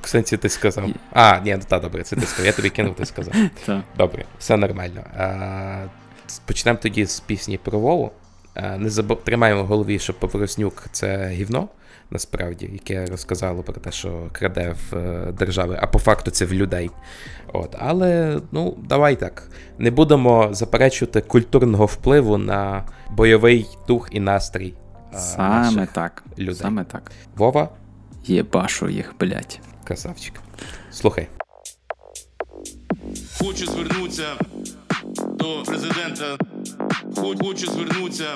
В 0.01 0.07
сенсі 0.07 0.37
ти 0.37 0.49
сказав. 0.49 0.89
А, 1.11 1.39
ні, 1.39 1.55
ну 1.55 1.61
та 1.67 1.79
добре, 1.79 2.03
це 2.03 2.15
ти 2.15 2.25
сказав. 2.25 2.45
Я 2.45 2.51
тобі 2.51 2.69
кинув, 2.69 2.95
ти 2.95 3.05
сказав. 3.05 3.33
Добре, 3.97 4.25
все 4.39 4.57
нормально. 4.57 5.03
А, 5.17 5.85
почнемо 6.45 6.79
тоді 6.81 7.05
з 7.05 7.19
пісні 7.19 7.57
про 7.57 7.79
Вову. 7.79 8.11
Не 8.77 8.89
забу... 8.89 9.15
Тримаємо 9.15 9.63
в 9.63 9.67
голові, 9.67 9.99
що 9.99 10.13
Поворознюк 10.13 10.83
це 10.91 11.27
гівно, 11.27 11.67
насправді, 12.15 12.69
яке 12.73 13.05
розказало 13.05 13.63
про 13.63 13.73
те, 13.73 13.91
що 13.91 14.29
краде 14.31 14.75
в 14.91 14.97
е, 14.97 15.31
держави, 15.31 15.79
а 15.81 15.87
по 15.87 15.99
факту 15.99 16.31
це 16.31 16.45
в 16.45 16.53
людей. 16.53 16.91
От. 17.53 17.75
Але 17.79 18.39
ну, 18.51 18.77
давай 18.89 19.15
так. 19.15 19.49
Не 19.77 19.91
будемо 19.91 20.49
заперечувати 20.51 21.21
культурного 21.21 21.85
впливу 21.85 22.37
на 22.37 22.83
бойовий 23.09 23.65
дух 23.87 24.09
і 24.11 24.19
настрій. 24.19 24.73
Саме 25.13 25.59
наших 25.59 25.91
так. 25.91 26.23
людей. 26.39 26.55
Саме 26.55 26.83
так. 26.83 27.11
Вова? 27.35 27.69
Єбашу 28.25 28.89
їх, 28.89 29.15
блядь. 29.19 29.59
Красавчик. 29.83 30.33
Слухай. 30.91 31.27
Хочу 33.39 33.65
звернутися 33.65 34.27
до 35.15 35.63
президента. 35.65 36.37
Хочу 37.15 37.71
звернутися 37.71 38.29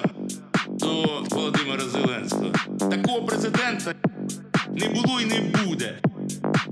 до 0.79 1.23
Володимира 1.29 1.83
Зеленського. 1.83 2.51
Такого 2.91 3.25
президента 3.25 3.93
не 4.71 4.89
було 4.89 5.21
і 5.21 5.25
не 5.25 5.39
буде. 5.41 5.99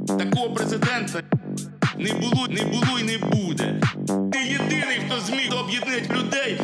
Такого 0.08 0.54
президента 0.54 1.22
не 1.98 2.14
було, 2.14 2.48
не 2.50 2.64
було 2.64 3.00
і 3.00 3.04
не 3.04 3.18
буде. 3.18 3.82
Ти 4.34 4.40
єдиний, 4.40 5.02
хто 5.08 5.20
зміг 5.20 5.54
об'єднати 5.60 6.10
людей. 6.14 6.60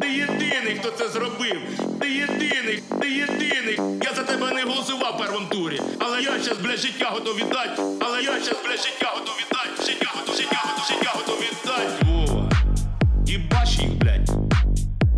Ти 0.00 0.08
єдиний, 0.08 0.76
хто 0.80 0.90
це 0.90 1.08
зробив. 1.08 1.58
Ти 2.00 2.10
єдиний, 2.10 2.82
ти 3.00 3.10
єдиний. 3.10 3.80
Я 4.04 4.12
за 4.16 4.22
тебе 4.22 4.52
не 4.52 4.62
голосував 4.62 5.14
в 5.14 5.18
першому 5.18 5.48
турі. 5.48 5.80
Але 5.98 6.22
я 6.22 6.40
щас, 6.42 6.58
блядь, 6.58 6.78
життя 6.78 7.10
готов 7.10 7.36
віддати. 7.36 7.82
Але 8.00 8.22
я 8.22 8.40
щас, 8.40 8.56
блядь, 8.64 8.80
життя 8.84 9.14
готов 9.14 9.34
віддати. 9.40 9.92
Життя 9.92 10.12
готов, 10.14 10.36
життя 10.36 10.62
готов, 10.64 10.84
життя 10.88 11.12
готов 11.14 11.25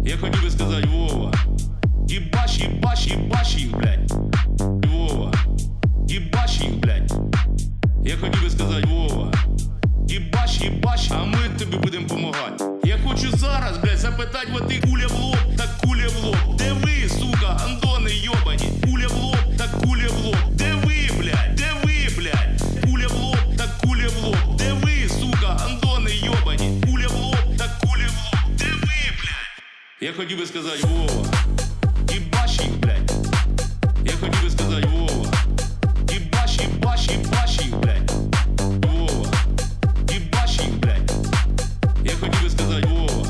Я 0.08 0.16
хотів 0.16 0.42
би 0.44 0.50
сказати, 0.50 0.88
Вова. 0.88 1.32
Їбаш, 2.08 2.58
їбаш, 2.58 3.06
їбаш 3.06 3.56
їх, 3.56 3.76
блядь. 3.76 4.12
Вова. 4.86 5.32
Їбаш 6.08 6.60
їх, 6.60 6.78
блядь. 6.78 7.12
Я 8.04 8.16
хотів 8.16 8.42
би 8.42 8.50
сказати, 8.50 8.88
Вова. 8.88 9.32
Їбаш, 10.08 10.60
їбаш, 10.60 11.10
а 11.10 11.24
ми 11.24 11.38
тобі 11.58 11.76
будемо 11.76 12.06
помагати. 12.06 12.64
Я 12.84 12.98
хочу 13.06 13.36
зараз, 13.36 13.78
блядь, 13.78 13.98
запитати 13.98 14.48
вот 14.52 14.68
ти 14.68 14.80
куля 14.80 15.06
в 15.06 15.20
лоб, 15.20 15.56
так 15.56 15.68
куля 15.84 16.08
в 16.08 16.24
лоб. 16.24 16.56
Де 16.58 16.72
ви, 16.72 17.08
сука, 17.08 17.60
андони 17.66 18.10
йобані? 18.14 18.77
Я 30.08 30.14
хотів 30.14 30.38
би 30.38 30.46
сказати, 30.46 30.78
Вова. 30.82 31.24
Їбаш 32.12 32.60
їх, 32.60 32.78
блядь. 32.80 33.12
Я 34.04 34.12
хотів 34.12 34.42
би 34.44 34.50
сказати, 34.50 34.88
Вова. 34.92 35.32
Їбаш, 36.10 36.58
їбаш, 36.60 37.08
їбаш 37.08 37.58
їх, 37.60 37.76
блядь. 37.76 38.12
Вова. 38.86 39.32
Їбаш 40.10 40.58
їх, 40.60 40.78
блядь. 40.78 41.12
Я 42.04 42.12
хотів 42.20 42.42
би 42.42 42.50
сказати, 42.50 42.88
Вова. 42.88 43.26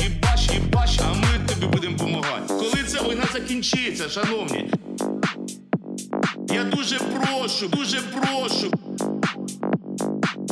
Їбаш, 0.00 0.48
їбаш, 0.50 0.98
а 1.00 1.14
ми 1.14 1.46
тобі 1.48 1.66
будемо 1.66 1.96
помагати. 1.96 2.54
Коли 2.54 2.84
ця 2.86 3.02
війна 3.02 3.24
закінчиться, 3.32 4.08
шановні. 4.08 4.70
Я 6.48 6.64
дуже 6.64 6.98
прошу, 6.98 7.68
дуже 7.68 8.00
прошу. 8.00 8.70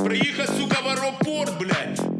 Приїхати, 0.04 0.52
сука, 0.60 0.80
в 0.84 0.88
аеропорт, 0.88 1.52
блядь. 1.60 2.15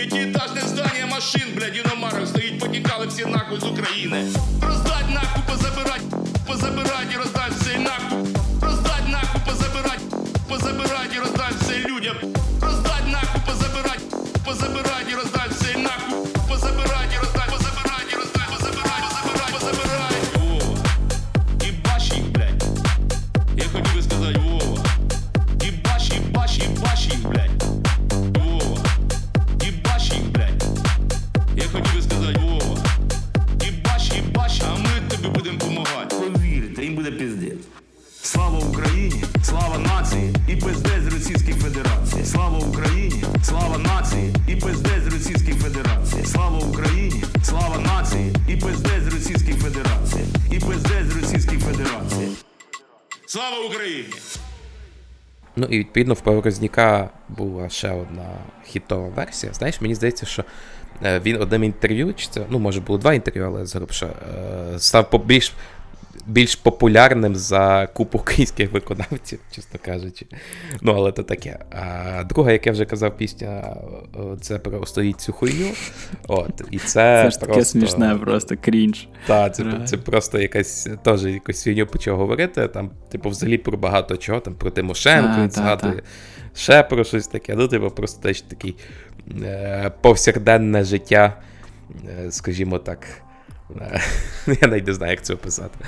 П'ятиэтажне 0.00 0.60
здання 0.60 1.06
машин, 1.06 1.48
блядь, 1.56 1.76
іномарок 1.76 2.28
стоїть, 2.28 2.60
потікали 2.60 3.06
всі 3.06 3.24
нахуй 3.24 3.60
з 3.60 3.64
України. 3.64 4.28
Роздать 4.62 5.10
нахуй, 5.14 5.42
позабирать, 5.46 6.02
позабирать 6.46 7.14
і 7.14 7.16
роздать 7.16 7.52
все 7.60 7.78
нахуй. 7.78 8.18
Роздать 8.62 9.08
нахуй, 9.08 9.40
позабирать, 9.46 10.00
позабирать 10.48 11.14
і 11.16 11.18
роздать 11.18 11.54
все 11.60 11.78
людям. 11.78 12.16
Роздать 12.62 13.06
нахуй, 13.12 13.40
позабирать, 13.46 14.00
позабирать 14.44 15.08
і 15.12 15.14
роздать 15.14 15.50
все 15.50 15.78
нахуй. 15.78 16.26
Позабирать 16.48 17.12
і 17.16 17.18
роздать, 17.18 17.50
Ну 55.60 55.66
і 55.70 55.78
відповідно 55.78 56.14
в 56.14 56.20
Поворозняка 56.20 57.08
була 57.28 57.68
ще 57.68 57.90
одна 57.90 58.24
хітова 58.66 59.08
версія. 59.08 59.52
Знаєш, 59.52 59.80
мені 59.80 59.94
здається, 59.94 60.26
що 60.26 60.44
е, 61.04 61.20
він 61.20 61.42
одним 61.42 61.64
інтерв'ю, 61.64 62.14
чи 62.14 62.28
це, 62.30 62.40
ну, 62.50 62.58
може 62.58 62.80
було 62.80 62.98
два 62.98 63.14
інтерв'ю, 63.14 63.44
але 63.46 63.66
згрубше, 63.66 64.08
став 64.78 65.10
по- 65.10 65.18
більш, 65.18 65.52
більш 66.26 66.56
популярним 66.56 67.36
за 67.36 67.86
купу 67.86 68.18
українських 68.18 68.72
виконавців, 68.72 69.38
чесно 69.50 69.80
кажучи. 69.84 70.26
Ну, 70.80 70.92
але 70.92 71.12
то 71.12 71.22
таке. 71.22 71.58
А 71.70 72.24
друга, 72.24 72.52
як 72.52 72.66
я 72.66 72.72
вже 72.72 72.84
казав, 72.84 73.16
пісня 73.16 73.76
е, 74.16 74.36
це 74.40 74.58
про 74.58 74.80
«Остоїть 74.80 75.20
цю 75.20 75.32
хуйню. 75.32 75.70
От, 76.28 76.62
і 76.70 76.78
це, 76.78 77.22
Це 77.24 77.30
ж 77.30 77.40
таке 77.40 77.52
просто... 77.52 77.78
смішне, 77.78 78.14
просто 78.14 78.56
крінж. 78.60 79.08
Так, 79.26 79.54
це, 79.54 79.64
це 79.84 79.96
просто 79.96 80.38
якась 80.38 80.88
теж 81.02 81.24
якусь 81.24 81.62
фігню 81.62 81.86
почав 81.86 82.16
говорити. 82.16 82.68
Там, 82.68 82.90
типу, 83.10 83.28
взагалі 83.28 83.58
про 83.58 83.78
багато 83.78 84.16
чого, 84.16 84.40
там 84.40 84.54
про 84.54 84.70
Тимошенко, 84.70 85.40
він 85.40 85.48
та, 85.48 85.54
згадує 85.54 85.94
та. 85.94 86.02
ще 86.54 86.82
про 86.82 87.04
щось 87.04 87.26
таке. 87.26 87.54
Ну, 87.54 87.68
типу, 87.68 87.90
просто 87.90 88.22
теж 88.22 88.40
такий 88.40 88.76
е, 89.42 89.92
повсякденне 90.00 90.84
життя, 90.84 91.42
е, 92.26 92.30
скажімо 92.30 92.78
так. 92.78 93.06
я 94.46 94.68
навіть 94.68 94.86
не 94.86 94.94
знаю, 94.94 95.10
як 95.10 95.22
це 95.22 95.34
описати. 95.34 95.78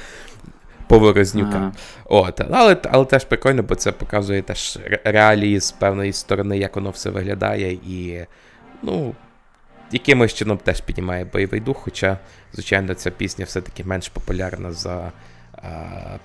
Поворознюка. 0.86 1.72
От, 2.04 2.40
але, 2.50 2.76
але 2.90 3.04
теж 3.04 3.24
прикольно, 3.24 3.62
бо 3.62 3.74
це 3.74 3.92
показує 3.92 4.42
теж 4.42 4.78
реалії 5.04 5.60
з 5.60 5.72
певної 5.72 6.12
сторони, 6.12 6.58
як 6.58 6.76
воно 6.76 6.90
все 6.90 7.10
виглядає, 7.10 7.72
і 7.72 8.26
ну, 8.82 9.14
якимось 9.92 10.34
чином 10.34 10.58
теж 10.58 10.80
піднімає 10.80 11.24
бойовий 11.24 11.60
дух, 11.60 11.76
хоча, 11.76 12.18
звичайно, 12.52 12.94
ця 12.94 13.10
пісня 13.10 13.44
все-таки 13.44 13.84
менш 13.84 14.08
популярна 14.08 14.72
за 14.72 15.12
а, 15.52 15.68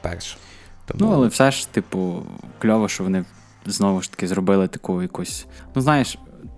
першу. 0.02 0.38
Тому... 0.86 1.06
Ну, 1.06 1.16
але 1.16 1.28
все 1.28 1.52
ж, 1.52 1.70
типу, 1.72 2.24
кльово, 2.60 2.88
що 2.88 3.04
вони 3.04 3.26
знову 3.66 4.02
ж 4.02 4.12
таки 4.12 4.28
зробили 4.28 4.68
таку 4.68 5.02
якусь. 5.02 5.46
Ну, 5.76 5.82
знаєш, 5.82 6.18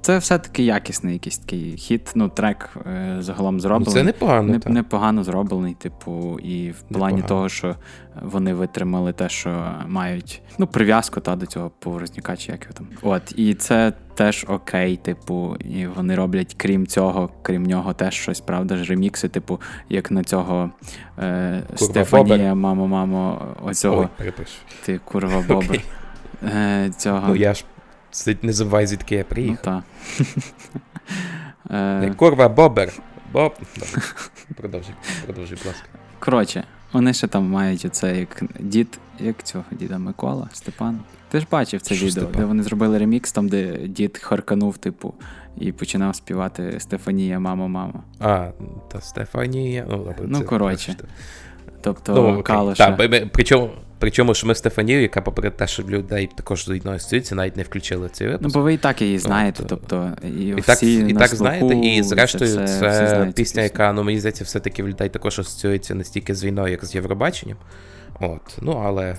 це 0.10 0.18
все-таки 0.18 0.64
якісний 0.64 1.14
якийсь 1.14 1.38
такий 1.38 1.78
хіт, 1.78 2.12
ну, 2.16 2.30
трек 2.30 2.70
е, 2.88 3.18
загалом 3.20 3.60
зроблений. 3.60 3.86
Ну, 3.88 3.94
це 3.94 4.04
непогано, 4.04 4.52
Не- 4.52 4.60
так. 4.60 4.74
непогано 4.74 5.24
зроблений, 5.24 5.74
типу, 5.74 6.40
і 6.40 6.72
в 6.72 6.82
плані 6.82 7.16
Непогано. 7.16 7.28
того, 7.28 7.50
що 7.50 7.76
вони 8.22 8.54
витримали 8.54 9.14
те, 9.14 9.30
що 9.30 9.72
мають 9.88 10.42
ну, 10.58 10.68
прив'язку 10.68 11.20
та, 11.20 11.36
до 11.36 11.46
цього 11.46 11.72
поворозника, 11.80 12.38
чи 12.38 12.52
як 12.52 12.62
його 12.64 12.74
там. 12.74 12.88
От, 13.02 13.34
і 13.36 13.54
це 13.54 13.94
теж 14.16 14.46
окей, 14.48 14.98
типу, 14.98 15.56
і 15.60 15.88
вони 15.88 16.16
роблять, 16.16 16.54
крім 16.58 16.88
цього, 16.88 17.30
крім 17.42 17.64
нього, 17.64 17.94
теж 17.94 18.14
щось, 18.14 18.40
правда 18.40 18.78
ж, 18.78 18.84
ремікси, 18.84 19.28
типу, 19.28 19.62
як 19.90 20.12
на 20.12 20.24
цього 20.24 20.72
е, 21.20 21.64
Курва 21.68 21.78
Стефанія, 21.78 22.38
Бобер. 22.38 22.56
мамо, 22.56 22.88
мамо, 22.88 23.42
оцього. 23.64 24.10
Ой. 24.20 24.32
Ти 24.86 25.00
курва 25.06 25.44
бобер. 25.48 25.66
Окей. 25.70 25.82
Е, 26.44 26.92
цього. 26.98 27.28
Ну, 27.28 27.36
я 27.36 27.54
ж 27.54 27.66
не 28.44 28.54
забувай, 28.54 28.88
звідки 28.88 29.16
я 29.16 29.24
приїхав. 29.24 29.58
Ну, 29.66 29.86
та. 30.20 30.30
Не 32.00 32.08
Е, 32.08 32.14
Курва 32.18 32.50
Бобер. 32.50 32.94
Боб. 33.34 33.54
Продовжуй, 34.56 34.94
продовжуй, 35.26 35.58
будь 35.58 35.66
ласка. 35.68 35.88
Коротше, 36.20 36.64
вони 36.94 37.14
ще 37.14 37.28
там 37.28 37.50
мають 37.50 37.86
оце 37.86 38.20
як 38.20 38.44
дід, 38.60 39.00
як 39.20 39.44
цього 39.44 39.64
діда 39.72 39.98
Микола, 39.98 40.50
Степан. 40.54 41.00
Ти 41.30 41.40
ж 41.40 41.48
бачив 41.52 41.82
це 41.82 41.96
Що 41.96 42.06
відео, 42.06 42.24
Степан? 42.24 42.42
де 42.42 42.46
вони 42.46 42.64
зробили 42.64 42.98
ремікс, 42.98 43.32
там, 43.32 43.48
де 43.50 43.88
дід 43.88 44.18
харканув, 44.18 44.78
типу, 44.78 45.14
і 45.58 45.72
починав 45.72 46.16
співати 46.16 46.80
Стефанія, 46.80 47.40
мамо, 47.40 47.68
мамо. 47.68 48.04
А, 48.20 48.50
та 48.92 49.02
Стефанія. 49.02 49.86
Ну, 49.90 49.98
добре, 49.98 50.16
Ну, 50.28 50.44
коротше. 50.46 50.96
Тобто, 51.82 52.14
Ну. 52.16 52.44
Калоша. 52.44 52.92
Та, 52.98 53.26
причому, 53.34 53.70
причому, 54.00 54.34
що 54.34 54.48
ми 54.48 54.56
Стефанію, 54.56 55.02
яка 55.02 55.22
попри 55.22 55.50
те, 55.50 55.68
що 55.68 55.84
людей 55.84 56.30
також 56.36 56.68
до 56.68 56.74
одної 56.74 56.98
асоціюється, 56.98 57.36
навіть 57.36 57.58
не 57.58 57.64
включили 57.64 58.10
цей 58.10 58.28
випуск. 58.28 58.44
Ну, 58.44 58.50
бо 58.54 58.62
ви 58.62 58.74
і 58.74 58.78
так 58.78 59.02
її 59.02 59.20
знаєте, 59.20 59.64
тобто, 59.68 60.12
і, 60.24 60.48
І 60.48 60.62
так, 60.62 60.76
всі 60.76 61.00
і 61.08 61.14
так 61.14 61.36
знаєте, 61.36 61.76
і 61.76 62.04
зрештою, 62.04 62.56
це, 62.56 62.68
це, 62.68 63.32
пісня, 63.36 63.64
яка, 63.64 63.94
ну, 63.94 64.04
мені 64.04 64.20
здається, 64.20 64.44
все-таки 64.44 64.84
в 64.84 64.88
людей 64.88 65.10
також 65.10 65.40
асоціюється 65.40 65.96
не 65.96 66.04
стільки 66.04 66.36
з 66.36 66.44
війною, 66.44 66.72
як 66.72 66.86
з 66.86 66.96
Євробаченням. 66.96 67.58
От, 68.20 68.58
ну, 68.62 68.72
але 68.86 69.16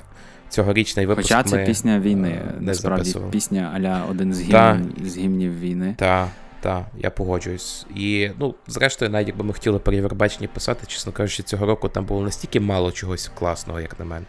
цьогорічний 0.48 1.06
випуск 1.06 1.28
Хоча 1.28 1.42
це 1.42 1.56
ми, 1.56 1.64
пісня 1.64 2.00
війни, 2.00 2.28
е, 2.28 2.54
не 2.60 2.66
насправді 2.66 3.04
записували. 3.04 3.32
пісня 3.32 3.72
аля 3.74 4.04
один 4.10 4.34
з, 4.34 4.42
Та. 4.48 4.80
з 5.04 5.18
гімнів 5.18 5.60
війни. 5.60 5.94
Так, 5.98 6.28
так, 6.60 6.84
я 6.98 7.10
погоджуюсь. 7.10 7.86
І, 7.94 8.30
ну, 8.38 8.54
зрештою, 8.66 9.10
навіть 9.10 9.28
якби 9.28 9.44
ми 9.44 9.52
хотіли 9.52 9.78
про 9.78 9.94
Євробачення 9.94 10.48
писати, 10.48 10.86
чесно 10.86 11.12
кажучи, 11.12 11.42
цього 11.42 11.66
року 11.66 11.88
там 11.88 12.04
було 12.04 12.22
настільки 12.22 12.60
мало 12.60 12.92
чогось 12.92 13.30
класного, 13.38 13.80
як 13.80 13.98
на 13.98 14.04
мене, 14.04 14.26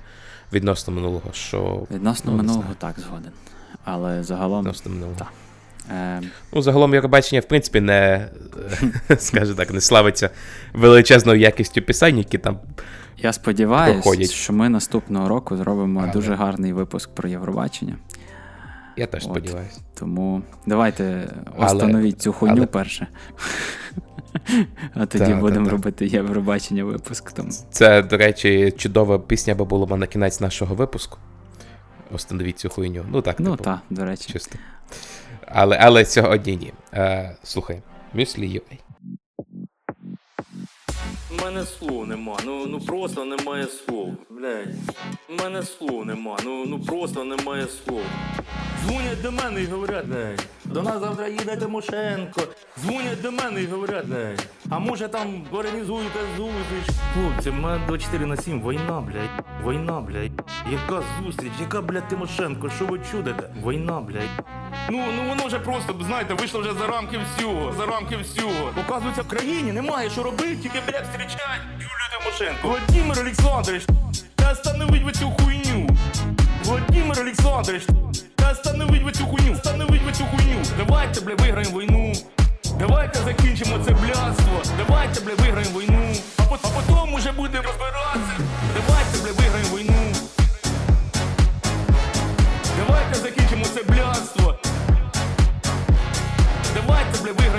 відносно 0.54 0.94
минулого, 0.94 1.30
що. 1.34 1.88
Відносно 1.92 2.32
ну, 2.32 2.38
минулого 2.38 2.74
так 2.78 2.96
згоден. 3.00 3.32
Але 3.84 4.24
загалом. 4.24 4.60
Відносно 4.60 4.92
минулого. 4.92 5.16
Так. 5.18 5.28
Ну, 6.54 6.62
загалом 6.62 6.94
Євробачення, 6.94 7.42
в 7.42 7.46
принципі, 7.46 7.82
не, 7.82 8.28
скажу 9.18 9.56
так, 9.56 9.72
не 9.72 9.82
славиться 9.82 10.30
величезною 10.74 11.40
якістю 11.40 11.82
писань, 11.82 12.18
які 12.18 12.38
там 12.38 12.60
Я 13.18 13.34
сподіваюся, 13.34 14.34
що 14.34 14.54
ми 14.54 14.70
наступного 14.70 15.28
року 15.30 15.58
зробимо 15.58 16.02
Але- 16.04 16.12
дуже 16.12 16.36
гарний 16.36 16.74
випуск 16.74 17.10
про 17.10 17.30
Євробачення. 17.30 17.96
Я 18.98 19.08
теж 19.08 19.24
сподіваюся. 19.24 19.80
Тому 19.94 20.42
давайте 20.66 21.28
Але- 21.58 22.12
цю 22.12 22.34
хуйню 22.34 22.56
але- 22.58 22.66
перше. 22.66 23.08
А 24.94 25.06
тоді 25.06 25.26
Та, 25.26 25.36
будемо 25.36 25.66
та. 25.66 25.72
робити 25.72 26.08
Євробачення 26.08 26.84
випуск. 26.84 27.32
Тому. 27.32 27.50
Це, 27.72 28.02
до 28.02 28.18
речі, 28.18 28.72
чудова 28.78 29.20
пісня, 29.20 29.56
бо 29.56 29.66
було 29.66 29.86
б 29.86 29.98
на 29.98 30.08
кінець 30.08 30.40
нашого 30.42 30.76
випуску. 30.76 31.18
Остановіть 32.14 32.60
цю 32.60 32.70
хуйню. 32.70 33.06
Ну 33.12 33.22
так, 33.22 33.36
Ну 33.40 33.52
типу, 33.52 33.64
так, 33.64 33.80
до 33.90 34.06
речі. 34.06 34.34
чисто. 34.34 34.56
Але, 35.46 35.78
але 35.82 36.06
сьогодні 36.06 36.56
ні. 36.58 36.74
Е, 36.94 37.36
слухай, 37.44 37.82
мюслі 38.14 38.48
UA. 38.50 38.78
У 41.42 41.44
мене 41.44 41.66
слов 41.66 42.08
нема, 42.08 42.38
ну 42.46 42.66
ну 42.68 42.80
просто 42.80 43.26
немає 43.26 43.68
слов. 43.68 44.14
Блядь. 44.30 44.68
У 45.30 45.44
мене 45.44 45.64
слов 45.64 46.06
нема, 46.06 46.38
ну 46.46 46.66
ну 46.66 46.80
просто 46.80 47.24
немає 47.24 47.68
слов. 47.68 48.04
Дзвонять 48.86 49.22
до 49.22 49.32
мене 49.32 49.62
і 49.62 49.66
говорять, 49.66 50.06
блядь, 50.06 50.46
до 50.66 50.82
нас 50.82 51.00
завтра 51.00 51.28
їде 51.28 51.56
Тимошенко. 51.56 52.42
Дзвонять 52.80 53.22
до 53.22 53.32
мене 53.32 53.62
і 53.62 53.66
говорять, 53.66 54.06
блядь, 54.06 54.48
а 54.70 54.80
може 54.80 55.08
там 55.08 55.44
організуєте 55.52 56.20
зустріч. 56.38 56.98
Хлопці, 57.14 57.50
в 57.50 57.54
мене 57.54 57.86
24 57.88 58.26
на 58.26 58.38
7, 58.38 58.62
війна, 58.62 59.02
блядь, 59.02 59.46
війна, 59.68 60.00
блядь. 60.00 60.32
Яка 60.72 61.04
зустріч, 61.24 61.52
яка, 61.62 61.82
блядь, 61.82 62.08
Тимошенко, 62.08 62.70
що 62.70 62.86
ви 62.86 63.00
чудите? 63.12 63.50
Війна, 63.68 64.00
блядь. 64.00 64.46
Ну, 64.90 65.06
ну 65.18 65.30
воно 65.30 65.46
вже 65.46 65.60
просто, 65.60 65.96
знаєте, 66.06 66.34
вийшло 66.34 66.62
вже 66.62 66.74
за 66.74 66.88
рамки 66.88 67.20
всього, 67.36 67.74
за 67.78 67.86
рамки 67.86 68.18
всього. 68.18 68.72
Оказується, 68.86 69.22
в 69.22 69.28
країні 69.28 69.72
немає 69.72 70.10
що 70.10 70.24
робити, 70.24 70.56
тільки, 70.56 70.80
блядь, 70.88 71.06
зустрічають 71.32 71.64
Юлію 71.80 72.10
Тимошенко. 72.12 72.68
Владимир 72.68 73.20
Олександрович, 73.20 73.86
та 74.36 74.52
остановить 74.52 75.04
ви 75.04 75.12
цю 75.12 75.32
хуйню. 75.32 75.90
Владимир 76.64 77.20
Олександрович, 77.20 77.84
та 78.36 78.52
остановить 78.52 79.04
ви 79.04 79.12
цю 79.12 79.26
хуйню, 79.26 79.54
остановить 79.54 80.02
ви 80.06 80.12
цю 80.12 80.26
хуйню. 80.26 80.58
Давайте, 80.78 81.22
бля, 81.22 81.36
виграємо 81.36 81.80
війну. 81.80 82.14
Давайте 82.80 83.20
закінчимо 83.20 83.78
це 83.86 83.92
блядство. 83.92 84.62
Давайте, 84.78 85.22
бля, 85.22 85.34
виграємо 85.36 85.80
війну. 85.80 86.16
А 86.38 86.44
потім 86.44 87.14
уже 87.14 87.32
будемо 87.32 87.64
розбиратися. 87.64 88.38
Давайте, 88.76 89.18
бля, 89.24 89.32
виграємо 89.32 89.78
війну. 89.78 90.14
Давайте 92.78 93.20
закінчимо 93.20 93.66
це 93.66 93.84
блядство. 93.84 94.56
Давайте, 96.76 97.24
бля, 97.24 97.32
виграємо 97.32 97.51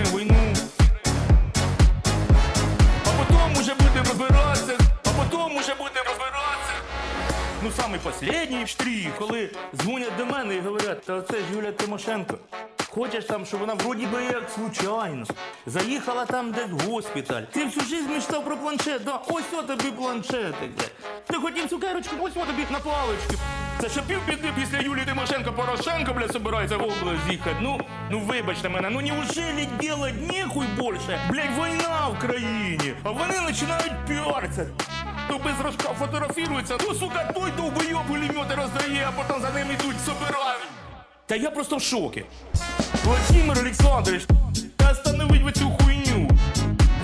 Ну, 7.65 7.71
самий 7.71 8.01
последній 8.01 8.67
штрих, 8.67 9.17
коли 9.19 9.51
дзвонять 9.77 10.17
до 10.19 10.27
мене 10.27 10.55
і 10.55 10.61
говорять, 10.61 11.03
та 11.05 11.23
це 11.23 11.37
ж 11.37 11.43
Юля 11.55 11.73
Тимошенко. 11.73 12.39
Хочеш 12.91 13.25
там, 13.25 13.47
щоб 13.47 13.61
вона 13.61 13.75
вроді 13.75 14.07
би 14.07 14.25
як 14.25 14.51
случайно 14.55 15.27
заїхала 15.67 16.27
там 16.27 16.53
десь 16.53 16.71
в 16.71 16.91
госпіталь. 16.91 17.43
Ти 17.43 17.65
всю 17.65 17.87
жизнь 17.87 18.11
мечтав 18.11 18.45
про 18.45 18.57
планшет, 18.57 19.05
да? 19.05 19.21
ось 19.29 19.53
о 19.59 19.63
тобі 19.63 19.91
планшетик. 19.91 20.71
Ти 21.27 21.37
хотів 21.37 21.69
цукерочку, 21.69 22.17
ось 22.21 22.37
о 22.37 22.47
тобі 22.47 22.67
на 22.71 22.79
палички. 22.79 23.37
Це 23.81 23.89
що 23.89 24.03
півбіди 24.03 24.49
після 24.61 24.79
Юлії 24.79 25.07
Тимошенко 25.07 25.53
Порошенко, 25.53 26.15
бля, 26.15 26.29
собирається 26.29 26.77
в 26.77 26.83
область 26.83 27.31
їхати. 27.31 27.57
Ну, 27.61 27.81
ну 28.11 28.21
вибачте 28.21 28.69
мене, 28.69 28.91
ну 28.91 29.01
неужели 29.01 29.69
делать 29.81 30.33
нехуй 30.33 30.67
більше? 30.79 31.21
Блядь, 31.31 31.51
війна 31.57 32.09
в 32.09 32.19
країні. 32.19 32.95
А 33.05 33.11
вони 33.11 33.35
починають 33.49 33.93
піаритися. 34.09 34.67
То 35.29 35.39
без 35.39 35.61
рожка 35.65 35.89
фотографірується, 35.99 36.77
ну 36.89 36.95
сука, 36.95 37.33
той 37.35 37.51
довбойоб 37.57 38.07
пулемети 38.09 38.55
роздає, 38.55 39.09
а 39.09 39.13
потім 39.13 39.43
за 39.43 39.51
ним 39.51 39.67
ідуть, 39.71 39.97
собирають. 40.07 40.69
Та 41.27 41.37
я 41.37 41.51
просто 41.51 41.77
в 41.77 41.83
шокі. 41.83 42.25
Владимир 43.05 43.59
Олександрович, 43.59 44.23
та 44.77 44.91
остановить 44.91 45.43
ви 45.43 45.53
цю 45.53 45.71
хуйню. 45.71 46.31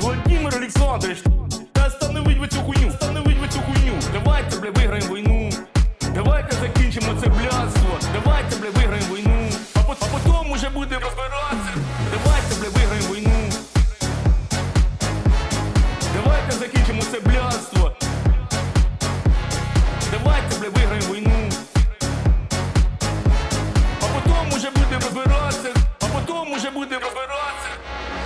Владимир 0.01 0.57
Олександрович, 0.57 1.19
та 1.73 1.87
остановить 1.87 2.39
ви 2.39 2.49
цю 2.49 2.61
хуйню, 2.61 2.89
остановить 2.89 3.39
ви 3.41 3.49
цю 3.49 3.61
хуйню. 3.61 3.93
Давайте, 4.13 4.59
бля, 4.61 4.71
виграємо 4.71 5.15
війну. 5.15 5.51
Давайте 6.15 6.57
закінчимо 6.57 7.21
це 7.21 7.27
блядство. 7.27 7.99
Давайте, 8.13 8.57
бля, 8.57 8.71
виграємо 8.71 9.15
війну. 9.15 9.49
А, 9.75 9.81
потім 9.83 10.51
уже 10.53 10.69
будемо 10.69 11.01
розбиратися. 11.01 11.48
Будемо 26.79 27.01
розбиратися. 27.01 27.69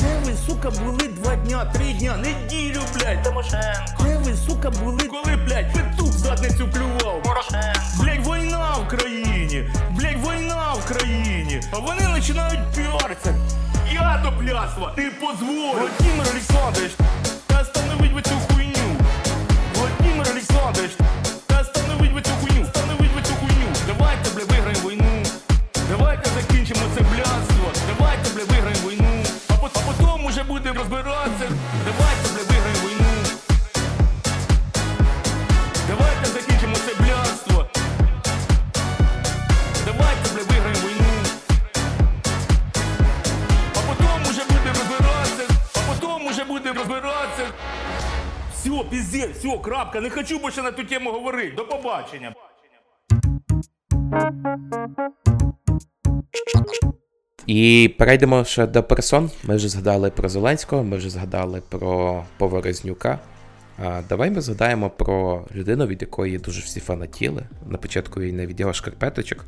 Де 0.01 0.19
ви, 0.25 0.37
сука, 0.47 0.71
були 0.71 1.09
два 1.09 1.37
дня, 1.37 1.65
три 1.65 1.93
дня, 1.93 2.17
неділю, 2.17 2.81
блядь, 2.95 3.23
Тимошенко. 3.23 4.05
Де 4.05 4.17
ви, 4.17 4.35
сука, 4.37 4.71
були, 4.71 5.05
коли, 5.05 5.37
блядь, 5.37 5.73
петух 5.73 6.09
в 6.09 6.19
задницю 6.19 6.69
клював. 6.73 7.23
Порошенко. 7.23 7.81
Блядь, 8.03 8.27
війна 8.27 8.71
в 8.73 8.89
країні, 8.89 9.71
блядь, 9.91 10.17
війна 10.27 10.73
в 10.73 10.85
країні. 10.89 11.61
А 11.73 11.79
вони 11.79 12.09
починають 12.17 12.61
піаритися. 12.77 13.35
Я 13.93 14.21
до 14.25 14.33
плясва 14.39 14.95
не 14.97 15.11
позволю. 15.11 15.73
Владимир 15.79 16.27
Олександрович, 16.31 16.93
та 17.47 17.61
остановить 17.61 18.13
ви 18.13 18.23
цю 18.23 18.35
хуйню. 18.55 18.97
Владимир 19.75 20.27
Олександрович, 20.31 20.91
та 21.47 21.61
остановить 21.61 22.13
ви 22.13 22.23
цю 22.23 22.31
хуйню, 22.41 22.52
розбиратися. 30.83 31.49
Давайте, 31.85 32.29
бля, 32.35 32.43
виграємо 32.49 32.89
війну. 32.89 33.39
Давайте 35.89 36.27
закінчимо 36.27 36.77
це 36.77 36.95
блядство. 37.03 37.67
Давайте, 39.87 40.35
бля, 40.35 40.43
виграємо 40.43 40.89
війну. 40.89 41.05
А 43.75 43.79
потім 43.89 44.31
уже 44.31 44.45
будемо 44.45 44.79
розбиратися. 44.79 45.47
А 45.75 45.93
потім 46.01 46.27
уже 46.27 46.45
будемо 46.45 46.79
розбиратися. 46.79 47.53
Все, 48.55 48.85
піздець, 48.91 49.37
все, 49.37 49.59
крапка. 49.59 50.01
Не 50.01 50.11
хочу 50.11 50.39
більше 50.39 50.63
на 50.63 50.71
ту 50.71 50.85
тему 50.85 51.13
говорити. 51.13 51.57
До 51.57 51.65
побачення. 51.65 52.35
І 57.47 57.91
перейдемо 57.99 58.45
ще 58.45 58.67
до 58.67 58.83
персон. 58.83 59.31
Ми 59.45 59.57
вже 59.57 59.69
згадали 59.69 60.11
про 60.11 60.29
Зеленського, 60.29 60.85
ми 60.85 60.97
вже 60.97 61.11
згадали 61.11 61.63
про 61.69 62.25
Поворознюка. 62.39 63.19
А 63.79 64.03
давай 64.09 64.31
ми 64.31 64.41
згадаємо 64.41 64.91
про 64.91 65.45
людину, 65.55 65.87
від 65.87 66.03
якої 66.03 66.39
дуже 66.39 66.61
всі 66.61 66.81
фанатіли. 66.81 67.43
На 67.67 67.79
початку 67.79 68.21
війни 68.21 68.47
від 68.47 68.61
його 68.61 68.73
шкарпеточок, 68.73 69.45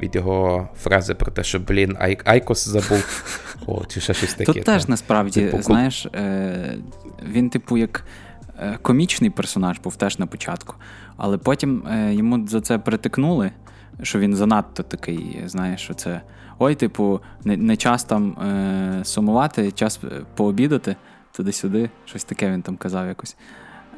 від 0.00 0.14
його 0.14 0.68
фрази 0.82 1.14
про 1.14 1.32
те, 1.32 1.44
що 1.44 1.60
блін, 1.60 1.96
Ай- 2.00 2.20
Айкос 2.24 2.68
забув. 2.68 3.22
О, 3.66 3.84
чи 3.84 4.00
ще 4.00 4.14
щось 4.14 4.34
таке. 4.34 4.52
Тут 4.52 4.64
теж 4.64 4.84
та. 4.84 4.90
насправді, 4.90 5.40
Типу, 5.40 5.62
знаєш, 5.62 6.06
е, 6.06 6.78
він, 7.32 7.50
типу, 7.50 7.76
як 7.76 8.04
е, 8.58 8.78
комічний 8.82 9.30
персонаж 9.30 9.78
був 9.78 9.96
теж 9.96 10.18
на 10.18 10.26
початку, 10.26 10.74
але 11.16 11.38
потім 11.38 11.86
е, 11.90 12.14
йому 12.14 12.48
за 12.48 12.60
це 12.60 12.78
притикнули, 12.78 13.50
що 14.02 14.18
він 14.18 14.36
занадто 14.36 14.82
такий, 14.82 15.42
знаєш, 15.46 15.80
що 15.80 15.94
це. 15.94 16.20
Ой, 16.58 16.74
типу, 16.74 17.20
не, 17.44 17.56
не 17.56 17.76
час 17.76 18.04
там 18.04 18.30
е, 18.32 19.04
сумувати, 19.04 19.72
час 19.72 20.00
е, 20.04 20.08
пообідати 20.36 20.96
туди-сюди. 21.36 21.90
Щось 22.04 22.24
таке 22.24 22.50
він 22.50 22.62
там 22.62 22.76
казав 22.76 23.06
якось. 23.06 23.36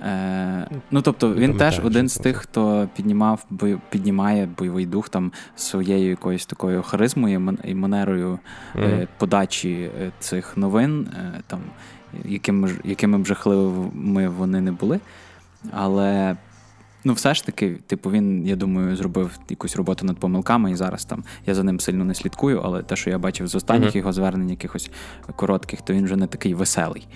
Е, 0.06 0.68
ну, 0.90 1.02
тобто, 1.02 1.34
він 1.34 1.50
теж 1.58 1.78
один 1.86 2.08
з 2.08 2.16
тих, 2.16 2.36
хто 2.36 2.88
піднімав, 2.96 3.44
бой- 3.50 3.78
піднімає 3.90 4.48
бойовий 4.58 4.86
дух 4.86 5.08
там 5.08 5.32
своєю 5.56 6.10
якоюсь 6.10 6.46
такою 6.46 6.82
харизмою 6.82 7.34
і 7.34 7.38
ман- 7.38 7.58
і 7.64 7.74
манерою 7.74 8.38
е, 8.76 9.08
подачі 9.18 9.90
е, 10.00 10.10
цих 10.20 10.56
новин, 10.56 11.08
е, 11.12 11.40
там, 11.46 11.60
якими, 12.24 12.68
ж- 12.68 12.80
якими 12.84 13.18
б 13.18 13.26
жахливими 13.26 14.28
вони 14.28 14.60
не 14.60 14.72
були. 14.72 15.00
Але 15.72 16.36
ну, 17.04 17.12
все 17.12 17.34
ж 17.34 17.46
таки, 17.46 17.76
типу, 17.86 18.10
він, 18.10 18.46
я 18.46 18.56
думаю, 18.56 18.96
зробив 18.96 19.38
якусь 19.48 19.76
роботу 19.76 20.06
над 20.06 20.16
помилками, 20.18 20.70
і 20.72 20.76
зараз 20.76 21.04
там 21.04 21.24
я 21.46 21.54
за 21.54 21.62
ним 21.62 21.80
сильно 21.80 22.04
не 22.04 22.14
слідкую, 22.14 22.60
але 22.64 22.82
те, 22.82 22.96
що 22.96 23.10
я 23.10 23.18
бачив 23.18 23.46
з 23.46 23.54
останніх 23.54 23.88
Мгм. 23.88 23.98
його 23.98 24.12
звернень, 24.12 24.50
якихось 24.50 24.90
коротких, 25.36 25.82
то 25.82 25.92
він 25.92 26.04
вже 26.04 26.16
не 26.16 26.26
такий 26.26 26.54
веселий. 26.54 27.06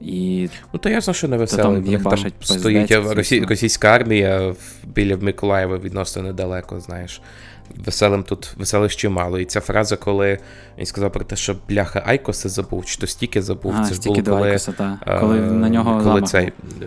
І 0.00 0.48
Ну, 0.72 0.80
то 0.80 0.88
ясно, 0.88 1.12
що 1.14 1.28
не 1.28 1.36
веселий. 1.36 1.82
там 1.82 1.84
там 2.02 2.16
стоїть 2.42 3.48
російська 3.48 3.88
армія 3.88 4.54
біля 4.84 5.16
Миколаєва 5.16 5.78
відносно 5.78 6.22
недалеко, 6.22 6.80
знаєш. 6.80 7.20
Веселим 7.76 8.22
тут 8.22 8.54
веселих 8.56 8.96
чимало. 8.96 9.38
І 9.38 9.44
ця 9.44 9.60
фраза, 9.60 9.96
коли 9.96 10.38
він 10.78 10.86
сказав 10.86 11.12
про 11.12 11.24
те, 11.24 11.36
що 11.36 11.56
бляха 11.68 12.02
Айкоса 12.06 12.48
забув, 12.48 12.84
чи 12.86 12.98
то 12.98 13.06
стільки 13.06 13.42
забув, 13.42 13.74
А, 13.78 13.84
це 13.84 13.94
ж 13.94 14.00
було 14.00 14.22
коли, 14.22 14.46
Айкоса, 14.48 14.72
та. 14.72 14.98
е, 15.06 15.20
Коли 15.20 15.40
на 15.40 15.68
нього 15.68 15.90
коли 15.92 16.04
замах 16.04 16.24
цей, 16.30 16.52
е, 16.82 16.86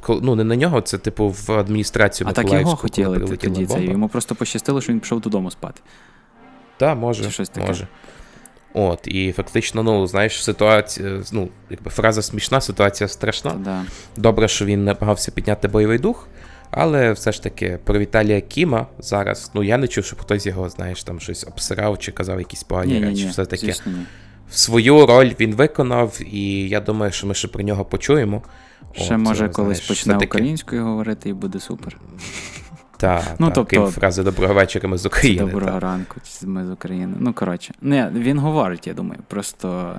коли- 0.00 0.20
ну 0.22 0.34
не 0.34 0.44
на 0.44 0.56
нього, 0.56 0.80
це 0.80 0.98
типу 0.98 1.28
в 1.46 1.52
адміністрацію 1.52 2.28
А 2.30 2.32
так 2.32 2.52
його 2.52 2.76
хотіли 2.76 3.18
тоді 3.36 3.66
це. 3.66 3.82
Йому 3.84 4.08
просто 4.08 4.34
пощастило, 4.34 4.80
що 4.80 4.92
він 4.92 5.00
пішов 5.00 5.20
додому 5.20 5.50
спати. 5.50 5.80
Так, 6.76 6.96
може, 6.98 7.24
Чи 7.24 7.30
щось 7.30 7.48
таке. 7.48 7.66
може. 7.66 7.88
От, 8.74 9.00
і 9.04 9.32
фактично, 9.32 9.82
ну, 9.82 10.06
знаєш, 10.06 10.44
ситуація, 10.44 11.22
ну, 11.32 11.48
якби 11.70 11.90
фраза 11.90 12.22
смішна, 12.22 12.60
ситуація 12.60 13.08
страшна. 13.08 13.50
Да. 13.64 13.82
Добре, 14.16 14.48
що 14.48 14.64
він 14.64 14.84
намагався 14.84 15.32
підняти 15.32 15.68
бойовий 15.68 15.98
дух, 15.98 16.28
але 16.70 17.12
все 17.12 17.32
ж 17.32 17.42
таки 17.42 17.78
про 17.84 17.98
Віталія 17.98 18.40
Кіма 18.40 18.86
зараз, 18.98 19.50
ну 19.54 19.62
я 19.62 19.78
не 19.78 19.88
чув, 19.88 20.04
щоб 20.04 20.20
хтось 20.20 20.46
його, 20.46 20.68
знаєш, 20.68 21.04
там 21.04 21.20
щось 21.20 21.44
обсирав 21.44 21.98
чи 21.98 22.12
казав 22.12 22.38
якісь 22.38 22.62
погані 22.62 22.92
Ні-ні-ні, 22.92 23.10
речі. 23.10 23.28
Все 23.28 23.44
таки 23.44 23.66
звісно, 23.66 23.92
ні. 23.92 24.06
свою 24.50 25.06
роль 25.06 25.32
він 25.40 25.54
виконав, 25.54 26.18
і 26.26 26.68
я 26.68 26.80
думаю, 26.80 27.12
що 27.12 27.26
ми 27.26 27.34
ще 27.34 27.48
про 27.48 27.62
нього 27.62 27.84
почуємо. 27.84 28.42
Ще 28.92 29.14
От, 29.14 29.20
може 29.20 29.46
е, 29.46 29.48
колись 29.48 29.80
почне 29.80 30.16
українською 30.16 30.84
говорити 30.84 31.28
і 31.28 31.32
буде 31.32 31.60
супер. 31.60 31.96
Так, 32.98 33.22
Ну, 33.38 33.46
ну, 33.46 33.52
тобто- 33.54 33.90
фрази 33.90 34.22
доброго 34.22 34.54
вечора 34.54 34.88
ми 34.88 34.98
з 34.98 35.06
України. 35.06 35.44
Доброго 35.44 35.72
так. 35.72 35.82
ранку, 35.82 36.16
ми 36.42 36.66
з 36.66 36.70
України. 36.70 37.16
Ну, 37.20 37.32
коротше. 37.32 37.74
Не, 37.80 38.10
він 38.14 38.38
говорить, 38.38 38.86
я 38.86 38.94
думаю. 38.94 39.20
Просто. 39.28 39.96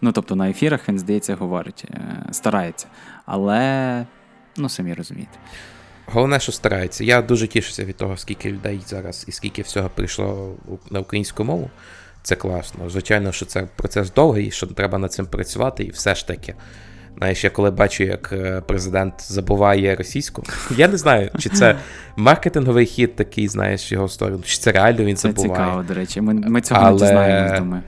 Ну, 0.00 0.12
тобто 0.12 0.36
на 0.36 0.50
ефірах 0.50 0.88
він, 0.88 0.98
здається, 0.98 1.34
говорить, 1.34 1.84
е, 1.90 2.00
старається. 2.32 2.86
Але, 3.26 4.06
ну, 4.56 4.68
самі 4.68 4.94
розумієте. 4.94 5.38
Головне, 6.06 6.40
що 6.40 6.52
старається. 6.52 7.04
Я 7.04 7.22
дуже 7.22 7.46
тішуся 7.48 7.84
від 7.84 7.96
того, 7.96 8.16
скільки 8.16 8.50
людей 8.50 8.80
зараз 8.86 9.24
і 9.28 9.32
скільки 9.32 9.62
всього 9.62 9.90
прийшло 9.94 10.54
на 10.90 11.00
українську 11.00 11.44
мову. 11.44 11.70
Це 12.22 12.36
класно. 12.36 12.90
Звичайно, 12.90 13.32
що 13.32 13.46
це 13.46 13.68
процес 13.76 14.12
довгий, 14.12 14.50
що 14.50 14.66
треба 14.66 14.98
над 14.98 15.12
цим 15.12 15.26
працювати, 15.26 15.84
і 15.84 15.90
все 15.90 16.14
ж 16.14 16.26
таки. 16.26 16.54
Знаєш, 17.18 17.44
я 17.44 17.50
коли 17.50 17.70
бачу, 17.70 18.04
як 18.04 18.32
е, 18.32 18.62
президент 18.66 19.14
забуває 19.32 19.96
російську, 19.96 20.42
я 20.76 20.88
не 20.88 20.96
знаю, 20.96 21.30
чи 21.38 21.48
це 21.48 21.76
маркетинговий 22.16 22.86
хід 22.86 23.16
такий, 23.16 23.48
знаєш, 23.48 23.92
його 23.92 24.08
сторону, 24.08 24.42
чи 24.44 24.58
це 24.58 24.72
реально 24.72 25.04
він 25.04 25.16
Це 25.16 25.28
забуває. 25.28 25.64
цікаво, 25.64 25.82
до 25.82 25.94
речі. 25.94 26.20
Ми, 26.20 26.34
ми 26.34 26.60
цього 26.60 26.80
Але- 26.80 26.92
не 27.00 27.06
дізнаємось, 27.06 27.58
думаю. 27.58 27.82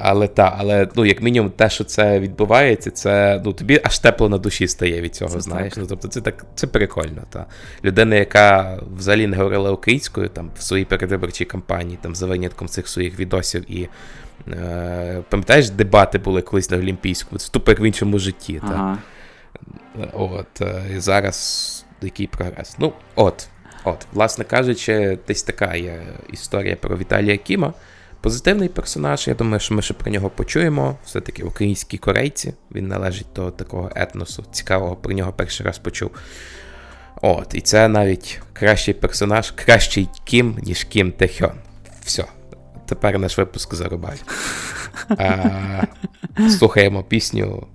Але 0.00 0.28
так, 0.28 0.54
але 0.58 0.88
ну, 0.94 1.04
як 1.04 1.22
мінімум, 1.22 1.50
те, 1.50 1.70
що 1.70 1.84
це 1.84 2.20
відбувається, 2.20 2.90
це 2.90 3.42
ну 3.44 3.52
тобі 3.52 3.80
аж 3.84 3.98
тепло 3.98 4.28
на 4.28 4.38
душі 4.38 4.68
стає 4.68 5.00
від 5.00 5.14
цього, 5.14 5.30
Це 5.30 5.40
знаєш. 5.40 5.74
так. 5.74 5.82
Ну, 5.82 5.86
тобто 5.88 6.08
це 6.08 6.20
так 6.20 6.46
це 6.54 6.66
прикольно. 6.66 7.22
Та. 7.30 7.46
Людина, 7.84 8.16
яка 8.16 8.78
взагалі 8.96 9.26
не 9.26 9.36
говорила 9.36 9.70
українською 9.70 10.28
там 10.28 10.50
в 10.58 10.62
своїй 10.62 10.84
передвиборчій 10.84 11.44
кампанії, 11.44 11.98
там 12.02 12.14
за 12.14 12.26
винятком 12.26 12.68
цих 12.68 12.88
своїх 12.88 13.18
відосів 13.18 13.72
і. 13.72 13.88
Е, 14.48 15.22
пам'ятаєш, 15.28 15.70
дебати 15.70 16.18
були 16.18 16.42
колись 16.42 16.70
на 16.70 16.76
Олімпійському, 16.76 17.38
це 17.38 17.52
тупо 17.52 17.70
як 17.70 17.80
в 17.80 17.82
іншому 17.82 18.18
житті. 18.18 18.60
Та. 18.68 18.74
Ага. 18.74 18.98
От, 20.12 20.60
е, 20.60 20.82
і 20.96 21.00
зараз 21.00 21.84
який 22.02 22.26
прогрес. 22.26 22.76
Ну, 22.78 22.92
от, 23.14 23.48
от, 23.84 24.06
власне 24.12 24.44
кажучи, 24.44 25.18
десь 25.28 25.42
така 25.42 25.74
є 25.74 26.02
історія 26.32 26.76
про 26.76 26.96
Віталія 26.96 27.36
Кіма. 27.36 27.72
Позитивний 28.20 28.68
персонаж, 28.68 29.28
я 29.28 29.34
думаю, 29.34 29.60
що 29.60 29.74
ми 29.74 29.82
ще 29.82 29.94
про 29.94 30.12
нього 30.12 30.30
почуємо. 30.30 30.98
Все-таки 31.04 31.42
українські 31.42 31.98
корейці. 31.98 32.54
Він 32.74 32.88
належить 32.88 33.26
до 33.34 33.50
такого 33.50 33.90
етносу. 33.94 34.44
Цікавого 34.52 34.96
про 34.96 35.12
нього 35.12 35.32
перший 35.32 35.66
раз 35.66 35.78
почув. 35.78 36.10
От, 37.22 37.54
і 37.54 37.60
це 37.60 37.88
навіть 37.88 38.40
кращий 38.52 38.94
персонаж, 38.94 39.50
кращий 39.50 40.08
Кім, 40.24 40.58
ніж 40.62 40.84
Кім 40.84 41.12
Техьон. 41.12 41.52
Все. 42.02 42.24
Тепер 42.86 43.18
наш 43.18 43.38
випуск 43.38 43.74
зарубай. 43.74 44.18
Слухаємо 46.58 47.04
пісню 47.04 47.66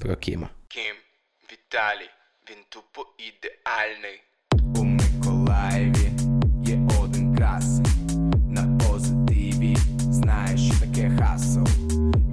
про 0.00 0.16
Кіма. 0.16 0.48
Кім, 0.68 0.94
Віталій, 1.52 2.10
він 2.50 2.58
тупо 2.68 3.06
ідеальний. 3.18 4.22
У 4.76 4.84
Миколаєві 4.84 6.10
є 6.64 6.78
один 7.02 7.34
позитиві 7.34 7.89
знає, 10.30 10.58
що 10.58 10.74
таке 10.80 11.10
хасл. 11.18 11.60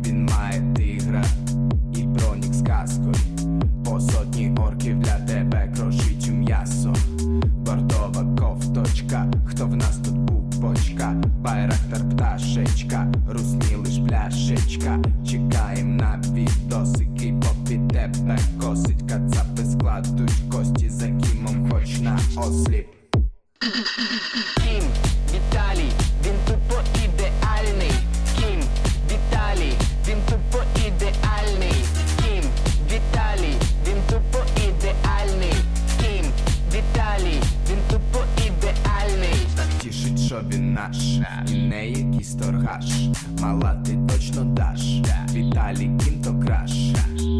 Він 0.05 0.25
має 0.25 0.63
тигра 0.75 1.23
і 1.95 2.03
бронік 2.03 2.53
з 2.53 2.61
каскою. 2.61 3.15
По 3.85 3.99
сотні 3.99 4.55
орків 4.57 4.99
для 4.99 5.19
тебе 5.19 5.73
крошить 5.77 6.29
м'ясо. 6.31 6.95
Бордова 7.65 8.35
кофточка, 8.39 9.27
хто 9.45 9.67
в 9.67 9.75
нас 9.75 9.97
тут 9.97 10.27
пупочка, 10.27 11.15
байрактар 11.41 12.09
пташечка, 12.09 13.13
русні 13.29 13.75
лиш 13.75 13.99
пляшечка, 14.07 14.99
чекаєм 15.27 15.97
на 15.97 16.21
відосики, 16.33 17.33
попід 17.41 17.87
тебе 17.87 18.37
косить, 18.61 19.01
кацапи 19.09 19.65
складуть 19.71 20.31
кості 20.51 20.89
за 20.89 21.05
Кімом, 21.05 21.69
хоч 21.71 21.99
на 21.99 22.19
осліп. 22.35 22.87
Кім, 24.55 24.83
Віталій 25.33 25.96
хаш. 42.67 43.09
Мала, 43.41 43.81
ти 43.85 43.97
точно 44.07 44.43
даш. 44.43 45.01
Віталій 45.33 45.91
кім 46.03 46.21
то 46.23 46.39
краш. 46.45 46.71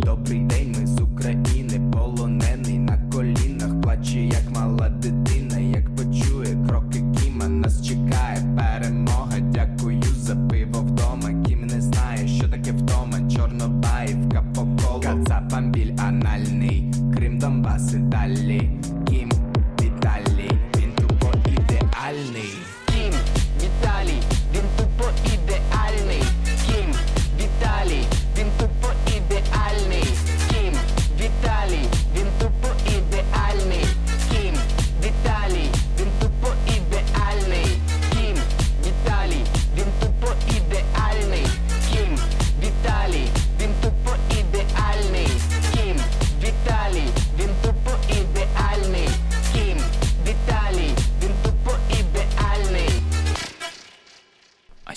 Добрий 0.06 0.40
день, 0.40 0.76
ми 0.80 0.88
з 0.88 1.02
України, 1.02 1.92
полонений 1.92 2.80
на 2.80 2.98
колінах, 3.14 3.82
плаче, 3.82 4.20
як 4.20 4.52
мала 4.56 4.90
дитина, 4.90 5.60
як 5.60 5.96
почує 5.96 6.58
кроки 6.68 7.04
Кіма, 7.18 7.48
нас 7.48 7.88
чекає 7.88 8.38
перемога. 8.58 9.40
Дякую 9.40 10.04
за 10.04 10.36
пиво 10.36 10.80
вдома. 10.80 11.44
Кім 11.48 11.68
не 11.68 11.82
знає, 11.82 12.28
що 12.28 12.50
таке 12.50 12.72
вдома. 12.72 13.30
Чорнобаївка 13.36 14.44
по 14.56 14.62
колу. 14.62 15.02
Кацапам 15.02 15.72
біль 15.72 15.94
анальний. 15.98 16.92
Крим 17.16 17.40
Донбас 17.40 17.94
і 17.94 17.98
далі. 17.98 18.77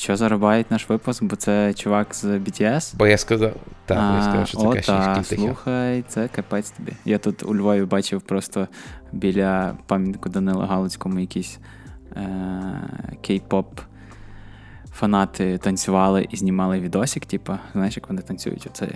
Що 0.01 0.17
зарубають 0.17 0.71
наш 0.71 0.89
випуск? 0.89 1.25
Бо 1.25 1.37
це 1.37 1.75
чувак 1.75 2.15
з 2.15 2.25
BTS? 2.25 2.95
Бо 2.97 3.07
я 3.07 3.19
сказав, 3.19 3.53
так, 3.87 4.11
бо 4.11 4.17
я 4.17 4.23
сказав, 4.23 4.49
що 4.49 4.59
це 4.59 4.67
о, 4.67 4.71
кращий 4.71 5.39
та. 5.39 5.45
Слухай, 5.45 6.05
це 6.09 6.29
капець 6.29 6.71
тобі. 6.71 6.93
Я 7.05 7.19
тут 7.19 7.43
у 7.43 7.55
Львові 7.55 7.85
бачив 7.85 8.21
просто 8.21 8.69
біля 9.13 9.77
пам'ятку 9.87 10.29
Данила 10.29 10.67
Галицькому 10.67 11.19
якісь 11.21 11.59
е- 12.17 13.17
кей-поп 13.23 13.67
фанати 14.93 15.59
танцювали 15.59 16.27
і 16.31 16.37
знімали 16.37 16.81
відосик, 16.81 17.27
типу, 17.27 17.53
знаєш, 17.73 17.97
як 17.97 18.09
вони 18.09 18.23
танцюють 18.23 18.67
оце. 18.67 18.89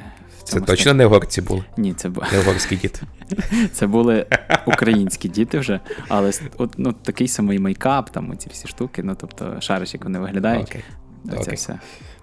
Це 0.45 0.61
точно 0.61 0.95
не 0.95 1.07
угорці 1.07 1.41
були? 1.41 1.65
Ні, 1.77 1.95
це 1.95 2.09
були 2.09 2.27
Не 2.33 2.41
угорські 2.41 2.77
діти. 2.77 3.01
Це 3.73 3.87
були 3.87 4.27
українські 4.67 5.29
діти 5.29 5.59
вже, 5.59 5.81
але 6.09 6.31
от, 6.59 6.75
ну, 6.77 6.93
такий 6.93 7.29
самий 7.29 7.59
мейкап, 7.59 8.11
там 8.11 8.39
ці 8.39 8.49
всі 8.53 8.69
штуки, 8.69 9.03
ну 9.03 9.17
тобто 9.21 9.61
шариш, 9.61 9.95
як 9.95 10.05
вони 10.05 10.19
виглядають. 10.19 10.69
Окей. 10.69 10.83
Оця 11.27 11.41
Окей. 11.41 11.55
вся 11.55 11.81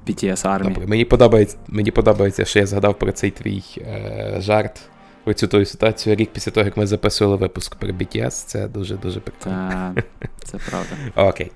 BTS 0.08 0.48
армія. 0.48 0.74
Добре. 0.74 0.90
Мені 0.90 1.06
подобається, 1.06 1.58
мені 1.68 1.92
подобається, 1.92 2.46
що 2.46 2.60
я 2.60 2.66
згадав 2.66 3.00
про 3.00 3.12
цей 3.12 3.32
твій 3.32 3.64
е, 3.78 4.36
жарт. 4.40 4.82
Про 5.24 5.34
цю 5.34 5.48
твою 5.48 5.66
ситуацію 5.66 6.16
рік 6.16 6.30
після 6.34 6.52
того, 6.52 6.66
як 6.66 6.78
ми 6.78 6.88
записували 6.88 7.38
випуск 7.38 7.76
про 7.76 7.90
BTS. 7.90 8.30
Це 8.30 8.68
дуже-дуже 8.68 9.20
прикольно. 9.20 9.70
Та, 9.96 10.04
це 10.44 10.58
правда. 10.70 11.30
Окей. 11.30 11.52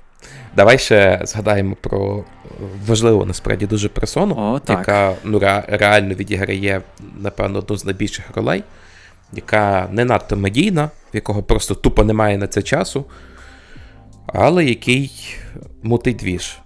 Давай 0.55 0.77
ще 0.77 1.21
згадаємо 1.23 1.75
про 1.81 2.23
важливу 2.87 3.25
насправді 3.25 3.67
дуже 3.67 3.89
персону, 3.89 4.35
О, 4.37 4.59
так. 4.59 4.79
яка 4.79 5.13
ну, 5.23 5.39
реально 5.67 6.15
відіграє, 6.15 6.81
напевно, 7.17 7.59
одну 7.59 7.77
з 7.77 7.85
найбільших 7.85 8.25
ролей, 8.35 8.63
яка 9.33 9.87
не 9.91 10.05
надто 10.05 10.37
медійна, 10.37 10.85
в 10.85 11.15
якого 11.15 11.43
просто 11.43 11.75
тупо 11.75 12.03
немає 12.03 12.37
на 12.37 12.47
це 12.47 12.61
часу, 12.61 13.05
але 14.27 14.65
який 14.65 15.37
мутить 15.83 16.17
двіж. 16.17 16.59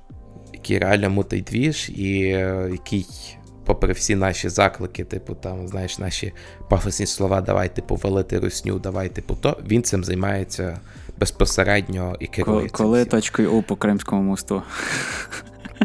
Який 0.53 0.79
реально 0.79 1.09
мутить 1.09 1.43
двіж, 1.43 1.89
і 1.89 2.21
е, 2.21 2.69
який, 2.71 3.05
попри 3.65 3.93
всі 3.93 4.15
наші 4.15 4.49
заклики, 4.49 5.03
типу, 5.03 5.35
там, 5.35 5.67
знаєш, 5.67 5.99
наші 5.99 6.33
пафосні 6.69 7.05
слова, 7.05 7.41
давай, 7.41 7.75
типу, 7.75 7.95
валити 7.95 8.39
русню, 8.39 8.79
давай, 8.79 9.09
типу, 9.09 9.35
то, 9.35 9.57
він 9.67 9.83
цим 9.83 10.03
займається 10.03 10.79
безпосередньо 11.19 12.15
і 12.19 12.27
керує. 12.27 12.69
Коли, 12.69 13.05
точкою 13.05 13.51
У 13.51 13.61
по 13.61 13.75
Кримському 13.75 14.21
мосту. 14.21 14.61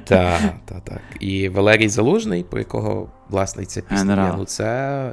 Так, 0.04 0.40
так, 0.64 0.80
так. 0.84 1.00
І 1.20 1.48
Валерій 1.48 1.88
Залужний, 1.88 2.42
про 2.42 2.58
якого 2.58 3.08
власне 3.28 3.64
ця 3.64 3.80
пісня, 3.80 4.34
ну 4.38 4.44
це. 4.44 5.12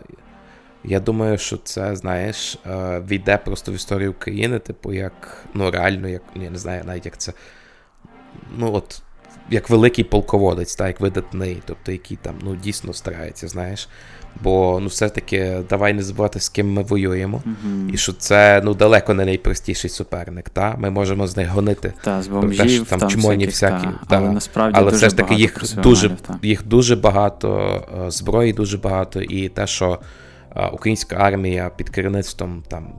Я 0.84 1.00
думаю, 1.00 1.38
що 1.38 1.58
це, 1.58 1.96
знаєш, 1.96 2.58
е, 2.66 3.02
війде 3.08 3.38
просто 3.38 3.72
в 3.72 3.76
історію 3.76 4.12
України, 4.12 4.60
типу, 4.60 4.94
як, 4.94 5.46
ну, 5.54 5.72
реально, 5.72 6.08
як, 6.08 6.22
ну, 6.36 6.44
я 6.44 6.50
не 6.50 6.58
знаю 6.58 6.84
навіть 6.86 7.06
як 7.06 7.18
це. 7.18 7.34
Ну, 8.58 8.74
от, 8.74 9.02
як 9.50 9.70
великий 9.70 10.04
полководець, 10.04 10.76
так, 10.76 10.88
як 10.88 11.00
видатний, 11.00 11.62
тобто, 11.66 11.92
який 11.92 12.18
там, 12.22 12.36
ну, 12.44 12.56
дійсно 12.56 12.94
старається, 12.94 13.48
знаєш. 13.48 13.90
Бо, 14.44 14.80
ну, 14.82 14.88
все-таки, 14.88 15.58
давай 15.70 15.94
не 15.94 16.04
забувати, 16.04 16.40
з 16.40 16.50
ким 16.50 16.74
ми 16.74 16.84
воюємо. 16.84 17.42
Мгм. 17.46 17.90
І 17.94 17.98
що 17.98 18.14
це, 18.14 18.62
ну, 18.64 18.74
далеко 18.74 19.14
не 19.14 19.26
найпростіший 19.26 19.90
суперник, 19.90 20.50
та? 20.50 20.76
Ми 20.78 20.90
можемо 20.90 21.28
з 21.28 21.38
них 21.38 21.50
гонити. 21.50 21.94
Та, 22.04 22.22
з 22.22 22.28
про 22.28 22.50
те, 22.50 22.68
що 22.68 22.86
там, 22.86 23.00
там 23.00 23.10
чмоні 23.10 23.46
всякі. 23.46 23.88
та. 24.10 24.18
Але 24.18 24.32
насправді 24.32 24.80
Але 24.80 24.92
все 24.92 25.10
ж 25.10 25.18
таки 25.18 25.36
їх 25.36 25.64
дуже, 25.84 26.10
та. 26.10 26.40
їх 26.44 26.68
дуже 26.68 26.96
багато, 26.96 27.82
е, 28.08 28.12
зброї 28.12 28.54
дуже 28.54 28.78
багато, 28.78 29.22
і 29.22 29.50
те, 29.50 29.68
що 29.68 30.00
е, 30.56 30.68
українська 30.68 31.16
армія 31.16 31.72
під 31.78 31.90
керівництвом 31.90 32.64
там 32.68 32.94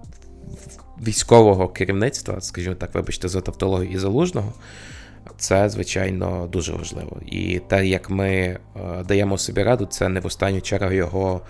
військового 1.06 1.68
керівництва, 1.68 2.40
скажімо 2.40 2.74
так, 2.74 2.94
вибачте, 2.94 3.28
за 3.28 3.40
тавтологію 3.40 3.92
і 3.92 3.98
залужного, 3.98 4.52
це, 5.36 5.68
звичайно, 5.68 6.48
дуже 6.52 6.72
важливо. 6.72 7.16
І 7.26 7.58
те, 7.58 7.86
як 7.86 8.10
ми 8.10 8.28
е, 8.30 8.58
даємо 9.08 9.38
собі 9.38 9.62
раду, 9.62 9.86
це 9.86 10.08
не 10.08 10.20
в 10.20 10.26
останню 10.26 10.60
чергу 10.60 10.92
його 10.92 11.40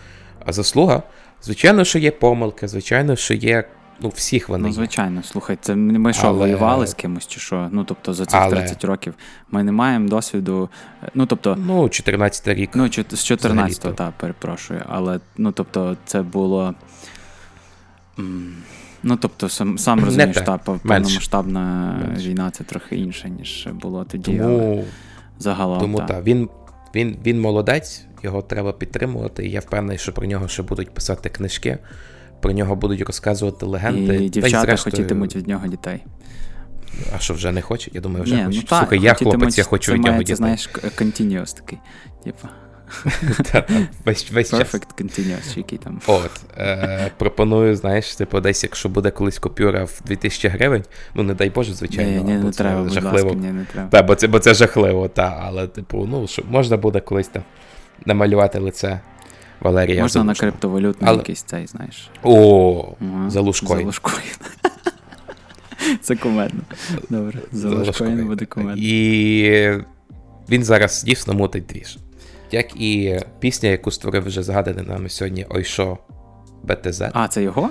заслуга. 0.47 1.03
Звичайно, 1.43 1.85
що 1.85 1.99
є 1.99 2.11
помилки, 2.11 2.69
звичайно, 2.69 3.17
що 3.17 3.35
є. 3.35 3.65
Ну, 4.01 4.09
всіх 4.09 4.49
вони. 4.49 4.69
Ну, 4.69 4.73
звичайно, 4.75 5.23
слухай, 5.23 5.59
це 5.61 5.75
ми 5.77 6.13
що, 6.13 6.27
Але- 6.27 6.39
воювали 6.39 6.87
з 6.87 6.95
кимось 6.95 7.27
чи 7.27 7.41
що? 7.41 7.69
Ну, 7.73 7.85
тобто, 7.85 8.15
за 8.15 8.27
цих 8.27 8.41
Але- 8.41 8.57
30 8.57 8.85
років 8.85 9.15
ми 9.51 9.65
не 9.65 9.73
маємо 9.73 10.09
досвіду. 10.09 10.69
е, 11.05 11.09
Ну, 11.15 11.27
тобто, 11.27 11.57
Ну, 11.59 11.89
14 11.89 12.55
рік. 12.55 12.71
ну, 12.75 12.87
з 12.87 12.91
14-го, 12.99 13.53
взагалі-то. 13.55 13.91
так, 13.91 14.13
перепрошую. 14.13 14.83
Але, 14.89 15.21
ну, 15.37 15.53
тобто, 15.53 15.97
це 16.05 16.23
було. 16.23 16.75
Ну, 19.03 19.17
тобто, 19.17 19.49
сам, 19.49 19.79
сам 19.79 20.05
розумієш, 20.05 20.37
та, 20.37 20.59
повномасштабна 20.59 21.93
Менше. 22.09 22.29
війна 22.29 22.51
це 22.51 22.65
трохи 22.65 22.97
інше, 22.97 23.31
ніж 23.31 23.69
було 23.73 24.05
тоді. 24.05 24.41
але 24.45 24.85
загалом. 25.39 25.81
тому 25.81 25.99
та. 25.99 26.07
так, 26.07 26.25
він, 26.25 26.49
він, 26.95 27.17
він 27.27 27.41
молодець, 27.41 28.05
його 28.23 28.43
треба 28.43 28.73
підтримувати. 28.73 29.47
І 29.47 29.51
я 29.51 29.61
впевнений, 29.61 29.99
що 29.99 30.13
про 30.13 30.27
нього 30.27 30.49
ще 30.49 30.63
будуть 30.63 30.91
писати 30.91 31.29
книжки, 31.29 31.79
про 32.41 32.53
нього 32.53 32.77
будуть 32.77 33.01
розказувати 33.03 33.67
легенди. 33.67 34.07
Та 34.07 34.15
І 34.25 34.29
дівчата 34.29 34.61
зрештою- 34.61 34.97
хотітимуть 34.97 35.37
від 35.37 35.49
нього 35.49 35.67
дітей. 35.67 36.05
А 37.17 37.19
що 37.19 37.35
вже 37.35 37.53
не 37.53 37.63
хочуть? 37.63 37.95
Я 37.95 38.01
думаю, 38.01 38.25
вже 38.25 38.35
Ні, 38.35 38.45
хочуть. 38.45 38.69
ну, 38.71 38.79
Слухай, 38.79 39.01
я 39.01 39.15
хлопець, 39.15 39.59
я 39.59 39.65
хочу 39.65 39.93
від 39.93 40.03
нього 40.03 40.19
дітей. 40.19 40.35
Це, 40.35 40.37
знаєш, 40.37 40.67
к- 40.67 40.89
continuous 41.05 41.57
такий. 41.57 41.79
Типу. 42.25 42.49
Та, 43.53 43.61
та, 43.61 43.65
весь, 44.05 44.33
весь 44.33 44.51
час. 44.51 44.61
Perfect 44.61 45.03
continuous, 45.03 45.57
який 45.59 45.79
там. 45.79 46.01
От, 46.07 46.31
е, 46.59 47.11
пропоную, 47.19 47.77
знаєш, 47.77 48.17
типу, 48.17 48.41
десь, 48.41 48.63
якщо 48.63 48.89
буде 48.89 49.11
колись 49.11 49.39
купюра 49.39 49.85
в 49.85 50.01
2000 50.05 50.49
гривень, 50.49 50.85
ну 51.15 51.23
не 51.23 51.35
дай 51.35 51.51
Боже, 51.51 51.75
звичайно, 51.75 52.11
Ні, 52.11 52.33
ні, 52.33 52.39
бо 52.39 52.45
не 52.45 52.53
це 52.53 52.59
треба, 52.59 52.83
будь 52.83 53.03
ласка, 53.05 53.23
ні, 53.23 53.53
не 53.53 53.65
треба. 53.65 53.89
Та, 53.89 54.03
бо 54.03 54.15
це, 54.15 54.27
бо 54.27 54.39
це 54.39 54.55
жахливо, 54.55 55.09
та, 55.09 55.41
але, 55.43 55.67
типу, 55.67 56.07
ну, 56.11 56.27
що 56.27 56.43
можна 56.51 56.77
буде 56.77 57.01
колись 57.01 57.29
там 57.29 57.43
намалювати 58.07 58.59
лице 58.59 59.01
Валерія. 59.61 60.03
Можна 60.03 60.25
на 60.25 60.35
криптовалютний 60.35 61.11
Але- 61.11 61.19
якийсь 61.19 61.43
цей, 61.43 61.67
знаєш. 61.67 62.11
О, 62.23 62.95
Ага, 63.01 63.31
за 63.31 63.41
Лужкоін. 63.41 63.93
Це 66.01 66.17
кумедно. 66.17 66.61
Добре, 67.11 67.39
за 67.53 67.69
Лужкоін. 67.69 68.27
буде 68.27 68.47
кумедно. 68.47 68.83
І 68.83 69.79
він 70.51 70.65
зараз 70.65 71.03
дійсно 71.03 71.35
мутить 71.35 71.67
двіж. 71.67 71.99
Як 72.53 72.77
і 72.81 73.21
пісня, 73.39 73.69
яку 73.69 73.91
створив 73.91 74.25
вже 74.25 74.43
згаданий 74.43 74.85
нами 74.85 75.09
сьогодні 75.09 75.47
Ойшо 75.51 75.99
БТЗ. 76.63 77.03
А, 77.13 77.29
це 77.29 77.43
його? 77.43 77.71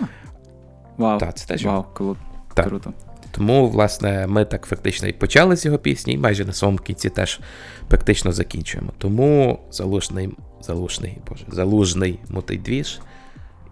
Вау. 0.97 1.19
Так, 1.19 1.37
це 1.37 1.47
теж 1.47 1.65
Вау, 1.65 1.85
його. 1.99 2.17
Так. 2.53 2.67
круто. 2.67 2.93
Тому, 3.31 3.69
власне, 3.69 4.27
ми 4.27 4.45
так 4.45 4.65
фактично 4.65 5.07
і 5.07 5.13
почали 5.13 5.55
з 5.55 5.65
його 5.65 5.77
пісні, 5.77 6.13
і 6.13 6.17
майже 6.17 6.45
на 6.45 6.53
своєму 6.53 6.77
кінці 6.77 7.09
теж 7.09 7.39
практично 7.87 8.31
закінчуємо. 8.31 8.91
Тому 8.97 9.59
залужний, 9.71 10.29
залужний, 10.61 11.17
боже, 11.29 11.45
залужний 11.47 12.19
мутить 12.29 12.61
двіж 12.61 12.99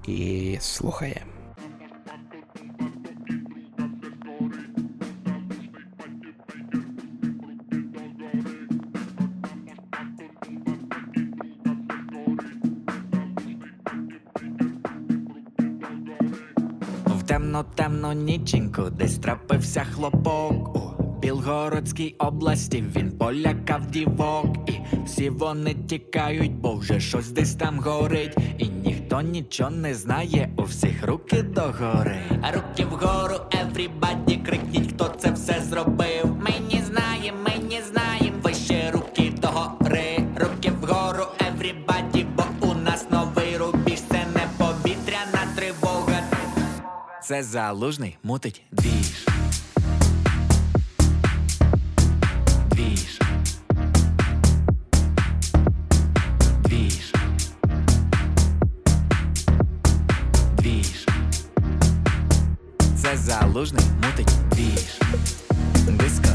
і 0.08 0.58
слухаємо. 0.60 1.39
Темно 17.64 17.90
темно 17.90 18.14
ніченьку 18.14 18.82
десь 18.90 19.18
трапився 19.18 19.84
хлопок. 19.84 20.76
О, 20.76 21.04
Білгородській 21.22 22.16
області 22.20 22.84
він 22.96 23.12
полякав 23.12 23.86
дівок, 23.86 24.70
і 24.70 24.72
всі 25.06 25.30
вони 25.30 25.74
тікають, 25.74 26.52
бо 26.52 26.76
вже 26.76 27.00
щось 27.00 27.32
десь 27.32 27.56
там 27.56 27.80
горить, 27.80 28.38
і 28.58 28.68
ніхто 28.68 29.22
нічого 29.22 29.70
не 29.70 29.94
знає, 29.94 30.50
у 30.58 30.64
всіх 30.64 31.08
руки 31.08 31.44
догори. 31.44 32.22
Руки 32.54 32.86
вгору, 32.86 33.36
everybody, 33.52 34.46
крикніть, 34.46 34.92
хто 34.94 35.08
це 35.18 35.32
все 35.32 35.62
зробив. 35.70 36.26
Ми 36.26 36.52
не 36.74 36.86
знаємо, 36.86 37.38
ми 37.44 37.64
не 37.70 37.82
знаємо, 37.84 38.29
Це 47.30 47.44
залужний 47.44 48.18
мутить 48.24 48.62
двіж. 48.72 49.26
Двіж. 52.70 53.20
Двіж. 56.64 57.14
Двіж. 60.58 61.06
Це 62.98 63.18
залужний 63.18 63.86
мутить 64.04 64.34
двіж. 64.52 65.00
Дискотека. 65.88 66.29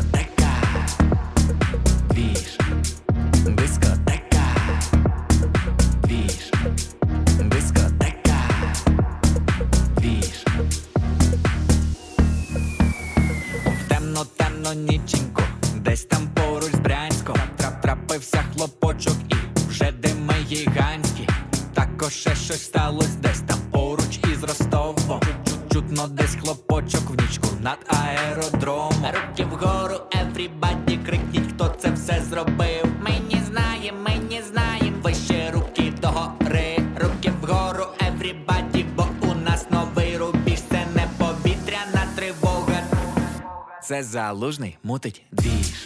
Це 44.05 44.11
залужний 44.11 44.77
мутить. 44.83 45.23
Двіж. 45.33 45.84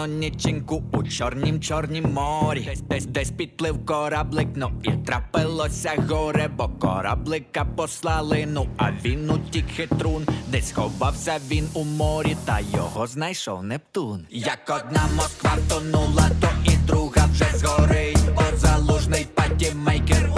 Темно 0.00 0.18
ніченьку 0.18 0.82
у 0.92 1.02
чорнім 1.02 1.60
чорнім 1.60 2.12
морі. 2.12 2.64
Десь 2.64 2.80
десь 2.80 3.06
десь 3.06 3.30
підплив 3.30 3.86
кораблик, 3.86 4.48
ну 4.54 4.72
і 4.82 4.90
трапилося 4.90 5.92
горе, 6.08 6.50
бо 6.56 6.68
кораблика 6.68 7.64
послали. 7.64 8.46
Ну 8.48 8.68
а 8.76 8.90
він 9.04 9.30
утік 9.30 9.66
хитрун, 9.76 10.26
десь 10.48 10.72
ховався 10.72 11.38
він 11.50 11.68
у 11.74 11.84
морі, 11.84 12.36
та 12.44 12.60
його 12.60 13.06
знайшов 13.06 13.62
Нептун. 13.62 14.26
Як 14.30 14.60
одна 14.84 15.08
Москва 15.16 15.50
втонула, 15.66 16.30
то 16.40 16.48
і 16.64 16.76
друга 16.86 17.26
вже 17.32 17.58
згорить. 17.58 18.18
От 18.36 18.58
залужний 18.58 19.26
патімейкер, 19.34 20.29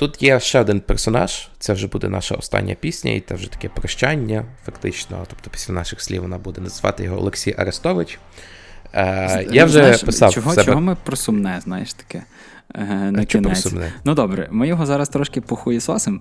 Тут 0.00 0.22
є 0.22 0.40
ще 0.40 0.60
один 0.60 0.80
персонаж, 0.80 1.48
це 1.58 1.72
вже 1.72 1.86
буде 1.86 2.08
наша 2.08 2.34
остання 2.34 2.74
пісня, 2.74 3.10
і 3.12 3.20
це 3.20 3.34
вже 3.34 3.50
таке 3.50 3.68
прощання, 3.68 4.44
фактично. 4.64 5.24
Тобто 5.28 5.50
після 5.50 5.74
наших 5.74 6.00
слів 6.00 6.22
вона 6.22 6.38
буде 6.38 6.60
називати 6.60 7.04
його 7.04 7.18
Олексій 7.18 7.54
Арестович. 7.58 8.18
Е, 8.94 9.46
я 9.52 9.64
вже 9.64 9.78
Знаєш, 9.78 10.02
писав 10.02 10.32
чого, 10.32 10.50
себе. 10.50 10.64
чого 10.64 10.80
ми 10.80 10.96
про 11.04 11.16
сумне, 11.16 11.60
знаєш 11.64 11.92
таке. 11.94 12.22
Е, 12.74 12.84
на 12.84 13.22
А 13.22 13.24
кінець. 13.24 13.60
сумне? 13.60 13.92
Ну 14.04 14.14
добре, 14.14 14.48
ми 14.50 14.68
його 14.68 14.86
зараз 14.86 15.08
трошки 15.08 15.40
похуєсосимо. 15.40 16.20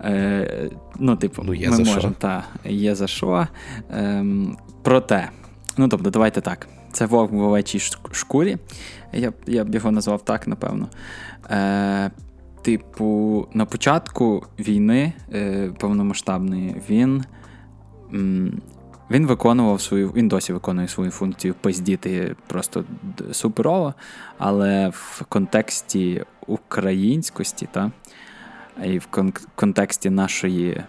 Е, 0.00 0.70
ну, 0.98 1.16
типу, 1.16 1.42
Ну, 1.44 1.54
є 1.54 1.70
ми 1.70 1.76
за 1.76 1.84
що. 1.84 1.94
можемо, 1.94 2.14
та, 2.18 2.44
є 2.64 2.94
за 2.94 3.06
що. 3.06 3.46
Ем, 3.94 4.56
проте, 4.82 5.28
ну 5.76 5.88
тобто, 5.88 6.10
давайте 6.10 6.40
так. 6.40 6.68
Це 6.92 7.06
вовк 7.06 7.32
в 7.32 7.40
овечій 7.40 7.80
шкурі. 8.12 8.56
Я, 9.12 9.32
я 9.46 9.64
б 9.64 9.74
його 9.74 9.90
назвав 9.90 10.24
так, 10.24 10.48
напевно. 10.48 10.88
Е, 11.50 12.10
типу, 12.62 13.48
на 13.54 13.64
початку 13.66 14.46
війни 14.58 15.12
е, 15.32 15.70
повномасштабної 15.78 16.82
він. 16.90 17.24
м, 18.14 18.62
він 19.10 19.26
виконував 19.26 19.80
свою, 19.80 20.08
він 20.08 20.28
досі 20.28 20.52
виконує 20.52 20.88
свою 20.88 21.10
функцію 21.10 21.54
пиздіти 21.60 22.36
просто 22.46 22.84
суперово, 23.32 23.94
але 24.38 24.88
в 24.88 25.22
контексті 25.28 26.24
українськості, 26.46 27.68
та, 27.72 27.90
і 28.84 28.98
в 28.98 29.08
кон- 29.10 29.46
контексті 29.54 30.10
нашої, 30.10 30.70
е, 30.70 30.84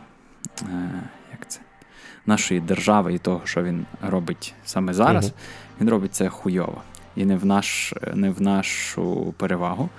як 1.32 1.48
це, 1.48 1.60
нашої 2.26 2.60
держави 2.60 3.14
і 3.14 3.18
того, 3.18 3.42
що 3.44 3.64
він 3.64 3.86
робить 4.02 4.54
саме 4.66 4.94
зараз, 4.94 5.26
Мгм. 5.26 5.34
він 5.82 5.90
робить 5.90 6.14
це 6.16 6.30
хуйово. 6.30 6.82
І 7.16 7.26
не 7.26 7.38
в, 7.38 7.46
наш, 7.46 7.94
не 8.14 8.30
в 8.30 8.42
нашу 8.42 9.34
перевагу. 9.38 9.90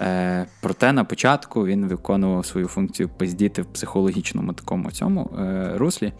Е, 0.00 0.46
проте 0.60 0.92
на 0.92 1.04
початку 1.04 1.66
він 1.66 1.86
виконував 1.86 2.46
свою 2.46 2.68
функцію 2.68 3.08
пиздіти 3.08 3.62
в 3.62 3.66
психологічному 3.66 4.52
такому 4.52 4.90
цьому 4.90 5.30
е, 5.38 5.72
руслі 5.74 6.12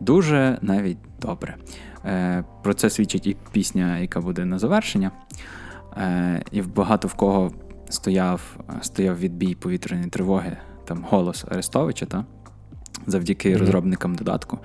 дуже 0.00 0.58
навіть 0.62 0.98
добре. 1.20 1.56
Е, 2.04 2.44
про 2.62 2.74
це 2.74 2.90
свідчить 2.90 3.26
і 3.26 3.36
пісня, 3.52 3.98
яка 3.98 4.20
буде 4.20 4.44
на 4.44 4.58
завершення. 4.58 5.10
Е, 5.96 6.42
і 6.52 6.62
багато 6.62 7.08
в 7.08 7.14
кого 7.14 7.52
стояв, 7.88 8.56
стояв 8.80 9.18
відбій 9.18 9.54
повітряної 9.54 10.10
тривоги, 10.10 10.56
там 10.84 11.06
голос 11.10 11.44
Арестовича, 11.48 12.06
та? 12.06 12.24
завдяки 13.06 13.50
Мгм. 13.50 13.60
розробникам 13.60 14.14
додатку. 14.14 14.58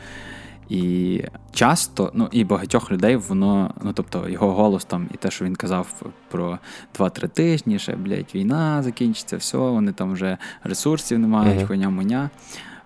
І 0.70 1.24
часто, 1.54 2.12
ну 2.14 2.30
і 2.32 2.44
багатьох 2.44 2.92
людей 2.92 3.16
воно, 3.16 3.74
ну 3.84 3.94
тобто 3.94 4.30
його 4.30 4.52
голос 4.54 4.86
там 4.86 5.08
і 5.14 5.18
те, 5.18 5.32
що 5.32 5.46
він 5.46 5.56
казав 5.56 6.02
про 6.32 6.60
2-3 7.00 7.30
тижні, 7.30 7.80
ще, 7.80 7.96
блядь, 7.96 8.36
війна 8.36 8.84
закінчиться, 8.84 9.38
все, 9.38 9.58
вони 9.58 9.92
там 9.92 10.14
вже 10.14 10.38
ресурсів 10.64 11.20
не 11.20 11.28
мають, 11.28 11.58
Мгм. 11.58 11.68
хуйня 11.68 11.90
муня. 11.90 12.30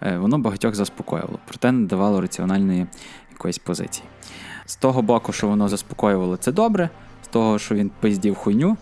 Е, 0.01 0.17
Воно 0.17 0.39
багатьох 0.39 0.75
заспокоювало, 0.75 1.39
проте 1.47 1.71
не 1.71 1.87
давало 1.87 2.21
раціональної 2.21 2.87
якоїсь 3.31 3.57
позиції. 3.57 4.05
З 4.65 4.75
того 4.75 5.01
боку, 5.01 5.31
що 5.33 5.47
воно 5.47 5.69
заспокоювало, 5.69 6.37
це 6.37 6.51
добре, 6.51 6.89
з 7.23 7.27
того, 7.27 7.59
що 7.59 7.75
він 7.75 7.91
пиздів 7.99 8.35
хуйню, 8.35 8.77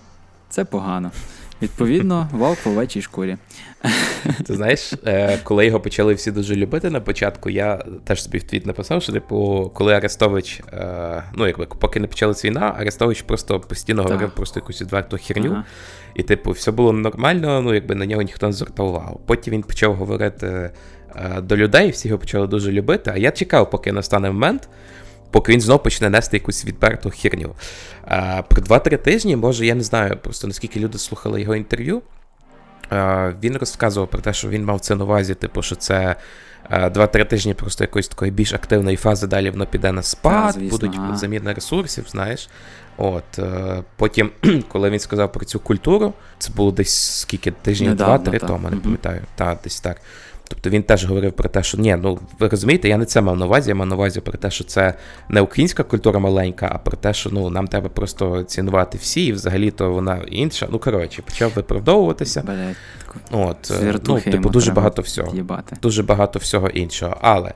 це 0.49 0.65
погано. 0.65 1.11
Відповідно, 1.61 2.29
вовк 2.33 2.65
в 2.65 2.69
овечій 2.69 3.01
шкурі. 3.01 3.37
Ти 4.45 4.53
знаєш, 4.53 4.93
е, 5.05 5.37
коли 5.43 5.65
його 5.65 5.79
почали 5.79 6.13
всі 6.13 6.31
дуже 6.31 6.55
любити 6.55 6.89
на 6.89 7.01
початку, 7.01 7.49
я 7.49 7.83
теж 8.03 8.23
собі 8.23 8.37
в 8.37 8.43
твіт 8.43 8.65
написав, 8.65 9.03
що 9.03 9.13
типу, 9.13 9.71
коли 9.75 9.93
Арестович, 9.93 10.61
е, 10.73 11.23
ну 11.33 11.47
якби 11.47 11.65
поки 11.65 11.99
не 11.99 12.07
почалась 12.07 12.45
війна, 12.45 12.75
Арестович 12.77 13.21
просто 13.21 13.59
постійно 13.59 14.03
Так. 14.03 14.11
говорив 14.11 14.35
просто 14.35 14.59
якусь 14.59 14.81
відверту 14.81 15.17
херню. 15.21 15.51
Ага. 15.51 15.65
І, 16.15 16.23
типу, 16.23 16.51
все 16.51 16.71
було 16.71 16.93
нормально, 16.93 17.61
ну 17.61 17.73
якби 17.73 17.95
на 17.95 18.05
нього 18.05 18.21
ніхто 18.21 18.47
не 18.47 18.53
звертав 18.53 18.87
увагу. 18.87 19.19
Потім 19.25 19.53
він 19.53 19.63
почав 19.63 19.95
говорити 19.95 20.71
е, 21.15 21.41
до 21.41 21.57
людей, 21.57 21.91
всі 21.91 22.07
його 22.07 22.19
почали 22.19 22.47
дуже 22.47 22.71
любити. 22.71 23.11
А 23.13 23.17
я 23.17 23.31
чекав, 23.31 23.69
поки 23.69 23.91
настане 23.91 24.31
момент, 24.31 24.69
поки 25.31 25.51
він 25.51 25.61
знов 25.61 25.83
почне 25.83 26.09
нести 26.09 26.37
якусь 26.37 26.65
відверту 26.65 27.09
херню. 27.09 27.55
Е, 28.07 28.43
про 28.49 28.61
2-3 28.61 28.97
тижні, 28.97 29.35
може, 29.35 29.65
я 29.65 29.75
не 29.75 29.83
знаю 29.83 30.17
просто 30.17 30.47
наскільки 30.47 30.79
люди 30.79 30.97
слухали 30.97 31.41
його 31.41 31.55
інтерв'ю. 31.55 32.01
Е, 32.91 33.35
Він 33.43 33.57
розказував 33.57 34.09
про 34.09 34.21
те, 34.21 34.33
що 34.33 34.49
він 34.49 34.65
мав 34.65 34.79
це 34.79 34.95
на 34.95 35.03
увазі, 35.03 35.35
типу, 35.35 35.61
що 35.61 35.75
це 35.75 36.15
е, 36.69 36.89
2-3 36.89 37.25
тижні 37.25 37.53
просто 37.53 37.83
якоїсь 37.83 38.07
такої 38.07 38.31
більш 38.31 38.53
активної 38.53 38.97
фази, 38.97 39.27
далі 39.27 39.49
воно 39.49 39.65
піде 39.65 39.91
на 39.91 40.01
спад, 40.01 40.53
Та, 40.53 40.59
будуть 40.59 40.95
ага. 40.97 41.17
заміна 41.17 41.53
ресурсів, 41.53 42.05
знаєш. 42.09 42.49
От, 42.97 43.39
е, 43.39 43.83
потім, 43.95 44.31
коли 44.67 44.89
він 44.89 44.99
сказав 44.99 45.31
про 45.31 45.45
цю 45.45 45.59
культуру, 45.59 46.13
це 46.37 46.51
було 46.53 46.71
десь 46.71 47.19
скільки 47.19 47.51
тижнів, 47.51 47.95
два-три 47.95 48.39
тому, 48.39 48.69
не 48.69 48.77
пам'ятаю. 48.77 49.21
Та, 49.35 49.57
десь 49.63 49.81
так. 49.81 50.01
Тобто 50.47 50.69
він 50.69 50.83
теж 50.83 51.05
говорив 51.05 51.33
про 51.33 51.49
те, 51.49 51.63
що 51.63 51.77
ні, 51.77 51.97
ну 52.01 52.19
ви 52.39 52.47
розумієте, 52.47 52.89
я 52.89 52.97
не 52.97 53.05
це 53.05 53.21
мав 53.21 53.37
на 53.37 53.45
увазі, 53.45 53.69
я 53.69 53.75
мав 53.75 53.87
на 53.87 53.95
увазі 53.95 54.21
про 54.21 54.37
те, 54.37 54.51
що 54.51 54.63
це 54.63 54.93
не 55.29 55.41
українська 55.41 55.83
культура 55.83 56.19
маленька, 56.19 56.69
а 56.71 56.77
про 56.77 56.97
те, 56.97 57.13
що 57.13 57.29
ну 57.29 57.49
нам 57.49 57.67
треба 57.67 57.89
просто 57.89 58.43
цінувати 58.43 58.97
всі, 58.97 59.25
і 59.25 59.31
взагалі 59.31 59.71
то 59.71 59.91
вона 59.91 60.21
інша. 60.27 60.67
Ну 60.71 60.79
коротше, 60.79 61.21
почав 61.21 61.51
виправдовуватися. 61.55 62.43
От, 63.31 63.71
е, 63.83 63.95
ну, 64.05 64.19
типу, 64.19 64.49
дуже 64.49 64.71
багато 64.71 65.01
всього. 65.01 65.35
їбати. 65.35 65.77
Дуже 65.81 66.03
багато 66.03 66.39
всього 66.39 66.69
іншого. 66.69 67.17
Але 67.21 67.53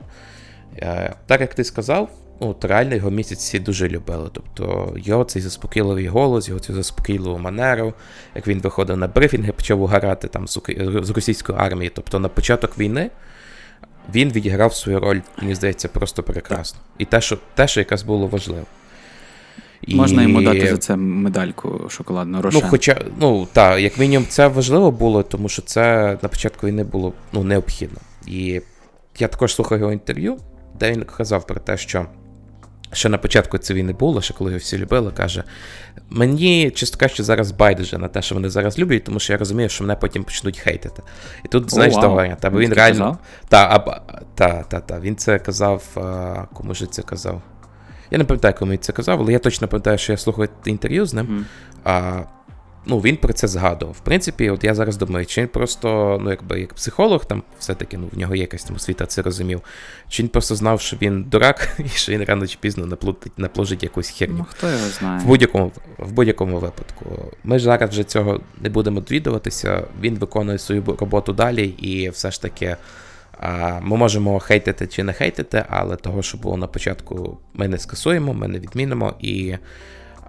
е, 0.78 1.14
так 1.26 1.40
як 1.40 1.54
ти 1.54 1.64
сказав, 1.64 2.08
ну, 2.42 2.50
от 2.50 2.64
реально 2.64 2.94
його 2.94 3.10
місяць 3.10 3.38
всі 3.38 3.58
дуже 3.58 3.88
любили. 3.88 4.30
Тобто 4.32 4.94
його 4.96 5.24
цей 5.24 5.42
заспокійливий 5.42 6.06
голос, 6.06 6.48
його 6.48 6.60
цю 6.60 6.74
заспокійливу 6.74 7.38
манеру, 7.38 7.94
як 8.34 8.46
він 8.46 8.60
виходив 8.60 8.96
на 8.96 9.08
брифінги, 9.08 9.52
почав 9.52 9.82
угорати 9.82 10.28
там 10.28 10.48
з, 10.48 10.58
з 11.02 11.10
російської 11.10 11.58
армії. 11.58 11.92
Тобто 11.94 12.18
на 12.18 12.28
початок 12.28 12.78
війни 12.78 13.10
він 14.14 14.32
відіграв 14.32 14.74
свою 14.74 15.00
роль, 15.00 15.20
мені 15.40 15.54
здається, 15.54 15.88
просто 15.88 16.22
прекрасно. 16.22 16.80
І 16.98 17.04
те, 17.04 17.20
що, 17.20 17.38
те, 17.54 17.68
що 17.68 17.80
якраз 17.80 18.02
було 18.02 18.26
важливо. 18.26 18.66
І... 19.82 19.94
Можна 19.94 20.22
йому 20.22 20.42
дати 20.42 20.66
за 20.66 20.78
це 20.78 20.96
медальку 20.96 21.86
шоколадну 21.88 22.42
Рошен. 22.42 22.60
Ну, 22.64 22.68
хоча, 22.70 23.00
ну 23.20 23.48
так, 23.52 23.80
як 23.80 23.98
мінімум, 23.98 24.26
це 24.28 24.46
важливо 24.46 24.90
було, 24.90 25.22
тому 25.22 25.48
що 25.48 25.62
це 25.62 26.18
на 26.22 26.28
початку 26.28 26.66
війни 26.66 26.84
було 26.84 27.12
ну, 27.32 27.44
необхідно. 27.44 27.98
І 28.26 28.60
я 29.18 29.28
також 29.28 29.54
слухав 29.54 29.78
його 29.78 29.92
інтерв'ю, 29.92 30.36
де 30.80 30.92
він 30.92 31.04
казав 31.04 31.46
про 31.46 31.60
те, 31.60 31.76
що 31.76 32.06
ще 32.92 33.08
на 33.08 33.18
початку 33.18 33.58
цієї 33.58 33.82
війни 33.82 33.92
було, 33.92 34.22
ще 34.22 34.34
коли 34.34 34.50
його 34.50 34.58
всі 34.58 34.78
любили, 34.78 35.12
каже: 35.12 35.44
мені 36.10 36.70
чесно 36.70 36.98
кажучи, 36.98 37.22
зараз 37.22 37.50
байдуже 37.50 37.98
на 37.98 38.08
те, 38.08 38.22
що 38.22 38.34
вони 38.34 38.50
зараз 38.50 38.78
люблять, 38.78 39.04
тому 39.04 39.20
що 39.20 39.32
я 39.32 39.38
розумію, 39.38 39.68
що 39.68 39.84
мене 39.84 39.96
потім 39.96 40.24
почнуть 40.24 40.58
хейтити. 40.58 41.02
І 41.44 41.48
тут, 41.48 41.70
знаєш, 41.70 41.94
того 41.94 42.36
та, 42.40 42.50
бо 42.50 42.58
Він 42.58 42.68
він 42.68 42.74
реально. 42.74 43.18
Та, 43.48 43.78
та, 44.34 44.62
та, 44.62 44.80
та, 44.80 45.00
він 45.00 45.16
це 45.16 45.38
казав, 45.38 45.82
а, 45.96 46.46
кому 46.54 46.74
ж 46.74 46.86
це 46.86 47.02
казав? 47.02 47.42
Я 48.10 48.18
не 48.18 48.24
пам'ятаю, 48.24 48.54
кому 48.58 48.72
він 48.72 48.78
це 48.78 48.92
казав, 48.92 49.20
але 49.20 49.32
я 49.32 49.38
точно 49.38 49.68
пам'ятаю, 49.68 49.98
що 49.98 50.12
я 50.12 50.16
слухав 50.16 50.48
інтерв'ю 50.64 51.06
з 51.06 51.14
ним. 51.14 51.46
А, 51.84 52.20
ну, 52.86 52.98
він 52.98 53.16
про 53.16 53.32
це 53.32 53.48
згадував. 53.48 53.94
В 53.94 54.00
принципі, 54.00 54.50
от 54.50 54.64
я 54.64 54.74
зараз 54.74 54.96
думаю, 54.96 55.26
чи 55.26 55.40
він 55.40 55.48
просто, 55.48 56.18
ну, 56.22 56.30
якби 56.30 56.60
як 56.60 56.74
психолог, 56.74 57.24
там 57.24 57.42
все-таки 57.58 57.98
ну, 57.98 58.08
в 58.12 58.18
нього 58.18 58.34
якась 58.34 58.64
там 58.64 58.76
освіта, 58.76 59.06
це 59.06 59.22
розумів. 59.22 59.60
Чи 60.08 60.22
він 60.22 60.28
просто 60.28 60.54
знав, 60.54 60.80
що 60.80 60.96
він 61.02 61.22
дурак, 61.22 61.68
і 61.78 61.88
що 61.88 62.12
він 62.12 62.24
рано 62.24 62.46
чи 62.46 62.58
пізно 62.60 62.86
наплутить, 62.86 63.38
напложить 63.38 63.82
якусь 63.82 64.08
херню. 64.08 64.36
Ну, 64.38 64.46
хто 64.48 64.70
його 64.70 64.88
знає. 64.98 65.20
В 65.20 65.26
будь-якому, 65.26 65.72
в 65.98 66.12
будь-якому 66.12 66.58
випадку. 66.58 67.04
Ми 67.44 67.58
ж 67.58 67.64
зараз 67.64 67.90
вже 67.90 68.04
цього 68.04 68.40
не 68.60 68.68
будемо 68.68 69.00
довідуватися. 69.00 69.84
Він 70.00 70.14
виконує 70.14 70.58
свою 70.58 70.84
роботу 71.00 71.32
далі, 71.32 71.66
і 71.66 72.10
все 72.10 72.30
ж 72.30 72.42
таки. 72.42 72.76
Ми 73.80 73.96
можемо 73.96 74.38
хейтити 74.38 74.86
чи 74.86 75.02
не 75.02 75.12
хейтити, 75.12 75.64
але 75.68 75.96
того, 75.96 76.22
що 76.22 76.38
було 76.38 76.56
на 76.56 76.66
початку, 76.66 77.38
ми 77.54 77.68
не 77.68 77.78
скасуємо, 77.78 78.34
ми 78.34 78.48
не 78.48 78.58
відмінимо. 78.58 79.14
І 79.20 79.54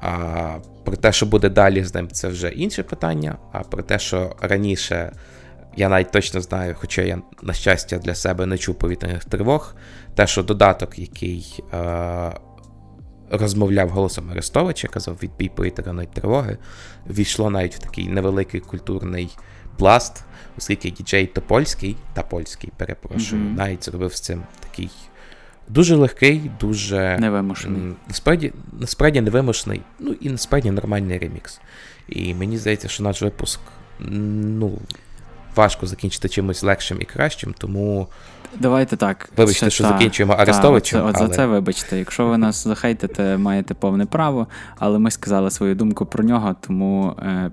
а, 0.04 0.58
про 0.84 0.96
те, 0.96 1.12
що 1.12 1.26
буде 1.26 1.50
далі 1.50 1.84
з 1.84 1.94
ним, 1.96 2.08
це 2.08 2.28
вже 2.28 2.50
інше 2.50 2.84
питання. 2.84 3.38
А 3.52 3.60
про 3.60 3.84
те, 3.84 4.00
що 4.00 4.36
раніше 4.42 5.12
я 5.76 5.90
навіть 5.90 6.12
точно 6.12 6.42
знаю, 6.42 6.76
хоча 6.80 7.02
я, 7.02 7.22
на 7.42 7.54
щастя, 7.54 7.98
для 7.98 8.16
себе 8.16 8.46
не 8.46 8.58
чув 8.58 8.76
повітряних 8.76 9.26
тривог, 9.26 9.76
те, 10.16 10.28
що 10.28 10.44
додаток, 10.44 11.00
який 11.00 11.64
е, 11.74 12.32
розмовляв 13.30 13.90
голосом 13.90 14.32
Арестовича, 14.32 14.88
казав 14.88 15.18
відбій 15.24 15.50
повітряної 15.50 16.08
тривоги, 16.14 16.58
війшло 17.10 17.50
навіть 17.50 17.76
в 17.76 17.80
такий 17.80 18.08
невеликий 18.08 18.60
культурний 18.60 19.38
пласт, 19.78 20.24
оскільки 20.58 20.92
діджей 20.92 21.28
Топольський 21.28 21.98
та 22.14 22.24
польський, 22.24 22.72
перепрошую, 22.78 23.42
Мгм. 23.42 23.56
навіть 23.56 23.86
зробив 23.86 24.16
з 24.16 24.22
цим 24.22 24.44
такий 24.60 24.90
дуже 25.70 25.96
легкий, 25.96 26.52
дуже 26.60 27.18
Невимушений. 27.20 27.94
Насправді, 28.08 28.54
насправді 28.80 29.22
невимушений, 29.22 29.82
ну 30.00 30.16
і 30.22 30.30
насправді 30.30 30.72
нормальний 30.72 31.18
ремікс. 31.18 31.60
І 32.10 32.34
мені 32.34 32.58
здається, 32.58 32.88
що 32.88 33.04
наш 33.04 33.22
випуск 33.22 33.60
ну, 34.00 34.78
важко 35.56 35.86
закінчити 35.86 36.30
чимось 36.30 36.64
легшим 36.64 36.98
і 37.02 37.06
кращим, 37.06 37.56
тому. 37.58 38.08
Давайте 38.60 38.98
так. 38.98 39.30
Вибачте, 39.38 39.66
Це 39.66 39.70
що 39.70 39.84
та- 39.84 39.90
закінчуємо 39.90 40.34
та, 40.34 40.42
Арестовичем. 40.42 41.06
От, 41.06 41.06
це, 41.06 41.10
от 41.10 41.16
але... 41.18 41.28
за 41.28 41.36
це 41.36 41.46
вибачте. 41.46 41.98
Якщо 41.98 42.28
ви 42.28 42.38
нас 42.38 42.64
захейтите, 42.64 43.38
маєте 43.38 43.74
повне 43.74 44.06
право, 44.06 44.48
але 44.78 45.00
ми 45.00 45.12
сказали 45.12 45.52
свою 45.52 45.76
думку 45.76 46.06
про 46.06 46.24
нього, 46.24 46.56
тому 46.68 47.16
е, 47.20 47.52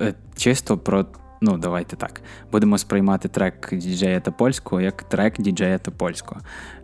е, 0.00 0.14
чисто 0.36 0.78
про. 0.78 1.06
Ну, 1.40 1.58
давайте 1.58 1.96
так. 1.96 2.20
Будемо 2.52 2.78
сприймати 2.78 3.28
трек 3.28 3.68
діджея 3.72 4.20
Топольського 4.20 4.80
як 4.80 5.02
трек 5.02 5.40
діджея 5.40 5.78
Топольського 5.78 6.40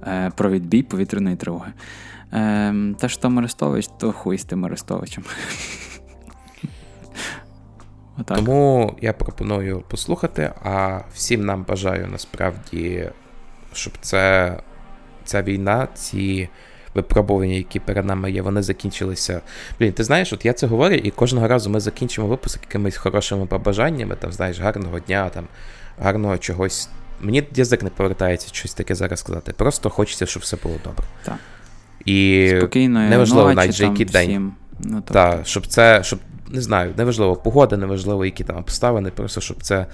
е, 0.06 0.32
про 0.36 0.50
відбій 0.50 0.82
повітряної 0.82 1.36
тривоги. 1.36 1.72
Е, 2.32 2.74
те, 2.98 3.08
що 3.08 3.20
там 3.20 3.46
то 3.98 4.12
хуй 4.12 4.38
з 4.38 4.44
тим 4.44 4.64
Арестовичем. 4.64 5.24
Отак. 8.18 8.36
Тому 8.36 8.96
я 9.00 9.12
пропоную 9.12 9.80
послухати, 9.88 10.52
а 10.62 11.00
всім 11.14 11.44
нам 11.44 11.64
бажаю 11.64 12.06
насправді, 12.12 13.10
щоб 13.72 13.92
це, 14.00 14.56
ця 15.24 15.42
війна, 15.42 15.88
ці 15.94 16.48
випробування, 16.96 17.54
які 17.54 17.80
перед 17.80 18.04
нами 18.04 18.30
є, 18.30 18.42
вони 18.42 18.62
закінчилися. 18.62 19.40
Блін, 19.80 19.92
ти 19.92 20.04
знаєш, 20.04 20.32
от 20.32 20.44
я 20.44 20.52
це 20.52 20.66
говорю, 20.66 20.94
і 20.94 21.10
кожного 21.10 21.48
разу 21.48 21.70
ми 21.70 21.80
закінчимо 21.80 22.26
випуск 22.26 22.60
якимись 22.62 22.96
хорошими 22.96 23.46
побажаннями, 23.46 24.16
там, 24.16 24.32
знаєш, 24.32 24.60
гарного 24.60 25.00
дня, 25.00 25.28
там, 25.28 25.44
гарного 25.98 26.38
чогось. 26.38 26.88
Мені 27.20 27.42
язик 27.54 27.82
не 27.82 27.90
повертається 27.90 28.48
щось 28.52 28.74
таке 28.74 28.94
зараз 28.94 29.20
сказати. 29.20 29.52
Просто 29.56 29.90
хочеться, 29.90 30.26
щоб 30.26 30.42
все 30.42 30.56
було 30.62 30.74
добре. 30.84 31.04
Так. 31.24 31.36
І 32.04 32.48
Спокійної 32.58 33.08
неважливо 33.10 33.42
ночі 33.48 33.56
навіть 33.56 33.74
же 33.74 33.84
який 33.84 34.06
день. 34.06 34.28
всім. 34.28 34.52
Ну, 34.80 34.94
тобто- 34.94 35.14
Так, 35.14 35.46
щоб 35.46 35.66
це, 35.66 36.02
щоб, 36.02 36.18
не 36.48 36.60
знаю, 36.60 36.94
неважливо 36.96 37.36
погода, 37.36 37.76
неважливо, 37.76 38.24
які 38.24 38.44
там 38.44 38.56
обставини, 38.56 39.10
просто 39.10 39.40
щоб 39.40 39.62
це 39.62 39.86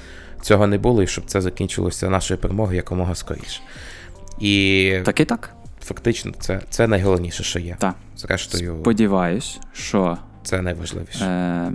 цього 0.42 0.66
не 0.66 0.78
було 0.78 1.02
і 1.02 1.06
щоб 1.06 1.24
це 1.26 1.40
закінчилося 1.40 2.10
нашою 2.10 2.40
перемогою 2.40 2.76
якомога 2.76 3.14
скоріше. 3.14 3.60
І 4.40 4.94
Так 5.04 5.20
і 5.20 5.24
так. 5.24 5.54
Фактично, 5.84 6.32
це, 6.38 6.60
це 6.70 6.86
найголовніше, 6.86 7.42
що 7.42 7.58
є. 7.58 7.76
Так. 7.78 7.94
Зрештою, 8.16 8.78
Сподіваюсь, 8.80 9.60
що. 9.72 10.18
Це 10.44 10.62
найважливіше. 10.62 11.24
Е, 11.24 11.72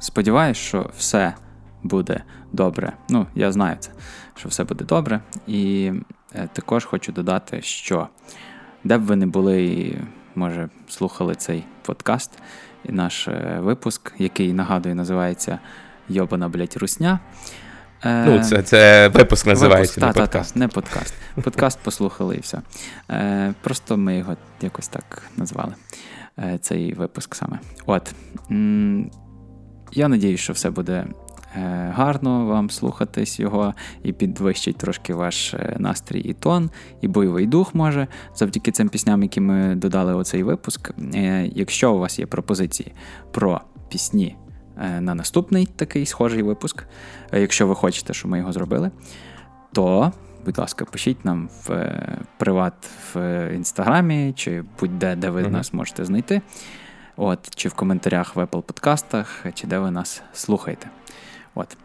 сподіваюсь, 0.00 0.58
що 0.58 0.90
все 0.98 1.34
буде 1.82 2.22
добре. 2.52 2.92
Ну, 3.08 3.26
я 3.34 3.52
знаю 3.52 3.76
це, 3.80 3.90
що 4.36 4.48
все 4.48 4.64
буде 4.64 4.84
добре. 4.84 5.20
І 5.46 5.92
е, 6.34 6.48
також 6.52 6.84
хочу 6.84 7.12
додати, 7.12 7.62
що 7.62 8.08
де 8.84 8.98
б 8.98 9.02
ви 9.02 9.16
не 9.16 9.26
були, 9.26 9.64
і, 9.64 9.98
може, 10.34 10.68
слухали 10.88 11.34
цей 11.34 11.64
подкаст 11.82 12.38
і 12.84 12.92
наш 12.92 13.28
е, 13.28 13.58
випуск, 13.60 14.12
який 14.18 14.52
нагадую, 14.52 14.94
називається 14.94 15.58
Йобана, 16.08 16.48
блять, 16.48 16.76
русня. 16.76 17.20
Е, 18.04 18.24
Ну, 18.26 18.44
це- 18.44 18.62
це 18.62 19.08
випуск 19.08 19.46
називається, 19.46 20.00
не 20.00 20.06
та, 20.06 20.12
та, 20.12 20.20
подкаст. 20.20 20.54
Та, 20.54 20.60
не 20.60 20.68
подкаст. 20.68 21.14
Подкаст 21.44 21.78
послухали 21.82 22.36
і 22.36 22.40
все. 22.40 22.58
Е, 23.10 23.54
просто 23.60 23.96
ми 23.96 24.16
його 24.16 24.36
якось 24.60 24.88
так 24.88 25.22
назвали. 25.36 25.74
Е, 26.38 26.58
цей 26.60 26.94
випуск 26.94 27.34
саме. 27.34 27.58
От. 27.86 28.14
М, 28.50 29.10
Я 29.92 30.08
надіюсь, 30.08 30.40
що 30.40 30.52
все 30.52 30.70
буде 30.70 31.06
е, 31.56 31.92
гарно 31.96 32.46
вам 32.46 32.70
слухатись 32.70 33.40
його 33.40 33.74
і 34.02 34.12
підвищить 34.12 34.76
трошки 34.76 35.14
ваш 35.14 35.54
е, 35.54 35.76
настрій 35.78 36.20
і 36.20 36.32
тон, 36.34 36.70
і 37.00 37.08
бойовий 37.08 37.46
дух 37.46 37.74
може 37.74 38.06
завдяки 38.34 38.70
цим 38.72 38.88
пісням, 38.88 39.22
які 39.22 39.40
ми 39.40 39.74
додали 39.74 40.14
у 40.14 40.24
цей 40.24 40.42
випуск. 40.42 40.90
Е, 41.14 41.50
Якщо 41.54 41.92
у 41.94 41.98
вас 41.98 42.18
є 42.18 42.26
пропозиції 42.26 42.92
про 43.32 43.60
пісні 43.88 44.36
на 44.78 45.14
наступний 45.14 45.66
такий 45.66 46.06
схожий 46.06 46.42
випуск. 46.42 46.84
Е, 47.32 47.40
Якщо 47.40 47.66
ви 47.66 47.74
хочете, 47.74 48.14
щоб 48.14 48.30
ми 48.30 48.38
його 48.38 48.52
зробили, 48.52 48.90
то, 49.72 50.12
будь 50.44 50.58
ласка, 50.58 50.84
пишіть 50.84 51.24
нам 51.24 51.48
в 51.64 51.72
е, 51.72 52.18
приват 52.36 52.74
в 53.14 53.48
інстаграмі 53.54 54.32
чи 54.36 54.64
будь-де, 54.80 55.16
де 55.16 55.30
ви 55.30 55.42
Мгм. 55.42 55.52
нас 55.52 55.72
можете 55.72 56.04
знайти. 56.04 56.42
От, 57.16 57.54
чи 57.56 57.68
в 57.68 57.74
коментарях 57.74 58.36
в 58.36 58.38
Apple 58.38 58.62
подкастах, 58.62 59.46
чи 59.54 59.66
де 59.66 59.78
ви 59.78 59.90
нас 59.90 60.22
слухаєте. 60.32 60.90
От. 61.54 61.76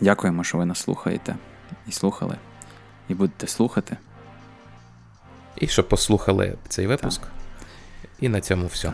Дякуємо, 0.00 0.44
що 0.44 0.58
ви 0.58 0.64
нас 0.64 0.78
слухаєте 0.78 1.36
і 1.88 1.92
слухали, 1.92 2.36
і 3.08 3.14
будете 3.14 3.46
слухати. 3.46 3.96
І 5.56 5.66
щоб 5.66 5.88
послухали 5.88 6.54
цей 6.68 6.86
випуск. 6.86 7.22
І 8.20 8.28
на 8.28 8.40
цьому 8.40 8.66
все. 8.66 8.92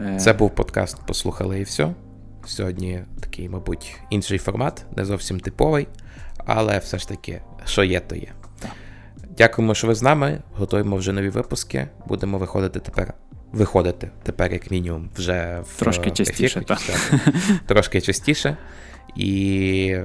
Е, 0.00 0.16
Це 0.20 0.32
був 0.32 0.54
подкаст 0.54 1.06
Послухали 1.06 1.60
і 1.60 1.62
все. 1.62 1.94
Сьогодні 2.46 3.00
такий, 3.20 3.48
мабуть, 3.48 3.96
інший 4.10 4.38
формат, 4.38 4.84
не 4.96 5.04
зовсім 5.04 5.40
типовий, 5.40 5.88
але 6.46 6.78
все 6.78 6.98
ж 6.98 7.08
таки, 7.08 7.42
що 7.64 7.84
є, 7.84 8.00
то 8.00 8.16
є. 8.16 8.28
Дякуємо, 9.38 9.74
що 9.74 9.86
ви 9.86 9.94
з 9.94 10.02
нами. 10.02 10.38
Готуємо 10.54 10.96
вже 10.96 11.12
нові 11.12 11.28
випуски. 11.28 11.88
Будемо 12.06 12.38
виходити 12.38 12.80
тепер. 12.80 13.14
Виходити 13.52 14.10
тепер, 14.22 14.52
як 14.52 14.70
мінімум, 14.70 15.10
вже 15.16 15.62
в 15.74 15.78
Трошки 15.78 16.02
ефір, 16.02 16.12
частіше, 16.12 16.60
так. 16.60 16.80
Трошки 17.66 18.00
частіше. 18.00 18.56
І 19.16 19.96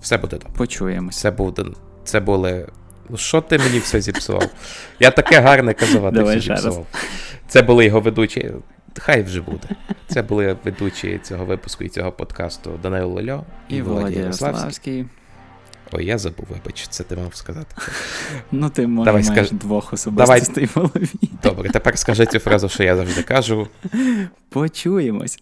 все 0.00 0.18
буде 0.18 0.36
добре. 0.36 0.52
Почуємося. 0.56 1.20
Це 1.20 1.30
буде. 1.30 1.64
Це 2.04 2.20
були. 2.20 2.66
Ну, 3.08 3.16
що 3.16 3.40
ти 3.40 3.58
мені 3.58 3.78
все 3.78 4.00
зіпсував? 4.00 4.48
Я 5.00 5.10
таке 5.10 5.40
гарне 5.40 5.74
казав, 5.74 6.06
а 6.06 6.12
ти 6.12 6.22
все 6.22 6.40
ще 6.40 6.50
раз. 6.52 6.62
зіпсував. 6.62 6.86
Це 7.48 7.62
були 7.62 7.84
його 7.84 8.00
ведучі. 8.00 8.52
Хай 8.98 9.22
вже 9.22 9.40
буде. 9.40 9.68
Це 10.08 10.22
були 10.22 10.56
ведучі 10.64 11.20
цього 11.22 11.44
випуску 11.44 11.84
і 11.84 11.88
цього 11.88 12.12
подкасту 12.12 12.78
Данило 12.82 13.14
Лельо 13.14 13.44
І 13.68 13.82
Володя 13.82 14.20
Ярославський. 14.20 15.06
Ой, 15.92 16.06
я 16.06 16.18
забув, 16.18 16.46
вибач, 16.50 16.88
це 16.88 17.04
ти 17.04 17.16
мав 17.16 17.34
сказати. 17.34 17.74
Ну, 18.52 18.70
ти 18.70 18.86
може, 18.86 19.04
Давай, 19.04 19.22
маєш 19.22 19.48
скаж- 19.48 19.58
двох 19.58 19.92
особистостей 19.92 20.64
в 20.64 20.70
голові. 20.74 21.10
Добре, 21.42 21.70
тепер 21.70 21.98
скажи 21.98 22.26
цю 22.26 22.38
фразу, 22.38 22.68
що 22.68 22.82
я 22.82 22.96
завжди 22.96 23.22
кажу. 23.22 23.68
Почуємось. 24.48 25.38